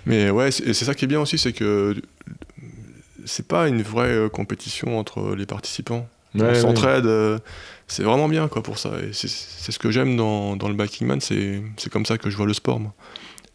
Mais 0.06 0.30
ouais, 0.30 0.50
c'est 0.50 0.74
c'est 0.74 0.84
ça 0.84 0.94
qui 0.94 1.04
est 1.06 1.08
bien 1.08 1.20
aussi, 1.20 1.38
c'est 1.38 1.52
que 1.52 1.96
c'est 3.24 3.48
pas 3.48 3.68
une 3.68 3.82
vraie 3.82 4.08
euh, 4.12 4.28
compétition 4.28 4.98
entre 4.98 5.34
les 5.34 5.46
participants. 5.46 6.06
Ouais, 6.34 6.42
on 6.42 6.46
ouais. 6.48 6.54
s'entraide, 6.60 7.06
euh, 7.06 7.38
c'est 7.88 8.02
vraiment 8.02 8.28
bien 8.28 8.48
quoi 8.48 8.62
pour 8.62 8.78
ça. 8.78 8.90
Et 9.02 9.12
c'est 9.12 9.28
c'est 9.30 9.72
ce 9.72 9.78
que 9.78 9.90
j'aime 9.90 10.16
dans, 10.16 10.56
dans 10.56 10.68
le 10.68 10.74
biking 10.74 11.06
man, 11.06 11.20
c'est 11.22 11.62
c'est 11.78 11.90
comme 11.90 12.04
ça 12.04 12.18
que 12.18 12.28
je 12.28 12.36
vois 12.36 12.46
le 12.46 12.52
sport. 12.54 12.80
moi. 12.80 12.92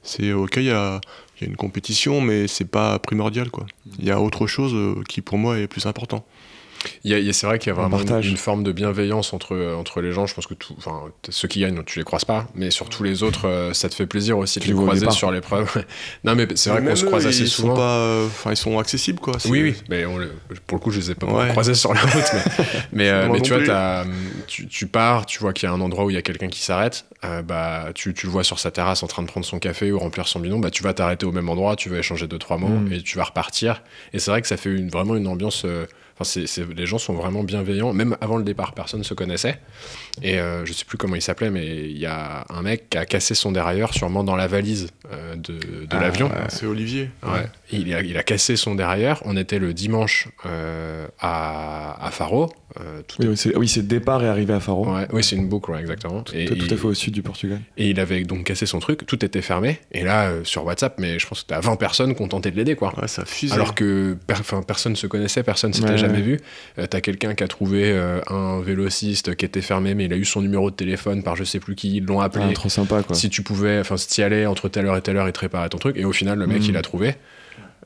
C'est 0.02 0.32
ok, 0.34 0.56
il 0.58 0.64
y 0.64 0.72
a, 0.72 1.00
il 1.39 1.43
y 1.43 1.47
a 1.47 1.50
une 1.50 1.58
compétition, 1.58 2.20
mais 2.20 2.47
c'est 2.47 2.66
pas 2.66 2.97
primordial 2.97 3.52
quoi. 3.52 3.68
Il 4.00 4.06
y 4.06 4.12
a 4.12 4.20
autre 4.20 4.47
chose 4.47 4.74
euh, 4.74 4.95
qui 5.08 5.22
pour 5.22 5.38
moi 5.38 5.60
est 5.60 5.68
plus 5.68 5.86
important. 5.86 6.26
C'est 7.04 7.44
vrai 7.46 7.60
qu'il 7.60 7.70
y 7.70 7.72
a 7.72 7.74
vraiment 7.74 7.98
une, 8.20 8.38
forme 8.38 8.64
de 8.64 8.72
bienveillance 8.72 9.34
entre, 9.34 9.76
entre 9.78 10.02
les 10.02 10.12
gens. 10.12 10.26
Je 10.26 10.34
pense 10.34 10.48
que 10.48 10.54
tout, 10.54 10.76
ceux 11.30 11.48
qui 11.48 11.60
gagnent, 11.62 11.84
tu 11.84 12.00
les 12.00 12.06
croises 12.06 12.26
pas, 12.26 12.48
mais 12.56 12.72
sur 12.72 12.90
tous 12.90 13.04
les 13.04 13.24
autres, 13.24 13.48
euh, 13.48 13.74
ça 13.74 13.90
te 13.90 13.96
fait 13.96 14.06
plaisir 14.06 14.38
aussi 14.38 14.60
de 14.60 14.66
les 14.66 14.74
croiser 14.74 15.10
sur 15.12 15.32
l'épreuve. 15.32 15.84
non, 16.24 16.36
mais 16.36 16.48
c'est 16.56 16.70
vrai 16.70 16.84
qu'on 16.84 16.96
se 16.96 17.06
croise 17.06 17.28
assez 17.28 17.44
ils 17.44 17.48
souvent. 17.48 17.76
Sont 17.76 17.82
pas, 17.82 17.98
euh, 17.98 18.26
enfin, 18.28 18.52
ils 18.52 18.58
sont 18.58 18.80
accessibles 18.80 19.20
quoi. 19.20 19.34
Oui, 19.46 19.62
oui, 19.62 19.76
mais 19.90 20.06
on 20.06 20.20
pour 20.68 20.78
le 20.78 20.82
coup, 20.84 20.92
je 20.92 21.00
les 21.00 21.12
ai 21.12 21.16
pas 21.16 21.28
Ouais. 21.28 21.50
croisés 21.50 21.74
sur 21.74 21.94
la 21.94 22.02
route. 22.02 22.14
Mais, 22.34 22.74
mais, 22.94 23.10
euh, 23.10 23.30
mais 23.32 23.42
tu 23.42 23.54
vois, 23.54 24.06
tu, 24.48 24.68
tu 24.68 24.88
pars, 24.88 25.26
tu 25.26 25.40
vois 25.40 25.54
qu'il 25.54 25.68
y 25.68 25.72
a 25.72 25.76
un 25.76 25.82
endroit 25.82 26.06
où 26.06 26.10
il 26.10 26.14
y 26.16 26.18
a 26.18 26.22
quelqu'un 26.22 26.48
qui 26.48 26.62
s'arrête, 26.62 27.06
euh, 27.24 27.42
bah, 27.42 27.88
tu, 27.94 28.14
tu 28.14 28.26
le 28.26 28.32
vois 28.32 28.44
sur 28.44 28.60
sa 28.60 28.72
terrasse 28.72 29.04
en 29.04 29.08
train 29.08 29.22
de 29.24 29.28
prendre 29.28 29.46
son 29.46 29.60
café 29.60 29.92
ou 29.92 30.00
remplir 30.00 30.28
son 30.28 30.40
bidon, 30.40 30.60
bah, 30.60 30.72
tu 30.72 30.84
vas 30.84 30.94
t'arrêter 30.94 31.26
au 31.26 31.32
même 31.32 31.50
endroit, 31.50 31.76
tu 31.76 31.90
vas 31.90 31.98
échanger 31.98 32.28
deux, 32.28 32.40
trois 32.40 32.58
mots 32.58 32.70
Mm. 32.70 32.94
et 32.94 33.02
tu 33.02 33.18
vas 33.18 33.24
repartir. 33.26 33.82
Et 34.14 34.20
c'est 34.20 34.32
vrai 34.32 34.42
que 34.42 34.48
ça 34.48 34.58
fait 34.58 34.70
une, 34.72 34.90
vraiment 34.90 35.16
une 35.16 35.28
ambiance. 35.28 35.66
Enfin, 36.20 36.41
les 36.76 36.86
gens 36.86 36.97
sont 36.97 37.13
vraiment 37.13 37.43
bienveillants. 37.43 37.93
Même 37.93 38.17
avant 38.22 38.38
le 38.38 38.43
départ, 38.43 38.74
personne 38.74 39.03
se 39.03 39.13
connaissait. 39.13 39.59
Et 40.24 40.39
euh, 40.39 40.65
je 40.65 40.74
sais 40.74 40.86
plus 40.86 40.97
comment 40.97 41.15
il 41.15 41.22
s'appelait, 41.22 41.49
mais 41.49 41.65
il 41.65 41.97
y 41.97 42.05
a 42.05 42.45
un 42.49 42.61
mec 42.61 42.89
qui 42.89 42.97
a 42.97 43.05
cassé 43.05 43.36
son 43.36 43.51
dérailleur, 43.51 43.93
sûrement 43.93 44.24
dans 44.24 44.36
la 44.36 44.47
valise 44.47 44.88
euh, 45.11 45.36
de, 45.36 45.53
de 45.53 45.88
Ah, 45.91 45.99
l'avion. 45.99 46.28
ouais. 46.28 46.34
C'est 46.49 46.65
Olivier. 46.65 47.09
Ouais. 47.24 47.45
Il, 47.72 47.93
a, 47.93 48.01
il 48.01 48.17
a 48.17 48.24
cassé 48.24 48.55
son 48.55 48.76
derrière. 48.76 49.22
On 49.26 49.38
était 49.38 49.59
le 49.59 49.74
dimanche 49.74 50.28
euh, 50.45 51.07
à, 51.20 52.05
à 52.05 52.11
Faro. 52.11 52.51
Euh, 52.80 53.01
tout 53.07 53.17
Oui, 53.22 53.28
oui, 53.30 53.38
c'est 53.38 53.55
oui, 53.57 53.67
c'est 53.67 53.88
départ 53.88 54.24
et 54.24 54.28
arrivé 54.28 54.53
à 54.53 54.59
Faro. 54.59 54.93
Ouais, 54.93 55.07
oui, 55.11 55.24
c'est 55.24 55.36
une 55.36 55.47
boucle, 55.47 55.72
ouais, 55.72 55.80
exactement. 55.80 56.22
Tout, 56.22 56.36
Et, 56.36 56.45
tout 56.45 56.67
à 56.74 56.78
fait 56.78 56.86
au 56.86 56.93
sud 56.93 57.13
du 57.13 57.22
Portugal. 57.24 57.59
et 57.78 57.89
il 57.89 57.99
avait 57.99 58.22
donc 58.24 58.43
cassé 58.43 58.65
son 58.65 58.80
truc, 58.80 59.05
tout 59.07 59.24
était 59.26 59.41
fermé. 59.41 59.80
Et 59.91 60.03
là, 60.03 60.28
euh, 60.30 60.43
sur 60.43 60.65
WhatsApp, 60.65 60.95
mais 60.99 61.17
je 61.17 61.28
pense 61.28 61.41
que 61.43 61.47
t'as 61.47 61.59
20 61.59 61.76
personnes 61.78 62.13
qui 62.15 62.22
ont 62.22 62.28
tenté 62.28 62.51
de 62.51 62.55
l'aider, 62.57 62.76
quoi. 62.76 62.93
Ouais, 62.99 63.07
ça 63.07 63.26
fuse. 63.26 63.53
Alors 63.53 63.74
que 63.74 64.15
per- 64.28 64.36
enfin, 64.39 64.61
personne 64.61 64.95
se 64.95 65.07
connaissait, 65.07 65.41
personne 65.43 65.74
s'était 65.74 65.89
Ouais, 65.91 65.97
jamais 65.97 66.17
ouais. 66.17 66.22
vu. 66.22 66.39
Euh, 66.78 66.86
T'as 66.88 67.01
quelqu'un 67.01 67.34
qui 67.34 67.43
a 67.43 67.47
trouvé 67.47 67.91
euh, 67.91 68.20
un 68.28 68.59
vélociste 68.61 69.36
qui 69.36 69.45
était 69.45 69.61
fermé, 69.61 69.95
mais 69.95 70.07
il 70.10 70.14
a 70.14 70.18
eu 70.18 70.26
son 70.26 70.41
numéro 70.41 70.70
de 70.72 70.76
téléphone 70.76 71.24
par 71.24 71.36
je 71.36 71.43
sais 71.43 71.60
plus 71.60 71.76
qui, 71.76 71.97
ils 71.97 72.03
l'ont 72.05 72.20
appelé. 72.20 72.45
Ah, 72.49 72.53
trop 72.53 72.70
sympa 72.70 73.03
quoi. 73.03 73.16
si 73.16 73.30
tu 73.30 73.43
pouvais, 73.43 73.80
enfin, 73.80 73.95
si 73.97 74.07
t'y 74.07 74.22
allais 74.24 74.45
entre 74.45 74.68
telle 74.70 74.86
heure 74.88 74.97
et 74.97 75.01
telle 75.01 75.18
heure, 75.18 75.28
il 75.28 75.32
te 75.32 75.39
réparait 75.39 75.70
ton 75.70 75.78
truc. 75.78 75.95
Et 75.97 76.05
au 76.05 76.12
final, 76.12 76.38
le 76.39 76.47
mec, 76.47 76.62
Mm. 76.62 76.66
il 76.70 76.78
a 76.78 76.82
trouvé. 76.82 77.16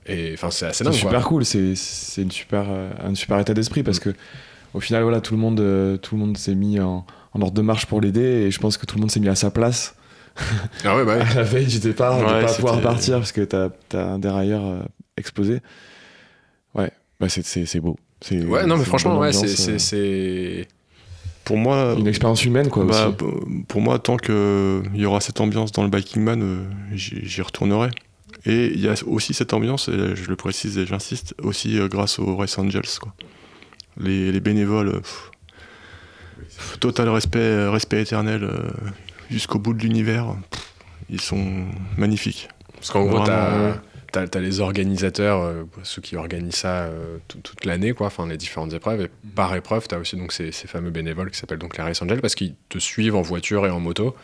Et 0.05 0.31
enfin, 0.33 0.49
c'est 0.51 0.65
assez 0.65 0.79
C'est 0.79 0.83
dingue, 0.85 0.93
super 0.93 1.11
quoi. 1.11 1.21
cool, 1.21 1.45
c'est 1.45 1.75
c'est 1.75 2.21
une 2.23 2.31
super, 2.31 2.65
euh, 2.69 2.89
un 3.03 3.15
super 3.15 3.39
état 3.39 3.53
d'esprit 3.53 3.83
parce 3.83 3.99
que 3.99 4.13
au 4.73 4.79
final 4.81 5.03
voilà 5.03 5.21
tout 5.21 5.33
le 5.33 5.39
monde, 5.39 5.59
euh, 5.61 5.95
tout 5.97 6.15
le 6.15 6.21
monde 6.21 6.35
s'est 6.37 6.55
mis 6.55 6.79
en, 6.79 7.05
en 7.33 7.41
ordre 7.41 7.53
de 7.53 7.61
marche 7.61 7.85
pour 7.85 8.01
l'aider 8.01 8.19
et 8.21 8.51
je 8.51 8.59
pense 8.59 8.75
que 8.77 8.85
tout 8.85 8.95
le 8.95 9.01
monde 9.01 9.11
s'est 9.11 9.19
mis 9.21 9.29
à 9.29 9.35
sa 9.35 9.49
place 9.51 9.95
Ah 10.83 10.97
ouais, 10.97 11.05
bah 11.05 11.15
ouais. 11.17 11.21
à 11.21 11.33
la 11.35 11.43
veille 11.43 11.67
du 11.67 11.79
départ 11.79 12.17
de 12.19 12.25
Ouais, 12.25 12.45
pas 12.45 12.53
pouvoir 12.53 12.81
partir 12.81 13.19
parce 13.19 13.31
que 13.31 13.41
t'as 13.41 13.69
as 13.93 13.97
un 13.97 14.19
dérailleur 14.19 14.65
euh, 14.65 14.79
explosé. 15.15 15.61
Ouais, 16.75 16.91
bah 17.19 17.29
c'est- 17.29 17.45
c'est 17.45 17.65
c'est 17.65 17.79
beau. 17.79 17.97
Ouais, 18.31 18.65
non, 18.65 18.77
mais 18.77 18.85
franchement, 18.85 19.19
ouais, 19.19 19.31
c'est, 19.31 19.39
ambiance, 19.39 19.55
c'est, 19.55 19.71
euh, 19.73 19.77
c'est- 19.77 20.67
pour 21.43 21.57
moi, 21.57 21.95
une 21.97 22.07
expérience 22.07 22.45
humaine 22.45 22.69
quoi 22.69 22.85
bah, 22.85 23.09
aussi. 23.09 23.63
pour 23.67 23.81
moi, 23.81 23.99
tant 23.99 24.17
qu'il 24.17 24.91
y 24.93 25.05
aura 25.05 25.19
cette 25.19 25.41
ambiance 25.41 25.71
dans 25.71 25.83
le 25.83 25.89
Biking 25.89 26.23
Man, 26.23 26.41
euh, 26.41 26.63
j'y 26.93 27.41
retournerai. 27.41 27.89
Et 28.45 28.67
il 28.67 28.79
y 28.79 28.89
a 28.89 28.95
aussi 29.07 29.33
cette 29.33 29.53
ambiance, 29.53 29.87
et 29.87 30.15
je 30.15 30.29
le 30.29 30.35
précise 30.35 30.77
et 30.77 30.85
j'insiste, 30.85 31.33
aussi 31.41 31.79
euh, 31.79 31.87
grâce 31.87 32.19
aux 32.19 32.35
Race 32.35 32.57
Angels. 32.57 32.81
Quoi. 32.99 33.13
Les, 33.97 34.31
les 34.31 34.39
bénévoles, 34.39 34.89
euh, 34.89 34.99
pff, 34.99 35.31
pff, 36.37 36.79
total 36.79 37.09
respect, 37.09 37.39
euh, 37.39 37.71
respect 37.71 38.01
éternel 38.01 38.43
euh, 38.43 38.69
jusqu'au 39.29 39.59
bout 39.59 39.73
de 39.73 39.81
l'univers. 39.81 40.35
Ils 41.09 41.21
sont 41.21 41.65
magnifiques. 41.97 42.49
Parce 42.75 42.91
qu'en 42.91 43.05
gros, 43.05 43.23
t'as, 43.23 43.75
T'as- 44.13 44.27
t'as 44.27 44.39
les 44.39 44.59
organisateurs, 44.59 45.41
euh, 45.41 45.63
ceux 45.81 45.99
qui 46.01 46.15
organisent 46.17 46.53
ça 46.57 46.83
euh, 46.83 47.17
tout- 47.27 47.39
toute 47.39 47.65
l'année, 47.65 47.93
quoi, 47.93 48.05
enfin 48.07 48.27
les 48.27 48.37
différentes 48.37 48.71
épreuves. 48.71 49.01
Et 49.01 49.09
par 49.35 49.55
épreuve, 49.55 49.87
t'as 49.87 49.97
aussi 49.97 50.15
donc 50.17 50.31
ces, 50.31 50.51
ces 50.51 50.67
fameux 50.67 50.91
bénévoles 50.91 51.31
qui 51.31 51.37
s'appellent 51.39 51.57
donc 51.57 51.75
les 51.77 51.83
Race 51.83 51.99
Angels 52.01 52.21
parce 52.21 52.35
qu'ils 52.35 52.53
te 52.69 52.77
suivent 52.77 53.15
en 53.15 53.23
voiture 53.23 53.65
et 53.65 53.71
en 53.71 53.79
moto. 53.79 54.15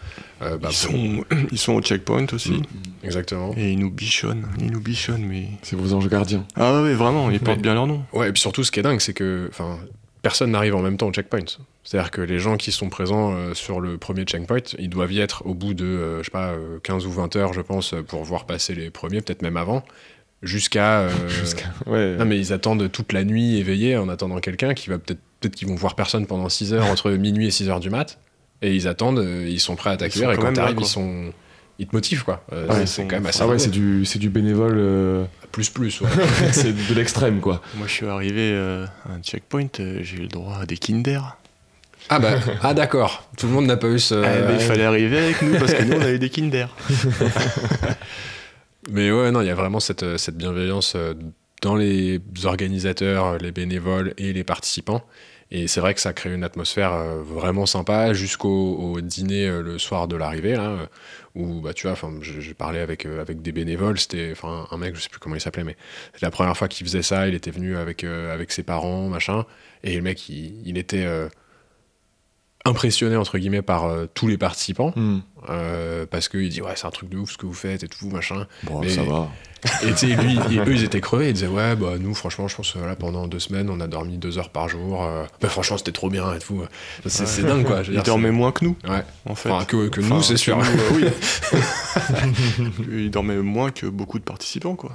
Euh, 0.44 0.58
bah, 0.60 0.70
Ils 0.72 0.88
pour- 0.88 0.96
sont, 0.96 1.26
ils 1.52 1.58
sont 1.58 1.74
au 1.74 1.82
checkpoint 1.82 2.28
aussi. 2.34 2.52
Mm. 2.52 2.64
Exactement. 3.04 3.52
Et 3.58 3.72
ils 3.72 3.80
nous 3.80 3.90
bichonnent. 3.90 4.48
Ils 4.60 4.72
nous 4.72 4.80
bichonnent, 4.80 5.26
mais. 5.26 5.48
C'est 5.64 5.76
vos 5.76 5.92
anges 5.94 6.08
gardiens. 6.08 6.46
Ah 6.56 6.72
ouais, 6.76 6.84
ouais, 6.84 6.94
vraiment, 6.94 7.32
ils 7.32 7.40
portent 7.42 7.62
bien 7.62 7.74
leur 7.74 7.88
nom. 7.88 8.04
Ouais, 8.14 8.30
et 8.30 8.32
puis 8.32 8.40
surtout, 8.42 8.64
ce 8.64 8.72
qui 8.72 8.80
est 8.80 8.84
dingue, 8.84 9.00
c'est 9.00 9.14
que 9.14 9.48
enfin, 9.50 9.80
personne 10.22 10.52
n'arrive 10.52 10.76
en 10.76 10.82
même 10.82 10.98
temps 10.98 11.08
au 11.08 11.12
checkpoint. 11.12 11.40
C'est-à-dire 11.84 12.12
que 12.12 12.22
les 12.22 12.40
gens 12.40 12.58
qui 12.58 12.72
sont 12.72 12.90
présents 12.90 13.34
euh, 13.34 13.54
sur 13.54 13.80
le 13.80 13.98
premier 13.98 14.24
checkpoint, 14.24 14.58
ils 14.78 14.90
doivent 14.90 15.12
y 15.14 15.20
être 15.20 15.46
au 15.46 15.54
bout 15.54 15.74
de, 15.74 15.86
euh, 15.86 16.20
je 16.20 16.26
sais 16.26 16.32
pas, 16.32 16.50
euh, 16.50 16.80
15 16.84 17.06
ou 17.06 17.12
20 17.12 17.36
heures, 17.36 17.54
je 17.54 17.62
pense, 17.62 17.96
pour 18.08 18.24
voir 18.24 18.46
passer 18.46 18.76
les 18.76 18.90
premiers, 18.90 19.22
peut-être 19.22 19.42
même 19.42 19.58
avant, 19.58 19.84
jusqu'à. 20.44 21.00
euh, 21.02 21.10
Ouais. 21.88 22.16
Non, 22.18 22.26
mais 22.26 22.38
ils 22.38 22.54
attendent 22.54 22.92
toute 22.92 23.14
la 23.14 23.24
nuit 23.24 23.58
éveillés 23.58 23.98
en 23.98 24.10
attendant 24.10 24.40
quelqu'un 24.40 24.74
qui 24.74 24.90
va 24.90 24.98
peut-être. 25.00 25.20
Peut-être 25.40 25.56
qu'ils 25.56 25.70
vont 25.70 25.76
voir 25.76 25.96
personne 25.96 26.28
pendant 26.28 26.50
6 26.50 26.74
heures, 26.74 26.86
entre 26.88 27.12
minuit 27.12 27.48
et 27.48 27.52
6 27.52 27.70
heures 27.70 27.80
du 27.80 27.90
mat. 27.90 28.20
Et 28.62 28.76
ils 28.76 28.90
attendent, 28.90 29.20
euh, 29.20 29.48
ils 29.48 29.62
sont 29.62 29.78
prêts 29.78 29.90
à 29.92 29.96
t'accueillir. 29.96 30.32
Et 30.34 30.36
quand 30.36 30.52
t'arrives, 30.54 30.76
ils 30.82 30.86
sont. 30.86 31.32
Ils 31.80 31.88
te 31.88 31.96
motivent, 31.96 32.24
quoi. 32.26 32.44
Euh, 32.54 32.68
Ouais, 32.68 32.86
c'est- 32.86 33.04
quand 33.08 33.16
même 33.16 33.26
assez. 33.26 33.42
Ah 33.42 33.48
ouais, 33.48 33.58
c'est 33.58 33.72
du, 33.72 34.06
c'est 34.06 34.20
du 34.20 34.30
bénévole, 34.30 34.76
euh, 34.78 35.26
Plus, 35.52 35.70
plus, 35.70 36.02
ouais. 36.02 36.10
c'est 36.52 36.74
de 36.74 36.94
l'extrême 36.94 37.40
quoi. 37.40 37.62
Moi, 37.76 37.88
je 37.88 37.94
suis 37.94 38.06
arrivé 38.06 38.52
euh, 38.54 38.86
à 39.10 39.14
un 39.14 39.22
checkpoint, 39.22 39.68
euh, 39.80 40.00
j'ai 40.04 40.18
eu 40.18 40.22
le 40.22 40.28
droit 40.28 40.58
à 40.62 40.66
des 40.66 40.78
Kinder. 40.78 41.38
ah 42.10 42.20
bah, 42.20 42.34
ah 42.64 42.74
d'accord. 42.74 43.30
Tout 43.38 43.48
le 43.48 43.54
monde 43.54 43.66
n'a 43.66 43.78
pas 43.78 43.88
eu 43.88 44.00
ce. 44.00 44.16
Eh 44.16 44.48
ben, 44.48 44.56
il 44.56 44.60
fallait 44.62 44.84
arriver 44.84 45.18
avec 45.20 45.42
nous 45.42 45.58
parce 45.58 45.74
que 45.74 45.84
nous, 45.84 45.96
on 45.96 46.02
avait 46.02 46.20
des 46.20 46.30
Kinder. 46.30 46.68
Mais 48.90 49.12
ouais, 49.12 49.32
non, 49.32 49.42
il 49.42 49.48
y 49.48 49.52
a 49.52 49.56
vraiment 49.56 49.80
cette, 49.80 50.18
cette 50.18 50.38
bienveillance 50.38 50.96
dans 51.62 51.76
les 51.76 52.20
organisateurs, 52.46 53.38
les 53.38 53.52
bénévoles 53.52 54.14
et 54.18 54.34
les 54.34 54.44
participants. 54.44 55.04
Et 55.52 55.68
c'est 55.68 55.82
vrai 55.82 55.94
que 55.96 56.00
ça 56.02 56.14
crée 56.14 56.34
une 56.34 56.44
atmosphère 56.44 56.92
vraiment 57.24 57.66
sympa 57.66 58.14
jusqu'au 58.14 58.76
au 58.78 59.02
dîner 59.02 59.48
le 59.50 59.80
soir 59.80 60.08
de 60.08 60.16
l'arrivée, 60.16 60.56
là, 60.56 60.76
où 61.36 61.62
bah, 61.62 61.74
tu 61.74 61.84
vois, 61.84 61.94
enfin, 61.94 62.12
j'ai 62.22 62.54
parlé 62.54 62.80
avec, 62.80 63.06
euh, 63.06 63.22
avec 63.22 63.42
des 63.42 63.52
bénévoles, 63.52 64.00
c'était 64.00 64.30
enfin, 64.32 64.68
un 64.72 64.78
mec, 64.78 64.96
je 64.96 65.02
sais 65.02 65.10
plus 65.10 65.20
comment 65.20 65.36
il 65.36 65.42
s'appelait, 65.42 65.64
mais 65.64 65.78
c'est 66.14 66.24
la 66.24 66.32
première 66.32 66.56
fois 66.58 66.68
qu'il 66.68 66.86
faisait 66.86 67.02
ça, 67.02 67.28
il 67.28 67.36
était 67.36 67.52
venu 67.52 67.78
avec, 67.78 68.04
euh, 68.04 68.34
avec 68.34 68.52
ses 68.52 68.64
parents, 68.64 69.10
machin, 69.10 69.46
et 69.84 69.96
le 69.96 70.02
mec, 70.02 70.28
il, 70.30 70.68
il 70.68 70.78
était 70.78 71.06
euh, 71.06 71.30
impressionné, 72.66 73.16
entre 73.16 73.38
guillemets, 73.38 73.62
par 73.62 73.86
euh, 73.86 74.06
tous 74.14 74.28
les 74.28 74.38
participants, 74.38 74.94
euh, 75.50 76.06
parce 76.10 76.28
qu'il 76.30 76.50
dit, 76.50 76.62
ouais, 76.62 76.74
c'est 76.76 76.86
un 76.88 76.92
truc 76.92 77.10
de 77.10 77.18
ouf 77.18 77.32
ce 77.32 77.38
que 77.38 77.46
vous 77.46 77.54
faites 77.54 77.84
et 77.84 77.88
tout, 77.88 78.10
machin. 78.10 78.46
Bon, 78.64 78.82
Mais- 78.82 78.90
ça 78.90 79.04
va. 79.04 79.30
Et 79.84 79.88
tu 79.90 79.98
sais, 79.98 80.16
lui, 80.16 80.40
ils- 80.52 80.60
eux, 80.62 80.74
ils 80.74 80.84
étaient 80.86 81.02
crevés. 81.02 81.28
Ils 81.30 81.34
disaient, 81.34 81.48
ouais, 81.48 81.76
bah, 81.76 81.96
nous, 82.00 82.14
franchement, 82.16 82.48
je 82.48 82.56
pense 82.56 82.72
que 82.72 82.80
là, 82.80 82.96
pendant 82.96 83.28
deux 83.28 83.40
semaines, 83.40 83.70
on 83.70 83.82
a 83.82 83.88
dormi 83.88 84.18
deux 84.18 84.38
heures 84.38 84.52
par 84.52 84.70
jour. 84.70 85.04
euh, 85.04 85.26
bah, 85.42 85.50
franchement, 85.50 85.78
c'était 85.78 85.92
trop 85.92 86.10
bien 86.10 86.34
et 86.34 86.40
tout. 86.40 86.64
C'est 87.06 87.44
dingue, 87.44 87.66
quoi. 87.66 87.82
Ils 87.86 87.92
dire, 87.92 88.04
dormaient 88.04 88.32
moins 88.32 88.54
que 88.54 88.64
nous, 88.64 88.78
c'est- 88.86 88.90
Ouais. 88.90 89.04
en 89.26 89.36
fait. 89.36 89.50
Enfin, 89.52 89.66
que, 89.66 89.90
que 89.90 90.00
Enfin, 90.00 90.16
nous, 90.16 90.22
c'est 90.24 90.38
sûr. 90.38 90.58
que 90.60 90.64
nous, 90.64 91.06
euh, 91.06 91.12
oui. 92.72 92.90
Ils 93.06 93.12
dormaient 93.12 93.36
moins 93.38 93.72
que 93.72 93.86
beaucoup 93.88 94.18
de 94.20 94.24
participants, 94.24 94.76
quoi. 94.76 94.92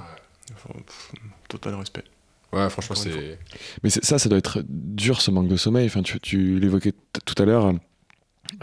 Enfin, 0.55 0.79
pff, 0.85 1.11
total 1.47 1.75
respect. 1.75 2.03
Ouais, 2.55 2.69
franchement, 2.69 2.95
c'est. 2.95 3.37
Mais 3.83 3.89
ça, 3.89 4.17
ça 4.17 4.29
doit 4.29 4.37
être 4.39 4.63
dur 4.67 5.21
ce 5.21 5.29
manque 5.31 5.47
de 5.49 5.57
sommeil. 5.57 5.85
Enfin, 5.87 6.01
tu, 6.01 6.19
tu 6.19 6.59
l'évoquais 6.59 6.93
tout 7.25 7.35
à 7.41 7.45
l'heure. 7.45 7.73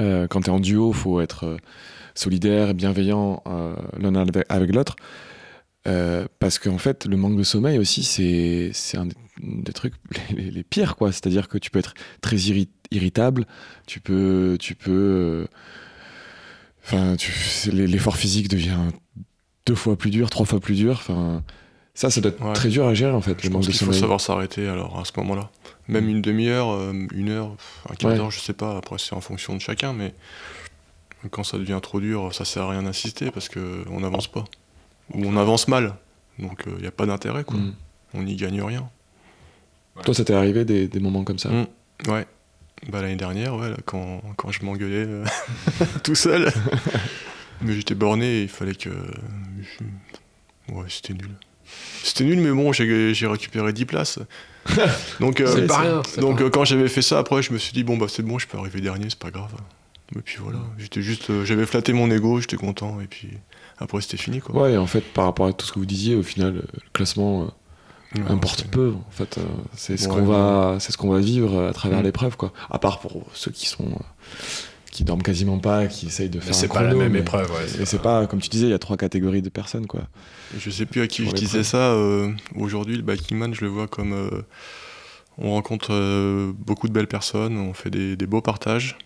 euh, 0.00 0.26
quand 0.28 0.40
tu 0.42 0.46
es 0.48 0.52
en 0.52 0.60
duo, 0.60 0.92
faut 0.92 1.20
être 1.20 1.44
euh, 1.44 1.56
solidaire, 2.14 2.74
bienveillant 2.74 3.42
euh, 3.46 3.74
l'un 3.98 4.14
avec, 4.14 4.46
avec 4.48 4.74
l'autre. 4.74 4.96
Euh, 5.88 6.26
parce 6.38 6.58
qu'en 6.60 6.78
fait, 6.78 7.06
le 7.06 7.16
manque 7.16 7.36
de 7.36 7.42
sommeil 7.42 7.78
aussi, 7.78 8.02
c'est 8.04 8.96
un 8.96 9.06
des, 9.40 9.72
trucs 9.72 9.94
les, 10.30 10.44
les- 10.44 10.50
les 10.50 10.62
pires, 10.64 10.96
quoi. 10.96 11.12
C'est-à-dire 11.12 11.48
que 11.48 11.58
tu 11.58 11.70
peux 11.70 11.78
être 11.80 11.94
très 12.20 12.36
irri- 12.36 12.68
irritable, 12.92 13.46
tu 13.86 14.00
peux, 14.00 14.56
tu 14.60 14.74
peux, 14.76 15.46
enfin, 16.84 17.16
l'effort 17.72 18.16
physique 18.16 18.48
devient 18.48 18.78
deux 19.66 19.74
fois 19.74 19.96
plus 19.96 20.10
dur, 20.10 20.30
trois 20.30 20.46
fois 20.46 20.60
plus 20.60 20.76
dur. 20.76 20.92
Enfin, 20.92 21.42
ça, 21.94 22.10
ça 22.10 22.20
doit 22.20 22.30
être 22.30 22.42
Ouais. 22.44 22.52
très 22.54 22.68
dur 22.68 22.86
à 22.86 22.94
gérer 22.94 23.12
en 23.12 23.20
fait, 23.20 23.36
Je 23.40 23.46
le 23.48 23.52
pense 23.52 23.66
qu'il 23.68 23.76
faut 23.76 23.92
savoir 23.92 24.20
s'arrêter 24.20 24.66
alors 24.68 24.98
à 24.98 25.04
ce 25.04 25.12
moment-là. 25.18 25.50
Même 25.88 26.08
une 26.08 26.22
demi-heure, 26.22 26.70
euh, 26.70 26.92
une 27.12 27.28
heure, 27.28 27.54
un 27.90 27.94
quart 27.94 28.10
Ouais. 28.12 28.16
d'heure, 28.16 28.30
je 28.30 28.40
sais 28.40 28.52
pas. 28.54 28.76
Après, 28.78 28.96
c'est 28.98 29.14
en 29.14 29.20
fonction 29.20 29.54
de 29.54 29.60
chacun, 29.60 29.92
mais 29.92 30.14
quand 31.30 31.44
ça 31.44 31.58
devient 31.58 31.80
trop 31.82 32.00
dur, 32.00 32.34
ça 32.34 32.44
sert 32.44 32.62
à 32.64 32.70
rien 32.70 32.82
d'insister 32.84 33.30
parce 33.30 33.48
que 33.48 33.84
on 33.90 34.00
n'avance 34.00 34.26
pas 34.28 34.44
ou 35.14 35.24
on 35.26 35.36
avance 35.36 35.68
mal. 35.68 35.94
Donc 36.38 36.64
il 36.66 36.80
n'y 36.80 36.86
a 36.86 36.90
pas 36.92 37.04
d'intérêt, 37.06 37.44
quoi. 37.44 37.58
Mm. 37.58 37.74
On 38.14 38.22
n'y 38.22 38.36
gagne 38.36 38.62
rien. 38.62 38.88
Toi, 40.04 40.14
ça 40.14 40.24
t'est 40.24 40.32
arrivé 40.34 40.64
des, 40.64 40.88
des 40.88 41.00
moments 41.00 41.24
comme 41.24 41.38
ça? 41.38 41.50
Mm. 41.50 41.66
Ouais. 42.08 42.26
Bah, 42.90 43.00
l'année 43.02 43.16
dernière, 43.16 43.54
ouais, 43.56 43.68
là, 43.70 43.76
quand, 43.84 44.22
quand 44.36 44.50
je 44.50 44.64
m'engueulais 44.64 45.04
euh, 45.06 45.24
tout 46.02 46.14
seul. 46.16 46.50
Mais 47.60 47.74
j'étais 47.74 47.94
borné 47.94 48.38
et 48.38 48.42
il 48.42 48.48
fallait 48.48 48.74
que. 48.74 48.88
Ouais, 50.68 50.86
c'était 50.88 51.12
nul. 51.14 51.30
C'était 52.04 52.24
nul, 52.24 52.38
mais 52.40 52.50
bon, 52.50 52.72
j'ai 52.72 53.26
récupéré 53.26 53.72
10 53.72 53.84
places. 53.84 54.18
donc, 55.20 55.40
euh, 55.40 55.46
C'est 55.54 55.66
pas 55.66 55.78
rien. 55.78 56.02
c'est 56.06 56.20
donc 56.20 56.38
pas 56.38 56.44
euh, 56.44 56.50
quand 56.50 56.64
j'avais 56.64 56.88
fait 56.88 57.02
ça, 57.02 57.18
après, 57.18 57.42
je 57.42 57.52
me 57.52 57.58
suis 57.58 57.72
dit, 57.72 57.84
bon, 57.84 57.96
bah 57.96 58.06
c'est 58.08 58.22
bon, 58.22 58.38
je 58.38 58.46
peux 58.46 58.58
arriver 58.58 58.80
dernier, 58.80 59.06
c'est 59.08 59.18
pas 59.18 59.30
grave. 59.30 59.52
Et 60.16 60.20
puis 60.20 60.36
voilà, 60.40 60.58
j'étais 60.78 61.00
juste, 61.02 61.30
euh, 61.30 61.44
j'avais 61.44 61.64
flatté 61.66 61.92
mon 61.92 62.10
ego, 62.10 62.40
j'étais 62.40 62.56
content, 62.56 63.00
et 63.00 63.06
puis 63.06 63.30
après, 63.78 64.00
c'était 64.02 64.16
fini, 64.18 64.40
quoi. 64.40 64.62
Ouais, 64.62 64.72
et 64.74 64.76
en 64.76 64.86
fait, 64.86 65.00
par 65.00 65.24
rapport 65.24 65.46
à 65.46 65.52
tout 65.52 65.64
ce 65.66 65.72
que 65.72 65.78
vous 65.78 65.86
disiez, 65.86 66.14
au 66.14 66.22
final, 66.22 66.54
le 66.54 66.62
classement 66.92 67.42
euh, 67.44 67.46
Ouais, 68.14 68.30
importe 68.30 68.64
peu. 68.64 68.92
En 69.08 69.10
fait, 69.10 69.38
euh, 69.38 69.42
c'est 69.74 69.96
ce 69.96 70.06
Ouais, 70.06 70.16
qu'on 70.16 70.24
va, 70.26 70.76
c'est 70.80 70.92
ce 70.92 70.98
qu'on 70.98 71.10
va 71.10 71.18
vivre 71.20 71.62
à 71.68 71.72
travers 71.72 72.00
Mm. 72.00 72.04
l'épreuve, 72.04 72.36
quoi. 72.36 72.52
À 72.70 72.78
part 72.78 72.98
pour 73.00 73.24
ceux 73.32 73.50
qui 73.50 73.66
sont, 73.66 73.86
euh, 73.86 73.96
qui 74.92 75.02
dorment 75.04 75.22
quasiment 75.22 75.58
pas, 75.58 75.86
qui 75.88 76.06
essayent 76.06 76.28
de 76.30 76.38
Mais 76.38 76.44
faire. 76.44 76.54
c'est 76.54 76.68
pas 76.68 76.82
la 76.82 76.94
même 76.94 77.12
mais- 77.12 77.18
épreuve. 77.20 77.50
Ouais, 77.50 77.82
Et 77.82 77.86
c'est 77.86 78.00
pas, 78.00 78.26
comme 78.28 78.40
tu 78.40 78.48
disais, 78.48 78.66
il 78.66 78.70
y 78.70 78.74
a 78.74 78.78
trois 78.78 78.96
catégories 78.96 79.42
de 79.42 79.48
personnes, 79.48 79.86
quoi. 79.88 80.02
Je 80.56 80.70
sais 80.70 80.86
plus 80.86 81.00
à 81.00 81.06
qui 81.08 81.24
je 81.26 81.32
disais 81.32 81.64
ça. 81.64 81.78
euh, 81.78 82.30
Aujourd'hui, 82.56 82.94
le 82.96 83.02
biking 83.02 83.36
man, 83.38 83.52
je 83.54 83.62
le 83.62 83.68
vois 83.68 83.88
comme. 83.88 84.12
euh, 84.12 84.42
on 85.38 85.52
rencontre 85.52 85.88
euh, 85.92 86.52
beaucoup 86.54 86.86
de 86.88 86.92
belles 86.92 87.06
personnes, 87.08 87.56
on 87.56 87.72
fait 87.72 87.88
des, 87.90 88.16
des 88.16 88.26
beaux 88.26 88.42
partages. 88.42 88.98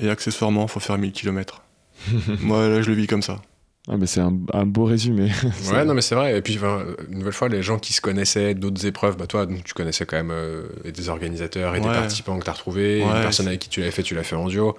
Et 0.00 0.10
accessoirement, 0.10 0.64
il 0.64 0.68
faut 0.68 0.80
faire 0.80 0.98
1000 0.98 1.12
km. 1.12 1.62
Moi, 2.40 2.68
là, 2.68 2.82
je 2.82 2.88
le 2.90 2.94
vis 2.96 3.06
comme 3.06 3.22
ça. 3.22 3.40
Ah, 3.86 3.98
mais 3.98 4.06
c'est 4.06 4.20
un, 4.20 4.32
un 4.54 4.64
beau 4.64 4.86
résumé. 4.86 5.30
Ouais, 5.70 5.84
non, 5.84 5.92
mais 5.92 6.00
c'est 6.00 6.14
vrai. 6.14 6.38
Et 6.38 6.40
puis, 6.40 6.56
enfin, 6.56 6.82
une 7.10 7.18
nouvelle 7.18 7.34
fois, 7.34 7.50
les 7.50 7.62
gens 7.62 7.78
qui 7.78 7.92
se 7.92 8.00
connaissaient 8.00 8.54
d'autres 8.54 8.86
épreuves, 8.86 9.18
bah, 9.18 9.26
toi, 9.26 9.44
donc, 9.44 9.62
tu 9.62 9.74
connaissais 9.74 10.06
quand 10.06 10.16
même 10.16 10.30
euh, 10.30 10.62
des 10.86 11.10
organisateurs 11.10 11.74
et 11.76 11.80
des 11.80 11.86
participants 11.92 12.38
que 12.38 12.44
tu 12.44 12.48
as 12.50 12.54
retrouvés, 12.54 13.00
une 13.00 13.08
Ouais, 13.08 13.20
personne 13.20 13.44
c'est- 13.44 13.50
avec 13.50 13.60
qui 13.60 13.68
tu 13.68 13.80
l'avais 13.80 13.92
fait, 13.92 14.02
tu 14.02 14.14
l'as 14.14 14.22
fait 14.22 14.36
en 14.36 14.46
duo. 14.48 14.74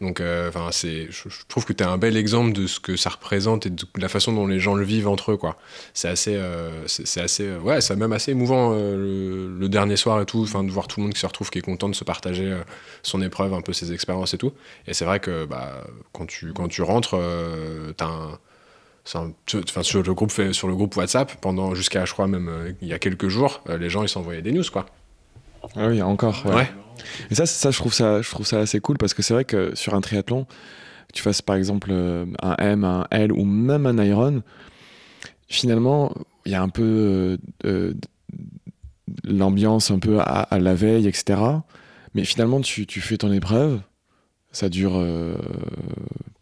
Donc, 0.00 0.20
euh, 0.20 0.48
enfin, 0.48 0.70
c'est, 0.72 1.06
je, 1.08 1.28
je 1.28 1.36
trouve 1.46 1.66
que 1.66 1.72
tu 1.72 1.84
es 1.84 1.86
un 1.86 1.98
bel 1.98 2.16
exemple 2.16 2.52
de 2.52 2.66
ce 2.66 2.80
que 2.80 2.96
ça 2.96 3.10
représente 3.10 3.66
et 3.66 3.70
de 3.70 3.84
la 3.96 4.08
façon 4.08 4.32
dont 4.32 4.48
les 4.48 4.58
gens 4.58 4.74
le 4.74 4.84
vivent 4.84 5.06
entre 5.06 5.30
eux, 5.32 5.36
quoi. 5.36 5.56
C'est 5.94 6.08
assez, 6.08 6.34
euh, 6.34 6.84
c'est, 6.88 7.20
assez, 7.20 7.44
euh, 7.46 7.60
ouais, 7.60 7.80
c'est 7.80 7.94
même 7.94 8.12
assez 8.12 8.32
émouvant 8.32 8.72
euh, 8.74 8.96
le, 8.96 9.56
le 9.56 9.68
dernier 9.68 9.94
soir 9.96 10.20
et 10.20 10.26
tout, 10.26 10.42
enfin, 10.42 10.64
de 10.64 10.70
voir 10.72 10.88
tout 10.88 10.98
le 10.98 11.04
monde 11.04 11.14
qui 11.14 11.20
se 11.20 11.26
retrouve, 11.26 11.48
qui 11.50 11.58
est 11.58 11.62
content 11.62 11.88
de 11.88 11.94
se 11.94 12.02
partager 12.02 12.50
euh, 12.50 12.58
son 13.04 13.22
épreuve, 13.22 13.54
un 13.54 13.60
peu 13.62 13.72
ses 13.72 13.92
expériences 13.92 14.34
et 14.34 14.38
tout. 14.38 14.50
Et 14.88 14.94
c'est 14.94 15.04
vrai 15.04 15.20
que, 15.20 15.44
bah, 15.44 15.84
quand 16.12 16.26
tu, 16.26 16.52
quand 16.52 16.66
tu 16.66 16.82
rentres, 16.82 17.14
euh, 17.14 17.92
t'as 17.96 18.06
un 18.06 18.38
un- 19.16 19.32
tu- 19.46 19.58
enfin, 19.58 19.82
sur 19.82 20.02
le 20.02 20.12
groupe 20.14 20.30
sur 20.52 20.68
le 20.68 20.74
groupe 20.74 20.94
WhatsApp 20.96 21.32
pendant 21.40 21.74
jusqu'à 21.74 22.04
je 22.04 22.12
crois 22.12 22.26
même 22.26 22.48
euh, 22.48 22.72
il 22.82 22.88
y 22.88 22.92
a 22.92 22.98
quelques 22.98 23.28
jours 23.28 23.62
euh, 23.70 23.78
les 23.78 23.88
gens 23.88 24.02
ils 24.02 24.08
s'envoyaient 24.08 24.42
des 24.42 24.52
news 24.52 24.64
quoi 24.72 24.84
Ah 25.76 25.88
oui, 25.88 26.02
encore. 26.02 26.42
ouais. 26.46 26.54
Ouais. 26.54 26.70
Et 27.30 27.34
ça, 27.36 27.46
ça, 27.46 27.70
je 27.70 27.78
trouve 27.78 27.94
ça, 27.94 28.20
je 28.22 28.28
trouve 28.30 28.46
ça 28.46 28.58
assez 28.58 28.80
cool 28.80 28.98
parce 28.98 29.14
que 29.14 29.22
c'est 29.22 29.32
vrai 29.32 29.44
que 29.44 29.74
sur 29.76 29.94
un 29.94 30.00
triathlon, 30.00 30.46
tu 31.14 31.22
fasses 31.22 31.40
par 31.42 31.56
exemple 31.56 31.88
euh, 31.92 32.26
un 32.42 32.56
M, 32.56 32.84
un 32.84 33.06
L 33.10 33.32
ou 33.32 33.44
même 33.44 33.86
un 33.86 34.02
Iron, 34.04 34.42
finalement, 35.48 36.12
il 36.44 36.52
y 36.52 36.54
a 36.54 36.62
un 36.62 36.68
peu 36.68 37.38
euh, 37.64 37.94
l'ambiance 39.24 39.90
un 39.90 39.98
peu 39.98 40.18
à, 40.20 40.24
à 40.42 40.58
la 40.58 40.74
veille, 40.74 41.06
etc. 41.06 41.40
Mais 42.14 42.24
finalement, 42.24 42.60
tu, 42.60 42.86
tu 42.86 43.00
fais 43.00 43.16
ton 43.16 43.32
épreuve, 43.32 43.80
ça 44.52 44.68
dure 44.68 45.02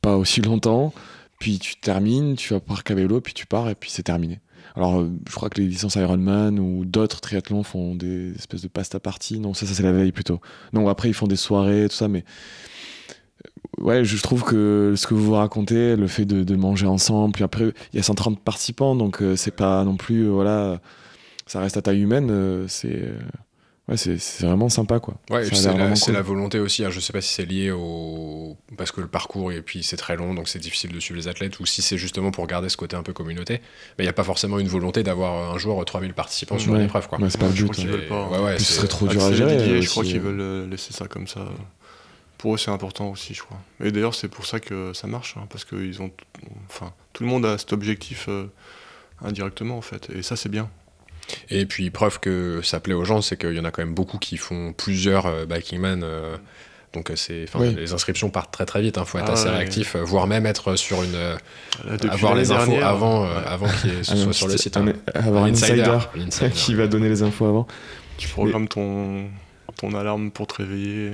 pas 0.01 0.17
aussi 0.17 0.41
longtemps, 0.41 0.93
puis 1.39 1.59
tu 1.59 1.77
termines, 1.77 2.37
tu 2.37 2.55
vas 2.55 2.61
parc 2.61 2.91
à 2.91 2.95
vélo, 2.95 3.21
puis 3.21 3.35
tu 3.35 3.47
pars 3.47 3.69
et 3.69 3.75
puis 3.75 3.91
c'est 3.91 4.03
terminé. 4.03 4.41
Alors, 4.75 5.01
euh, 5.01 5.11
je 5.29 5.35
crois 5.35 5.49
que 5.49 5.61
les 5.61 5.67
licences 5.67 5.95
Ironman 5.97 6.59
ou 6.59 6.85
d'autres 6.85 7.21
triathlons 7.21 7.63
font 7.63 7.95
des 7.95 8.33
espèces 8.35 8.63
de 8.63 8.69
pasta 8.69 9.01
party. 9.01 9.41
Non, 9.41 9.55
ça, 9.55 9.67
ça 9.67 9.75
c'est 9.75 9.83
la 9.83 9.93
veille 9.93 10.13
plutôt. 10.13 10.41
Non, 10.73 10.89
après, 10.89 11.09
ils 11.09 11.15
font 11.15 11.27
des 11.27 11.37
soirées, 11.37 11.87
tout 11.89 11.97
ça, 11.97 12.09
mais. 12.09 12.25
euh, 12.25 13.83
Ouais, 13.83 14.05
je 14.05 14.23
trouve 14.23 14.43
que 14.45 14.95
ce 14.97 15.07
que 15.07 15.15
vous 15.15 15.33
racontez, 15.33 15.97
le 15.97 16.07
fait 16.07 16.25
de, 16.25 16.57
manger 16.57 16.87
ensemble, 16.87 17.33
puis 17.35 17.45
après, 17.45 17.73
il 17.93 17.97
y 17.97 17.99
a 17.99 18.03
130 18.03 18.41
participants, 18.41 18.97
donc 18.97 19.23
euh, 19.23 19.37
c'est 19.37 19.51
pas 19.55 19.85
non 19.85 19.97
plus. 19.97 20.27
voilà, 20.29 20.81
ça 21.47 21.61
reste 21.61 21.77
à 21.77 21.83
taille 21.83 22.01
humaine, 22.01 22.67
c'est. 22.69 23.13
Ouais, 23.89 23.97
c'est 23.97 24.19
c'est 24.19 24.47
vraiment 24.47 24.69
sympa, 24.69 24.99
quoi. 25.01 25.15
ouais 25.31 25.45
c'est 25.53 25.73
la, 25.73 25.95
cool. 25.97 26.27
volonté 26.27 26.59
aussi 26.59 26.85
hein, 26.85 26.91
je 26.91 27.01
sais 27.01 27.13
pas 27.13 27.21
si 27.21 27.33
c'est 27.33 27.45
lié 27.45 27.71
au 27.71 28.57
parce 28.77 28.91
que 28.91 29.01
le 29.01 29.07
parcours 29.07 29.53
et 29.53 29.63
puis 29.63 29.83
c'est 29.83 29.97
très 29.97 30.17
long 30.17 30.35
donc 30.35 30.49
c'est 30.49 30.59
difficile 30.59 30.93
de 30.93 31.01
suivre 31.01 31.19
les 31.19 31.29
athlètes 31.29 31.59
ou 31.61 31.67
si 31.67 31.83
c'est 31.83 31.97
justement 31.99 32.31
pour 32.31 32.47
garder 32.47 32.69
ce 32.69 32.77
côté 32.77 32.97
un 32.97 33.03
peu 33.03 33.13
communauté 33.13 33.61
mais 33.99 34.05
il 34.05 34.07
y 34.07 34.11
a 34.11 34.13
pas 34.13 34.25
forcément 34.25 34.59
une 34.59 34.69
volonté 34.69 35.03
d'avoir 35.03 35.55
un 35.55 35.59
jour 35.59 35.85
3000 35.85 36.15
participants 36.15 36.59
sur 36.59 36.73
Ouais. 36.73 36.79
une 36.79 36.85
épreuve 36.87 37.09
quoi 37.09 37.19
Ouais, 37.21 37.31
c'est 37.31 37.39
pas 37.41 37.49
le 37.49 37.55
Je 37.55 37.65
but. 37.65 38.11
ouais, 38.11 38.57
Puis 38.57 38.65
ce 38.65 38.73
serait 38.75 38.89
trop 38.89 39.07
dur 39.09 39.23
à 39.25 39.33
gérer. 39.33 39.57
Didier, 39.57 39.75
euh, 39.75 39.81
je 39.83 39.89
crois 39.91 40.05
qu'ils 40.05 40.21
veulent 40.21 40.41
euh, 40.41 40.67
laisser 40.69 40.93
ça 40.93 41.07
comme 41.07 41.27
ça. 41.27 41.47
Pour 42.39 42.55
eux, 42.55 42.59
c'est 42.59 42.71
important 42.71 43.09
aussi, 43.11 43.33
je 43.33 43.43
crois. 43.43 43.59
Et 43.83 43.91
d'ailleurs, 43.93 44.15
c'est 44.15 44.29
pour 44.29 44.45
ça 44.45 44.61
que 44.61 44.93
ça 44.93 45.07
marche, 45.07 45.37
hein, 45.39 45.47
parce 45.49 45.65
que 45.65 45.75
ils 45.77 46.03
ont, 46.03 46.11
enfin, 46.69 46.93
tout 47.15 47.23
le 47.23 47.31
monde 47.31 47.47
a 47.47 47.57
cet 47.57 47.73
objectif 47.73 48.27
euh, 48.29 48.47
indirectement, 49.25 49.79
en 49.79 49.81
fait. 49.81 50.11
Et 50.15 50.23
ça, 50.23 50.37
c'est 50.37 50.51
bien. 50.51 50.69
Et 51.51 51.67
puis, 51.67 51.91
preuve 51.91 52.21
que 52.21 52.61
ça 52.63 52.81
plaît 52.81 52.95
aux 52.95 53.05
gens, 53.05 53.21
c'est 53.23 53.37
qu'il 53.37 53.53
y 53.55 53.61
en 53.61 53.65
a 53.65 53.71
quand 53.71 53.83
même 53.83 53.95
beaucoup 53.95 54.19
qui 54.19 54.37
font 54.37 54.73
plusieurs 54.73 55.27
euh, 55.27 55.47
biking 55.47 55.79
man. 55.81 56.03
euh, 56.05 56.37
donc, 56.93 57.11
euh, 57.11 57.17
c'est, 57.17 57.45
enfin, 57.49 57.59
Oui. 57.61 57.75
les 57.75 57.93
inscriptions 57.93 58.31
partent 58.31 58.53
très 58.53 58.65
très 58.65 58.81
vite. 58.81 58.97
Il 58.99 59.05
faut 59.05 59.19
être 59.19 59.27
Ah 59.29 59.33
assez 59.33 59.49
ouais. 59.49 59.57
réactif, 59.57 59.97
euh, 59.97 60.03
voire 60.03 60.27
même 60.27 60.47
être 60.47 60.77
sur 60.77 61.03
une. 61.03 61.15
euh, 61.15 61.37
Là, 61.85 61.97
avoir 62.11 62.35
les 62.35 62.53
infos 62.53 62.71
dernière, 62.71 62.87
avant, 62.89 63.25
euh, 63.27 63.29
ouais, 63.39 63.47
avant 63.47 63.67
qu'il 63.69 63.91
Un 63.91 64.03
soit 64.05 64.15
petit- 64.29 64.35
sur 64.39 64.49
le 64.49 64.57
site. 64.57 64.77
un- 64.77 64.87
hein. 64.89 64.93
avoir 65.15 65.45
un 65.45 65.51
insider, 65.51 65.99
qui 66.55 66.75
va 66.75 66.87
donner 66.87 67.09
les 67.09 67.23
infos 67.23 67.45
avant. 67.47 67.67
tu 68.19 68.29
programmes 68.29 68.67
ton, 68.69 69.29
ton 69.77 69.95
alarme 69.95 70.31
pour 70.31 70.47
te 70.47 70.55
réveiller 70.63 71.11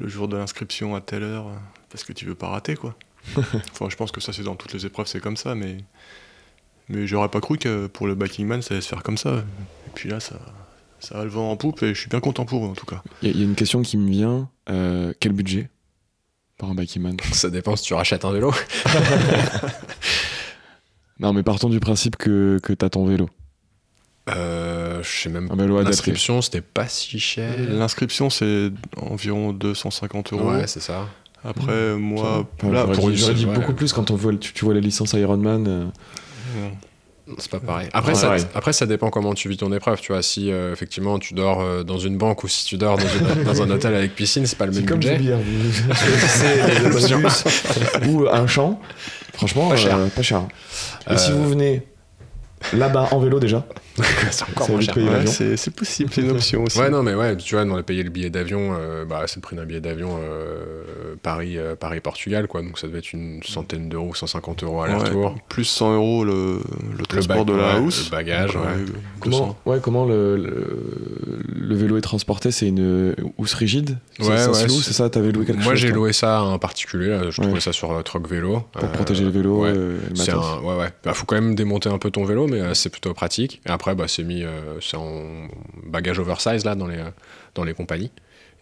le 0.00 0.08
jour 0.08 0.26
de 0.28 0.36
l'inscription 0.36 0.96
à 0.96 1.00
telle 1.00 1.22
heure, 1.22 1.46
parce 1.90 2.02
que 2.02 2.12
tu 2.12 2.24
veux 2.24 2.34
pas 2.34 2.48
rater, 2.48 2.74
quoi. 2.74 2.96
enfin, 3.36 3.88
je 3.88 3.96
pense 3.96 4.10
que 4.10 4.20
ça, 4.20 4.32
c'est 4.32 4.42
dans 4.42 4.56
toutes 4.56 4.72
les 4.72 4.86
épreuves, 4.86 5.06
c'est 5.06 5.20
comme 5.20 5.36
ça, 5.36 5.54
mais. 5.54 5.76
Mais 6.88 7.06
j'aurais 7.06 7.28
pas 7.28 7.40
cru 7.40 7.58
que 7.58 7.86
pour 7.88 8.06
le 8.06 8.14
biking 8.14 8.46
man, 8.46 8.62
ça 8.62 8.74
allait 8.74 8.80
se 8.80 8.88
faire 8.88 9.02
comme 9.02 9.18
ça. 9.18 9.38
Et 9.86 9.90
puis 9.94 10.08
là, 10.08 10.20
ça, 10.20 10.36
ça 11.00 11.18
a 11.20 11.24
le 11.24 11.30
vent 11.30 11.50
en 11.50 11.56
poupe 11.56 11.82
et 11.82 11.94
je 11.94 11.98
suis 12.00 12.08
bien 12.08 12.20
content 12.20 12.44
pour 12.44 12.64
eux, 12.64 12.68
en 12.68 12.74
tout 12.74 12.86
cas. 12.86 13.02
Il 13.22 13.28
y, 13.28 13.30
a- 13.30 13.34
il 13.34 13.40
y 13.40 13.42
a 13.42 13.46
une 13.46 13.54
question 13.56 13.82
qui 13.82 13.96
me 13.96 14.08
vient. 14.10 14.48
euh, 14.68 15.12
quel 15.20 15.32
budget 15.32 15.68
pour 16.58 16.68
un 16.70 16.74
biking 16.74 17.02
man? 17.02 17.16
Ça 17.32 17.50
dépend 17.50 17.76
si 17.76 17.84
tu 17.84 17.94
rachètes 17.94 18.24
un 18.24 18.32
vélo. 18.32 18.52
Non, 21.18 21.32
mais 21.32 21.42
partons 21.42 21.70
du 21.70 21.80
principe 21.80 22.16
que, 22.16 22.58
que 22.62 22.74
t'as 22.74 22.90
ton 22.90 23.06
vélo. 23.06 23.30
Euh, 24.28 25.02
je 25.02 25.08
sais 25.22 25.28
même 25.30 25.46
adapté. 25.50 25.82
L'inscription, 25.84 26.42
c'était 26.42 26.60
pas 26.60 26.88
si 26.88 27.18
cher. 27.18 27.54
L'inscription, 27.70 28.28
c'est 28.28 28.70
environ 28.98 29.52
250 29.54 30.32
euros. 30.34 30.50
Ouais, 30.50 30.66
c'est 30.66 30.80
ça. 30.80 31.08
Après, 31.42 31.94
moi, 31.94 32.46
Enfin, 32.58 32.70
là, 32.70 32.82
j'aurais 32.82 32.94
pour 32.96 33.06
dit, 33.08 33.12
une 33.14 33.18
j'aurais 33.20 33.34
dit 33.34 33.46
ouais. 33.46 33.54
beaucoup 33.54 33.72
plus 33.72 33.92
quand 33.94 34.10
on 34.10 34.16
voit, 34.16 34.34
tu, 34.36 34.52
tu 34.52 34.64
vois 34.66 34.74
la 34.74 34.80
licence 34.80 35.12
Ironman. 35.14 35.90
Euh, 36.56 37.32
C'est 37.38 37.50
pas 37.50 37.58
pareil. 37.60 37.88
Après, 37.92 38.12
Ouais, 38.12 38.38
ça, 38.38 38.46
après, 38.54 38.72
ça 38.72 38.86
dépend 38.86 39.10
comment 39.10 39.34
tu 39.34 39.48
vis 39.48 39.56
ton 39.56 39.72
épreuve. 39.72 40.00
Tu 40.00 40.12
vois, 40.12 40.22
si 40.22 40.50
euh, 40.50 40.72
effectivement 40.72 41.18
tu 41.18 41.34
dors 41.34 41.60
euh, 41.60 41.82
dans 41.82 41.98
une 41.98 42.16
banque 42.16 42.44
ou 42.44 42.48
si 42.48 42.64
tu 42.64 42.76
dors 42.76 42.96
dans, 42.98 43.04
une- 43.04 43.44
dans 43.44 43.62
un 43.62 43.70
hôtel 43.70 43.94
avec 43.94 44.14
piscine, 44.14 44.46
c'est 44.46 44.56
pas 44.56 44.66
le 44.66 44.72
même 44.72 44.84
budget. 44.84 45.18
Les 45.18 45.34
autobus 47.04 47.44
ou 48.08 48.26
un 48.30 48.46
champ. 48.46 48.80
Franchement, 49.34 49.68
Pas 49.68 49.76
cher. 49.76 49.96
euh, 49.96 50.06
pas 50.08 50.22
cher. 50.22 50.42
Et 51.08 51.12
Euh, 51.12 51.16
si 51.18 51.32
vous 51.32 51.48
venez 51.48 51.82
là-bas 52.72 53.08
en 53.12 53.18
vélo 53.20 53.38
déjà, 53.38 53.66
c'est 54.30 54.42
encore 54.44 54.70
moins 54.70 54.80
cher. 54.80 54.96
Ouais, 54.96 55.26
c'est 55.56 55.74
possible, 55.74 56.10
c'est 56.12 56.20
une 56.22 56.30
option 56.30 56.64
aussi. 56.64 56.78
Ouais, 56.78 56.90
non, 56.90 57.02
mais 57.02 57.14
ouais, 57.14 57.36
tu 57.36 57.54
vois, 57.54 57.64
dans 57.64 57.76
les 57.76 57.82
payer 57.82 58.02
le 58.02 58.10
billet 58.10 58.30
d'avion, 58.30 58.74
euh, 58.78 59.04
bah, 59.04 59.22
c'est 59.26 59.36
le 59.36 59.42
prix 59.42 59.56
d'un 59.56 59.64
billet 59.64 59.80
d'avion 59.80 60.18
euh, 60.22 61.14
Paris, 61.22 61.56
euh, 61.58 61.76
Paris-Portugal, 61.76 62.46
quoi. 62.48 62.62
Donc 62.62 62.78
ça 62.78 62.86
devait 62.86 62.98
être 62.98 63.12
une 63.12 63.42
centaine 63.42 63.88
d'euros, 63.88 64.14
150 64.14 64.62
euros 64.64 64.80
Ouais, 64.82 64.88
aller-retour. 64.90 65.34
plus 65.48 65.64
100 65.64 65.94
euros 65.94 66.24
le, 66.24 66.60
le 66.98 67.06
transport 67.06 67.44
bag- 67.44 67.46
de 67.46 67.52
la 67.54 67.74
ouais, 67.74 67.76
house. 67.84 68.04
le 68.06 68.10
bagage, 68.10 68.52
Donc, 68.54 68.64
ouais. 68.64 68.70
ouais, 68.70 68.84
200. 69.24 69.38
comment, 69.38 69.56
ouais, 69.66 69.80
comment 69.82 70.04
le, 70.04 70.36
le, 70.36 71.42
le 71.54 71.74
vélo 71.74 71.96
est 71.96 72.02
transporté? 72.02 72.50
C'est 72.50 72.68
une 72.68 73.14
housse 73.38 73.54
rigide? 73.54 73.98
Ouais, 74.20 74.36
ça, 74.36 74.50
ouais, 74.50 74.68
c'est- 74.68 74.92
ça? 74.92 75.08
T'avais 75.10 75.32
loué 75.32 75.44
quelque 75.46 75.62
Moi, 75.62 75.72
chose 75.72 75.80
j'ai 75.80 75.88
toi? 75.88 75.96
loué 75.96 76.12
ça 76.12 76.38
à 76.38 76.42
un 76.42 76.58
particulier. 76.58 77.08
là, 77.08 77.30
Je 77.30 77.40
Ouais. 77.40 77.46
trouvais 77.46 77.60
ça 77.60 77.72
sur 77.72 78.02
Truck 78.04 78.28
Vélo. 78.28 78.62
pour 78.72 78.84
Euh, 78.84 78.88
protéger 78.88 79.24
le 79.24 79.30
vélo 79.30 79.62
ouais. 79.62 79.70
euh, 79.74 79.98
le 80.10 80.66
ouais, 80.66 80.74
ouais. 80.76 80.88
Bah, 81.04 81.14
faut 81.14 81.24
quand 81.26 81.34
même 81.36 81.54
démonter 81.54 81.88
un 81.88 81.98
peu 81.98 82.10
ton 82.10 82.24
vélo, 82.24 82.45
mais 82.46 82.60
euh, 82.60 82.74
c'est 82.74 82.90
plutôt 82.90 83.12
pratique. 83.14 83.60
Et 83.66 83.70
après, 83.70 83.94
bah, 83.94 84.08
c'est 84.08 84.22
mis, 84.24 84.42
euh, 84.42 84.80
c'est 84.80 84.96
en 84.96 85.48
bagage 85.84 86.18
oversize 86.18 86.64
là 86.64 86.74
dans 86.74 86.86
les, 86.86 86.98
euh, 86.98 87.10
dans 87.54 87.64
les 87.64 87.74
compagnies. 87.74 88.10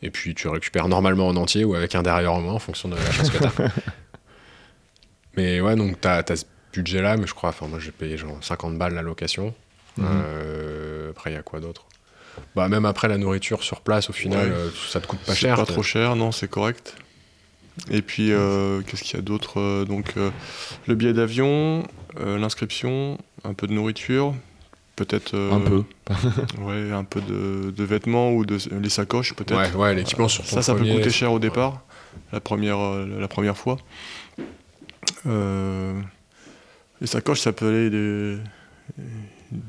Et 0.02 0.10
puis 0.10 0.34
tu 0.34 0.48
récupères 0.48 0.88
normalement 0.88 1.28
en 1.28 1.36
entier 1.36 1.64
ou 1.64 1.74
avec 1.74 1.94
un 1.94 2.02
derrière 2.02 2.32
en 2.32 2.40
moins 2.40 2.54
en 2.54 2.58
fonction 2.58 2.88
de 2.88 2.96
la 2.96 3.10
chance 3.10 3.30
que 3.30 3.38
t'as. 3.38 3.50
mais 5.36 5.60
ouais, 5.60 5.76
donc 5.76 6.00
t'as 6.00 6.22
as 6.28 6.36
ce 6.36 6.44
budget 6.72 7.00
là, 7.02 7.16
mais 7.16 7.26
je 7.26 7.34
crois, 7.34 7.50
enfin 7.50 7.66
moi 7.68 7.78
j'ai 7.78 7.90
payé 7.92 8.16
genre 8.16 8.36
50 8.42 8.76
balles 8.78 8.94
la 8.94 9.02
location. 9.02 9.54
Mhm. 9.96 10.06
Euh, 10.08 11.10
après, 11.10 11.30
il 11.30 11.34
y 11.34 11.36
a 11.38 11.42
quoi 11.42 11.60
d'autre? 11.60 11.86
Bah 12.56 12.68
même 12.68 12.84
après 12.84 13.08
la 13.08 13.16
nourriture 13.16 13.62
sur 13.62 13.80
place, 13.80 14.10
au 14.10 14.12
final, 14.12 14.48
Ouais. 14.48 14.54
euh, 14.56 14.70
ça 14.88 15.00
te 15.00 15.06
coûte 15.06 15.20
pas 15.20 15.34
cher. 15.34 15.56
Pas 15.56 15.66
trop 15.66 15.82
cher, 15.84 16.16
non, 16.16 16.32
c'est 16.32 16.48
correct. 16.48 16.96
Et 17.90 18.02
puis, 18.02 18.32
euh, 18.32 18.82
qu'est-ce 18.82 19.02
qu'il 19.02 19.16
y 19.16 19.18
a 19.18 19.22
d'autre 19.22 19.60
euh, 19.60 19.84
Donc, 19.84 20.14
euh, 20.16 20.30
le 20.86 20.94
billet 20.94 21.12
d'avion, 21.12 21.82
euh, 22.20 22.38
l'inscription, 22.38 23.18
un 23.42 23.54
peu 23.54 23.66
de 23.66 23.72
nourriture, 23.72 24.34
peut-être. 24.96 25.34
Un 25.34 25.60
peu. 25.60 25.84
Ouais, 26.60 26.92
un 26.92 27.04
peu 27.04 27.20
de, 27.20 27.70
de 27.70 27.84
vêtements 27.84 28.32
ou 28.32 28.44
de 28.46 28.58
les 28.80 28.88
sacoches, 28.88 29.34
peut-être. 29.34 29.76
Ouais, 29.76 29.82
ouais, 29.82 29.94
l'équipement 29.94 30.28
sur 30.28 30.44
ton 30.44 30.56
Ça, 30.56 30.62
ça 30.62 30.74
peut 30.74 30.84
coûter 30.84 31.10
cher 31.10 31.32
au 31.32 31.38
départ, 31.38 31.82
la 32.32 32.40
première, 32.40 32.78
la 32.78 33.28
première 33.28 33.56
fois. 33.56 33.78
Les 35.24 37.06
sacoches, 37.06 37.40
ça 37.40 37.52
peut 37.52 37.68
aller 37.68 37.90
des 37.90 38.38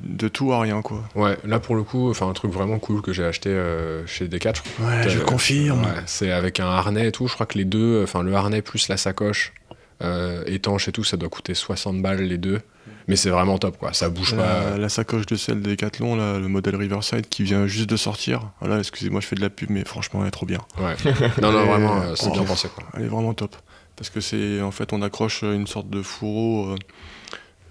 de 0.04 0.28
tout 0.28 0.52
à 0.54 0.60
rien, 0.62 0.82
quoi. 0.82 1.04
Ouais, 1.16 1.38
là 1.46 1.60
pour 1.60 1.76
le 1.76 1.84
coup, 1.84 2.10
enfin 2.10 2.28
un 2.28 2.34
truc 2.34 2.52
vraiment 2.52 2.80
cool 2.80 3.02
que 3.02 3.14
j'ai 3.14 3.24
acheté 3.26 3.50
euh, 3.50 4.06
chez 4.08 4.28
Decathlon. 4.28 4.64
Ouais, 4.82 5.10
je 5.10 5.20
Euh, 5.20 5.24
confirme. 5.24 5.82
Ouais, 5.84 6.02
c'est 6.06 6.32
avec 6.32 6.60
un 6.60 6.68
harnais 6.68 7.08
et 7.08 7.12
tout. 7.12 7.28
Je 7.28 7.34
crois 7.34 7.46
que 7.46 7.58
les 7.58 7.66
deux, 7.66 8.02
enfin 8.04 8.24
le 8.24 8.34
harnais 8.36 8.62
plus 8.62 8.88
la 8.88 8.98
sacoche 8.98 9.54
euh, 10.02 10.44
étanche 10.48 10.88
et 10.88 10.92
tout, 10.92 11.04
ça 11.04 11.18
doit 11.18 11.30
coûter 11.30 11.54
60 11.54 12.02
balles 12.02 12.22
les 12.22 12.38
deux. 12.38 12.62
Mais 13.08 13.16
c'est 13.16 13.30
vraiment 13.30 13.58
top 13.60 13.78
quoi, 13.78 13.94
ça 13.94 14.10
bouge 14.10 14.36
pas. 14.36 14.72
La, 14.72 14.78
la 14.78 14.90
sacoche 14.90 15.26
de 15.28 15.36
sel 15.36 15.62
Decathlon, 15.62 16.16
là, 16.16 16.40
le 16.40 16.48
modèle 16.48 16.76
Riverside 16.76 17.28
qui 17.30 17.44
vient 17.44 17.68
juste 17.68 17.90
de 17.90 17.98
sortir. 17.98 18.52
Voilà, 18.60 18.80
excusez-moi, 18.80 19.22
je 19.22 19.28
fais 19.28 19.36
de 19.36 19.42
la 19.42 19.50
pub, 19.52 19.70
mais 19.70 19.86
franchement, 19.86 20.22
elle 20.22 20.28
est 20.28 20.32
trop 20.32 20.46
bien. 20.48 20.60
Ouais. 20.80 20.96
Non, 21.42 21.52
non, 21.52 21.66
vraiment, 21.66 22.02
euh, 22.02 22.14
c'est 22.16 22.32
bien 22.32 22.44
pensé 22.44 22.68
quoi. 22.74 22.84
Elle 22.96 23.04
est 23.04 23.08
vraiment 23.08 23.34
top. 23.36 23.56
Parce 23.96 24.10
que 24.10 24.20
c'est 24.22 24.60
en 24.62 24.72
fait 24.72 24.92
on 24.92 25.02
accroche 25.02 25.44
une 25.44 25.68
sorte 25.68 25.90
de 25.90 26.02
fourreau 26.02 26.76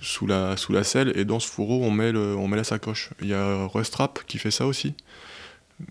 sous, 0.05 0.26
la, 0.26 0.57
sous 0.57 0.72
la 0.72 0.84
selle 0.84 1.12
et 1.16 1.24
dans 1.24 1.40
ce 1.40 1.48
fourreau 1.48 1.82
on 1.82 1.90
met, 1.90 2.12
le, 2.12 2.36
on 2.36 2.46
met 2.48 2.57
la 2.57 2.64
sacoche. 2.64 3.11
Il 3.20 3.28
y 3.28 3.34
a 3.34 3.66
Rustrap 3.66 4.20
qui 4.26 4.38
fait 4.38 4.50
ça 4.52 4.66
aussi. 4.66 4.94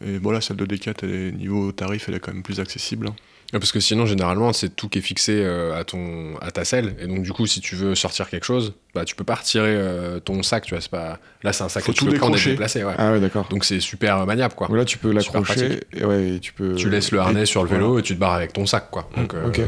Et 0.06 0.18
voilà, 0.18 0.40
celle 0.40 0.56
de 0.58 0.66
Decat, 0.66 0.94
elle 1.04 1.12
est, 1.14 1.32
niveau 1.34 1.72
tarif, 1.74 2.08
elle 2.08 2.16
est 2.16 2.20
quand 2.20 2.34
même 2.34 2.44
plus 2.44 2.60
accessible. 2.62 3.08
hein. 3.08 3.16
Ouais, 3.52 3.60
Parce 3.60 3.72
que 3.74 3.80
sinon, 3.82 4.06
généralement, 4.08 4.52
c'est 4.54 4.70
tout 4.76 4.88
qui 4.90 5.00
est 5.00 5.02
fixé 5.02 5.34
euh, 5.44 5.78
à, 5.80 5.84
ton, 5.84 6.38
à 6.42 6.50
ta 6.52 6.64
selle. 6.66 6.96
Et 7.00 7.06
donc, 7.06 7.22
du 7.22 7.34
coup, 7.34 7.46
si 7.46 7.60
tu 7.60 7.76
veux 7.76 7.94
sortir 7.94 8.30
quelque 8.30 8.46
chose, 8.46 8.74
bah, 8.96 9.04
tu 9.06 9.14
peux 9.14 9.26
pas 9.26 9.36
retirer 9.36 9.76
euh, 9.76 10.20
ton 10.20 10.42
sac. 10.42 10.64
Tu 10.64 10.74
vois, 10.74 10.82
c'est 10.82 10.90
pas... 10.90 11.20
Là, 11.44 11.54
c'est 11.54 11.64
un 11.66 11.70
sac 11.70 11.84
Faut 11.84 11.92
que 11.92 11.98
tu 11.98 12.06
peux 12.06 12.14
prendre 12.14 12.36
et 12.36 12.44
déplacer. 12.52 12.84
Ouais. 12.84 12.96
Ah 12.98 13.12
ouais, 13.12 13.20
d'accord. 13.20 13.48
Donc, 13.50 13.66
c'est 13.66 13.80
super 13.82 14.20
euh, 14.22 14.26
maniable, 14.26 14.56
quoi. 14.56 14.68
Voilà, 14.70 14.86
tu 14.86 14.98
peux 14.98 15.12
l'accrocher 15.12 15.82
ouais, 16.02 16.40
tu 16.42 16.54
peux. 16.54 16.74
Tu 16.76 16.90
laisses 16.90 17.12
le 17.12 17.20
harnais 17.20 17.44
et- 17.44 17.46
sur 17.46 17.62
le 17.64 17.70
vélo 17.70 18.00
et 18.00 18.02
tu 18.02 18.16
te 18.16 18.20
barres 18.20 18.34
avec 18.34 18.54
ton 18.54 18.66
sac, 18.66 18.90
quoi. 18.90 19.08
Donc, 19.18 19.34
euh, 19.36 19.48
Ok. 19.50 19.62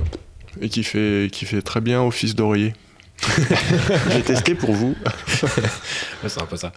Et 0.62 0.70
qui 0.70 0.84
fait, 0.84 1.30
qui 1.32 1.46
fait 1.46 1.62
très 1.62 1.82
bien 1.82 2.02
office 2.02 2.34
d'oreiller. 2.34 2.74
J'ai 4.12 4.22
testé 4.22 4.56
pour 4.56 4.72
vous. 4.74 4.96
ouais, 5.44 6.28
c'est 6.30 6.42
un 6.42 6.46
peu 6.46 6.58
ça. 6.58 6.72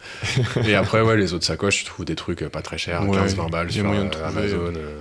et 0.66 0.74
après, 0.74 1.03
ouais, 1.03 1.16
les 1.16 1.34
autres 1.34 1.45
sacoches, 1.45 1.78
tu 1.78 1.84
trouves 1.84 2.05
des 2.07 2.14
trucs 2.14 2.41
pas 2.49 2.62
très 2.62 2.78
chers, 2.78 3.09
Ouais, 3.09 3.16
15-20 3.18 3.51
balles 3.51 3.70
sur 3.72 3.84
moyen 3.84 4.05
de 4.07 4.16
euh. 4.16 4.28
Amazon. 4.28 4.72
euh, 4.76 5.01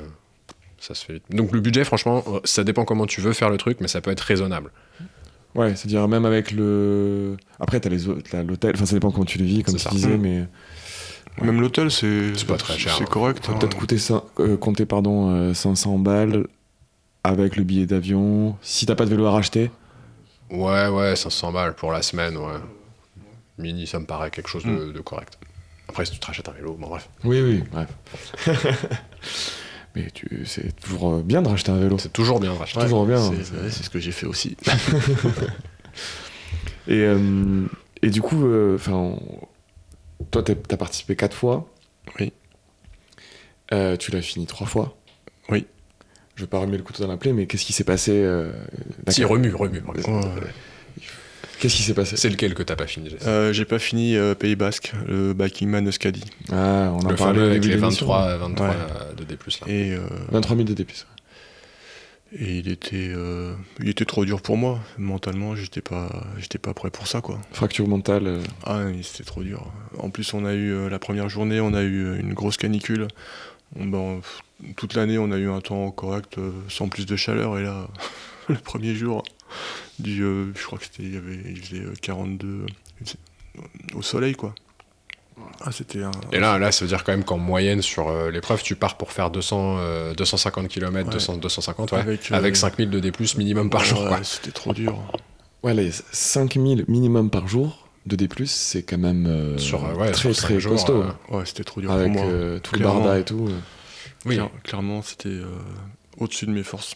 ça 0.79 0.93
se 0.93 1.05
fait. 1.05 1.21
Donc, 1.29 1.51
le 1.51 1.59
budget, 1.59 1.83
franchement, 1.83 2.23
euh, 2.27 2.39
ça 2.43 2.63
dépend 2.63 2.85
comment 2.85 3.05
tu 3.05 3.21
veux 3.21 3.33
faire 3.33 3.49
le 3.49 3.57
truc, 3.57 3.77
mais 3.81 3.87
ça 3.87 4.01
peut 4.01 4.11
être 4.11 4.21
raisonnable. 4.21 4.71
Ouais, 5.55 5.75
c'est-à-dire 5.75 6.07
même 6.07 6.25
avec 6.25 6.51
le. 6.51 7.37
Après, 7.59 7.79
t'as 7.79 7.89
les 7.89 8.07
autres, 8.07 8.21
t'as 8.29 8.43
l'hôtel. 8.43 8.73
Enfin, 8.75 8.85
ça 8.85 8.93
dépend 8.93 9.11
comment 9.11 9.25
tu 9.25 9.37
le 9.39 9.45
vis, 9.45 9.63
comme 9.63 9.75
tu 9.75 9.79
ça. 9.79 9.89
disais, 9.89 10.17
Mm. 10.17 10.21
mais 10.21 10.45
Même 11.41 11.61
l'hôtel, 11.61 11.89
c'est 11.91 12.35
C'est 12.35 12.47
pas 12.47 12.57
très 12.57 12.77
cher, 12.77 12.95
C'est 12.97 13.07
correct. 13.09 13.47
hein. 13.49 13.53
peut-être 13.59 13.75
coûter 13.77 13.97
euh, 14.39 14.57
compter 14.57 14.85
pardon 14.85 15.31
euh, 15.31 15.53
500 15.53 15.97
balles 15.99 16.45
avec 17.23 17.55
le 17.57 17.63
billet 17.63 17.85
d'avion. 17.85 18.55
Si 18.61 18.85
t'as 18.85 18.95
pas 18.95 19.05
de 19.05 19.09
vélo 19.11 19.25
à 19.25 19.31
racheter. 19.31 19.71
Ouais, 20.49 20.87
ouais, 20.87 21.15
500 21.15 21.51
balles 21.51 21.75
pour 21.75 21.91
la 21.91 22.01
semaine, 22.01 22.37
ouais. 22.37 22.59
Mini, 23.57 23.87
ça 23.87 23.99
me 23.99 24.05
paraît 24.05 24.29
quelque 24.31 24.49
chose 24.49 24.65
Mm. 24.65 24.77
de, 24.77 24.91
de 24.93 24.99
correct. 25.01 25.37
Après, 25.89 26.05
si 26.05 26.11
tu 26.11 26.19
te 26.19 26.25
rachètes 26.27 26.47
un 26.49 26.51
vélo, 26.53 26.73
bon, 26.75 26.87
bref. 26.87 27.09
Oui, 27.23 27.41
oui, 27.41 27.63
bref. 27.71 27.87
mais 29.95 30.11
tu, 30.11 30.43
c'est 30.45 30.75
toujours 30.79 31.15
euh, 31.15 31.21
bien 31.21 31.41
de 31.41 31.47
racheter 31.47 31.71
un 31.71 31.77
vélo. 31.79 31.97
C'est 31.97 32.13
toujours 32.13 32.39
bien 32.39 32.53
de 32.53 32.57
racheter. 32.57 32.79
toujours 32.81 33.05
bien. 33.05 33.19
C'est 33.21 33.55
hein. 33.55 33.69
c'est 33.69 33.83
ce 33.83 33.89
que 33.89 33.99
j'ai 33.99 34.11
fait 34.11 34.25
aussi. 34.27 34.55
Et, 36.89 37.01
euh, 37.01 37.65
et 38.01 38.09
du 38.09 38.21
coup, 38.21 38.45
euh, 38.45 38.75
enfin, 38.75 39.17
toi, 40.31 40.41
t'as 40.41 40.55
t'as 40.55 40.77
participé 40.77 41.17
quatre 41.17 41.35
fois. 41.35 41.67
Oui. 42.19 42.31
Euh, 43.73 43.97
tu 43.97 44.11
l'as 44.11 44.21
fini 44.21 44.45
trois 44.45 44.67
fois. 44.67 44.95
Oui. 45.49 45.65
Je 46.37 46.43
vais 46.43 46.47
pas 46.47 46.59
remettre 46.59 46.77
le 46.77 46.83
couteau 46.83 47.03
dans 47.03 47.09
la 47.09 47.17
plaie, 47.17 47.33
mais 47.33 47.45
qu'est-ce 47.47 47.65
qui 47.65 47.73
s'est 47.73 47.83
passé 47.83 48.11
euh, 48.13 48.51
Si, 49.09 49.23
remue, 49.25 49.53
remue. 49.53 49.81
remue. 49.85 50.01
Qu'est-ce 51.59 51.75
qui 51.75 51.81
s'est 51.81 51.95
passé 51.95 52.15
C'est 52.15 52.29
lequel 52.29 52.53
que 52.53 52.61
t'as 52.61 52.75
pas 52.75 52.85
fini, 52.85 53.09
Euh, 53.25 53.51
j'ai 53.51 53.65
pas 53.65 53.79
fini 53.79 54.15
euh, 54.15 54.35
Pays 54.35 54.55
Basque, 54.55 54.93
le 55.07 55.33
Bikingman 55.33 55.87
Euskadi. 55.87 56.23
Ah, 56.51 56.91
on 56.93 56.99
en 56.99 57.09
Le 57.09 57.15
parlait 57.15 57.41
avec 57.41 57.63
les 57.63 57.69
de 57.75 57.81
l'émission. 57.81 58.05
23, 58.05 58.37
23 58.37 58.67
Ouais. 58.67 58.75
euh, 58.75 59.13
de 59.15 59.23
D+, 59.23 59.33
là. 59.35 59.67
Et, 59.67 59.93
euh, 59.93 60.01
23 60.31 60.55
000 60.55 60.67
de 60.69 60.73
DP. 60.75 60.91
et 62.39 62.57
il, 62.59 62.69
était, 62.69 63.09
euh, 63.15 63.55
il 63.81 63.89
était 63.89 64.05
trop 64.05 64.23
dur 64.23 64.43
pour 64.43 64.55
moi. 64.57 64.79
Mentalement, 64.99 65.55
j'étais 65.55 65.81
pas, 65.81 66.09
j'étais 66.37 66.59
pas 66.59 66.75
prêt 66.75 66.91
pour 66.91 67.07
ça, 67.07 67.21
quoi. 67.21 67.39
Fracture 67.51 67.87
mentale. 67.87 68.27
euh, 68.27 68.41
Ah, 68.63 68.81
c'était 69.01 69.23
trop 69.23 69.41
dur. 69.41 69.71
En 69.97 70.11
plus, 70.11 70.31
on 70.35 70.45
a 70.45 70.53
eu 70.53 70.87
la 70.89 70.99
première 70.99 71.27
journée, 71.29 71.59
on 71.59 71.73
a 71.73 71.81
eu 71.81 72.19
une 72.19 72.35
grosse 72.35 72.57
canicule. 72.57 73.07
Ben, 73.75 74.21
toute 74.75 74.93
l'année, 74.95 75.17
on 75.17 75.31
a 75.31 75.37
eu 75.37 75.49
un 75.49 75.61
temps 75.61 75.91
correct, 75.91 76.37
euh, 76.37 76.51
sans 76.69 76.87
plus 76.89 77.05
de 77.05 77.15
chaleur. 77.15 77.57
Et 77.57 77.63
là, 77.63 77.87
le 78.49 78.55
premier 78.55 78.95
jour, 78.95 79.23
du, 79.99 80.23
euh, 80.23 80.51
je 80.55 80.63
crois 80.65 80.77
que 80.79 80.85
c'était, 80.85 81.03
il, 81.03 81.13
y 81.13 81.17
avait, 81.17 81.39
il 81.45 81.61
faisait 81.61 81.81
euh, 81.81 81.93
42 82.01 82.47
euh, 82.47 83.61
au 83.93 84.01
soleil, 84.01 84.35
quoi. 84.35 84.53
Ah, 85.61 85.71
c'était 85.71 86.01
un. 86.03 86.11
Et 86.31 86.39
là, 86.39 86.57
là, 86.57 86.71
ça 86.71 86.83
veut 86.83 86.89
dire 86.89 87.03
quand 87.03 87.11
même 87.11 87.23
qu'en 87.23 87.37
moyenne, 87.37 87.81
sur 87.81 88.07
euh, 88.09 88.31
l'épreuve, 88.31 88.63
tu 88.63 88.75
pars 88.75 88.97
pour 88.97 89.11
faire 89.11 89.29
200, 89.29 89.77
euh, 89.79 90.13
250 90.15 90.67
km, 90.67 91.07
Ouais. 91.07 91.13
200, 91.13 91.37
250, 91.37 91.91
ouais. 91.91 91.99
Avec, 91.99 92.31
Avec, 92.31 92.53
euh, 92.53 92.57
5000 92.57 92.89
de 92.89 92.99
D+, 92.99 93.11
minimum 93.37 93.69
par 93.69 93.83
jour. 93.83 94.07
C'était 94.23 94.51
trop 94.51 94.73
dur. 94.73 94.99
Ouais, 95.63 95.73
les 95.73 95.91
5000 96.11 96.85
minimum 96.87 97.29
par 97.29 97.47
jour 97.47 97.86
de 98.07 98.15
D+, 98.15 98.27
c'est 98.45 98.83
quand 98.83 98.97
même 98.97 99.25
euh, 99.27 99.57
Sur, 99.57 99.85
euh, 99.85 99.93
ouais, 99.95 100.11
très 100.11 100.33
sur 100.33 100.43
très 100.43 100.59
jours, 100.59 100.73
costaud. 100.73 101.03
euh, 101.03 101.11
Ouais, 101.37 101.45
c'était 101.45 101.63
trop 101.63 101.81
dur 101.81 101.91
avec 101.91 102.11
pour 102.13 102.23
moi. 102.23 102.31
euh, 102.31 102.59
tout 102.59 102.75
le 102.75 102.81
barda 102.83 103.19
et 103.19 103.23
tout. 103.25 103.47
euh. 103.49 103.59
Oui. 104.25 104.35
Claire- 104.35 104.49
clairement, 104.63 105.01
c'était 105.01 105.29
euh, 105.29 105.45
au-dessus 106.17 106.45
de 106.45 106.51
mes 106.51 106.63
forces. 106.63 106.95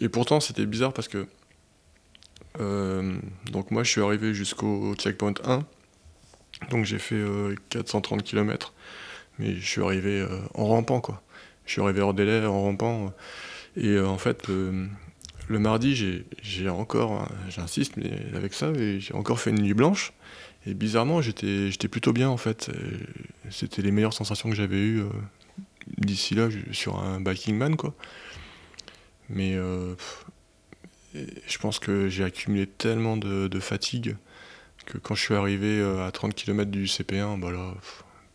Et 0.00 0.08
pourtant, 0.08 0.40
c'était 0.40 0.64
bizarre 0.66 0.92
parce 0.92 1.08
que. 1.08 1.26
euh, 2.60 3.14
donc, 3.52 3.70
moi, 3.70 3.82
je 3.84 3.90
suis 3.90 4.00
arrivé 4.00 4.32
jusqu'au 4.34 4.94
checkpoint 4.96 5.34
1. 5.44 5.64
Donc, 6.70 6.84
j'ai 6.86 6.98
fait 6.98 7.14
euh, 7.16 7.54
430 7.68 8.22
km. 8.22 8.72
Mais 9.38 9.54
je 9.56 9.66
suis 9.66 9.82
arrivé 9.82 10.20
euh, 10.20 10.28
en 10.54 10.64
rampant, 10.66 11.00
quoi. 11.00 11.22
Je 11.66 11.72
suis 11.72 11.82
arrivé 11.82 12.00
hors 12.00 12.14
délai, 12.14 12.46
en 12.46 12.62
rampant. 12.62 13.12
Et 13.76 13.88
euh, 13.88 14.06
en 14.08 14.16
fait, 14.16 14.48
le, 14.48 14.86
le 15.48 15.58
mardi, 15.58 15.94
j'ai- 16.42 16.68
encore. 16.70 17.12
hein, 17.12 17.28
J'insiste, 17.50 17.96
mais 17.98 18.10
avec 18.34 18.54
ça, 18.54 18.72
j'ai 18.74 19.12
encore 19.14 19.38
fait 19.38 19.50
une 19.50 19.60
nuit 19.60 19.74
blanche. 19.74 20.12
Et 20.66 20.74
bizarrement, 20.74 21.22
j'étais 21.22 21.88
plutôt 21.88 22.12
bien, 22.12 22.28
en 22.28 22.36
fait. 22.36 22.70
C'était 23.50 23.82
les 23.82 23.92
meilleures 23.92 24.12
sensations 24.12 24.50
que 24.50 24.56
j'avais 24.56 24.78
eues. 24.78 25.00
euh, 25.00 25.10
d'ici 25.98 26.34
là 26.34 26.48
sur 26.72 26.98
un 26.98 27.20
biking 27.20 27.56
man 27.56 27.76
quoi. 27.76 27.94
Mais 29.28 29.54
euh, 29.54 29.94
je 31.14 31.58
pense 31.58 31.78
que 31.78 32.08
j'ai 32.08 32.24
accumulé 32.24 32.66
tellement 32.66 33.16
de, 33.16 33.60
fatigue 33.60 34.16
que 34.86 34.98
quand 34.98 35.14
je 35.16 35.22
suis 35.22 35.34
arrivé 35.34 35.80
euh, 35.80 36.06
à 36.06 36.12
30 36.12 36.34
km 36.34 36.70
du 36.70 36.84
CP1, 36.84 37.40
bah 37.40 37.50
là, 37.50 37.74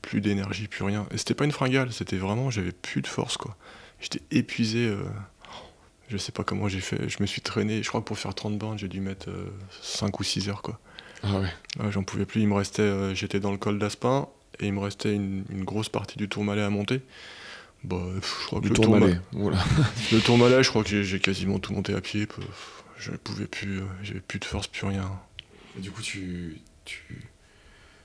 plus 0.02 0.20
d'énergie, 0.20 0.68
plus 0.68 0.84
rien. 0.84 1.08
Et 1.12 1.18
c'était 1.18 1.34
pas 1.34 1.46
une 1.46 1.54
fringale, 1.54 1.94
c'était 1.94 2.18
vraiment, 2.18 2.50
j'avais 2.50 2.74
plus 2.74 3.02
de 3.02 3.08
force 3.08 3.38
quoi. 3.38 3.56
J'étais 4.02 4.22
épuisé. 4.32 4.86
euh, 4.88 5.04
je 6.10 6.18
sais 6.18 6.34
pas 6.34 6.44
comment 6.44 6.68
j'ai 6.68 6.82
fait, 6.82 7.08
je 7.08 7.22
me 7.22 7.26
suis 7.26 7.40
traîné, 7.42 7.84
je 7.84 7.88
crois 7.88 8.02
que 8.02 8.06
pour 8.06 8.20
faire 8.20 8.36
30 8.36 8.58
bandes, 8.58 8.80
j'ai 8.80 8.90
dû 8.90 9.00
mettre 9.00 9.30
euh, 9.30 9.50
5 9.82 10.20
ou 10.20 10.24
6 10.24 10.50
heures 10.50 10.62
quoi. 10.62 10.78
Ah 11.24 11.40
ouais. 11.40 11.48
Ouais, 11.80 11.92
J'en 11.92 12.04
pouvais 12.04 12.26
plus, 12.26 12.42
il 12.42 12.48
me 12.48 12.54
restait, 12.56 12.82
euh, 12.82 13.14
j'étais 13.16 13.40
dans 13.40 13.52
le 13.52 13.58
col 13.58 13.78
d'Aspin 13.80 14.28
et 14.60 14.68
il 14.68 14.74
me 14.74 14.80
restait 14.80 15.14
une, 15.14 15.44
une 15.50 15.64
grosse 15.64 15.90
partie 15.90 16.18
du 16.18 16.28
Tourmalet 16.30 16.62
à 16.62 16.70
monter. 16.70 17.02
Bah, 17.84 17.98
pff, 18.16 18.38
je 18.42 18.48
crois 18.48 18.62
que 18.62 18.68
le 18.68 18.74
tour 18.76 18.86
Tourmalet. 18.86 19.20
Voilà. 19.32 19.58
le 20.12 20.20
Tourmalet, 20.20 20.62
je 20.64 20.70
crois 20.70 20.84
que 20.84 21.02
j'ai- 21.04 21.20
quasiment 21.20 21.58
tout 21.60 21.74
monté 21.74 21.94
à 21.96 22.02
pied. 22.02 22.26
pff, 22.28 22.40
Je 22.98 23.12
pouvais 23.12 23.46
plus, 23.48 23.80
euh, 23.80 23.86
j'avais 24.04 24.20
plus 24.20 24.40
de 24.40 24.46
force, 24.46 24.68
plus 24.68 24.86
rien. 24.86 25.10
Et 25.78 25.82
du 25.82 25.90
coup, 25.92 26.02
tu, 26.02 26.60
tu, 26.86 27.22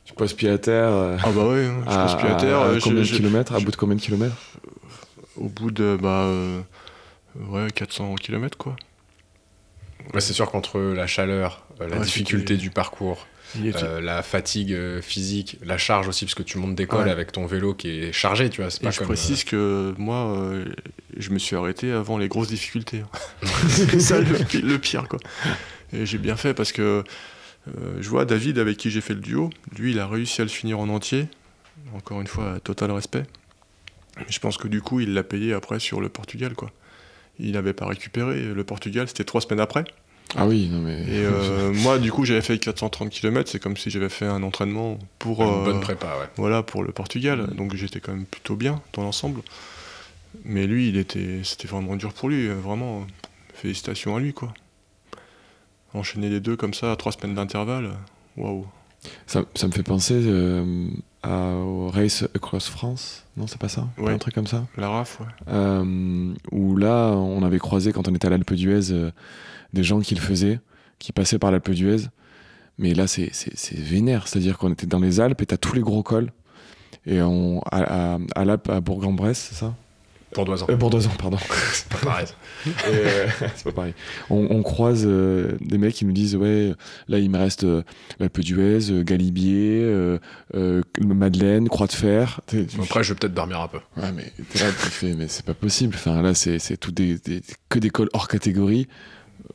tu 0.05 0.15
poses 0.15 0.32
pied 0.35 0.49
à 0.49 0.57
terre. 0.59 0.89
euh, 0.89 1.16
Ah 1.23 1.31
bah 1.31 1.47
ouais, 1.49 1.66
hein, 1.66 1.82
je 1.86 1.91
à, 1.91 2.16
pied 2.19 2.28
à 2.28 2.35
terre. 2.36 2.61
à 2.61 2.78
combien 2.81 3.03
de 3.03 3.07
kilomètres 3.07 3.55
À 3.55 3.61
bout 3.61 3.70
de 3.70 3.77
combien 3.77 3.97
de 3.97 4.01
kilomètres 4.01 4.36
Au 5.36 5.49
bout 5.49 5.70
de 5.70 5.99
bah 6.01 6.23
euh, 6.24 6.61
ouais 7.49 7.70
400 7.70 8.15
km 8.15 8.57
quoi. 8.57 8.77
Ouais, 10.15 10.20
c'est 10.20 10.32
sûr 10.32 10.49
qu'entre 10.51 10.78
la 10.81 11.07
chaleur, 11.09 11.66
la 11.81 11.97
Ouais, 11.98 12.03
difficulté 12.05 12.57
du 12.57 12.70
parcours, 12.70 13.27
euh, 13.57 14.01
la 14.01 14.23
fatigue 14.23 14.73
euh, 14.73 15.01
physique, 15.03 15.59
la 15.65 15.78
charge 15.78 16.09
aussi, 16.09 16.24
parce 16.24 16.35
que 16.35 16.43
tu 16.43 16.59
montes 16.59 16.74
d'école 16.74 17.05
Ouais. 17.05 17.11
avec 17.11 17.32
ton 17.32 17.47
vélo 17.47 17.74
qui 17.74 17.89
est 17.89 18.12
chargé, 18.12 18.51
tu 18.51 18.61
vois. 18.62 18.70
C'est 18.70 18.82
Et 18.82 18.85
pas 18.86 18.90
je 18.90 18.98
comme, 18.98 19.09
précise 19.09 19.44
que 19.44 19.94
moi, 19.98 20.36
euh, 20.39 20.65
je 21.16 21.31
me 21.31 21.39
suis 21.39 21.55
arrêté 21.57 21.93
avant 21.93 22.19
les 22.19 22.28
grosses 22.28 22.48
difficultés. 22.48 23.03
c'est 23.69 24.01
ça 24.01 24.20
le, 24.20 24.36
pi- 24.44 24.62
le 24.62 24.78
pire, 24.78 25.09
quoi. 25.09 25.19
Et 25.93 26.05
j'ai 26.07 26.19
bien 26.19 26.36
fait 26.36 26.55
parce 26.55 26.73
que 26.73 27.05
euh, 27.69 27.97
je 28.01 28.09
vois 28.09 28.24
David 28.24 28.59
avec 28.59 28.77
qui 28.77 28.90
j'ai 28.90 29.01
fait 29.01 29.15
le 29.15 29.20
duo, 29.20 29.51
lui, 29.78 29.93
il 29.93 29.98
a 30.01 30.07
réussi 30.07 30.40
à 30.40 30.44
le 30.44 30.51
finir 30.51 30.78
en 30.81 30.89
entier. 30.89 31.28
Encore 31.94 32.20
une 32.20 32.27
fois, 32.27 32.59
total 32.65 32.90
respect. 32.90 33.24
Mais 34.19 34.24
je 34.28 34.40
pense 34.40 34.57
que 34.57 34.66
du 34.66 34.81
coup, 34.81 35.01
il 35.01 35.15
l'a 35.15 35.23
payé 35.23 35.53
après 35.53 35.78
sur 35.78 36.01
le 36.01 36.09
Portugal, 36.09 36.55
quoi. 36.55 36.70
Il 37.39 37.53
n'avait 37.53 37.74
pas 37.74 37.86
récupéré. 37.86 38.40
Le 38.43 38.65
Portugal, 38.65 39.07
c'était 39.09 39.24
trois 39.24 39.40
semaines 39.43 39.61
après. 39.61 39.85
Ah 40.35 40.47
oui, 40.47 40.69
non 40.73 40.81
mais. 40.81 41.01
Et 41.03 41.24
euh, 41.24 41.73
moi, 41.82 41.98
du 41.98 42.11
coup, 42.11 42.24
j'avais 42.24 42.40
fait 42.43 42.59
430 42.59 43.11
km. 43.11 43.48
C'est 43.51 43.61
comme 43.61 43.77
si 43.77 43.90
j'avais 43.90 44.09
fait 44.09 44.27
un 44.27 44.43
entraînement 44.43 44.98
pour. 45.19 45.43
Une 45.43 45.48
euh, 45.48 45.65
bonne 45.65 45.81
prépa, 45.81 46.07
ouais. 46.19 46.27
voilà 46.36 46.62
pour 46.62 46.82
le 46.82 46.93
Portugal 46.93 47.48
donc 47.57 47.74
j'étais 47.77 48.01
quand 48.01 48.12
même 48.12 48.24
plutôt 48.27 48.57
bien 48.57 48.81
dans 48.94 49.03
l'ensemble 49.03 49.40
mais 50.44 50.66
lui 50.66 50.89
il 50.89 50.97
était 50.97 51.40
c'était 51.44 51.69
vraiment 51.69 51.97
dur 51.97 52.12
pour 52.12 52.28
lui 52.28 52.48
euh, 52.48 52.55
vraiment 52.55 52.98
euh, 53.01 53.05
félicitations 53.55 54.16
à 54.16 54.20
lui 54.20 54.32
quoi 54.35 54.53
enchaîner 55.94 56.28
les 56.28 56.40
deux 56.40 56.57
comme 56.57 56.74
ça 56.74 56.93
à 56.93 56.97
trois 56.97 57.12
semaines 57.12 57.35
d'intervalle 57.35 57.86
euh, 57.86 57.90
waouh 58.43 58.66
Ça, 59.27 59.44
ça 59.55 59.66
me 59.66 59.73
fait 59.73 59.82
penser 59.82 60.15
euh, 60.15 60.89
à- 61.23 61.55
au 61.55 61.89
Race 61.89 62.24
Across 62.35 62.69
France. 62.69 63.24
Non, 63.36 63.47
c'est 63.47 63.59
pas 63.61 63.69
ça? 63.69 63.86
Pas 63.97 64.03
Ouais. 64.03 64.12
Un 64.12 64.19
truc 64.19 64.35
comme 64.35 64.47
ça? 64.47 64.66
La 64.77 64.89
RAF, 64.89 65.20
ouais. 65.20 65.27
Euh, 65.48 66.32
Où 66.53 66.77
là, 66.77 67.12
on 67.12 67.43
avait 67.43 67.59
croisé 67.59 67.93
quand 67.93 68.09
on 68.09 68.15
était 68.15 68.27
à 68.27 68.31
l'Alpe 68.31 68.53
d'Huez 68.55 68.90
euh, 68.93 69.11
des 69.77 69.85
gens 69.85 70.01
qui 70.01 70.15
le 70.15 70.20
faisaient, 70.20 70.59
qui 70.98 71.12
passaient 71.12 71.39
par 71.39 71.51
l'Alpe 71.53 71.70
d'Huez. 71.70 72.09
Mais 72.78 72.93
là, 72.94 73.07
c'est- 73.07 73.31
c'est 73.32 73.57
c'est 73.57 73.78
vénère. 73.78 74.27
C'est-à-dire 74.28 74.59
qu'on 74.59 74.73
était 74.73 74.86
dans 74.86 75.01
les 75.01 75.20
Alpes 75.20 75.40
et 75.43 75.47
t'as 75.47 75.57
tous 75.57 75.74
les 75.74 75.82
gros 75.82 76.03
cols. 76.03 76.32
Et 77.07 77.23
on, 77.23 77.61
à, 77.70 78.15
à, 78.15 78.19
à 78.35 78.44
l'Alpe, 78.44 78.69
à 78.69 78.81
Bourg-en-Bresse, 78.81 79.48
c'est 79.51 79.55
ça? 79.57 79.66
Ans. 79.66 79.74
euh, 80.69 80.77
Bourg-d'Oisans, 80.77 81.12
pardon. 81.19 81.39
Pas 81.90 81.98
pareil. 81.98 82.27
Euh, 82.89 83.28
c'est 83.55 83.65
pas 83.65 83.73
pareil. 83.73 83.94
On, 84.28 84.48
on 84.51 84.62
croise 84.62 85.05
euh, 85.07 85.53
des 85.61 85.78
mecs 85.78 85.94
qui 85.94 86.05
nous 86.05 86.12
disent 86.12 86.35
ouais 86.35 86.73
là 87.07 87.20
il 87.20 87.31
me 87.31 87.39
reste 87.39 87.62
euh, 87.62 87.82
l'Alpe 88.19 88.40
d'Huez, 88.40 89.05
Galibier, 89.05 90.19
Madeleine, 91.01 91.69
Croix 91.69 91.86
de 91.86 91.93
Fer. 91.93 92.40
Après, 92.82 93.03
je 93.05 93.12
vais 93.12 93.19
peut-être 93.19 93.35
dormir 93.35 93.61
un 93.61 93.69
peu. 93.69 93.78
ouais 93.97 94.12
mais 94.12 94.32
t'es 94.53 94.59
là 94.59 94.70
tu 94.70 94.89
fais 94.90 95.15
mais 95.15 95.28
c'est 95.28 95.44
pas 95.44 95.55
possible. 95.55 95.94
Enfin 95.97 96.23
là 96.23 96.35
c'est 96.35 96.59
c'est 96.59 96.77
tout 96.77 96.90
des, 96.93 97.19
des- 97.19 97.43
que 97.69 97.78
des 97.78 97.90
cols 97.90 98.09
hors 98.12 98.28
catégorie. 98.28 98.89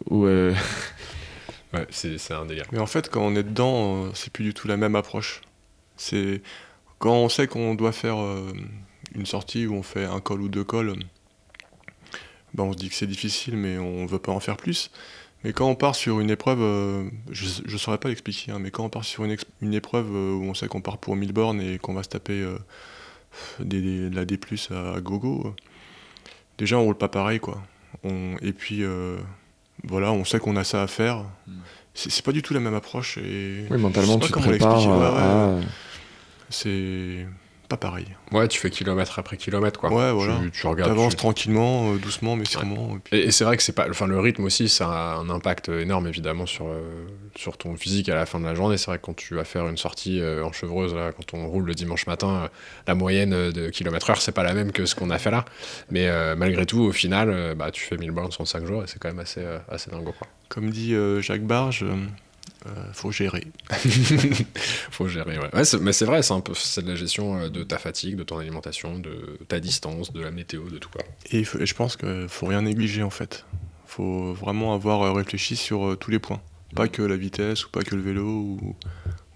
Où, 0.09 0.25
euh, 0.25 0.53
Ouais, 1.73 1.87
c'est 1.89 2.17
c'est 2.17 2.33
un 2.33 2.45
délire. 2.45 2.65
Mais 2.73 2.79
en 2.79 2.85
fait, 2.85 3.09
quand 3.09 3.21
on 3.21 3.33
est 3.35 3.43
dedans, 3.43 4.05
euh, 4.05 4.09
c'est 4.13 4.31
plus 4.31 4.43
du 4.43 4.53
tout 4.53 4.67
la 4.67 4.75
même 4.77 4.95
approche. 4.95 5.41
C'est 5.95 6.41
quand 6.99 7.13
on 7.13 7.29
sait 7.29 7.47
qu'on 7.47 7.75
doit 7.75 7.93
faire 7.93 8.17
euh, 8.19 8.51
une 9.15 9.25
sortie 9.25 9.67
où 9.67 9.75
on 9.75 9.83
fait 9.83 10.03
un 10.05 10.19
col 10.19 10.41
ou 10.41 10.49
deux 10.49 10.65
cols, 10.65 10.95
ben 12.53 12.63
on 12.65 12.73
se 12.73 12.77
dit 12.77 12.89
que 12.89 12.95
c'est 12.95 13.07
difficile, 13.07 13.55
mais 13.55 13.77
on 13.77 14.05
veut 14.05 14.19
pas 14.19 14.31
en 14.33 14.39
faire 14.41 14.57
plus. 14.57 14.91
Mais 15.43 15.53
quand 15.53 15.67
on 15.67 15.75
part 15.75 15.95
sur 15.95 16.19
une 16.19 16.29
épreuve, 16.29 16.59
euh, 16.61 17.09
je 17.31 17.45
ne 17.71 17.77
saurais 17.77 17.97
pas 17.97 18.09
l'expliquer, 18.09 18.51
hein, 18.51 18.59
mais 18.59 18.69
quand 18.69 18.83
on 18.85 18.89
part 18.89 19.05
sur 19.05 19.23
une, 19.23 19.31
ex- 19.31 19.45
une 19.61 19.73
épreuve 19.73 20.07
euh, 20.13 20.33
où 20.33 20.43
on 20.43 20.53
sait 20.53 20.67
qu'on 20.67 20.81
part 20.81 20.97
pour 20.99 21.15
1000 21.15 21.31
bornes 21.33 21.61
et 21.61 21.79
qu'on 21.79 21.93
va 21.93 22.03
se 22.03 22.09
taper 22.09 22.41
euh, 22.41 22.57
des, 23.59 23.81
des- 23.81 24.09
de 24.09 24.15
la 24.15 24.25
D+, 24.25 24.37
à, 24.71 24.93
à 24.95 25.01
gogo, 25.01 25.55
déjà 26.57 26.77
on 26.77 26.83
roule 26.83 26.97
pas 26.97 27.07
pareil, 27.09 27.39
quoi. 27.39 27.61
On- 28.03 28.35
et 28.41 28.53
puis, 28.53 28.83
euh, 28.83 29.17
voilà, 29.83 30.11
on 30.11 30.23
sait 30.25 30.39
qu'on 30.39 30.55
a 30.55 30.63
ça 30.63 30.83
à 30.83 30.87
faire. 30.87 31.23
C'est 31.93 32.11
c'est 32.11 32.23
pas 32.23 32.31
du 32.31 32.41
tout 32.41 32.53
la 32.53 32.59
même 32.59 32.73
approche. 32.75 33.17
Et 33.17 33.65
oui 33.69 33.77
mentalement 33.77 34.19
je 34.19 34.27
sais 34.27 34.27
tu 34.27 34.33
te 34.33 34.39
prépares 34.39 34.75
l'expliquer, 34.75 34.97
ouais, 34.97 35.05
à, 35.05 35.47
ouais. 35.55 35.61
C'est 36.49 37.27
pas 37.71 37.77
pareil. 37.77 38.05
Ouais, 38.31 38.47
tu 38.47 38.59
fais 38.59 38.69
kilomètre 38.69 39.17
après 39.19 39.37
kilomètre, 39.37 39.79
quoi. 39.79 39.91
Ouais, 39.91 40.11
voilà. 40.11 40.37
Tu, 40.43 40.51
tu 40.51 40.67
regardes. 40.67 40.91
T'avances 40.91 41.11
tu- 41.13 41.17
tranquillement, 41.17 41.93
euh, 41.93 41.97
doucement, 41.97 42.35
mais 42.35 42.45
sûrement. 42.45 42.95
et 42.95 42.99
puis- 42.99 43.17
Et, 43.19 43.23
et 43.27 43.31
c'est 43.31 43.43
vrai 43.43 43.57
que 43.57 43.63
c'est 43.63 43.71
pas, 43.73 43.87
enfin 43.89 44.07
le 44.07 44.19
rythme 44.19 44.43
aussi, 44.43 44.69
ça 44.69 44.87
a 44.87 45.15
un 45.15 45.29
impact 45.29 45.69
énorme 45.69 46.07
évidemment 46.07 46.45
sur 46.45 46.67
euh, 46.67 46.81
sur 47.35 47.57
ton 47.57 47.75
physique 47.75 48.09
à 48.09 48.15
la 48.15 48.25
fin 48.25 48.39
de 48.39 48.45
la 48.45 48.53
journée. 48.55 48.77
C'est 48.77 48.87
vrai 48.87 48.97
que 48.99 49.03
quand 49.05 49.15
tu 49.15 49.35
vas 49.35 49.43
faire 49.43 49.67
une 49.67 49.77
sortie 49.77 50.19
euh, 50.21 50.43
en 50.45 50.51
chevreuse 50.51 50.93
là, 50.93 51.11
quand 51.11 51.37
on 51.37 51.47
roule 51.47 51.65
le 51.65 51.73
dimanche 51.73 52.05
matin, 52.07 52.49
la 52.87 52.95
moyenne 52.95 53.51
de 53.51 53.69
kilomètres 53.69 54.09
heure 54.09 54.21
c'est 54.21 54.31
pas 54.33 54.43
la 54.43 54.53
même 54.53 54.71
que 54.71 54.85
ce 54.85 54.95
qu'on 54.95 55.09
a 55.09 55.17
fait 55.17 55.31
là. 55.31 55.45
Mais 55.89 56.07
malgré 56.35 56.65
tout, 56.65 56.81
au 56.81 56.91
final, 56.91 57.55
bah 57.55 57.71
tu 57.71 57.81
fais 57.83 57.97
1000 57.97 58.11
bornes 58.11 58.31
en 58.37 58.45
5 58.45 58.65
jours 58.65 58.83
et 58.83 58.87
c'est 58.87 58.99
quand 58.99 59.07
même 59.09 59.19
assez 59.19 59.41
assez 59.69 59.89
dingo 59.91 60.13
quoi. 60.17 60.27
Comme 60.49 60.69
dit 60.69 60.93
Jacques 61.21 61.43
Barge, 61.45 61.85
euh, 62.67 62.69
faut 62.93 63.11
gérer. 63.11 63.47
Faut 64.91 65.07
gérer. 65.07 65.37
Ouais. 65.39 65.49
Mais 65.81 65.93
c'est 65.93 66.05
vrai, 66.05 66.21
c'est 66.23 66.33
un 66.33 66.41
peu 66.41 66.53
c'est 66.53 66.83
de 66.83 66.89
la 66.89 66.95
gestion 66.95 67.37
euh, 67.39 67.49
de 67.49 67.63
ta 67.63 67.77
fatigue, 67.77 68.15
de 68.15 68.23
ton 68.23 68.37
alimentation, 68.37 68.99
de 68.99 69.37
ta 69.47 69.59
distance, 69.59 70.11
de 70.13 70.21
la 70.21 70.31
météo, 70.31 70.69
de 70.69 70.77
tout 70.77 70.89
quoi. 70.89 71.01
Et, 71.31 71.43
je 71.43 71.73
pense 71.73 71.95
qu'il 71.97 72.27
faut 72.29 72.45
rien 72.47 72.61
négliger 72.61 73.03
en 73.03 73.09
fait. 73.09 73.45
faut 73.85 74.33
vraiment 74.33 74.73
avoir 74.73 75.01
euh, 75.03 75.11
réfléchi 75.13 75.55
sur 75.55 75.85
euh, 75.91 75.95
tous 75.95 76.11
les 76.11 76.19
points. 76.19 76.41
Pas 76.75 76.87
que 76.87 77.01
la 77.01 77.17
vitesse, 77.17 77.65
ou 77.65 77.69
pas 77.69 77.81
que 77.83 77.95
le 77.95 78.01
vélo, 78.01 78.25
ou, 78.25 78.75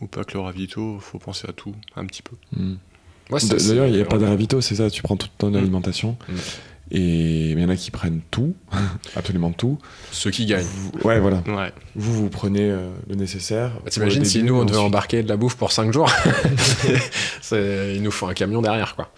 ou 0.02 0.08
pas 0.08 0.24
que 0.24 0.34
le 0.34 0.40
ravito. 0.40 1.00
faut 1.00 1.20
penser 1.20 1.48
à 1.50 1.54
tout, 1.54 1.76
un 1.96 2.06
petit 2.06 2.22
peu. 2.22 2.36
Ouais, 3.32 3.40
c'est- 3.40 3.68
D'ailleurs, 3.70 3.88
il 3.88 3.94
n'y 3.96 4.02
a 4.02 4.06
pas 4.06 4.18
de 4.20 4.26
ravito, 4.26 4.62
c'est 4.62 4.76
ça, 4.76 4.90
tu 4.90 5.02
prends 5.02 5.18
toute 5.18 5.32
ton 5.38 5.52
Mm. 5.52 5.56
alimentation. 5.56 6.18
Mm. 6.30 6.34
Et 6.92 7.52
il 7.52 7.60
y 7.60 7.66
en 7.66 7.70
a 7.70 7.76
qui 7.76 7.90
prennent 7.90 8.22
tout, 8.30 8.54
absolument 9.16 9.52
tout. 9.52 9.80
Ceux 10.12 10.30
qui 10.30 10.46
gagnent. 10.46 10.64
Vous- 10.66 10.92
ouais, 11.08 11.20
voilà. 11.20 11.42
Ouais. 11.48 11.72
Vous, 11.96 12.14
vous 12.14 12.30
prenez 12.30 12.70
euh, 12.70 12.90
le 13.10 13.16
nécessaire. 13.16 13.72
Bah, 13.84 13.90
T'imagines 13.90 14.24
si 14.24 14.44
nous 14.44 14.56
on 14.56 14.66
devait 14.66 14.78
embarquer 14.78 15.24
de 15.24 15.30
la 15.30 15.36
bouffe 15.36 15.56
pour 15.56 15.72
5 15.72 15.92
jours 15.92 16.12
Il 17.52 18.02
nous 18.02 18.12
faut 18.12 18.28
un 18.28 18.34
camion 18.34 18.62
derrière 18.62 18.96
quoi. 18.96 19.12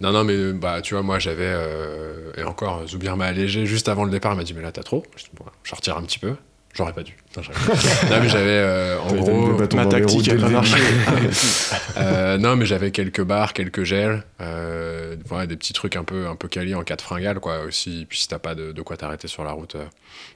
Non, 0.00 0.12
non, 0.12 0.24
mais 0.24 0.52
bah 0.52 0.80
tu 0.82 0.94
vois, 0.94 1.02
moi 1.02 1.18
j'avais. 1.18 1.42
euh, 1.44 2.32
et 2.36 2.42
encore, 2.44 2.86
Zoubir 2.86 3.16
m'a 3.16 3.26
allégé 3.26 3.66
juste 3.66 3.88
avant 3.88 4.04
le 4.04 4.10
départ, 4.10 4.32
il 4.34 4.36
m'a 4.36 4.44
dit 4.44 4.54
Mais 4.54 4.62
là 4.62 4.72
t'as 4.72 4.82
trop. 4.82 5.04
Je, 5.16 5.24
je 5.64 5.74
retire 5.74 5.96
un 5.96 6.02
petit 6.02 6.18
peu. 6.18 6.34
J'aurais 6.74 6.92
pas 6.92 7.02
dû. 7.02 7.16
Non, 7.36 8.20
mais 8.20 8.28
j'avais 8.28 8.50
euh, 8.50 9.00
en 9.00 9.12
gros. 9.14 9.58
Ma 9.74 9.86
tactique 9.86 10.22
dès 10.24 10.30
a 10.30 10.34
le 10.34 10.40
pas 10.40 10.46
début. 10.48 10.54
marché. 10.54 10.76
Euh, 11.96 12.38
non, 12.38 12.54
mais 12.54 12.64
j'avais 12.66 12.92
quelques 12.92 13.22
barres, 13.22 13.52
quelques 13.52 13.82
gels, 13.82 14.22
euh, 14.40 15.16
voilà, 15.26 15.46
des 15.46 15.56
petits 15.56 15.72
trucs 15.72 15.96
un 15.96 16.04
peu, 16.04 16.28
un 16.28 16.36
peu 16.36 16.46
quali 16.46 16.74
en 16.76 16.82
cas 16.84 16.94
de 16.94 17.02
fringale, 17.02 17.40
quoi. 17.40 17.62
Aussi, 17.64 18.06
puis 18.08 18.20
si 18.20 18.28
t'as 18.28 18.38
pas 18.38 18.54
de, 18.54 18.70
de 18.70 18.82
quoi 18.82 18.96
t'arrêter 18.96 19.26
sur 19.26 19.42
la 19.42 19.50
route, 19.50 19.74
euh, 19.74 19.84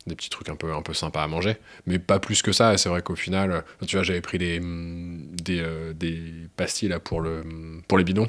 des 0.08 0.16
petits 0.16 0.30
trucs 0.30 0.48
un 0.48 0.56
peu, 0.56 0.72
un 0.74 0.82
peu 0.82 0.92
sympas 0.94 1.22
à 1.22 1.28
manger, 1.28 1.56
mais 1.86 2.00
pas 2.00 2.18
plus 2.18 2.42
que 2.42 2.50
ça. 2.50 2.74
Et 2.74 2.78
c'est 2.78 2.88
vrai 2.88 3.02
qu'au 3.02 3.14
final, 3.14 3.62
tu 3.86 3.94
vois, 3.96 4.02
j'avais 4.02 4.20
pris 4.20 4.38
des, 4.38 4.58
hum, 4.58 5.20
des, 5.34 5.60
euh, 5.60 5.92
des 5.92 6.20
pastilles 6.56 6.88
là 6.88 6.98
pour 6.98 7.20
le, 7.20 7.44
pour 7.86 7.96
les 7.98 8.04
bidons. 8.04 8.28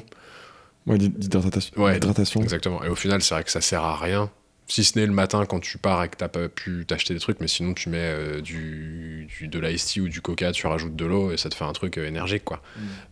Ouais, 0.86 0.98
d'hy- 0.98 1.08
d'hydratation. 1.08 1.72
Ouais. 1.82 1.96
Exactement. 2.44 2.84
Et 2.84 2.88
au 2.88 2.94
final, 2.94 3.20
c'est 3.22 3.34
vrai 3.34 3.42
que 3.42 3.50
ça 3.50 3.60
sert 3.62 3.82
à 3.82 3.96
rien. 3.96 4.30
Si 4.66 4.82
ce 4.82 4.98
n'est 4.98 5.04
le 5.04 5.12
matin 5.12 5.44
quand 5.44 5.60
tu 5.60 5.76
pars 5.76 6.02
et 6.04 6.08
que 6.08 6.16
t'as 6.16 6.28
pas 6.28 6.48
pu 6.48 6.86
t'acheter 6.86 7.12
des 7.12 7.20
trucs, 7.20 7.38
mais 7.40 7.48
sinon 7.48 7.74
tu 7.74 7.90
mets 7.90 7.98
euh, 8.00 8.40
du, 8.40 9.28
du- 9.38 9.46
de 9.46 9.58
l'ice 9.58 9.84
tea 9.84 10.00
ou 10.00 10.08
du 10.08 10.22
coca, 10.22 10.52
tu 10.52 10.66
rajoutes 10.66 10.96
de 10.96 11.04
l'eau 11.04 11.32
et 11.32 11.36
ça 11.36 11.50
te 11.50 11.54
fait 11.54 11.64
un 11.66 11.72
truc 11.74 11.98
euh, 11.98 12.06
énergique 12.08 12.44
quoi. 12.44 12.62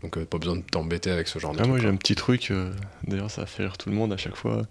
Donc 0.03 0.17
euh, 0.17 0.25
pas 0.25 0.39
besoin 0.39 0.57
de 0.57 0.63
t'embêter 0.63 1.11
avec 1.11 1.29
ce 1.29 1.39
genre 1.39 1.53
de 1.53 1.59
Ah, 1.61 1.67
moi 1.67 1.77
truc. 1.77 1.83
j'ai 1.83 1.93
un 1.93 1.97
petit 1.97 2.15
truc, 2.15 2.51
d'ailleurs 3.07 3.31
ça 3.31 3.45
fait 3.45 3.65
rire 3.65 3.77
tout 3.77 3.91
le 3.91 3.95
monde 3.95 4.13
à 4.15 4.17
chaque 4.17 4.37
fois. 4.37 4.63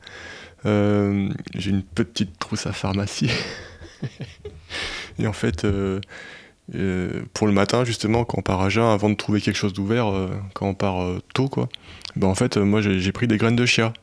J'ai 0.65 1.69
une 1.69 1.83
petite 1.83 2.39
trousse 2.39 2.65
à 2.65 2.71
pharmacie. 2.73 3.29
Et 5.19 5.27
en 5.27 5.33
fait, 5.33 5.65
pour 7.33 7.47
le 7.47 7.53
matin 7.53 7.85
justement, 7.85 8.23
quand 8.25 8.39
on 8.39 8.41
part 8.41 8.61
à 8.61 8.69
jeun, 8.69 8.85
avant 8.85 9.09
de 9.09 9.15
trouver 9.15 9.39
quelque 9.41 9.55
chose 9.57 9.73
d'ouvert, 9.73 10.07
quand 10.55 10.67
on 10.67 10.73
part 10.73 11.07
tôt 11.33 11.47
quoi, 11.47 11.69
ben 12.15 12.27
en 12.27 12.35
fait, 12.35 12.57
moi 12.57 12.81
j'ai 12.81 13.11
pris 13.11 13.27
des 13.27 13.37
graines 13.37 13.55
de 13.55 13.65
chia. 13.67 13.93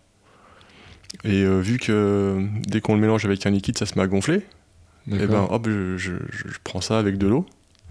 Et 1.25 1.43
euh, 1.43 1.61
vu 1.61 1.79
que 1.79 1.93
euh, 1.93 2.47
dès 2.67 2.81
qu'on 2.81 2.95
le 2.95 3.01
mélange 3.01 3.25
avec 3.25 3.45
un 3.47 3.51
liquide, 3.51 3.79
ça 3.79 3.87
se 3.87 3.97
met 3.97 4.03
à 4.05 4.07
gonfler, 4.07 4.37
et 4.37 5.11
ben 5.11 5.19
D'accord. 5.27 5.53
hop, 5.53 5.67
je, 5.69 5.97
je- 5.97 6.13
je- 6.31 6.49
je 6.49 6.59
prends 6.65 6.81
ça 6.81 6.99
avec 6.99 7.19
de 7.19 7.27
l'eau. 7.27 7.47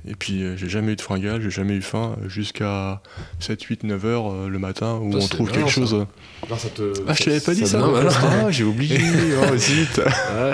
Et 0.08 0.16
puis 0.16 0.44
euh, 0.44 0.56
j'ai 0.56 0.70
jamais 0.70 0.94
eu 0.94 0.96
de 0.96 1.02
fringale, 1.02 1.42
j'ai 1.42 1.50
jamais 1.50 1.74
eu 1.76 1.82
faim 1.82 2.16
jusqu'à 2.28 3.02
7, 3.40 3.62
8, 3.64 3.84
9 3.84 4.06
heures 4.06 4.32
euh, 4.32 4.48
le 4.48 4.60
matin 4.60 5.00
où 5.02 5.12
Ça, 5.12 5.18
on 5.18 5.28
trouve 5.28 5.52
quelque 5.52 5.68
ça. 5.68 5.74
chose. 5.74 6.06
Non, 6.50 6.58
ça 6.58 6.70
te- 6.70 6.94
Ah, 7.08 7.14
je 7.14 7.24
t'avais 7.26 7.40
pas 7.42 7.54
dit 7.56 7.66
ça. 7.68 7.82
Ah, 8.22 8.52
j'ai 8.52 8.64
oublié. 8.64 9.00
oh, 9.52 9.58
zut. 9.58 9.98
Ouais. 9.98 10.54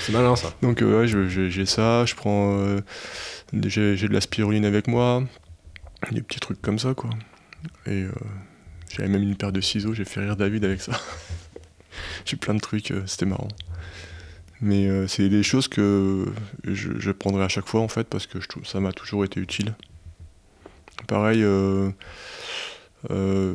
C'est 0.00 0.12
malin 0.12 0.34
ça. 0.36 0.52
Donc 0.62 0.82
euh, 0.82 1.02
ouais, 1.02 1.06
j'ai 1.50 1.66
ça, 1.66 2.04
je 2.06 2.14
prends, 2.14 2.58
euh, 2.58 2.80
j'ai 3.66 3.96
j'ai 3.96 4.08
de 4.08 4.14
la 4.14 4.20
spiruline 4.22 4.64
avec 4.64 4.88
moi, 4.88 5.22
des 6.10 6.22
petits 6.22 6.40
trucs 6.40 6.60
comme 6.62 6.78
ça 6.78 6.94
quoi. 6.94 7.10
Et 7.86 8.02
euh, 8.04 8.10
j'avais 8.90 9.08
même 9.08 9.22
une 9.22 9.36
paire 9.36 9.52
de 9.52 9.60
ciseaux, 9.60 9.92
j'ai 9.94 10.04
fait 10.04 10.20
rire 10.20 10.36
David 10.36 10.64
avec 10.64 10.80
ça. 10.80 10.92
j'ai 12.24 12.36
plein 12.36 12.54
de 12.54 12.60
trucs, 12.60 12.90
euh, 12.90 13.02
c'était 13.06 13.26
marrant. 13.26 13.48
Mais 14.60 14.88
euh, 14.88 15.06
c'est 15.06 15.28
des 15.28 15.42
choses 15.42 15.68
que 15.68 16.26
je, 16.64 16.90
je 16.98 17.10
prendrai 17.12 17.44
à 17.44 17.48
chaque 17.48 17.66
fois 17.66 17.80
en 17.80 17.88
fait 17.88 18.08
parce 18.08 18.26
que 18.26 18.40
je 18.40 18.46
ça 18.64 18.80
m'a 18.80 18.92
toujours 18.92 19.24
été 19.24 19.40
utile. 19.40 19.74
Pareil, 21.06 21.42
euh, 21.42 21.90
euh, 23.10 23.54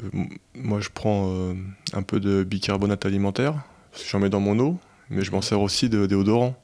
moi 0.55 0.79
je 0.79 0.89
prends 0.93 1.53
un 1.91 2.03
peu 2.03 2.19
de 2.19 2.43
bicarbonate 2.43 3.05
alimentaire, 3.05 3.55
parce 3.91 4.03
que 4.03 4.09
j'en 4.09 4.19
mets 4.19 4.29
dans 4.29 4.39
mon 4.39 4.57
eau, 4.59 4.79
mais 5.09 5.23
je 5.23 5.31
m'en 5.31 5.41
sers 5.41 5.59
aussi 5.59 5.89
de 5.89 6.05
déodorant. 6.05 6.55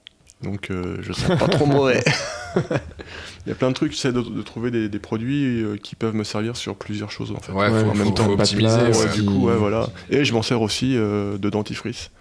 Donc 0.41 0.69
je 0.69 1.11
sens 1.11 1.37
pas 1.37 1.49
trop 1.49 1.65
mauvais. 1.65 2.01
Il 3.45 3.49
y 3.49 3.51
a 3.51 3.55
plein 3.55 3.69
de 3.69 3.73
trucs, 3.73 3.91
j'essaie 3.93 4.11
de, 4.11 4.21
de 4.21 4.41
trouver 4.41 4.69
des, 4.71 4.89
des 4.89 4.99
produits 4.99 5.63
euh, 5.63 5.77
qui 5.77 5.95
peuvent 5.95 6.15
me 6.15 6.23
servir 6.23 6.55
sur 6.57 6.75
plusieurs 6.75 7.11
choses 7.11 7.31
en 7.31 7.39
fait. 7.39 7.51
Ouais, 7.51 7.69
Ouais, 7.69 7.83
faut, 7.83 7.89
en 7.89 7.95
même 7.95 8.07
faut- 8.07 8.11
temps, 8.11 8.25
faut 8.25 8.33
optimiser. 8.33 8.67
place, 8.67 8.97
ouais. 8.97 9.05
Ouais, 9.09 9.13
du 9.15 9.23
coup, 9.25 9.47
ouais, 9.47 9.55
voilà. 9.55 9.87
Et 10.09 10.23
je 10.25 10.33
m'en 10.33 10.41
sers 10.41 10.61
aussi 10.61 10.95
euh, 10.95 11.37
de 11.37 11.49
dentifrice. 11.49 12.11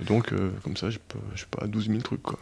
Et 0.00 0.04
donc, 0.04 0.32
euh, 0.32 0.50
comme 0.62 0.76
ça, 0.76 0.90
j'ai 0.90 0.98
pas, 0.98 1.18
j'ai 1.34 1.46
pas 1.50 1.66
12 1.66 1.86
000 1.88 1.98
trucs, 2.00 2.22
quoi. 2.22 2.38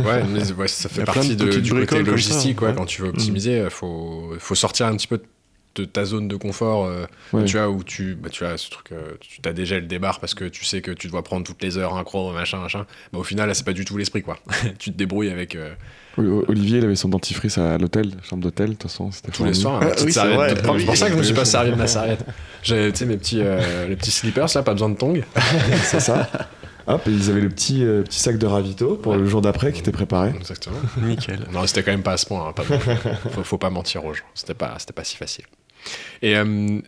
Ouais, 0.00 0.22
mais 0.24 0.52
ouais, 0.52 0.68
ça 0.68 0.88
fait 0.90 1.04
partie 1.04 1.36
de 1.36 1.46
du 1.60 1.70
côté 1.72 1.96
ça, 1.96 2.02
logistique. 2.02 2.60
ouais, 2.62 2.68
ouais. 2.68 2.74
Quand 2.76 2.86
tu 2.86 3.02
veux 3.02 3.08
optimiser, 3.08 3.62
il 3.64 3.70
faut, 3.70 4.32
faut 4.38 4.54
sortir 4.54 4.86
un 4.86 4.96
petit 4.96 5.06
peu 5.08 5.20
de 5.76 5.84
ta 5.84 6.04
zone 6.04 6.26
de 6.28 6.36
confort. 6.36 6.86
euh, 6.86 7.06
Ouais. 7.32 7.44
Tu 7.44 7.56
vois, 7.56 7.68
où 7.68 7.82
tu, 7.84 8.14
bah, 8.14 8.28
tu 8.30 8.44
as 8.44 8.56
ce 8.56 8.70
truc, 8.70 8.92
euh, 8.92 9.14
tu 9.20 9.40
as 9.48 9.52
déjà 9.52 9.76
le 9.78 9.86
débarre 9.86 10.20
parce 10.20 10.34
que 10.34 10.44
tu 10.44 10.64
sais 10.64 10.80
que 10.80 10.90
tu 10.90 11.08
dois 11.08 11.22
prendre 11.22 11.44
toutes 11.46 11.62
les 11.62 11.76
heures 11.78 11.96
un 11.96 12.04
croc, 12.04 12.32
machin, 12.34 12.58
machin. 12.60 12.86
Bah, 13.12 13.18
au 13.18 13.24
final, 13.24 13.48
là, 13.48 13.54
c'est 13.54 13.64
pas 13.66 13.72
du 13.72 13.84
tout 13.84 13.96
l'esprit, 13.96 14.22
quoi. 14.22 14.38
tu 14.78 14.90
te 14.92 14.96
débrouilles 14.96 15.30
avec 15.30 15.54
euh, 15.56 15.74
Olivier, 16.18 16.78
il 16.78 16.84
avait 16.84 16.96
son 16.96 17.08
dentifrice 17.08 17.58
à 17.58 17.76
l'hôtel, 17.78 18.12
chambre 18.22 18.42
d'hôtel, 18.42 18.68
de 18.70 18.72
toute 18.74 18.84
façon, 18.84 19.10
c'était 19.10 19.32
tous 19.32 19.44
les 19.44 19.52
soirs. 19.54 19.80
Ah, 19.82 19.88
oui, 20.04 20.12
c'est 20.12 20.70
Oui. 20.70 20.84
pour 20.86 20.96
ça 20.96 21.06
que 21.08 21.12
je 21.12 21.18
me 21.18 21.22
suis 21.22 21.34
pas 21.34 21.44
servi 21.44 21.70
de 21.72 21.76
ma 21.76 21.86
serviette. 21.86 22.24
J'ai, 22.62 22.90
tu 22.92 22.98
sais, 22.98 23.06
mes 23.06 23.16
petits, 23.16 23.40
euh, 23.42 23.86
les 23.88 23.96
petits 23.96 24.10
slippers, 24.10 24.46
là, 24.54 24.62
pas 24.62 24.72
besoin 24.72 24.88
de 24.88 24.96
tongs. 24.96 25.20
C'est 25.84 26.00
ça 26.00 26.28
Hop, 26.88 27.02
et 27.08 27.10
ils 27.10 27.30
avaient 27.30 27.40
le 27.40 27.48
petit, 27.48 27.84
euh, 27.84 28.02
petit 28.02 28.20
sac 28.20 28.38
de 28.38 28.46
ravito 28.46 28.94
pour 28.94 29.16
le 29.16 29.26
jour 29.26 29.42
d'après 29.42 29.72
qui 29.72 29.80
était 29.80 29.90
préparé. 29.92 30.32
Exactement. 30.38 30.76
Nickel. 31.02 31.40
Non, 31.52 31.66
c'était 31.66 31.82
quand 31.82 31.90
même 31.90 32.04
pas 32.04 32.12
à 32.12 32.16
ce 32.16 32.26
point. 32.26 32.48
hein, 32.48 32.52
pas 32.52 32.62
faut, 32.62 33.42
faut 33.42 33.58
pas 33.58 33.70
mentir 33.70 34.04
aux 34.04 34.14
gens. 34.14 34.22
C'était 34.34 34.54
pas, 34.54 34.76
c'était 34.78 34.92
pas 34.92 35.02
si 35.02 35.16
facile. 35.16 35.44
Et 36.22 36.36
euh, 36.36 36.78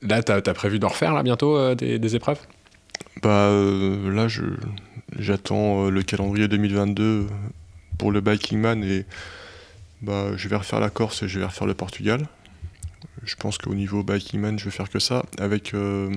là, 0.00 0.22
t'as 0.22 0.36
as 0.38 0.54
prévu 0.54 0.78
d'en 0.78 0.88
refaire 0.88 1.12
là 1.12 1.22
bientôt 1.22 1.56
euh, 1.58 1.74
des, 1.74 1.98
des 1.98 2.16
épreuves? 2.16 2.38
Bah 3.22 3.28
euh, 3.50 4.10
là, 4.10 4.26
je 4.26 4.42
j'attends 5.18 5.84
euh, 5.86 5.90
le 5.90 6.02
calendrier 6.02 6.48
2022 6.48 7.26
pour 8.02 8.10
le 8.10 8.20
Biking 8.20 8.58
Man 8.58 8.82
et 8.82 9.06
bah 10.00 10.36
je 10.36 10.48
vais 10.48 10.56
refaire 10.56 10.80
la 10.80 10.90
Corse 10.90 11.22
et 11.22 11.28
je 11.28 11.38
vais 11.38 11.44
refaire 11.44 11.68
le 11.68 11.74
Portugal. 11.74 12.26
Je 13.22 13.36
pense 13.36 13.58
qu'au 13.58 13.76
niveau 13.76 14.02
Biking 14.02 14.40
Man, 14.40 14.58
je 14.58 14.64
vais 14.64 14.72
faire 14.72 14.90
que 14.90 14.98
ça 14.98 15.22
avec 15.38 15.72
euh, 15.72 16.12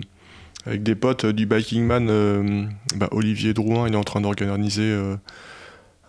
avec 0.66 0.82
des 0.82 0.96
potes 0.96 1.28
du 1.28 1.46
Biking 1.46 1.86
Man. 1.86 2.08
euh, 2.10 2.66
bah, 2.96 3.08
Olivier 3.12 3.54
Drouin, 3.54 3.88
il 3.88 3.94
est 3.94 3.98
en 3.98 4.04
train 4.04 4.20
d'organiser 4.22 4.82
euh, 4.82 5.16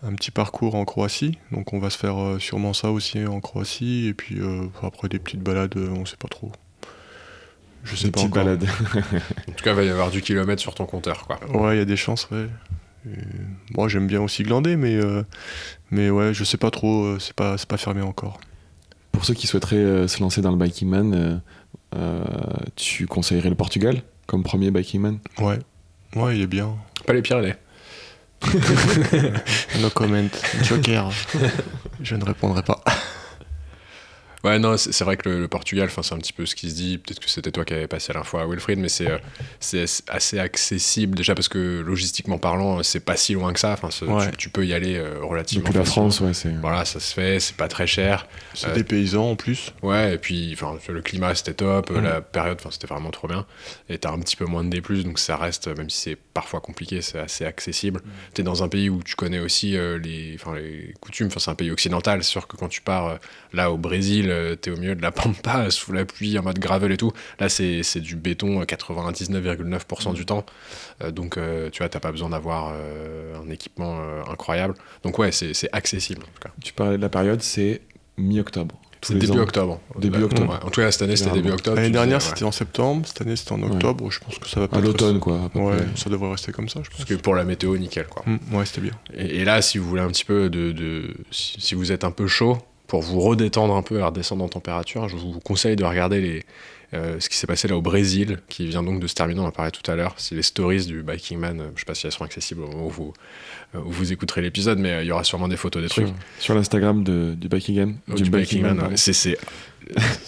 un 0.03 0.15
petit 0.15 0.31
parcours 0.31 0.77
en 0.77 0.87
Croatie, 0.87 1.37
donc 1.53 1.75
on 1.75 1.79
va 1.79 1.91
se 1.91 1.99
faire 1.99 2.19
euh, 2.19 2.39
sûrement 2.39 2.73
ça 2.73 2.91
aussi 2.91 3.27
en 3.27 3.41
Croatie 3.41 4.07
et 4.07 4.15
puis 4.15 4.37
euh, 4.41 4.69
après 4.83 5.11
des 5.11 5.19
petites 5.19 5.43
balades, 5.43 5.77
on 5.77 6.07
sait 6.07 6.17
pas 6.17 6.29
trop. 6.29 6.53
Je 7.85 7.97
sais 7.97 8.07
Des 8.07 8.13
pas 8.13 8.21
petites 8.21 8.33
encore. 8.33 8.45
balades. 8.47 8.67
En 9.49 9.53
tout 9.53 9.63
cas, 9.63 9.73
il 9.73 9.77
va 9.77 9.85
y 9.85 9.91
avoir 9.91 10.11
du 10.11 10.23
kilomètre 10.23 10.63
sur 10.63 10.75
ton 10.75 10.87
compteur, 10.87 11.27
quoi. 11.27 11.39
Ouais, 11.55 11.77
il 11.77 11.79
y 11.79 11.83
a 11.83 11.85
des 11.85 11.97
chances, 11.99 12.27
ouais. 12.31 12.49
Et 13.07 13.75
Moi, 13.77 13.89
j'aime 13.89 14.07
bien 14.07 14.21
aussi 14.21 14.43
glander, 14.43 14.77
mais, 14.77 14.95
euh, 14.97 15.23
mais 15.91 16.11
ouais, 16.11 16.35
je 16.35 16.45
sais 16.45 16.57
pas 16.57 16.71
trop, 16.71 17.05
euh, 17.05 17.19
c'est 17.21 17.35
pas, 17.35 17.57
c'est 17.59 17.69
pas 17.69 17.77
fermé 17.77 18.03
encore. 18.03 18.41
Pour 19.13 19.25
ceux 19.25 19.35
qui 19.35 19.47
souhaiteraient 19.47 19.77
euh, 19.77 20.09
se 20.09 20.21
lancer 20.21 20.41
dans 20.41 20.51
le 20.51 20.57
biking 20.57 20.89
man, 20.89 21.15
euh, 21.15 21.37
euh, 21.97 22.25
tu 22.75 23.07
conseillerais 23.07 23.49
le 23.49 23.55
Portugal 23.55 24.03
comme 24.27 24.43
premier 24.43 24.71
biking 24.71 25.01
man? 25.01 25.19
Ouais, 25.39 25.59
ouais, 26.17 26.37
il 26.37 26.43
est 26.43 26.47
bien. 26.47 26.75
Pas 27.07 27.13
les 27.13 27.23
Pyrénées. 27.23 27.55
No 29.81 29.89
comment. 29.95 30.29
Joker. 30.63 31.11
je 32.03 32.17
ne 32.17 32.25
répondrai 32.25 32.63
pas. 32.63 32.83
Ouais, 34.47 34.59
non, 34.59 34.77
c'est 34.77 35.03
vrai 35.05 35.17
que 35.17 35.29
le, 35.29 35.41
le 35.41 35.49
Portugal, 35.49 35.87
enfin, 35.91 36.03
c'est 36.03 36.15
un 36.15 36.19
petit 36.19 36.33
peu 36.33 36.47
ce 36.47 36.55
qui 36.55 36.71
se 36.71 36.75
dit. 36.77 36.99
Peut-être 36.99 37.21
que 37.21 37.29
c'était 37.29 37.51
toi 37.51 37.65
qui 37.65 37.75
avais 37.75 37.87
passé 37.87 38.13
l'info 38.13 38.39
à 38.39 38.47
Wilfried, 38.47 38.79
mais 38.79 38.89
c'est 38.89 39.11
euh, 39.11 39.19
c'est 39.61 39.85
assez 40.09 40.39
accessible 40.39 41.17
déjà 41.17 41.35
parce 41.35 41.49
que 41.49 41.81
logistiquement 41.81 42.39
parlant, 42.39 42.83
c'est 42.83 43.01
pas 43.01 43.17
si 43.17 43.35
loin 43.35 43.53
que 43.53 43.61
ça. 43.61 43.73
Enfin, 43.73 43.91
c'est- 43.91 44.05
Ouais. 44.07 44.31
tu, 44.31 44.37
tu 44.37 44.49
peux 44.51 44.65
y 44.67 44.73
aller 44.73 44.97
euh, 44.97 45.19
relativement. 45.23 45.65
Depuis 45.69 45.79
la. 45.79 45.85
France, 45.85 46.21
ouais, 46.21 46.33
c'est. 46.35 46.53
Voilà, 46.61 46.85
ça 46.85 47.01
se 47.01 47.13
fait, 47.13 47.41
c'est 47.41 47.57
pas 47.57 47.69
très 47.69 47.87
cher. 47.87 48.27
C'est 48.55 48.69
Euh, 48.69 48.75
des 48.75 48.85
paysans 48.85 49.31
en 49.31 49.37
plus. 49.37 49.73
Ouais, 49.83 50.15
et 50.15 50.19
puis 50.19 50.53
enfin, 50.55 50.77
le 50.89 51.03
climat 51.03 51.35
c'était 51.35 51.55
top, 51.55 51.91
la 51.91 52.21
période 52.21 52.59
enfin, 52.61 52.71
c'était 52.71 52.87
vraiment 52.87 53.11
trop 53.11 53.29
bien. 53.29 53.47
Et 53.89 53.99
t'as 53.99 54.13
un 54.13 54.19
petit 54.21 54.37
peu 54.37 54.45
moins 54.45 54.63
de 54.65 54.71
D, 54.71 54.81
donc 55.03 55.19
ça 55.19 55.37
reste, 55.37 55.69
même 55.77 55.91
si 55.91 56.01
c'est 56.01 56.17
parfois 56.17 56.61
compliqué, 56.61 57.03
c'est 57.03 57.19
assez 57.19 57.45
accessible. 57.45 58.01
T'es 58.35 58.43
dans 58.43 58.63
un 58.63 58.69
pays 58.69 58.89
où 58.91 59.03
tu 59.03 59.15
connais 59.17 59.41
aussi 59.41 59.77
euh, 59.77 59.99
les, 59.99 60.37
enfin, 60.41 60.55
les 60.55 60.95
coutumes, 61.01 61.27
enfin, 61.29 61.41
c'est 61.41 61.51
un 61.51 61.55
pays 61.55 61.71
occidental. 61.71 62.23
C'est 62.23 62.31
sûr 62.31 62.47
que 62.47 62.57
quand 62.57 62.69
tu 62.69 62.81
pars 62.83 63.07
euh, 63.07 63.17
là 63.53 63.71
au 63.73 63.79
Brésil, 63.79 64.27
euh, 64.37 64.55
t'es 64.57 64.71
au 64.71 64.77
milieu 64.77 64.95
de 64.95 65.03
la 65.03 65.11
pampa, 65.13 65.71
sous 65.71 65.93
la 65.93 66.05
pluie, 66.05 66.39
en 66.39 66.43
mode 66.43 66.59
gravel 66.59 66.93
et 66.93 66.97
tout. 66.97 67.13
Là, 67.41 67.49
c'est 67.49 67.83
c'est 67.83 68.01
du 68.01 68.17
béton 68.17 68.61
euh, 68.61 68.65
99,9% 68.65 70.15
du 70.15 70.25
temps. 70.27 70.45
Euh, 71.03 71.11
donc, 71.11 71.37
euh, 71.37 71.71
tu 71.71 71.79
vois, 71.79 71.89
t'as 71.89 72.01
pas 72.01 72.13
besoin 72.13 72.31
d'avoir 72.31 72.73
euh, 72.75 73.35
un 73.45 73.51
équipement 73.51 73.99
euh, 74.01 74.23
incroyable. 74.31 74.75
Donc, 75.03 75.19
ouais, 75.19 75.33
c'est 75.33 75.53
accessible 75.73 76.23
en 76.23 76.27
tout 76.27 76.43
cas. 76.49 76.51
Tu 76.63 76.73
parlais 76.73 76.97
de 76.97 77.03
la 77.03 77.09
période, 77.09 77.43
c'est 77.43 77.81
mi-octobre. 78.19 78.75
Tous 79.03 79.13
C'est 79.13 79.19
début 79.19 79.39
ans. 79.39 79.43
octobre. 79.43 79.81
Début 79.99 80.23
octobre. 80.23 80.51
ouais. 80.55 80.65
En 80.65 80.71
tout 80.71 80.81
cas, 80.81 80.91
cette 80.91 81.03
année, 81.03 81.17
c'était 81.17 81.33
début 81.33 81.51
octobre. 81.51 81.77
L'année 81.77 81.91
dernière, 81.91 82.17
ouais. 82.19 82.25
c'était 82.25 82.45
en 82.45 82.51
septembre. 82.51 83.07
Cette 83.07 83.21
année, 83.21 83.37
c'était 83.37 83.53
en 83.53 83.63
octobre. 83.63 84.11
Je 84.11 84.19
pense 84.21 84.39
que 84.39 84.49
ça 84.49 84.59
va 84.59 84.69
pas 84.69 84.77
À 84.77 84.79
être- 84.79 84.87
l'automne, 84.87 85.21
quoi. 85.21 85.39
à 85.55 85.59
Ouais, 85.59 85.77
près. 85.77 85.87
ça 85.97 86.09
devrait 86.09 86.31
rester 86.31 86.51
comme 86.51 86.71
ça, 86.71 86.81
je 86.83 86.89
pense. 86.89 86.97
Parce 87.01 87.11
que 87.11 87.15
pour 87.17 87.35
la 87.35 87.45
météo, 87.45 87.77
nickel. 87.77 88.07
Quoi. 88.07 88.23
Mm, 88.27 88.57
ouais, 88.57 88.65
c'était 88.65 88.81
bien. 88.81 88.93
Et, 89.15 89.41
et 89.41 89.45
là, 89.45 89.61
si 89.61 89.77
vous 89.77 89.87
voulez 89.87 90.01
un 90.01 90.09
petit 90.09 90.25
peu 90.25 90.49
de. 90.49 90.73
de- 90.73 91.15
si, 91.31 91.61
si 91.61 91.75
vous 91.75 91.93
êtes 91.93 92.05
un 92.05 92.11
peu 92.11 92.27
chaud, 92.27 92.57
pour 92.87 93.03
vous 93.03 93.21
redétendre 93.21 93.75
un 93.75 93.83
peu 93.83 93.99
et 93.99 94.03
redescendre 94.03 94.45
en 94.45 94.49
température, 94.49 95.09
je 95.09 95.17
vous 95.17 95.41
conseille 95.41 95.77
de 95.77 95.85
regarder 95.85 96.21
les, 96.21 96.45
euh, 96.95 97.17
ce 97.19 97.29
qui 97.29 97.37
s'est 97.37 97.47
passé 97.49 97.67
là 97.67 97.77
au 97.77 97.83
Brésil, 97.83 98.39
qui 98.49 98.67
vient 98.67 98.83
donc 98.83 99.01
de 99.01 99.07
se 99.09 99.15
terminer, 99.15 99.41
on 99.41 99.47
en 99.47 99.51
parlait 99.51 99.73
tout 99.73 99.89
à 99.91 99.97
l'heure. 99.97 100.15
C'est 100.19 100.35
les 100.37 100.43
stories 100.43 100.87
du 100.87 101.03
Biking 101.03 101.39
Man. 101.39 101.61
euh, 101.61 101.65
Je 101.75 101.81
sais 101.81 101.85
pas 101.85 101.95
si 101.95 102.07
elles 102.07 102.13
seront 102.13 102.25
accessibles 102.27 102.63
au 102.63 102.69
moment 102.69 102.87
où 102.87 102.91
vous, 102.91 103.13
euh, 103.75 103.79
où 103.85 103.91
vous 103.91 104.13
écouterez 104.13 104.41
l'épisode, 104.41 104.79
mais 104.79 104.93
euh, 104.93 105.03
il 105.03 105.07
y 105.09 105.11
aura 105.13 105.25
sûrement 105.25 105.49
des 105.49 105.57
photos, 105.57 105.83
des 105.83 105.89
Sur, 105.89 106.05
trucs. 106.05 106.15
sur 106.39 106.55
l'Instagram 106.55 107.03
de- 107.03 107.35
du 107.37 107.49
Biking 107.49 107.77
Man. 107.77 107.97
Oh, 108.11 108.15
du 108.15 108.31
Biking 108.31 108.63
Man, 108.63 108.93
c'est 108.97 109.13
c'est- 109.13 109.39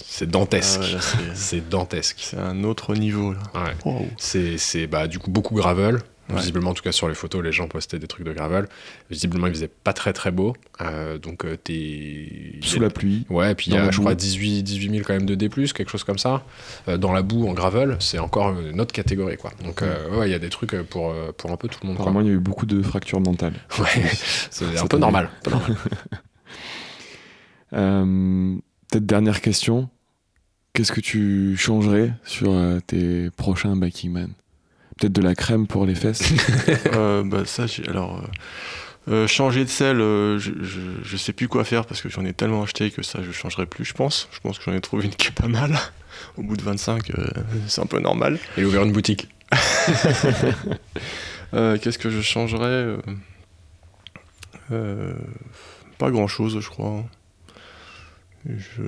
c'est 0.05 0.29
dantesque. 0.29 0.81
Ah 0.83 0.85
ouais, 0.95 1.01
c'est- 1.01 1.35
c'est 1.35 1.69
dantesque. 1.69 2.17
C'est 2.19 2.37
un 2.37 2.63
autre 2.63 2.93
niveau, 2.95 3.33
là. 3.33 3.39
Ouais. 3.55 3.73
Wow. 3.85 4.07
C'est 4.17 4.57
c'est, 4.57 4.87
bah, 4.87 5.07
du 5.07 5.17
coup 5.19 5.31
beaucoup 5.31 5.55
gravel. 5.55 5.99
Ouais. 6.29 6.37
Visiblement, 6.37 6.71
en 6.71 6.73
tout 6.73 6.83
cas 6.83 6.91
sur 6.91 7.07
les 7.09 7.15
photos, 7.15 7.43
les 7.43 7.51
gens 7.51 7.67
postaient 7.67 7.97
des 7.97 8.07
trucs 8.07 8.25
de 8.25 8.31
gravel. 8.33 8.67
Visiblement, 9.09 9.47
il 9.47 9.53
faisait 9.53 9.67
pas 9.67 9.93
très 9.93 10.13
très 10.13 10.29
beau. 10.31 10.55
Euh, 10.81 11.17
donc, 11.17 11.43
euh, 11.43 11.57
t'es. 11.57 12.59
Sous 12.61 12.79
la 12.79 12.89
pluie. 12.89 13.25
Ouais, 13.29 13.51
et 13.51 13.55
puis 13.55 13.71
il 13.71 13.73
y 13.73 13.77
a, 13.77 13.89
je 13.89 13.97
boue. 13.97 14.03
crois, 14.03 14.15
18, 14.15 14.61
18 14.61 14.91
000 14.91 15.03
quand 15.05 15.13
même 15.13 15.25
de 15.25 15.33
D, 15.35 15.49
quelque 15.49 15.89
chose 15.89 16.03
comme 16.03 16.19
ça. 16.19 16.43
Euh, 16.87 16.97
dans 16.97 17.11
la 17.13 17.23
boue, 17.23 17.47
en 17.47 17.53
gravel, 17.53 17.97
c'est 17.99 18.19
encore 18.19 18.59
une 18.59 18.79
autre 18.79 18.93
catégorie, 18.93 19.37
quoi. 19.37 19.51
Donc, 19.63 19.81
euh, 19.81 20.17
ouais, 20.17 20.29
il 20.29 20.31
y 20.31 20.35
a 20.35 20.39
des 20.39 20.49
trucs 20.49 20.75
pour, 20.83 21.13
pour 21.37 21.51
un 21.51 21.57
peu 21.57 21.67
tout 21.67 21.79
le 21.81 21.87
monde. 21.87 21.97
Apparemment, 21.97 22.21
il 22.21 22.27
y 22.27 22.29
a 22.29 22.33
eu 22.33 22.39
beaucoup 22.39 22.67
de 22.67 22.81
fractures 22.81 23.21
mentales. 23.21 23.53
Ouais, 23.79 23.85
c'est 24.51 24.77
un 24.77 24.87
peu 24.87 24.97
normal. 24.97 25.29
peu 25.43 25.51
normal. 25.51 25.77
Peut-être 28.91 29.05
dernière 29.05 29.41
question. 29.41 29.89
Qu'est-ce 30.73 30.91
que 30.91 31.01
tu 31.01 31.55
changerais 31.55 32.13
sur 32.23 32.51
tes 32.87 33.29
prochains 33.31 33.75
Biking 33.75 34.11
Man? 34.11 34.33
Peut-être 34.99 35.13
de 35.13 35.21
la 35.21 35.35
crème 35.35 35.65
pour 35.67 35.85
les 35.85 35.95
fesses 35.95 36.23
Euh, 36.93 37.23
bah, 37.23 37.43
ça, 37.45 37.67
j'ai- 37.67 37.87
alors. 37.87 38.17
euh, 38.17 38.27
euh, 39.11 39.27
changer 39.27 39.63
de 39.63 39.69
sel, 39.69 40.01
euh, 40.01 40.37
je, 40.37 40.51
je, 40.61 40.79
je 41.03 41.17
sais 41.17 41.33
plus 41.33 41.47
quoi 41.47 41.63
faire 41.63 41.85
parce 41.85 42.01
que 42.01 42.09
j'en 42.09 42.25
ai 42.25 42.33
tellement 42.33 42.61
acheté 42.63 42.91
que 42.91 43.01
ça, 43.01 43.19
je 43.23 43.31
changerai 43.31 43.65
plus, 43.65 43.85
je 43.85 43.93
pense. 43.93 44.27
Je 44.31 44.39
pense 44.39 44.59
que 44.59 44.65
j'en 44.65 44.73
ai 44.73 44.81
trouvé 44.81 45.05
une 45.05 45.11
qui 45.11 45.29
est 45.29 45.31
pas 45.31 45.47
mal. 45.47 45.75
Au 46.37 46.43
bout 46.43 46.55
de 46.57 46.61
25, 46.61 47.11
euh, 47.17 47.27
c'est 47.67 47.81
un 47.81 47.85
peu 47.87 47.99
normal. 47.99 48.37
A 48.57 48.61
ouvert 48.61 48.83
une 48.83 48.91
boutique. 48.91 49.29
Euh, 51.55 51.79
Qu'est-ce 51.79 51.97
que 51.97 52.11
je 52.11 52.21
changerais 52.21 52.97
Pas 55.97 56.11
grand 56.11 56.27
chose, 56.27 56.59
je 56.59 56.69
crois. 56.69 57.03
Je... 58.47 58.83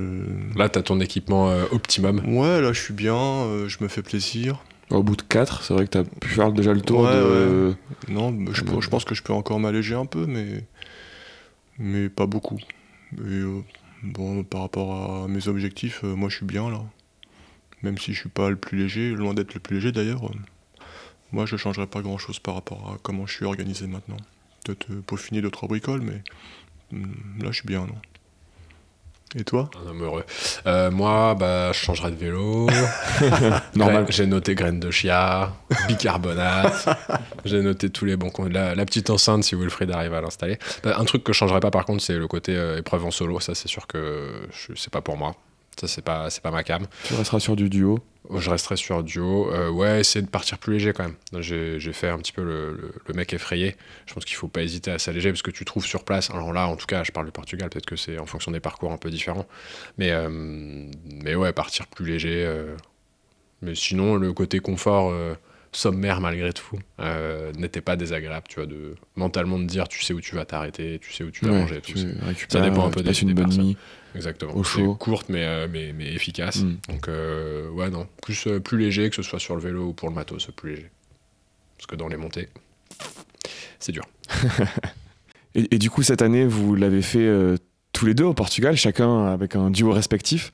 Là, 0.57 0.69
t'as 0.69 0.83
ton 0.83 0.99
équipement 0.99 1.49
euh, 1.49 1.65
optimum. 1.71 2.21
Ouais, 2.25 2.61
là, 2.61 2.71
je 2.71 2.79
suis 2.79 2.93
bien, 2.93 3.15
euh, 3.15 3.67
je 3.67 3.77
me 3.81 3.87
fais 3.87 4.01
plaisir. 4.03 4.59
Au 4.91 5.03
bout 5.03 5.15
de 5.15 5.21
4, 5.21 5.63
c'est 5.63 5.73
vrai 5.73 5.85
que 5.85 5.91
tu 5.91 5.97
as 5.97 6.03
pu 6.03 6.29
faire 6.29 6.51
déjà 6.51 6.73
le 6.73 6.81
tour 6.81 7.01
Ouais, 7.01 7.13
de. 7.13 7.73
Non, 8.09 8.31
bah, 8.31 8.51
je, 8.53 8.89
pense 8.89 9.05
que 9.05 9.15
je 9.15 9.23
peux 9.23 9.33
encore 9.33 9.59
m'alléger 9.59 9.95
un 9.95 10.05
peu, 10.05 10.25
mais, 10.25 10.65
mais 11.79 12.09
pas 12.09 12.25
beaucoup. 12.25 12.59
Et 13.17 13.21
euh, 13.21 13.61
bon, 14.03 14.43
par 14.43 14.61
rapport 14.61 15.23
à 15.23 15.27
mes 15.27 15.47
objectifs, 15.47 16.03
euh, 16.03 16.15
moi 16.15 16.29
je 16.29 16.37
suis 16.37 16.45
bien 16.45 16.69
là. 16.69 16.81
Même 17.83 17.97
si 17.97 18.13
je 18.13 18.19
suis 18.19 18.29
pas 18.29 18.49
le 18.49 18.57
plus 18.57 18.77
léger, 18.77 19.11
loin 19.11 19.33
d'être 19.33 19.53
le 19.53 19.59
plus 19.59 19.75
léger 19.75 19.91
d'ailleurs, 19.91 20.25
euh, 20.25 20.35
moi 21.31 21.45
je 21.45 21.55
changerais 21.55 21.87
pas 21.87 22.01
grand 22.01 22.17
chose 22.17 22.39
par 22.39 22.55
rapport 22.55 22.91
à 22.93 22.97
comment 23.01 23.25
je 23.25 23.33
suis 23.33 23.45
organisé 23.45 23.87
maintenant. 23.87 24.17
Peut-être 24.65 24.93
peaufiner 25.07 25.41
deux 25.41 25.51
trois 25.51 25.69
bricoles, 25.69 26.01
mais 26.01 26.21
hum, 26.91 27.15
là 27.41 27.51
je 27.51 27.57
suis 27.57 27.67
bien, 27.67 27.81
non. 27.87 27.95
Et 29.35 29.43
toi 29.45 29.69
Un 29.81 29.89
homme 29.89 30.03
heureux. 30.03 30.25
Euh, 30.67 30.91
moi, 30.91 31.35
bah, 31.35 31.71
je 31.71 31.79
changerai 31.79 32.11
de 32.11 32.17
vélo. 32.17 32.67
Normal. 33.75 34.05
J'ai 34.09 34.25
noté 34.25 34.55
graines 34.55 34.79
de 34.79 34.91
chia, 34.91 35.53
bicarbonate. 35.87 36.89
J'ai 37.45 37.61
noté 37.61 37.89
tous 37.89 38.05
les 38.05 38.17
bons. 38.17 38.31
La, 38.49 38.75
la 38.75 38.85
petite 38.85 39.09
enceinte, 39.09 39.43
si 39.43 39.55
Wilfried 39.55 39.89
arrive 39.91 40.13
à 40.13 40.21
l'installer. 40.21 40.59
Bah, 40.83 40.95
un 40.97 41.05
truc 41.05 41.23
que 41.23 41.31
je 41.31 41.37
changerais 41.37 41.61
pas, 41.61 41.71
par 41.71 41.85
contre, 41.85 42.03
c'est 42.03 42.17
le 42.17 42.27
côté 42.27 42.55
euh, 42.55 42.79
épreuve 42.79 43.05
en 43.05 43.11
solo. 43.11 43.39
Ça, 43.39 43.55
c'est 43.55 43.69
sûr 43.69 43.87
que 43.87 44.47
c'est 44.75 44.91
pas 44.91 45.01
pour 45.01 45.15
moi. 45.15 45.35
Ça, 45.79 45.87
c'est 45.87 46.03
pas, 46.03 46.29
c'est 46.29 46.41
pas 46.43 46.51
ma 46.51 46.63
cam. 46.63 46.85
Tu 47.05 47.13
resteras 47.15 47.39
sur 47.39 47.55
du 47.55 47.69
duo. 47.69 47.99
Je 48.37 48.49
resterai 48.51 48.75
sur 48.77 49.03
duo. 49.03 49.51
Euh, 49.51 49.69
ouais, 49.69 50.01
essayer 50.01 50.23
de 50.23 50.29
partir 50.29 50.57
plus 50.59 50.73
léger 50.73 50.93
quand 50.93 51.03
même. 51.03 51.15
J'ai 51.41 51.79
j'ai 51.79 51.91
fait 51.91 52.07
un 52.09 52.17
petit 52.19 52.31
peu 52.31 52.43
le, 52.43 52.73
le- 52.73 52.93
le 53.07 53.13
mec 53.13 53.33
effrayé. 53.33 53.75
Je 54.05 54.13
pense 54.13 54.25
qu'il 54.25 54.35
faut 54.35 54.47
pas 54.47 54.61
hésiter 54.61 54.91
à 54.91 54.99
s'alléger 54.99 55.31
parce 55.31 55.41
que 55.41 55.49
tu 55.51 55.65
trouves 55.65 55.85
sur 55.85 56.03
place. 56.03 56.29
Alors 56.29 56.53
là, 56.53 56.67
en 56.67 56.75
tout 56.75 56.85
cas, 56.85 57.03
je 57.03 57.11
parle 57.11 57.25
du 57.25 57.31
Portugal. 57.31 57.69
Peut-être 57.69 57.85
que 57.87 57.95
c'est 57.95 58.19
en 58.19 58.25
fonction 58.25 58.51
des 58.51 58.59
parcours 58.59 58.91
un 58.91 58.97
peu 58.97 59.09
différents. 59.09 59.47
Mais, 59.97 60.11
euh, 60.11 60.29
mais 61.23 61.35
ouais, 61.35 61.51
partir 61.51 61.87
plus 61.87 62.05
léger. 62.05 62.43
euh. 62.45 62.75
Mais 63.63 63.75
sinon, 63.75 64.15
le 64.15 64.33
côté 64.33 64.59
confort 64.59 65.11
sommaire 65.73 66.19
malgré 66.19 66.51
tout 66.53 66.77
euh, 66.99 67.51
n'était 67.53 67.81
pas 67.81 67.95
désagréable. 67.95 68.45
Tu 68.49 68.55
vois, 68.55 68.65
de 68.65 68.95
mentalement 69.15 69.57
de 69.59 69.65
dire 69.65 69.87
tu 69.87 70.03
sais 70.03 70.13
où 70.13 70.19
tu 70.21 70.35
vas 70.35 70.45
t'arrêter, 70.45 70.99
tu 71.01 71.13
sais 71.13 71.23
où 71.23 71.31
tu 71.31 71.45
vas 71.45 71.51
Ouais, 71.51 71.59
manger. 71.59 71.81
Tout 71.81 71.93
ça. 72.49 72.61
dépend 72.61 72.87
un 72.87 72.89
peu 72.89 73.01
des- 73.03 73.19
une 73.21 73.29
des 73.29 73.33
bonne 73.33 73.45
personnes. 73.45 73.65
nuit. 73.65 73.77
Exactement. 74.15 74.53
Au 74.55 74.63
C'est 74.63 74.79
chaud. 74.79 74.95
courte 74.95 75.29
mais, 75.29 75.45
euh, 75.45 75.67
mais, 75.71 75.93
mais 75.93 76.11
efficace. 76.13 76.57
Mm. 76.63 76.77
Donc 76.89 77.07
euh, 77.07 77.69
ouais 77.69 77.89
non, 77.89 78.07
plus, 78.21 78.47
euh, 78.47 78.59
plus 78.59 78.77
léger 78.77 79.09
que 79.09 79.15
ce 79.15 79.21
soit 79.23 79.39
sur 79.39 79.55
le 79.55 79.61
vélo 79.61 79.87
ou 79.87 79.93
pour 79.93 80.09
le 80.09 80.15
matos, 80.15 80.49
plus 80.55 80.71
léger. 80.75 80.89
Parce 81.77 81.87
que 81.87 81.95
dans 81.95 82.09
les 82.09 82.17
montées, 82.17 82.49
c'est 83.79 83.91
dur. 83.93 84.03
Et, 85.55 85.75
et 85.75 85.77
du 85.79 85.89
coup, 85.89 86.01
cette 86.01 86.21
année, 86.21 86.45
vous 86.45 86.75
l'avez 86.75 87.01
fait 87.01 87.29
tous 87.91 88.05
les 88.05 88.13
deux 88.13 88.23
au 88.23 88.33
Portugal, 88.33 88.77
chacun 88.77 89.25
avec 89.25 89.57
un 89.57 89.69
duo 89.69 89.91
respectif. 89.91 90.53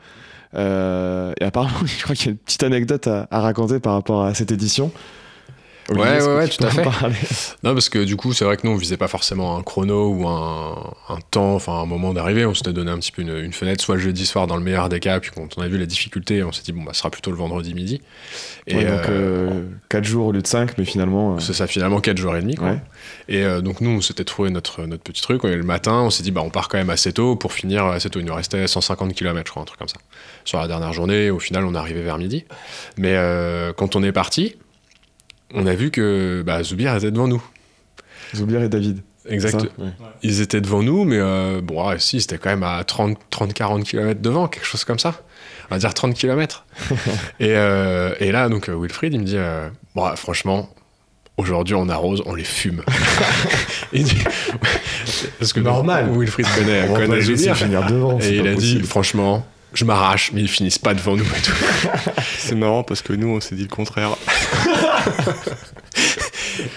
Euh, 0.55 1.33
et 1.39 1.45
apparemment, 1.45 1.77
je 1.85 2.03
crois 2.03 2.15
qu'il 2.15 2.27
y 2.27 2.29
a 2.29 2.31
une 2.31 2.37
petite 2.37 2.63
anecdote 2.63 3.07
à, 3.07 3.27
à 3.31 3.41
raconter 3.41 3.79
par 3.79 3.93
rapport 3.93 4.23
à 4.23 4.33
cette 4.33 4.51
édition. 4.51 4.91
Olivier, 5.89 6.09
Ouais, 6.11 6.21
ouais, 6.21 6.35
ouais, 6.35 6.47
tu 6.49 6.57
tout 6.57 6.65
à 6.65 6.69
fait. 6.69 6.83
Non, 7.63 7.73
parce 7.73 7.89
que 7.89 8.03
du 8.03 8.15
coup, 8.15 8.33
c'est 8.33 8.45
vrai 8.45 8.57
que 8.57 8.65
nous, 8.67 8.73
on 8.73 8.77
visait 8.77 8.97
pas 8.97 9.07
forcément 9.07 9.57
un 9.57 9.63
chrono 9.63 10.09
ou 10.09 10.27
un, 10.27 10.93
un 11.09 11.17
temps, 11.31 11.55
enfin 11.55 11.73
un 11.73 11.85
moment 11.85 12.13
d'arrivée. 12.13 12.45
On 12.45 12.53
s'était 12.53 12.73
donné 12.73 12.91
un 12.91 12.97
petit 12.97 13.11
peu 13.11 13.21
une, 13.21 13.35
une 13.37 13.53
fenêtre, 13.53 13.83
soit 13.83 13.95
le 13.95 14.01
jeudi 14.01 14.25
soir 14.25 14.47
dans 14.47 14.57
le 14.57 14.63
meilleur 14.63 14.89
des 14.89 14.99
cas, 14.99 15.19
puis 15.19 15.31
quand 15.33 15.47
on 15.57 15.61
a 15.61 15.67
vu 15.67 15.77
la 15.77 15.85
difficulté, 15.85 16.43
on 16.43 16.51
s'est 16.51 16.63
dit, 16.63 16.71
bon, 16.73 16.83
bah, 16.83 16.91
ce 16.93 16.99
sera 16.99 17.09
plutôt 17.09 17.31
le 17.31 17.37
vendredi 17.37 17.73
midi. 17.73 18.01
Et 18.67 18.75
Ouais, 18.75 18.85
donc 18.85 19.09
euh, 19.09 19.63
4 19.89 20.03
jours 20.03 20.27
au 20.27 20.31
lieu 20.31 20.41
de 20.41 20.47
5, 20.47 20.77
mais 20.77 20.85
finalement. 20.85 21.35
euh, 21.35 21.39
c'est 21.39 21.53
ça, 21.53 21.67
finalement, 21.67 21.99
4 22.01 22.17
jours 22.17 22.35
et 22.35 22.41
demi. 22.41 22.55
Quoi. 22.55 22.69
Ouais. 22.71 22.79
Et 23.29 23.43
euh, 23.43 23.61
donc, 23.61 23.81
nous, 23.81 23.89
on 23.91 24.01
s'était 24.01 24.25
trouvé 24.25 24.49
notre, 24.49 24.83
notre 24.83 25.03
petit 25.03 25.21
truc. 25.21 25.43
Et 25.45 25.55
le 25.55 25.63
matin, 25.63 26.01
on 26.01 26.09
s'est 26.09 26.23
dit, 26.23 26.31
bah, 26.31 26.41
on 26.43 26.49
part 26.49 26.67
quand 26.67 26.77
même 26.77 26.89
assez 26.89 27.13
tôt 27.13 27.35
pour 27.35 27.53
finir 27.53 27.85
assez 27.85 28.09
tôt. 28.09 28.19
Il 28.19 28.25
nous 28.25 28.35
restait 28.35 28.67
150 28.67 29.13
km, 29.13 29.43
je 29.45 29.51
crois, 29.51 29.61
un 29.61 29.65
truc 29.65 29.79
comme 29.79 29.87
ça. 29.87 29.97
Sur 30.43 30.59
la 30.59 30.67
dernière 30.67 30.91
journée, 30.93 31.29
au 31.29 31.39
final, 31.39 31.63
on 31.65 31.73
est 31.73 31.77
arrivé 31.77 32.01
vers 32.01 32.17
midi. 32.17 32.45
Mais 32.97 33.13
euh, 33.15 33.71
quand 33.73 33.95
on 33.95 34.03
est 34.03 34.11
parti, 34.11 34.55
on 35.53 35.65
a 35.65 35.75
vu 35.75 35.91
que 35.91 36.43
bah, 36.45 36.63
Zoubir 36.63 36.95
était 36.95 37.11
devant 37.11 37.27
nous. 37.27 37.43
Zoubir 38.35 38.61
et 38.61 38.69
David. 38.69 39.01
Exact. 39.29 39.59
ça 39.59 39.67
Ouais. 39.77 39.91
Ils 40.23 40.41
étaient 40.41 40.61
devant 40.61 40.83
nous, 40.83 41.03
mais 41.03 41.17
euh, 41.19 41.61
bon, 41.61 41.87
ouais, 41.87 41.99
si, 41.99 42.21
c'était 42.21 42.37
quand 42.37 42.49
même 42.49 42.63
à 42.63 42.81
30-40 42.83 43.83
km 43.83 44.21
devant, 44.21 44.47
quelque 44.47 44.65
chose 44.65 44.83
comme 44.85 44.99
ça. 44.99 45.21
On 45.69 45.75
va 45.75 45.79
dire 45.79 45.93
30 45.93 46.13
km. 46.13 46.65
et, 47.39 47.55
euh, 47.55 48.13
et 48.19 48.31
là, 48.31 48.47
donc, 48.49 48.69
euh, 48.69 48.77
Wilfried, 48.79 49.13
il 49.13 49.19
me 49.19 49.25
dit 49.25 49.37
euh, 49.37 49.69
Bon, 49.95 50.15
franchement, 50.15 50.69
aujourd'hui, 51.35 51.75
on 51.75 51.89
arrose, 51.89 52.23
on 52.25 52.35
les 52.35 52.45
fume. 52.45 52.83
il 53.93 54.03
dit, 54.03 54.23
Parce 55.39 55.51
que 55.51 55.59
Normal. 55.59 56.09
Wilfried 56.11 56.47
connaît, 56.55 56.87
On 56.89 56.93
connaît 56.93 57.21
Zoubir. 57.21 57.55
finir 57.57 57.85
devant. 57.85 58.19
c'est 58.21 58.33
Et 58.33 58.37
il 58.37 58.47
a 58.47 58.55
dit. 58.55 58.81
Franchement, 58.81 59.45
je 59.73 59.85
m'arrache, 59.85 60.31
mais 60.33 60.41
ils 60.41 60.47
finissent 60.47 60.79
pas 60.79 60.93
devant 60.93 61.15
nous 61.15 61.25
et 61.25 61.41
tout. 61.41 61.51
C'est 62.37 62.55
marrant 62.55 62.83
parce 62.83 63.01
que 63.01 63.13
nous, 63.13 63.27
on 63.27 63.39
s'est 63.39 63.55
dit 63.55 63.63
le 63.63 63.67
contraire. 63.67 64.15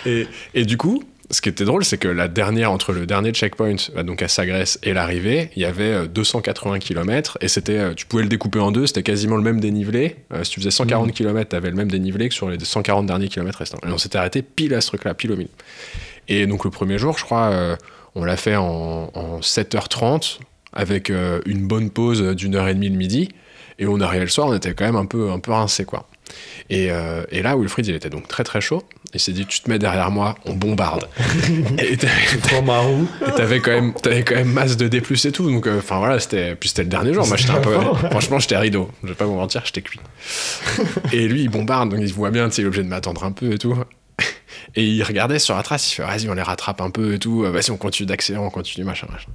Et, 0.04 0.26
et 0.54 0.64
du 0.64 0.76
coup, 0.76 1.02
ce 1.30 1.40
qui 1.40 1.48
était 1.48 1.64
drôle, 1.64 1.84
c'est 1.84 1.98
que 1.98 2.08
la 2.08 2.28
dernière, 2.28 2.72
entre 2.72 2.92
le 2.92 3.06
dernier 3.06 3.32
checkpoint, 3.32 3.76
bah, 3.94 4.02
donc 4.02 4.20
à 4.22 4.28
Sagresse, 4.28 4.78
et 4.82 4.92
l'arrivée, 4.92 5.50
il 5.54 5.62
y 5.62 5.64
avait 5.64 5.84
euh, 5.84 6.06
280 6.06 6.80
km, 6.80 7.38
et 7.40 7.48
c'était, 7.48 7.78
euh, 7.78 7.94
tu 7.94 8.06
pouvais 8.06 8.22
le 8.22 8.28
découper 8.28 8.58
en 8.58 8.72
deux, 8.72 8.86
c'était 8.86 9.02
quasiment 9.02 9.36
le 9.36 9.42
même 9.42 9.60
dénivelé. 9.60 10.16
Euh, 10.32 10.42
si 10.42 10.50
tu 10.52 10.60
faisais 10.60 10.72
140 10.72 11.12
km, 11.12 11.50
tu 11.50 11.56
avais 11.56 11.70
le 11.70 11.76
même 11.76 11.90
dénivelé 11.90 12.28
que 12.28 12.34
sur 12.34 12.50
les 12.50 12.58
140 12.58 13.06
derniers 13.06 13.28
kilomètres 13.28 13.58
restants. 13.58 13.78
Et 13.86 13.90
on 13.90 13.98
s'était 13.98 14.18
arrêté 14.18 14.42
pile 14.42 14.74
à 14.74 14.80
ce 14.80 14.88
truc-là, 14.88 15.14
pile 15.14 15.32
au 15.32 15.36
milieu. 15.36 15.50
Et 16.28 16.46
donc 16.46 16.64
le 16.64 16.70
premier 16.70 16.98
jour, 16.98 17.16
je 17.16 17.24
crois, 17.24 17.50
euh, 17.50 17.76
on 18.14 18.24
l'a 18.24 18.36
fait 18.36 18.56
en, 18.56 19.10
en 19.14 19.40
7h30, 19.40 20.40
avec 20.72 21.10
euh, 21.10 21.40
une 21.47 21.66
bonne 21.66 21.90
pause 21.90 22.22
d'une 22.36 22.55
heure 22.55 22.68
et 22.68 22.74
demie 22.74 22.88
le 22.88 22.97
midi, 22.97 23.28
et 23.78 23.86
on 23.86 24.01
arrivait 24.01 24.24
le 24.24 24.30
soir, 24.30 24.48
on 24.48 24.55
était 24.55 24.74
quand 24.74 24.84
même 24.84 24.97
un 24.97 25.06
peu, 25.06 25.30
un 25.30 25.38
peu 25.38 25.52
rincé, 25.52 25.84
quoi. 25.84 26.06
Et, 26.68 26.92
euh, 26.92 27.24
et 27.32 27.42
là, 27.42 27.56
Wilfried, 27.56 27.86
il 27.88 27.94
était 27.97 28.10
donc 28.10 28.28
très 28.28 28.44
très 28.44 28.60
chaud. 28.60 28.84
Il 29.14 29.18
s'est 29.18 29.32
dit, 29.32 29.47
tu 29.47 29.60
te 29.60 29.68
mets 29.68 29.80
derrière 29.80 30.12
moi, 30.12 30.36
on 30.44 30.52
bombarde. 30.55 31.09
et 31.78 31.97
t'avais- 31.97 33.59
quand 33.60 33.72
même, 33.72 33.92
t'avais 33.94 34.22
quand 34.22 34.36
même 34.36 34.52
masse 34.52 34.76
de 34.76 34.86
D+ 34.86 34.98
et 35.24 35.32
tout. 35.32 35.51
Donc, 35.51 35.66
enfin 35.66 35.98
voilà, 35.98 36.20
c'était, 36.20 36.55
puis 36.55 36.68
c'était 36.68 36.84
le 36.84 36.88
dernier 36.88 37.12
jour. 37.14 37.26
Moi, 37.26 37.36
j'étais 37.36 37.51
un 37.51 37.60
peu, 37.60 37.74
franchement, 38.10 38.38
j'étais 38.38 38.56
rideau. 38.59 38.88
Je 39.02 39.09
vais 39.09 39.14
pas 39.14 39.24
vous 39.24 39.34
mentir, 39.34 39.62
j'étais 39.64 39.82
cuit. 39.82 39.98
et 41.12 41.26
lui, 41.26 41.42
il 41.42 41.48
bombarde, 41.48 41.90
donc 41.90 41.98
il 42.01 42.12
voit 42.12 42.30
bien, 42.30 42.48
tu 42.48 42.56
sais, 42.56 42.62
il 42.62 42.66
est 42.66 42.68
obligé 42.68 42.84
de 42.84 42.88
m'attendre 42.88 43.24
un 43.24 43.32
peu 43.32 43.52
et 43.52 43.59
tout. 43.59 43.74
Et 44.76 44.84
il 44.86 45.02
regardait 45.02 45.38
sur 45.38 45.56
la 45.56 45.62
trace, 45.62 45.90
il 45.90 45.94
fait 45.97 46.02
vas-y, 46.02 46.28
on 46.28 46.34
les 46.34 46.42
rattrape 46.42 46.80
un 46.80 46.90
peu 46.90 47.14
et 47.14 47.18
tout, 47.18 47.44
Euh, 47.44 47.51
vas-y, 47.51 47.70
on 47.70 47.76
continue 47.76 48.06
d'accélérer, 48.06 48.44
on 48.44 48.51
continue, 48.51 48.84
machin, 48.84 49.06
machin. 49.10 49.28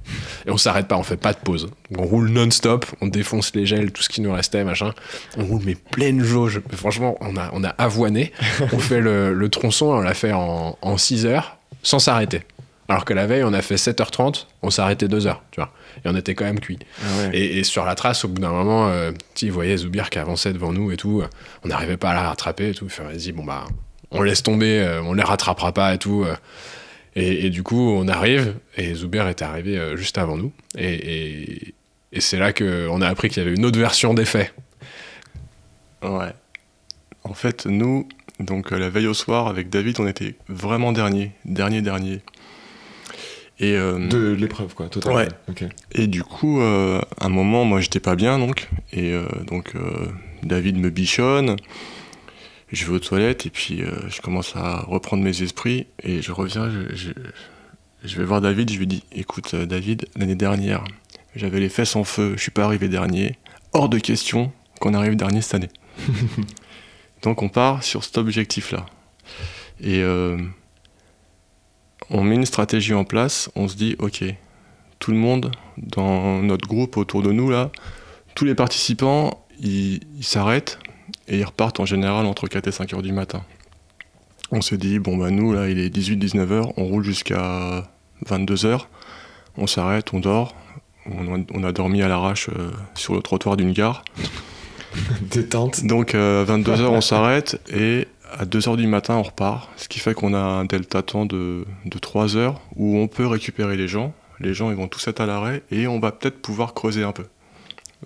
Et 0.46 0.50
on 0.50 0.56
s'arrête 0.56 0.88
pas, 0.88 0.96
on 0.96 1.02
fait 1.02 1.16
pas 1.18 1.32
de 1.32 1.38
pause. 1.38 1.68
Donc, 1.90 2.00
on 2.00 2.06
roule 2.06 2.28
non-stop, 2.30 2.86
on 3.00 3.06
défonce 3.06 3.54
les 3.54 3.66
gels, 3.66 3.92
tout 3.92 4.02
ce 4.02 4.08
qui 4.08 4.20
nous 4.22 4.32
restait, 4.32 4.64
machin. 4.64 4.94
On 5.36 5.44
roule, 5.44 5.62
mais 5.64 5.74
pleine 5.74 6.22
jauge. 6.24 6.62
Mais 6.70 6.76
franchement, 6.76 7.16
on 7.20 7.36
a, 7.36 7.50
on 7.52 7.64
a 7.64 7.68
avoiné. 7.68 8.32
On 8.72 8.78
fait 8.78 9.00
le, 9.00 9.34
le 9.34 9.48
tronçon, 9.48 9.86
on 9.86 10.00
l'a 10.00 10.14
fait 10.14 10.32
en, 10.32 10.78
en 10.80 10.96
6 10.96 11.26
heures, 11.26 11.58
sans 11.82 11.98
s'arrêter. 11.98 12.42
Alors 12.88 13.04
que 13.04 13.12
la 13.12 13.26
veille, 13.26 13.42
on 13.42 13.52
a 13.52 13.62
fait 13.62 13.74
7h30, 13.74 14.46
on 14.62 14.70
s'est 14.70 14.80
arrêté 14.80 15.08
2 15.08 15.26
heures, 15.26 15.42
tu 15.50 15.60
vois. 15.60 15.72
Et 16.04 16.08
on 16.08 16.14
était 16.16 16.34
quand 16.36 16.44
même 16.44 16.60
cuit. 16.60 16.78
Ah 17.02 17.06
ouais. 17.28 17.36
Et, 17.36 17.58
et 17.58 17.64
sur 17.64 17.84
la 17.84 17.94
trace, 17.96 18.24
au 18.24 18.28
bout 18.28 18.40
d'un 18.40 18.52
moment, 18.52 18.88
euh, 18.88 19.10
tu 19.34 19.50
voyait 19.50 19.76
Zoubir 19.76 20.08
qui 20.08 20.18
avançait 20.20 20.52
devant 20.52 20.72
nous 20.72 20.92
et 20.92 20.96
tout. 20.96 21.22
On 21.64 21.68
n'arrivait 21.68 21.96
pas 21.96 22.10
à 22.10 22.14
la 22.14 22.28
rattraper 22.28 22.70
et 22.70 22.74
tout. 22.74 22.84
Il 22.84 22.90
fait, 22.90 23.02
vas-y, 23.02 23.32
bon 23.32 23.44
bah, 23.44 23.64
on 24.10 24.22
laisse 24.22 24.42
tomber, 24.42 24.80
euh, 24.80 25.02
on 25.02 25.12
les 25.14 25.22
rattrapera 25.22 25.72
pas 25.72 25.94
et 25.94 25.98
tout. 25.98 26.24
euh. 26.24 26.34
Et, 27.18 27.46
et 27.46 27.50
du 27.50 27.62
coup, 27.62 27.80
on 27.80 28.08
arrive 28.08 28.54
et 28.76 28.92
Zoubir 28.94 29.26
était 29.28 29.44
arrivé 29.44 29.78
euh, 29.78 29.96
juste 29.96 30.18
avant 30.18 30.36
nous. 30.36 30.52
Et, 30.76 30.92
et- 30.94 31.74
et 32.12 32.20
c'est 32.20 32.38
là 32.38 32.52
qu'on 32.52 33.00
a 33.02 33.08
appris 33.08 33.28
qu'il 33.28 33.42
y 33.42 33.46
avait 33.46 33.54
une 33.56 33.64
autre 33.66 33.78
version 33.78 34.14
des 34.14 34.24
faits. 34.24 34.54
Ouais. 36.02 36.32
En 37.24 37.34
fait, 37.34 37.66
nous, 37.66 38.06
donc 38.38 38.72
euh, 38.72 38.78
la 38.78 38.88
veille 38.90 39.06
au 39.08 39.14
soir, 39.14 39.48
avec 39.48 39.68
David, 39.70 39.98
on 39.98 40.06
était 40.06 40.34
vraiment 40.48 40.92
dernier, 40.92 41.32
dernier, 41.44 41.82
dernier. 41.82 42.20
Et, 43.58 43.72
euh, 43.72 44.06
De 44.08 44.32
l'épreuve, 44.32 44.74
quoi, 44.74 44.88
totalement. 44.88 45.16
Ouais. 45.18 45.28
Et 45.92 46.06
du 46.06 46.22
coup, 46.22 46.60
euh, 46.60 47.00
à 47.20 47.26
un 47.26 47.30
moment, 47.30 47.64
moi, 47.64 47.80
j'étais 47.80 48.00
pas 48.00 48.14
bien, 48.14 48.38
donc. 48.38 48.68
Et 48.92 49.12
euh, 49.12 49.26
donc, 49.46 49.72
euh, 49.74 50.06
David 50.42 50.76
me 50.78 50.90
bichonne. 50.90 51.56
Je 52.72 52.84
vais 52.86 52.92
aux 52.92 52.98
toilettes 52.98 53.46
et 53.46 53.50
puis 53.50 53.82
euh, 53.82 53.92
je 54.08 54.20
commence 54.20 54.56
à 54.56 54.80
reprendre 54.80 55.22
mes 55.22 55.42
esprits. 55.42 55.86
Et 56.02 56.20
je 56.22 56.32
reviens, 56.32 56.68
je, 56.70 56.94
je- 56.94 57.12
je 58.04 58.16
vais 58.18 58.24
voir 58.24 58.40
David, 58.40 58.70
je 58.72 58.78
lui 58.78 58.86
dis 58.86 59.02
Écoute, 59.12 59.54
euh, 59.54 59.66
David, 59.66 60.06
l'année 60.16 60.34
dernière, 60.34 60.84
j'avais 61.34 61.60
les 61.60 61.68
fesses 61.68 61.96
en 61.96 62.04
feu, 62.04 62.34
je 62.36 62.42
suis 62.42 62.50
pas 62.50 62.64
arrivé 62.64 62.88
dernier. 62.88 63.36
Hors 63.72 63.88
de 63.88 63.98
question 63.98 64.52
qu'on 64.80 64.94
arrive 64.94 65.16
dernier 65.16 65.40
cette 65.42 65.54
année. 65.54 65.70
Donc 67.22 67.42
on 67.42 67.48
part 67.48 67.82
sur 67.82 68.04
cet 68.04 68.18
objectif-là. 68.18 68.86
Et 69.80 70.00
euh, 70.02 70.38
on 72.10 72.22
met 72.22 72.34
une 72.36 72.46
stratégie 72.46 72.94
en 72.94 73.04
place, 73.04 73.50
on 73.56 73.68
se 73.68 73.76
dit, 73.76 73.96
ok, 73.98 74.24
tout 74.98 75.10
le 75.10 75.16
monde 75.16 75.50
dans 75.76 76.42
notre 76.42 76.66
groupe 76.66 76.96
autour 76.96 77.22
de 77.22 77.32
nous, 77.32 77.50
là, 77.50 77.70
tous 78.34 78.44
les 78.44 78.54
participants, 78.54 79.44
ils 79.60 80.00
ils 80.16 80.24
s'arrêtent 80.24 80.78
et 81.28 81.38
ils 81.38 81.44
repartent 81.44 81.80
en 81.80 81.86
général 81.86 82.26
entre 82.26 82.46
4 82.46 82.66
et 82.66 82.72
5 82.72 82.94
heures 82.94 83.02
du 83.02 83.12
matin. 83.12 83.42
On 84.52 84.60
se 84.60 84.74
dit, 84.74 84.98
bon 84.98 85.16
bah 85.16 85.30
nous, 85.30 85.52
là, 85.52 85.68
il 85.68 85.78
est 85.78 85.94
18-19 85.94 86.52
heures, 86.52 86.78
on 86.78 86.84
roule 86.84 87.02
jusqu'à 87.02 87.88
22 88.26 88.66
heures, 88.66 88.88
on 89.56 89.66
s'arrête, 89.66 90.12
on 90.12 90.20
dort, 90.20 90.54
on 91.10 91.34
a, 91.34 91.38
on 91.52 91.64
a 91.64 91.72
dormi 91.72 92.02
à 92.02 92.08
l'arrache 92.08 92.48
euh, 92.48 92.70
sur 92.94 93.14
le 93.14 93.22
trottoir 93.22 93.56
d'une 93.56 93.72
gare. 93.72 94.04
Détente. 95.20 95.84
Donc 95.84 96.14
euh, 96.14 96.44
22h 96.44 96.86
on 96.86 97.00
s'arrête 97.02 97.60
et 97.68 98.08
à 98.38 98.44
2h 98.44 98.76
du 98.76 98.86
matin 98.86 99.16
on 99.16 99.22
repart, 99.22 99.68
ce 99.76 99.88
qui 99.88 99.98
fait 99.98 100.14
qu'on 100.14 100.32
a 100.32 100.38
un 100.38 100.64
delta 100.64 101.02
temps 101.02 101.26
de, 101.26 101.64
de 101.84 101.98
3 101.98 102.36
heures 102.36 102.60
où 102.76 102.96
on 102.96 103.08
peut 103.08 103.26
récupérer 103.26 103.76
les 103.76 103.88
gens. 103.88 104.14
Les 104.40 104.54
gens 104.54 104.70
ils 104.70 104.76
vont 104.76 104.88
tous 104.88 105.06
être 105.08 105.20
à 105.20 105.26
l'arrêt 105.26 105.62
et 105.70 105.86
on 105.86 105.98
va 105.98 106.12
peut-être 106.12 106.40
pouvoir 106.40 106.74
creuser 106.74 107.04
un 107.04 107.12
peu. 107.12 107.24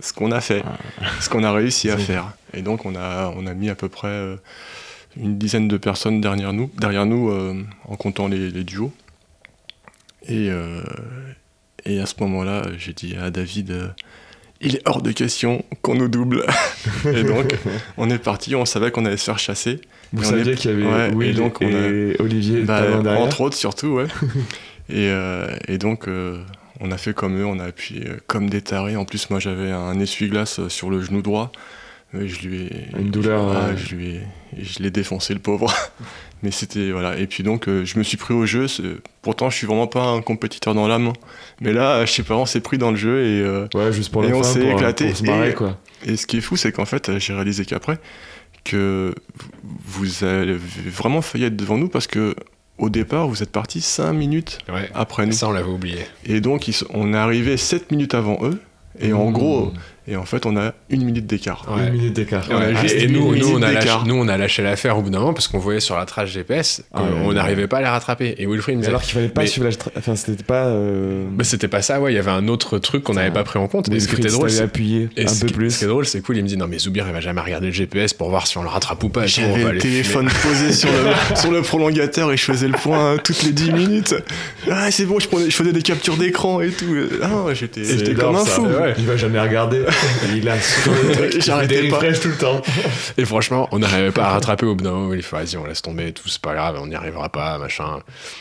Ce 0.00 0.12
qu'on 0.12 0.30
a 0.30 0.40
fait, 0.40 0.62
ce 1.20 1.28
qu'on 1.28 1.42
a 1.44 1.52
réussi 1.52 1.90
à 1.90 1.98
faire. 1.98 2.32
Et 2.54 2.62
donc 2.62 2.86
on 2.86 2.94
a, 2.94 3.32
on 3.36 3.46
a 3.46 3.54
mis 3.54 3.68
à 3.68 3.74
peu 3.74 3.88
près 3.88 4.08
euh, 4.08 4.36
une 5.16 5.36
dizaine 5.36 5.68
de 5.68 5.76
personnes 5.76 6.20
derrière 6.20 6.52
nous, 6.52 6.70
derrière 6.78 7.06
nous 7.06 7.30
euh, 7.30 7.54
en 7.86 7.96
comptant 7.96 8.28
les, 8.28 8.50
les 8.50 8.64
duos. 8.64 8.92
Et, 10.28 10.48
euh, 10.50 10.82
et 11.84 11.98
à 12.00 12.06
ce 12.06 12.14
moment-là, 12.20 12.62
j'ai 12.78 12.92
dit 12.92 13.16
à 13.16 13.30
David, 13.30 13.70
euh, 13.72 13.88
il 14.60 14.76
est 14.76 14.82
hors 14.86 15.02
de 15.02 15.10
question 15.12 15.64
qu'on 15.82 15.94
nous 15.94 16.08
double. 16.08 16.44
et 17.06 17.22
donc, 17.24 17.56
on 17.96 18.08
est 18.10 18.18
parti, 18.18 18.54
on 18.54 18.64
savait 18.66 18.90
qu'on 18.90 19.04
allait 19.06 19.16
se 19.16 19.24
faire 19.24 19.38
chasser. 19.38 19.80
Vous 20.12 20.22
saviez 20.24 20.52
est- 20.52 20.56
qu'il 20.56 20.70
y 20.70 20.74
avait 20.74 20.84
ouais, 20.86 21.12
Will 21.14 21.30
et 21.30 21.32
donc 21.34 21.58
on 21.60 21.66
a- 21.66 21.70
et 21.70 22.16
Olivier 22.20 22.62
Bah, 22.62 22.82
entre 23.18 23.40
autres, 23.40 23.56
surtout, 23.56 23.88
ouais. 23.88 24.06
et, 24.90 25.10
et 25.68 25.78
donc, 25.78 26.06
on 26.80 26.90
a 26.90 26.96
fait 26.98 27.14
comme 27.14 27.38
eux, 27.38 27.46
on 27.46 27.58
a 27.58 27.64
appuyé 27.66 28.08
euh, 28.08 28.16
comme 28.26 28.48
des 28.50 28.62
tarés. 28.62 28.96
En 28.96 29.04
plus, 29.04 29.30
moi, 29.30 29.38
j'avais 29.40 29.70
un 29.70 29.98
essuie-glace 30.00 30.60
euh, 30.60 30.68
sur 30.68 30.90
le 30.90 31.00
genou 31.02 31.22
droit. 31.22 31.52
Je 32.12 32.40
lui 32.48 32.62
ai. 32.62 32.86
Une 32.98 33.10
douleur, 33.10 33.52
Ah, 33.56 33.76
je 33.76 33.94
lui 33.94 34.16
ai- 34.16 34.20
je 34.60 34.82
l'ai 34.82 34.90
défoncé, 34.90 35.32
le 35.32 35.38
pauvre. 35.40 35.72
Mais 36.42 36.50
c'était. 36.50 36.90
Voilà. 36.90 37.16
Et 37.18 37.26
puis 37.28 37.44
donc, 37.44 37.68
euh, 37.68 37.84
je 37.84 37.98
me 37.98 38.02
suis 38.02 38.16
pris 38.16 38.34
au 38.34 38.46
jeu. 38.46 38.66
Pourtant, 39.22 39.48
je 39.50 39.56
suis 39.56 39.66
vraiment 39.68 39.86
pas 39.86 40.06
un 40.06 40.20
compétiteur 40.22 40.74
dans 40.74 40.88
l'âme. 40.88 41.12
Mais 41.60 41.72
là, 41.72 42.04
je 42.06 42.10
sais 42.12 42.22
pas, 42.24 42.34
on 42.34 42.46
s'est 42.46 42.60
pris 42.60 42.78
dans 42.78 42.90
le 42.90 42.96
jeu 42.96 43.20
et. 43.24 43.40
euh, 43.42 43.68
Ouais, 43.74 43.92
juste 43.92 44.10
pour 44.10 44.24
Et 44.24 44.32
on 44.32 44.42
s'est 44.42 44.66
éclaté, 44.66 45.06
pour 45.08 45.16
se 45.18 45.22
marrer, 45.24 45.50
et- 45.50 45.54
quoi. 45.54 45.78
Et 46.04 46.16
ce 46.16 46.26
qui 46.26 46.38
est 46.38 46.40
fou, 46.40 46.56
c'est 46.56 46.72
qu'en 46.72 46.86
fait, 46.86 47.16
j'ai 47.18 47.32
réalisé 47.34 47.64
qu'après, 47.64 47.98
que 48.64 49.14
vous 49.84 50.24
avez 50.24 50.56
vraiment 50.86 51.22
failli 51.22 51.44
être 51.44 51.56
devant 51.56 51.78
nous 51.78 51.88
parce 51.88 52.06
que 52.08 52.34
au 52.80 52.90
départ, 52.90 53.28
vous 53.28 53.42
êtes 53.42 53.52
parti 53.52 53.80
5 53.80 54.12
minutes 54.12 54.58
Ouais. 54.72 54.88
après 54.94 55.26
nous. 55.26 55.32
Ça, 55.32 55.48
on 55.48 55.52
l'avait 55.52 55.70
oublié. 55.70 55.98
Et 56.24 56.40
donc, 56.40 56.66
ils 56.68 56.74
on 56.92 57.12
est 57.14 57.16
arrivé 57.16 57.56
7 57.56 57.90
minutes 57.92 58.14
avant 58.14 58.38
eux. 58.42 58.60
Et 58.98 59.12
en 59.12 59.30
Mmh. 59.30 59.32
gros, 59.32 59.72
Et 60.10 60.16
en 60.16 60.24
fait, 60.24 60.44
on 60.44 60.56
a 60.56 60.72
une 60.88 61.04
minute 61.04 61.26
d'écart. 61.26 61.64
Ouais. 61.70 61.86
Une 61.86 61.92
minute 61.92 62.12
d'écart. 62.14 62.48
Ouais, 62.50 62.74
et 62.96 63.06
nous, 63.06 63.36
nous, 63.36 63.52
on 63.56 63.62
a 63.62 63.68
lâché, 63.72 63.78
d'écart. 63.80 64.06
nous, 64.06 64.14
on 64.16 64.26
a 64.28 64.36
lâché 64.36 64.62
l'affaire 64.62 64.98
au 64.98 65.02
bout 65.02 65.10
d'un 65.10 65.20
moment 65.20 65.32
parce 65.34 65.46
qu'on 65.46 65.58
voyait 65.60 65.78
sur 65.80 65.96
la 65.96 66.04
trace 66.04 66.30
GPS 66.30 66.82
qu'on 66.92 67.00
Ah 67.00 67.26
ouais. 67.28 67.34
n'arrivait 67.34 67.68
pas 67.68 67.78
à 67.78 67.80
les 67.82 67.86
rattraper. 67.86 68.34
Et 68.38 68.46
Wilfried 68.46 68.78
disait, 68.78 68.88
alors 68.88 69.02
qu'il 69.02 69.14
fallait 69.14 69.28
pas 69.28 69.42
Mais- 69.42 69.46
suivre 69.46 69.66
la. 69.68 69.72
tra- 69.72 69.90
Enfin, 69.96 70.16
c'était 70.16 70.42
pas. 70.42 70.64
euh, 70.66 71.24
mais 71.38 71.44
c'était 71.44 71.68
pas 71.68 71.80
ça, 71.82 72.00
ouais, 72.00 72.12
il 72.12 72.16
y 72.16 72.18
avait 72.18 72.30
un 72.32 72.48
autre 72.48 72.78
truc 72.78 73.04
qu'on 73.04 73.14
n'avait 73.14 73.30
pas 73.30 73.44
pris 73.44 73.58
en 73.60 73.68
compte. 73.68 73.88
Et 73.88 74.00
ce 74.00 74.08
qui 74.08 74.16
Wilfried 74.16 74.26
était 74.26 74.34
drôle, 74.34 74.64
appuyé 74.64 75.08
et 75.16 75.24
un 75.24 75.28
ce 75.28 75.40
peu 75.42 75.46
qui- 75.46 75.52
plus. 75.54 75.70
Ce 75.70 75.78
qui 75.78 75.84
est 75.84 75.88
drôle, 75.88 76.06
c'est 76.06 76.20
cool. 76.22 76.36
Il 76.38 76.42
me 76.42 76.48
dit 76.48 76.56
non, 76.56 76.66
mais 76.66 76.78
Zoubir, 76.80 77.04
il 77.06 77.12
va 77.12 77.20
jamais 77.20 77.40
regarder 77.40 77.66
le 77.68 77.72
GPS 77.72 78.12
pour 78.12 78.30
voir 78.30 78.46
si 78.48 78.58
on 78.58 78.62
le 78.62 78.68
rattrape 78.68 79.02
ou 79.04 79.08
pas. 79.10 79.26
J'avais 79.26 79.62
va 79.62 79.72
le 79.72 79.78
téléphone 79.78 80.28
posé 80.42 80.72
sur 80.72 80.88
le, 80.90 81.36
sur 81.36 81.50
le 81.52 81.62
prolongateur 81.62 82.32
et 82.32 82.36
je 82.36 82.44
faisais 82.44 82.66
le 82.66 82.74
point 82.74 83.16
toutes 83.22 83.42
les 83.44 83.52
10 83.52 83.72
minutes. 83.72 84.14
Ah, 84.70 84.90
c'est 84.90 85.04
bon, 85.06 85.20
je, 85.20 85.28
prenais, 85.28 85.50
je 85.50 85.54
faisais 85.54 85.72
des 85.72 85.82
captures 85.82 86.16
d'écran 86.16 86.60
et 86.60 86.70
tout. 86.70 86.86
Ah, 87.22 87.28
j'étais 87.54 88.14
comme 88.14 88.34
un 88.36 88.44
fou. 88.44 88.66
Il 88.98 89.06
va 89.06 89.16
jamais 89.16 89.38
regarder. 89.40 89.82
il 90.34 90.48
a 90.48 90.56
J'arrêtais 91.40 91.88
pas. 91.88 92.00
tout 92.12 92.28
le 92.28 92.36
temps. 92.36 92.60
Et 93.18 93.24
franchement, 93.24 93.68
on 93.72 93.78
n'arrivait 93.78 94.10
pas 94.10 94.24
à 94.24 94.28
rattraper 94.30 94.66
au 94.66 94.74
bout 94.74 94.84
d'un 94.84 94.92
moment. 94.92 95.14
Il 95.14 95.22
fait 95.22 95.36
vas-y, 95.36 95.56
on 95.56 95.66
laisse 95.66 95.82
tomber 95.82 96.08
et 96.08 96.12
tout, 96.12 96.28
c'est 96.28 96.40
pas 96.40 96.54
grave, 96.54 96.78
on 96.80 96.86
n'y 96.86 96.94
arrivera 96.94 97.28
pas, 97.28 97.58
machin. 97.58 97.98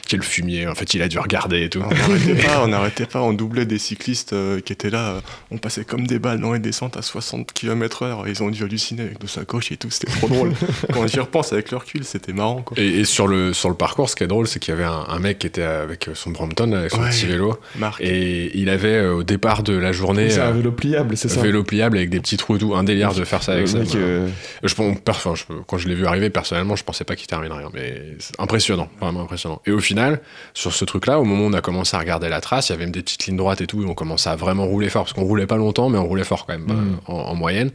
Quel 0.08 0.22
fumier, 0.24 0.68
en 0.68 0.76
fait, 0.76 0.94
il 0.94 1.02
a 1.02 1.08
dû 1.08 1.20
regarder 1.20 1.64
et 1.64 1.70
tout. 1.70 1.82
On 1.84 1.90
n'arrêtait 1.90 2.36
pas, 2.36 2.64
on 2.64 2.68
n'arrêtait 2.68 3.06
pas, 3.06 3.22
on 3.22 3.34
doublait 3.34 3.66
des 3.66 3.80
cyclistes 3.80 4.34
euh, 4.34 4.60
qui 4.62 4.74
étaient 4.74 4.90
là, 4.90 5.10
euh, 5.10 5.20
on 5.52 5.58
passait 5.58 5.86
comme 5.86 6.08
des 6.08 6.20
balles 6.20 6.40
dans 6.40 6.54
les 6.54 6.60
descentes 6.60 6.98
à 6.98 7.02
60 7.02 7.54
km 7.54 8.04
heure, 8.04 8.28
et 8.28 8.32
ils 8.32 8.44
ont 8.44 8.50
dû 8.50 8.64
halluciner 8.64 9.04
avec 9.04 9.22
nos 9.22 9.28
sacoches 9.28 9.72
et 9.72 9.78
tout, 9.78 9.90
c'était 9.92 10.12
trop 10.12 10.28
drôle. 10.28 10.54
Quand 10.94 11.08
j'y 11.08 11.20
repense 11.20 11.54
avec 11.54 11.72
le 11.72 11.78
recul, 11.78 12.04
c'était 12.04 12.34
marrant 12.34 12.62
quoi. 12.62 12.78
Et, 12.80 13.00
et 13.00 13.06
sur, 13.06 13.28
le, 13.28 13.54
sur 13.54 13.70
le 13.70 13.76
parcours, 13.76 14.10
ce 14.10 14.16
qui 14.16 14.24
est 14.24 14.28
drôle, 14.28 14.48
c'est 14.48 14.60
qu'il 14.60 14.74
y 14.74 14.78
avait 14.78 14.86
un, 14.86 15.06
un 15.08 15.20
mec 15.20 15.40
qui 15.40 15.48
était 15.48 15.64
avec 15.64 16.10
son 16.14 16.32
Brompton, 16.32 16.72
avec 16.74 16.92
son 16.92 17.00
Ouais. 17.00 17.10
petit 17.12 17.28
vélo, 17.28 17.58
Marc, 17.78 18.02
et 18.02 18.52
il 18.58 18.70
avait 18.70 18.90
euh, 18.96 19.16
au 19.16 19.24
départ 19.24 19.64
de 19.64 19.74
la 19.74 19.92
journée 19.94 20.30
C'est 20.30 20.42
un 20.42 20.52
vélo 20.52 20.72
pliable, 20.72 21.16
c'est 21.16 21.30
ça 21.30 21.42
vélo 21.52 21.64
pliable 21.64 21.98
avec 21.98 22.10
des 22.10 22.20
petits 22.20 22.38
trous 22.38 22.56
et 22.56 22.60
tout, 22.60 22.76
un 22.76 22.84
délire 22.84 23.14
de 23.14 23.24
faire 23.24 23.42
ça 23.44 23.54
avec 23.54 23.68
ça. 23.68 23.78
euh, 23.96 24.28
Je, 24.64 24.74
pense- 24.76 24.98
enfin, 25.08 25.34
je- 25.36 25.44
quand 25.68 25.78
je 25.78 25.88
l'ai 25.88 25.96
vu 25.96 26.06
arriver, 26.06 26.30
personnellement, 26.30 26.76
je 26.76 26.84
pensais 26.84 27.04
pas 27.04 27.16
qu'il 27.16 27.28
terminerait. 27.28 27.64
hein, 27.64 27.70
mais 27.74 28.16
c'est 28.20 28.40
impressionnant, 28.40 28.90
vraiment 29.02 29.22
impressionnant. 29.22 29.62
Et 29.66 29.72
au 29.72 29.80
final, 29.80 30.22
sur 30.54 30.74
ce 30.74 30.86
truc-là, 30.86 31.20
au 31.20 31.24
moment 31.26 31.46
où 31.46 31.50
on 31.50 31.54
a 31.54 31.62
commencé 31.62 31.96
à 31.96 32.00
regarder 32.00 32.30
la 32.30 32.42
trace, 32.42 32.70
il 32.70 32.74
y 32.74 32.76
avait 32.76 32.86
même 32.86 32.92
des 32.94 33.02
petites 33.02 33.26
lignes 33.26 33.38
droites 33.38 33.62
et 33.62 33.68
tout, 33.68 33.82
et 33.84 33.86
on 33.86 33.94
commençait 33.96 34.30
à 34.30 34.36
vraiment 34.36 34.66
rouler 34.66 34.90
fort, 34.90 35.04
parce 35.04 35.14
qu'on 35.14 35.24
roulait 35.24 35.48
pas 35.48 35.58
longtemps, 35.58 35.90
mais 35.90 35.98
on 35.98 36.06
roulait 36.06 36.24
fort 36.24 36.46
quand 36.46 36.54
même, 36.58 36.66
Mm. 36.68 36.72
euh, 37.10 37.12
en, 37.14 37.14
en 37.32 37.36
moyenne. 37.36 37.72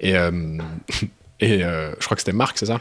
Et, 0.00 0.16
euh, 0.16 0.30
et 1.40 1.64
euh, 1.64 1.92
je 1.98 2.04
crois 2.04 2.14
que 2.16 2.20
c'était 2.20 2.32
Marc, 2.36 2.58
c'est 2.58 2.66
ça? 2.66 2.80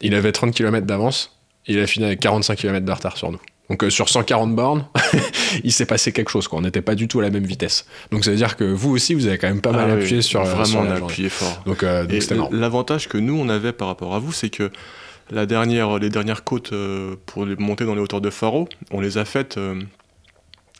Il 0.00 0.14
avait 0.14 0.32
30 0.32 0.52
km 0.54 0.86
d'avance, 0.86 1.36
il 1.66 1.78
a 1.78 1.86
fini 1.86 2.06
avec 2.06 2.20
45 2.20 2.56
km 2.58 2.84
de 2.84 2.92
retard 2.92 3.16
sur 3.16 3.30
nous. 3.30 3.40
Donc 3.72 3.84
euh, 3.84 3.88
sur 3.88 4.10
140 4.10 4.54
bornes, 4.54 4.84
il 5.64 5.72
s'est 5.72 5.86
passé 5.86 6.12
quelque 6.12 6.28
chose, 6.28 6.46
quoi. 6.46 6.58
On 6.58 6.62
n'était 6.62 6.82
pas 6.82 6.94
du 6.94 7.08
tout 7.08 7.20
à 7.20 7.22
la 7.22 7.30
même 7.30 7.46
vitesse. 7.46 7.86
Donc 8.10 8.22
ça 8.22 8.30
veut 8.30 8.36
dire 8.36 8.54
que 8.54 8.64
vous 8.64 8.90
aussi, 8.90 9.14
vous 9.14 9.26
avez 9.26 9.38
quand 9.38 9.48
même 9.48 9.62
pas 9.62 9.72
mal 9.72 9.88
Ah 9.88 9.94
oui, 9.94 10.02
appuyé 10.02 10.20
sur, 10.20 10.42
euh, 10.42 10.44
Vraiment, 10.44 10.64
sur 10.66 10.80
on 10.80 10.84
la 10.84 10.92
a 10.92 10.96
appuyé 10.98 11.30
fort. 11.30 11.62
Donc 11.64 11.82
euh, 11.82 12.04
c'était 12.20 12.34
marrant. 12.34 12.50
l'avantage 12.52 13.08
que 13.08 13.16
nous 13.16 13.34
on 13.34 13.48
avait 13.48 13.72
par 13.72 13.88
rapport 13.88 14.14
à 14.14 14.18
vous, 14.18 14.30
c'est 14.30 14.50
que 14.50 14.70
la 15.30 15.46
dernière, 15.46 15.98
les 15.98 16.10
dernières 16.10 16.44
côtes 16.44 16.74
euh, 16.74 17.16
pour 17.24 17.46
les 17.46 17.56
monter 17.56 17.86
dans 17.86 17.94
les 17.94 18.02
hauteurs 18.02 18.20
de 18.20 18.28
Faro, 18.28 18.68
on 18.90 19.00
les 19.00 19.16
a 19.16 19.24
faites 19.24 19.58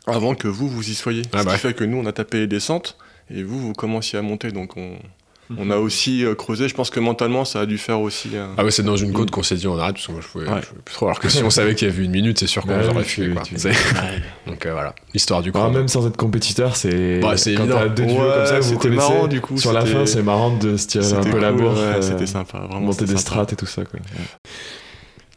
avant 0.05 0.35
que 0.35 0.47
vous 0.47 0.67
vous 0.67 0.87
y 0.87 0.93
soyez. 0.93 1.23
Ah 1.33 1.39
Ce 1.39 1.45
bah. 1.45 1.53
qui 1.53 1.61
fait 1.61 1.73
que 1.73 1.83
nous 1.83 1.97
on 1.97 2.05
a 2.05 2.11
tapé 2.11 2.41
les 2.41 2.47
descentes 2.47 2.95
et 3.33 3.41
vous 3.41 3.59
vous 3.59 3.73
commenciez 3.73 4.19
à 4.19 4.21
monter, 4.21 4.51
donc 4.51 4.77
on, 4.77 4.99
on 5.57 5.69
a 5.71 5.77
aussi 5.77 6.25
euh, 6.25 6.35
creusé. 6.35 6.67
Je 6.67 6.75
pense 6.75 6.89
que 6.89 6.99
mentalement 6.99 7.45
ça 7.45 7.61
a 7.61 7.65
dû 7.65 7.77
faire 7.77 7.99
aussi. 8.01 8.29
euh, 8.33 8.47
Ah 8.57 8.63
ouais, 8.65 8.71
c'est 8.71 8.83
dans 8.83 8.95
une 8.97 9.13
côte 9.13 9.31
qu'on 9.31 9.43
s'est 9.43 9.55
dit 9.55 9.67
on 9.67 9.77
arrête 9.77 9.95
parce 9.95 10.07
que 10.07 10.11
moi 10.11 10.21
je 10.21 10.27
pouvais, 10.27 10.47
Ouais. 10.49 10.61
je 10.61 10.67
pouvais 10.67 10.81
plus 10.83 10.93
trop. 10.95 11.05
Alors 11.07 11.19
que 11.19 11.29
si 11.29 11.43
on 11.43 11.49
savait 11.49 11.75
qu'il 11.75 11.87
y 11.87 11.91
avait 11.91 12.03
une 12.03 12.11
minute, 12.11 12.39
c'est 12.39 12.47
sûr 12.47 12.61
qu'on 12.63 12.69
Bah 12.69 12.79
oui, 12.83 12.87
aurait 12.89 13.03
fui. 13.03 13.27
Donc 14.47 14.65
euh, 14.65 14.71
voilà, 14.73 14.93
l'histoire 15.13 15.41
du 15.41 15.51
bah, 15.51 15.59
chrono. 15.61 15.77
même 15.77 15.87
sans 15.87 16.05
être 16.07 16.17
compétiteur, 16.17 16.75
c'est. 16.75 17.19
Bah, 17.19 17.37
c'est 17.37 17.53
évident. 17.53 17.79
deux 17.95 18.03
Ouais, 18.03 18.15
comme 18.15 18.45
ça, 18.45 18.61
c'était 18.61 18.89
marrant, 18.89 19.27
du 19.27 19.41
coup, 19.41 19.57
Sur 19.57 19.73
la 19.73 19.85
fin, 19.85 20.05
c'est 20.05 20.23
marrant 20.23 20.55
de 20.55 20.77
se 20.77 20.87
tirer 20.87 21.13
un 21.13 21.21
peu 21.21 21.39
la 21.39 21.51
bourre. 21.51 21.73
ouais, 21.73 21.79
euh, 21.79 22.01
C'était 22.01 22.25
sympa, 22.27 22.59
vraiment. 22.59 22.81
monter 22.81 23.05
des 23.05 23.17
strates 23.17 23.53
et 23.53 23.55
tout 23.55 23.65
ça. 23.65 23.83
Quoi. 23.85 23.99
Ouais. 23.99 24.49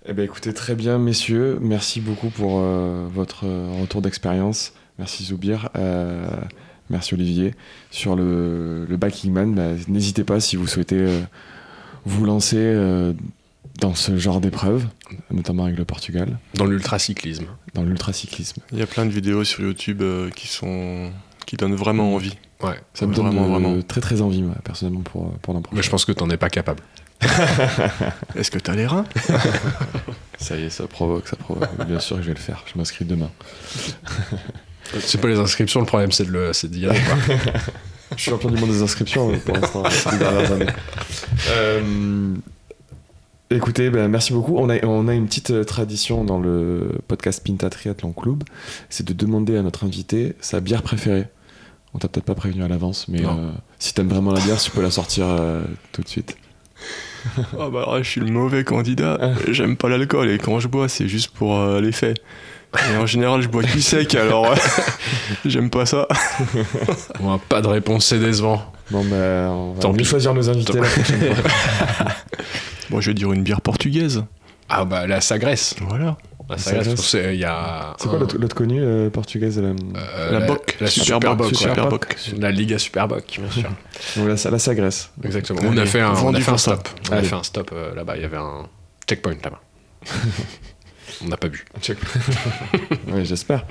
Eh 0.09 0.13
ben 0.13 0.23
écoutez, 0.25 0.53
très 0.55 0.75
bien, 0.77 0.99
messieurs. 0.99 1.59
Merci 1.61 2.01
beaucoup 2.01 2.29
pour 2.31 2.61
euh, 2.63 3.07
votre 3.13 3.45
retour 3.81 4.03
d'expérience. 4.03 4.73
Merci 4.99 5.25
Zoubir. 5.25 5.69
Euh, 5.77 6.27
merci 6.91 7.15
Olivier. 7.15 7.55
Sur 7.91 8.17
le, 8.17 8.85
le 8.87 8.97
Backing 8.97 9.33
Man, 9.33 9.55
bah, 9.55 9.69
n'hésitez 9.89 10.25
pas 10.25 10.41
si 10.41 10.57
vous 10.57 10.67
souhaitez 10.67 10.97
euh, 10.99 11.21
vous 12.05 12.25
lancer 12.25 12.57
euh, 12.59 13.13
dans 13.81 13.95
ce 13.95 14.17
genre 14.17 14.41
d'épreuve, 14.41 14.87
notamment 15.31 15.65
avec 15.65 15.77
le 15.77 15.85
Portugal, 15.85 16.39
Dans 16.55 16.65
l'ultracyclisme. 16.67 17.47
dans 17.75 17.83
l'ultracyclisme. 17.83 18.61
Il 18.73 18.79
y 18.79 18.83
a 18.83 18.87
plein 18.87 19.05
de 19.07 19.11
vidéos 19.11 19.45
sur 19.45 19.61
YouTube 19.63 20.01
euh, 20.03 20.31
qui 20.31 20.49
sont 20.49 21.11
qui 21.47 21.57
donnent 21.57 21.77
vraiment 21.77 22.15
envie. 22.15 22.37
Ouais. 22.61 22.81
Ça 22.95 23.07
me 23.07 23.15
donne 23.15 23.27
vraiment, 23.27 23.47
vraiment. 23.49 23.83
très 23.83 24.01
très 24.01 24.21
envie, 24.21 24.43
moi, 24.43 24.55
personnellement, 24.65 25.03
pour, 25.03 25.31
pour 25.39 25.55
l'an 25.55 25.61
prochain. 25.63 25.77
Mais 25.77 25.83
je 25.83 25.91
pense 25.91 26.05
que 26.05 26.11
t'en 26.13 26.29
es 26.31 26.37
pas 26.37 26.49
capable. 26.51 26.81
Est-ce 28.35 28.51
que 28.51 28.59
t'as 28.59 28.75
les 28.75 28.87
reins? 28.87 29.05
Ça 30.39 30.57
y 30.57 30.65
est, 30.65 30.71
ça 30.71 30.87
provoque, 30.87 31.29
ça 31.29 31.37
provoque. 31.37 31.69
Bien 31.87 31.99
sûr 31.99 32.17
que 32.17 32.23
je 32.23 32.29
vais 32.29 32.35
le 32.35 32.41
faire. 32.41 32.63
Je 32.71 32.77
m'inscris 32.79 33.05
demain. 33.07 33.31
C'est 35.01 35.21
pas 35.21 35.29
les 35.29 35.39
inscriptions, 35.39 35.81
le 35.81 35.87
problème 35.87 36.13
c'est 36.13 36.25
de 36.25 36.31
le- 36.31 36.53
c'est 36.53 36.71
d'y 36.71 36.87
aller. 36.87 36.99
quoi. 37.01 37.37
Je 38.17 38.23
suis 38.23 38.31
champion 38.31 38.51
du 38.51 38.61
monde 38.61 38.71
des 38.71 38.83
inscriptions 38.83 39.37
pour 39.45 39.57
l'instant, 39.57 39.83
ces 39.91 40.17
dernières 40.17 40.53
années. 40.53 40.67
Euh, 41.51 42.35
écoutez, 43.51 43.91
ben, 43.91 44.09
merci 44.09 44.33
beaucoup. 44.33 44.57
On 44.59 44.71
a, 44.71 44.85
on 44.85 45.09
a 45.09 45.15
une 45.15 45.27
petite 45.27 45.51
euh, 45.51 45.65
tradition 45.65 46.25
dans 46.25 46.39
le 46.39 46.89
podcast 47.09 47.43
Pinta 47.45 47.69
Triathlon 47.69 48.13
Club, 48.13 48.45
c'est 48.91 49.05
de 49.07 49.13
demander 49.13 49.57
à 49.57 49.63
notre 49.63 49.85
invité 49.85 50.35
sa 50.41 50.61
bière 50.61 50.83
préférée. 50.83 51.27
On 51.95 51.99
t'a 51.99 52.09
peut-être 52.09 52.27
pas 52.27 52.35
prévenu 52.35 52.63
à 52.63 52.69
l'avance, 52.69 53.09
mais 53.09 53.25
euh, 53.25 53.51
si 53.79 53.93
t'aimes 53.95 54.09
vraiment 54.09 54.33
la 54.33 54.41
bière, 54.41 54.59
tu 54.61 54.71
peux 54.71 54.83
la 54.83 54.91
sortir 54.91 55.25
euh, 55.27 55.63
tout 55.93 56.03
de 56.03 56.09
suite. 56.09 56.37
Ah 57.59 57.71
bah 57.71 57.79
alors 57.81 57.97
là, 57.97 58.03
je 58.03 58.09
suis 58.11 58.21
le 58.21 58.31
mauvais 58.31 58.63
candidat. 58.63 59.33
J'aime 59.51 59.77
pas 59.77 59.89
l'alcool 59.89 60.31
et 60.31 60.39
quand 60.39 60.61
je 60.61 60.69
bois, 60.69 60.89
c'est 60.89 61.09
juste 61.09 61.31
pour 61.31 61.59
euh, 61.59 61.81
l'effet. 61.81 62.15
Et 62.93 62.97
en 62.97 63.07
général, 63.07 63.41
je 63.41 63.49
bois 63.49 63.63
du 63.63 63.81
sec, 63.81 64.15
alors 64.15 64.55
j'aime 65.47 65.71
pas 65.71 65.87
ça. 65.87 66.07
Bon, 67.21 67.39
pas 67.39 67.63
de 67.63 67.69
réponse, 67.69 68.07
c'est 68.07 68.19
décevant. 68.19 68.63
Bon, 68.91 69.03
ben, 69.05 69.49
on 69.49 69.73
va 69.75 69.81
Tant 69.81 69.93
mieux 69.93 69.99
pis. 69.99 70.05
choisir 70.05 70.35
nos 70.35 70.49
invités 70.51 70.79
la 70.79 70.87
prochaine 70.87 71.35
fois. 71.35 71.45
Bon, 72.91 73.01
je 73.01 73.11
vais 73.11 73.15
dire 73.15 73.33
une 73.33 73.43
bière 73.43 73.61
portugaise. 73.61 74.25
Ah 74.69 74.85
bah 74.85 75.07
la 75.07 75.21
Sagresse. 75.21 75.75
Voilà. 75.89 76.17
La 76.49 76.59
Sagresse. 76.59 76.85
Sagresse, 76.89 77.05
c'est- 77.07 77.35
il 77.35 77.41
y 77.41 77.45
a. 77.45 77.95
C'est 77.99 78.09
quoi 78.09 78.17
un- 78.19 78.21
l'autre 78.21 78.37
l'autre 78.39 78.55
connue 78.55 78.81
euh, 78.83 79.11
portugaise 79.11 79.59
la, 79.61 79.69
euh, 79.69 80.31
la 80.33 80.41
Boc. 80.47 80.77
La 80.81 80.87
Super 80.89 81.05
Super 81.17 81.37
Boc, 81.37 81.49
Boc. 81.49 81.57
Super 81.57 81.85
ouais. 81.85 81.91
Boc. 81.91 82.17
La 82.39 82.51
Liga 82.53 82.79
Superboc, 82.79 83.41
bien 83.41 83.51
sûr. 83.51 83.71
donc 84.17 84.29
la, 84.45 84.51
la 84.51 84.59
Sagresse. 84.59 85.11
Exactement. 85.25 85.61
On 85.65 85.77
a 85.77 85.87
fait 85.87 86.01
un, 86.01 86.11
on 86.11 86.13
a 86.13 86.15
vendu 86.15 86.43
fait 86.43 86.51
un 86.51 86.53
pour 86.53 86.61
ça. 86.61 86.75
stop. 86.75 86.89
On 87.09 87.13
a 87.13 87.17
Allez. 87.19 87.29
fait 87.29 87.35
un 87.35 87.43
stop 87.43 87.71
euh, 87.73 87.95
là-bas. 87.95 88.17
Il 88.17 88.23
y 88.23 88.25
avait 88.27 88.37
un 88.37 88.67
checkpoint 89.09 89.35
là-bas. 89.43 89.61
On 91.25 91.29
n'a 91.29 91.37
pas 91.37 91.49
bu. 91.49 91.65
Oui, 93.09 93.25
j'espère. 93.25 93.65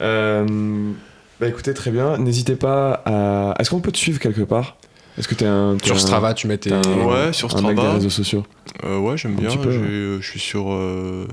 Euh, 0.00 0.92
bah 1.40 1.48
écoutez, 1.48 1.74
très 1.74 1.90
bien. 1.90 2.18
N'hésitez 2.18 2.56
pas 2.56 3.02
à. 3.04 3.54
Est-ce 3.58 3.70
qu'on 3.70 3.80
peut 3.80 3.92
te 3.92 3.98
suivre 3.98 4.18
quelque 4.18 4.42
part? 4.42 4.76
Est-ce 5.18 5.28
que 5.28 5.34
t'es 5.34 5.46
un. 5.46 5.76
Sur 5.82 5.96
un- 5.96 5.98
Strava, 5.98 6.34
tu 6.34 6.46
mettais. 6.46 6.70
t'es 6.70 6.76
un- 6.88 7.04
Ouais, 7.04 7.32
sur 7.32 7.54
un 7.56 7.60
mec 7.62 7.70
des 7.70 7.76
Strava. 7.76 7.94
réseaux 7.94 8.10
sociaux. 8.10 8.46
Euh, 8.84 8.98
ouais, 8.98 9.16
j'aime 9.16 9.34
bien. 9.36 9.54
peu, 9.56 9.68
ouais. 9.68 10.18
je 10.20 10.26
suis 10.30 10.40
sur 10.40 10.72
euh, 10.72 11.26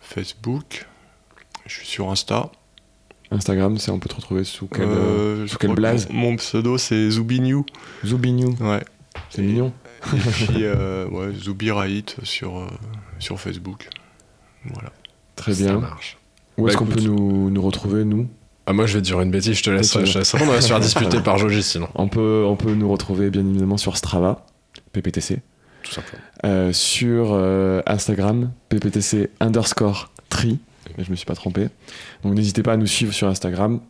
Facebook. 0.00 0.86
Je 1.66 1.74
suis 1.74 1.86
sur 1.86 2.10
Insta. 2.10 2.50
Instagram, 3.30 3.76
c'est 3.76 3.90
on 3.90 3.98
peut 3.98 4.08
te 4.08 4.14
retrouver 4.14 4.44
sous 4.44 4.68
quel. 4.68 4.84
Euh, 4.84 5.46
sous 5.46 5.58
quel 5.58 5.74
blaze? 5.74 6.08
Mon 6.10 6.30
mon 6.30 6.36
pseudo, 6.36 6.78
c'est 6.78 7.10
Zoubignou. 7.10 7.66
Zoubignou. 8.06 8.54
Ouais. 8.60 8.82
C'est 9.30 9.42
mignon. 9.42 9.72
Et 10.14 10.18
puis, 10.30 10.46
euh, 10.64 11.06
ouais, 11.08 11.32
Zoubiraït 11.34 12.16
sur, 12.22 12.58
euh, 12.58 12.66
sur 13.18 13.38
Facebook. 13.40 13.88
Voilà. 14.74 14.90
Très 15.36 15.54
Ça 15.54 15.64
bien. 15.64 15.78
marche. 15.78 16.18
Où 16.56 16.68
est-ce 16.68 16.76
Bah, 16.76 16.78
qu'on 16.84 16.86
peut 16.86 17.00
nous, 17.00 17.50
nous 17.50 17.62
retrouver, 17.62 18.04
nous? 18.04 18.28
Ah, 18.66 18.72
moi, 18.72 18.86
je 18.86 18.94
vais 18.94 19.00
te 19.00 19.06
dire 19.06 19.20
une 19.20 19.30
bêtise. 19.30 19.56
Je 19.56 19.62
te 19.62 19.70
laisse. 19.70 19.94
Vas-y. 19.94 20.06
Je 20.06 20.12
te 20.12 20.18
laisse 20.18 20.32
répondre. 20.32 20.50
On 20.50 20.54
va 20.54 20.60
se 20.60 20.68
faire 20.68 20.80
disputer 20.80 21.20
par 21.20 21.38
Joji 21.38 21.62
sinon. 21.62 21.88
on 21.94 22.08
peut, 22.08 22.44
on 22.46 22.56
peut 22.56 22.74
nous 22.74 22.90
retrouver 22.90 23.30
bien 23.30 23.46
évidemment 23.46 23.76
sur 23.78 23.96
Strava, 23.96 24.44
PPTC. 24.92 25.40
Tout 25.82 25.92
simplement. 25.92 26.22
Euh, 26.44 26.72
sur 26.72 27.30
euh, 27.32 27.80
Instagram, 27.86 28.50
PPTC 28.68 29.30
underscore 29.40 30.10
tri. 30.28 30.58
Je 30.98 31.10
me 31.10 31.16
suis 31.16 31.24
pas 31.26 31.34
trompé. 31.34 31.68
Donc 32.24 32.34
n'hésitez 32.34 32.62
pas 32.62 32.72
à 32.72 32.76
nous 32.76 32.86
suivre 32.86 33.12
sur 33.14 33.28
Instagram 33.28 33.80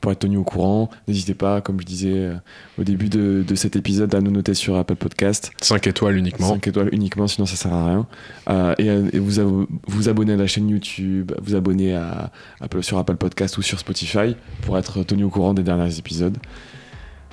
pour 0.00 0.12
être 0.12 0.20
tenu 0.20 0.36
au 0.36 0.44
courant. 0.44 0.90
N'hésitez 1.08 1.34
pas, 1.34 1.60
comme 1.60 1.80
je 1.80 1.86
disais 1.86 2.12
euh, 2.14 2.34
au 2.78 2.84
début 2.84 3.08
de, 3.08 3.44
de 3.46 3.54
cet 3.54 3.74
épisode, 3.76 4.14
à 4.14 4.20
nous 4.20 4.30
noter 4.30 4.54
sur 4.54 4.76
Apple 4.76 4.94
Podcast. 4.96 5.50
5 5.60 5.86
étoiles 5.86 6.16
uniquement. 6.16 6.48
5 6.50 6.66
étoiles 6.68 6.88
uniquement, 6.92 7.26
sinon 7.26 7.46
ça 7.46 7.56
sert 7.56 7.72
à 7.72 7.86
rien. 7.86 8.06
Euh, 8.50 8.74
et 8.78 8.90
à- 8.90 8.94
et 9.12 9.18
vous, 9.18 9.40
abo- 9.40 9.66
vous 9.86 10.08
abonner 10.08 10.34
à 10.34 10.36
la 10.36 10.46
chaîne 10.46 10.68
YouTube, 10.68 11.32
vous 11.42 11.54
abonner 11.56 11.94
à, 11.94 12.30
Apple- 12.60 12.82
sur 12.82 12.98
Apple 12.98 13.16
Podcast 13.16 13.58
ou 13.58 13.62
sur 13.62 13.78
Spotify 13.78 14.36
pour 14.62 14.78
être 14.78 15.02
tenu 15.02 15.24
au 15.24 15.30
courant 15.30 15.54
des 15.54 15.62
derniers 15.62 15.98
épisodes. 15.98 16.36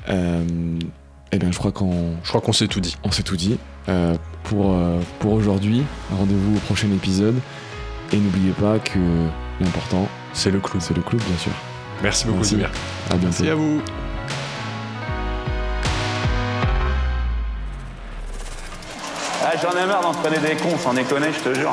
Euh, 0.09 0.43
et 1.31 1.37
bien, 1.39 1.51
je 1.51 1.57
crois 1.57 1.71
qu'on 1.71 2.13
Je 2.23 2.29
crois 2.29 2.41
qu'on 2.41 2.53
s'est 2.53 2.67
tout 2.67 2.79
dit. 2.79 2.95
on 3.03 3.11
s'est 3.11 3.23
tout 3.23 3.35
dit. 3.37 3.57
Euh, 3.89 4.15
pour 4.45 4.73
euh, 4.73 4.99
pour 5.19 5.33
aujourd'hui, 5.33 5.83
rendez-vous 6.11 6.55
au 6.55 6.59
prochain 6.59 6.87
épisode. 6.95 7.35
Et 8.13 8.17
n'oubliez 8.17 8.51
pas 8.51 8.79
que 8.79 8.99
l'important, 9.59 10.07
C'est 10.33 10.51
le 10.51 10.59
clou. 10.59 10.79
c'est 10.79 10.95
le 10.95 11.01
club, 11.01 11.21
bien 11.23 11.37
sûr. 11.37 11.51
Merci 12.03 12.25
beaucoup, 12.25 12.43
Merci. 12.43 12.69
À 13.09 13.15
bientôt. 13.15 13.43
À 13.45 13.55
vous. 13.55 13.81
Ah, 19.43 19.53
J'en 19.61 19.79
ai 19.79 19.85
marre 19.85 20.01
d'entraîner 20.01 20.39
des 20.39 20.55
cons, 20.55 20.77
sans 20.77 20.93
déconner, 20.93 21.27
je 21.31 21.49
te 21.49 21.53
jure. 21.53 21.71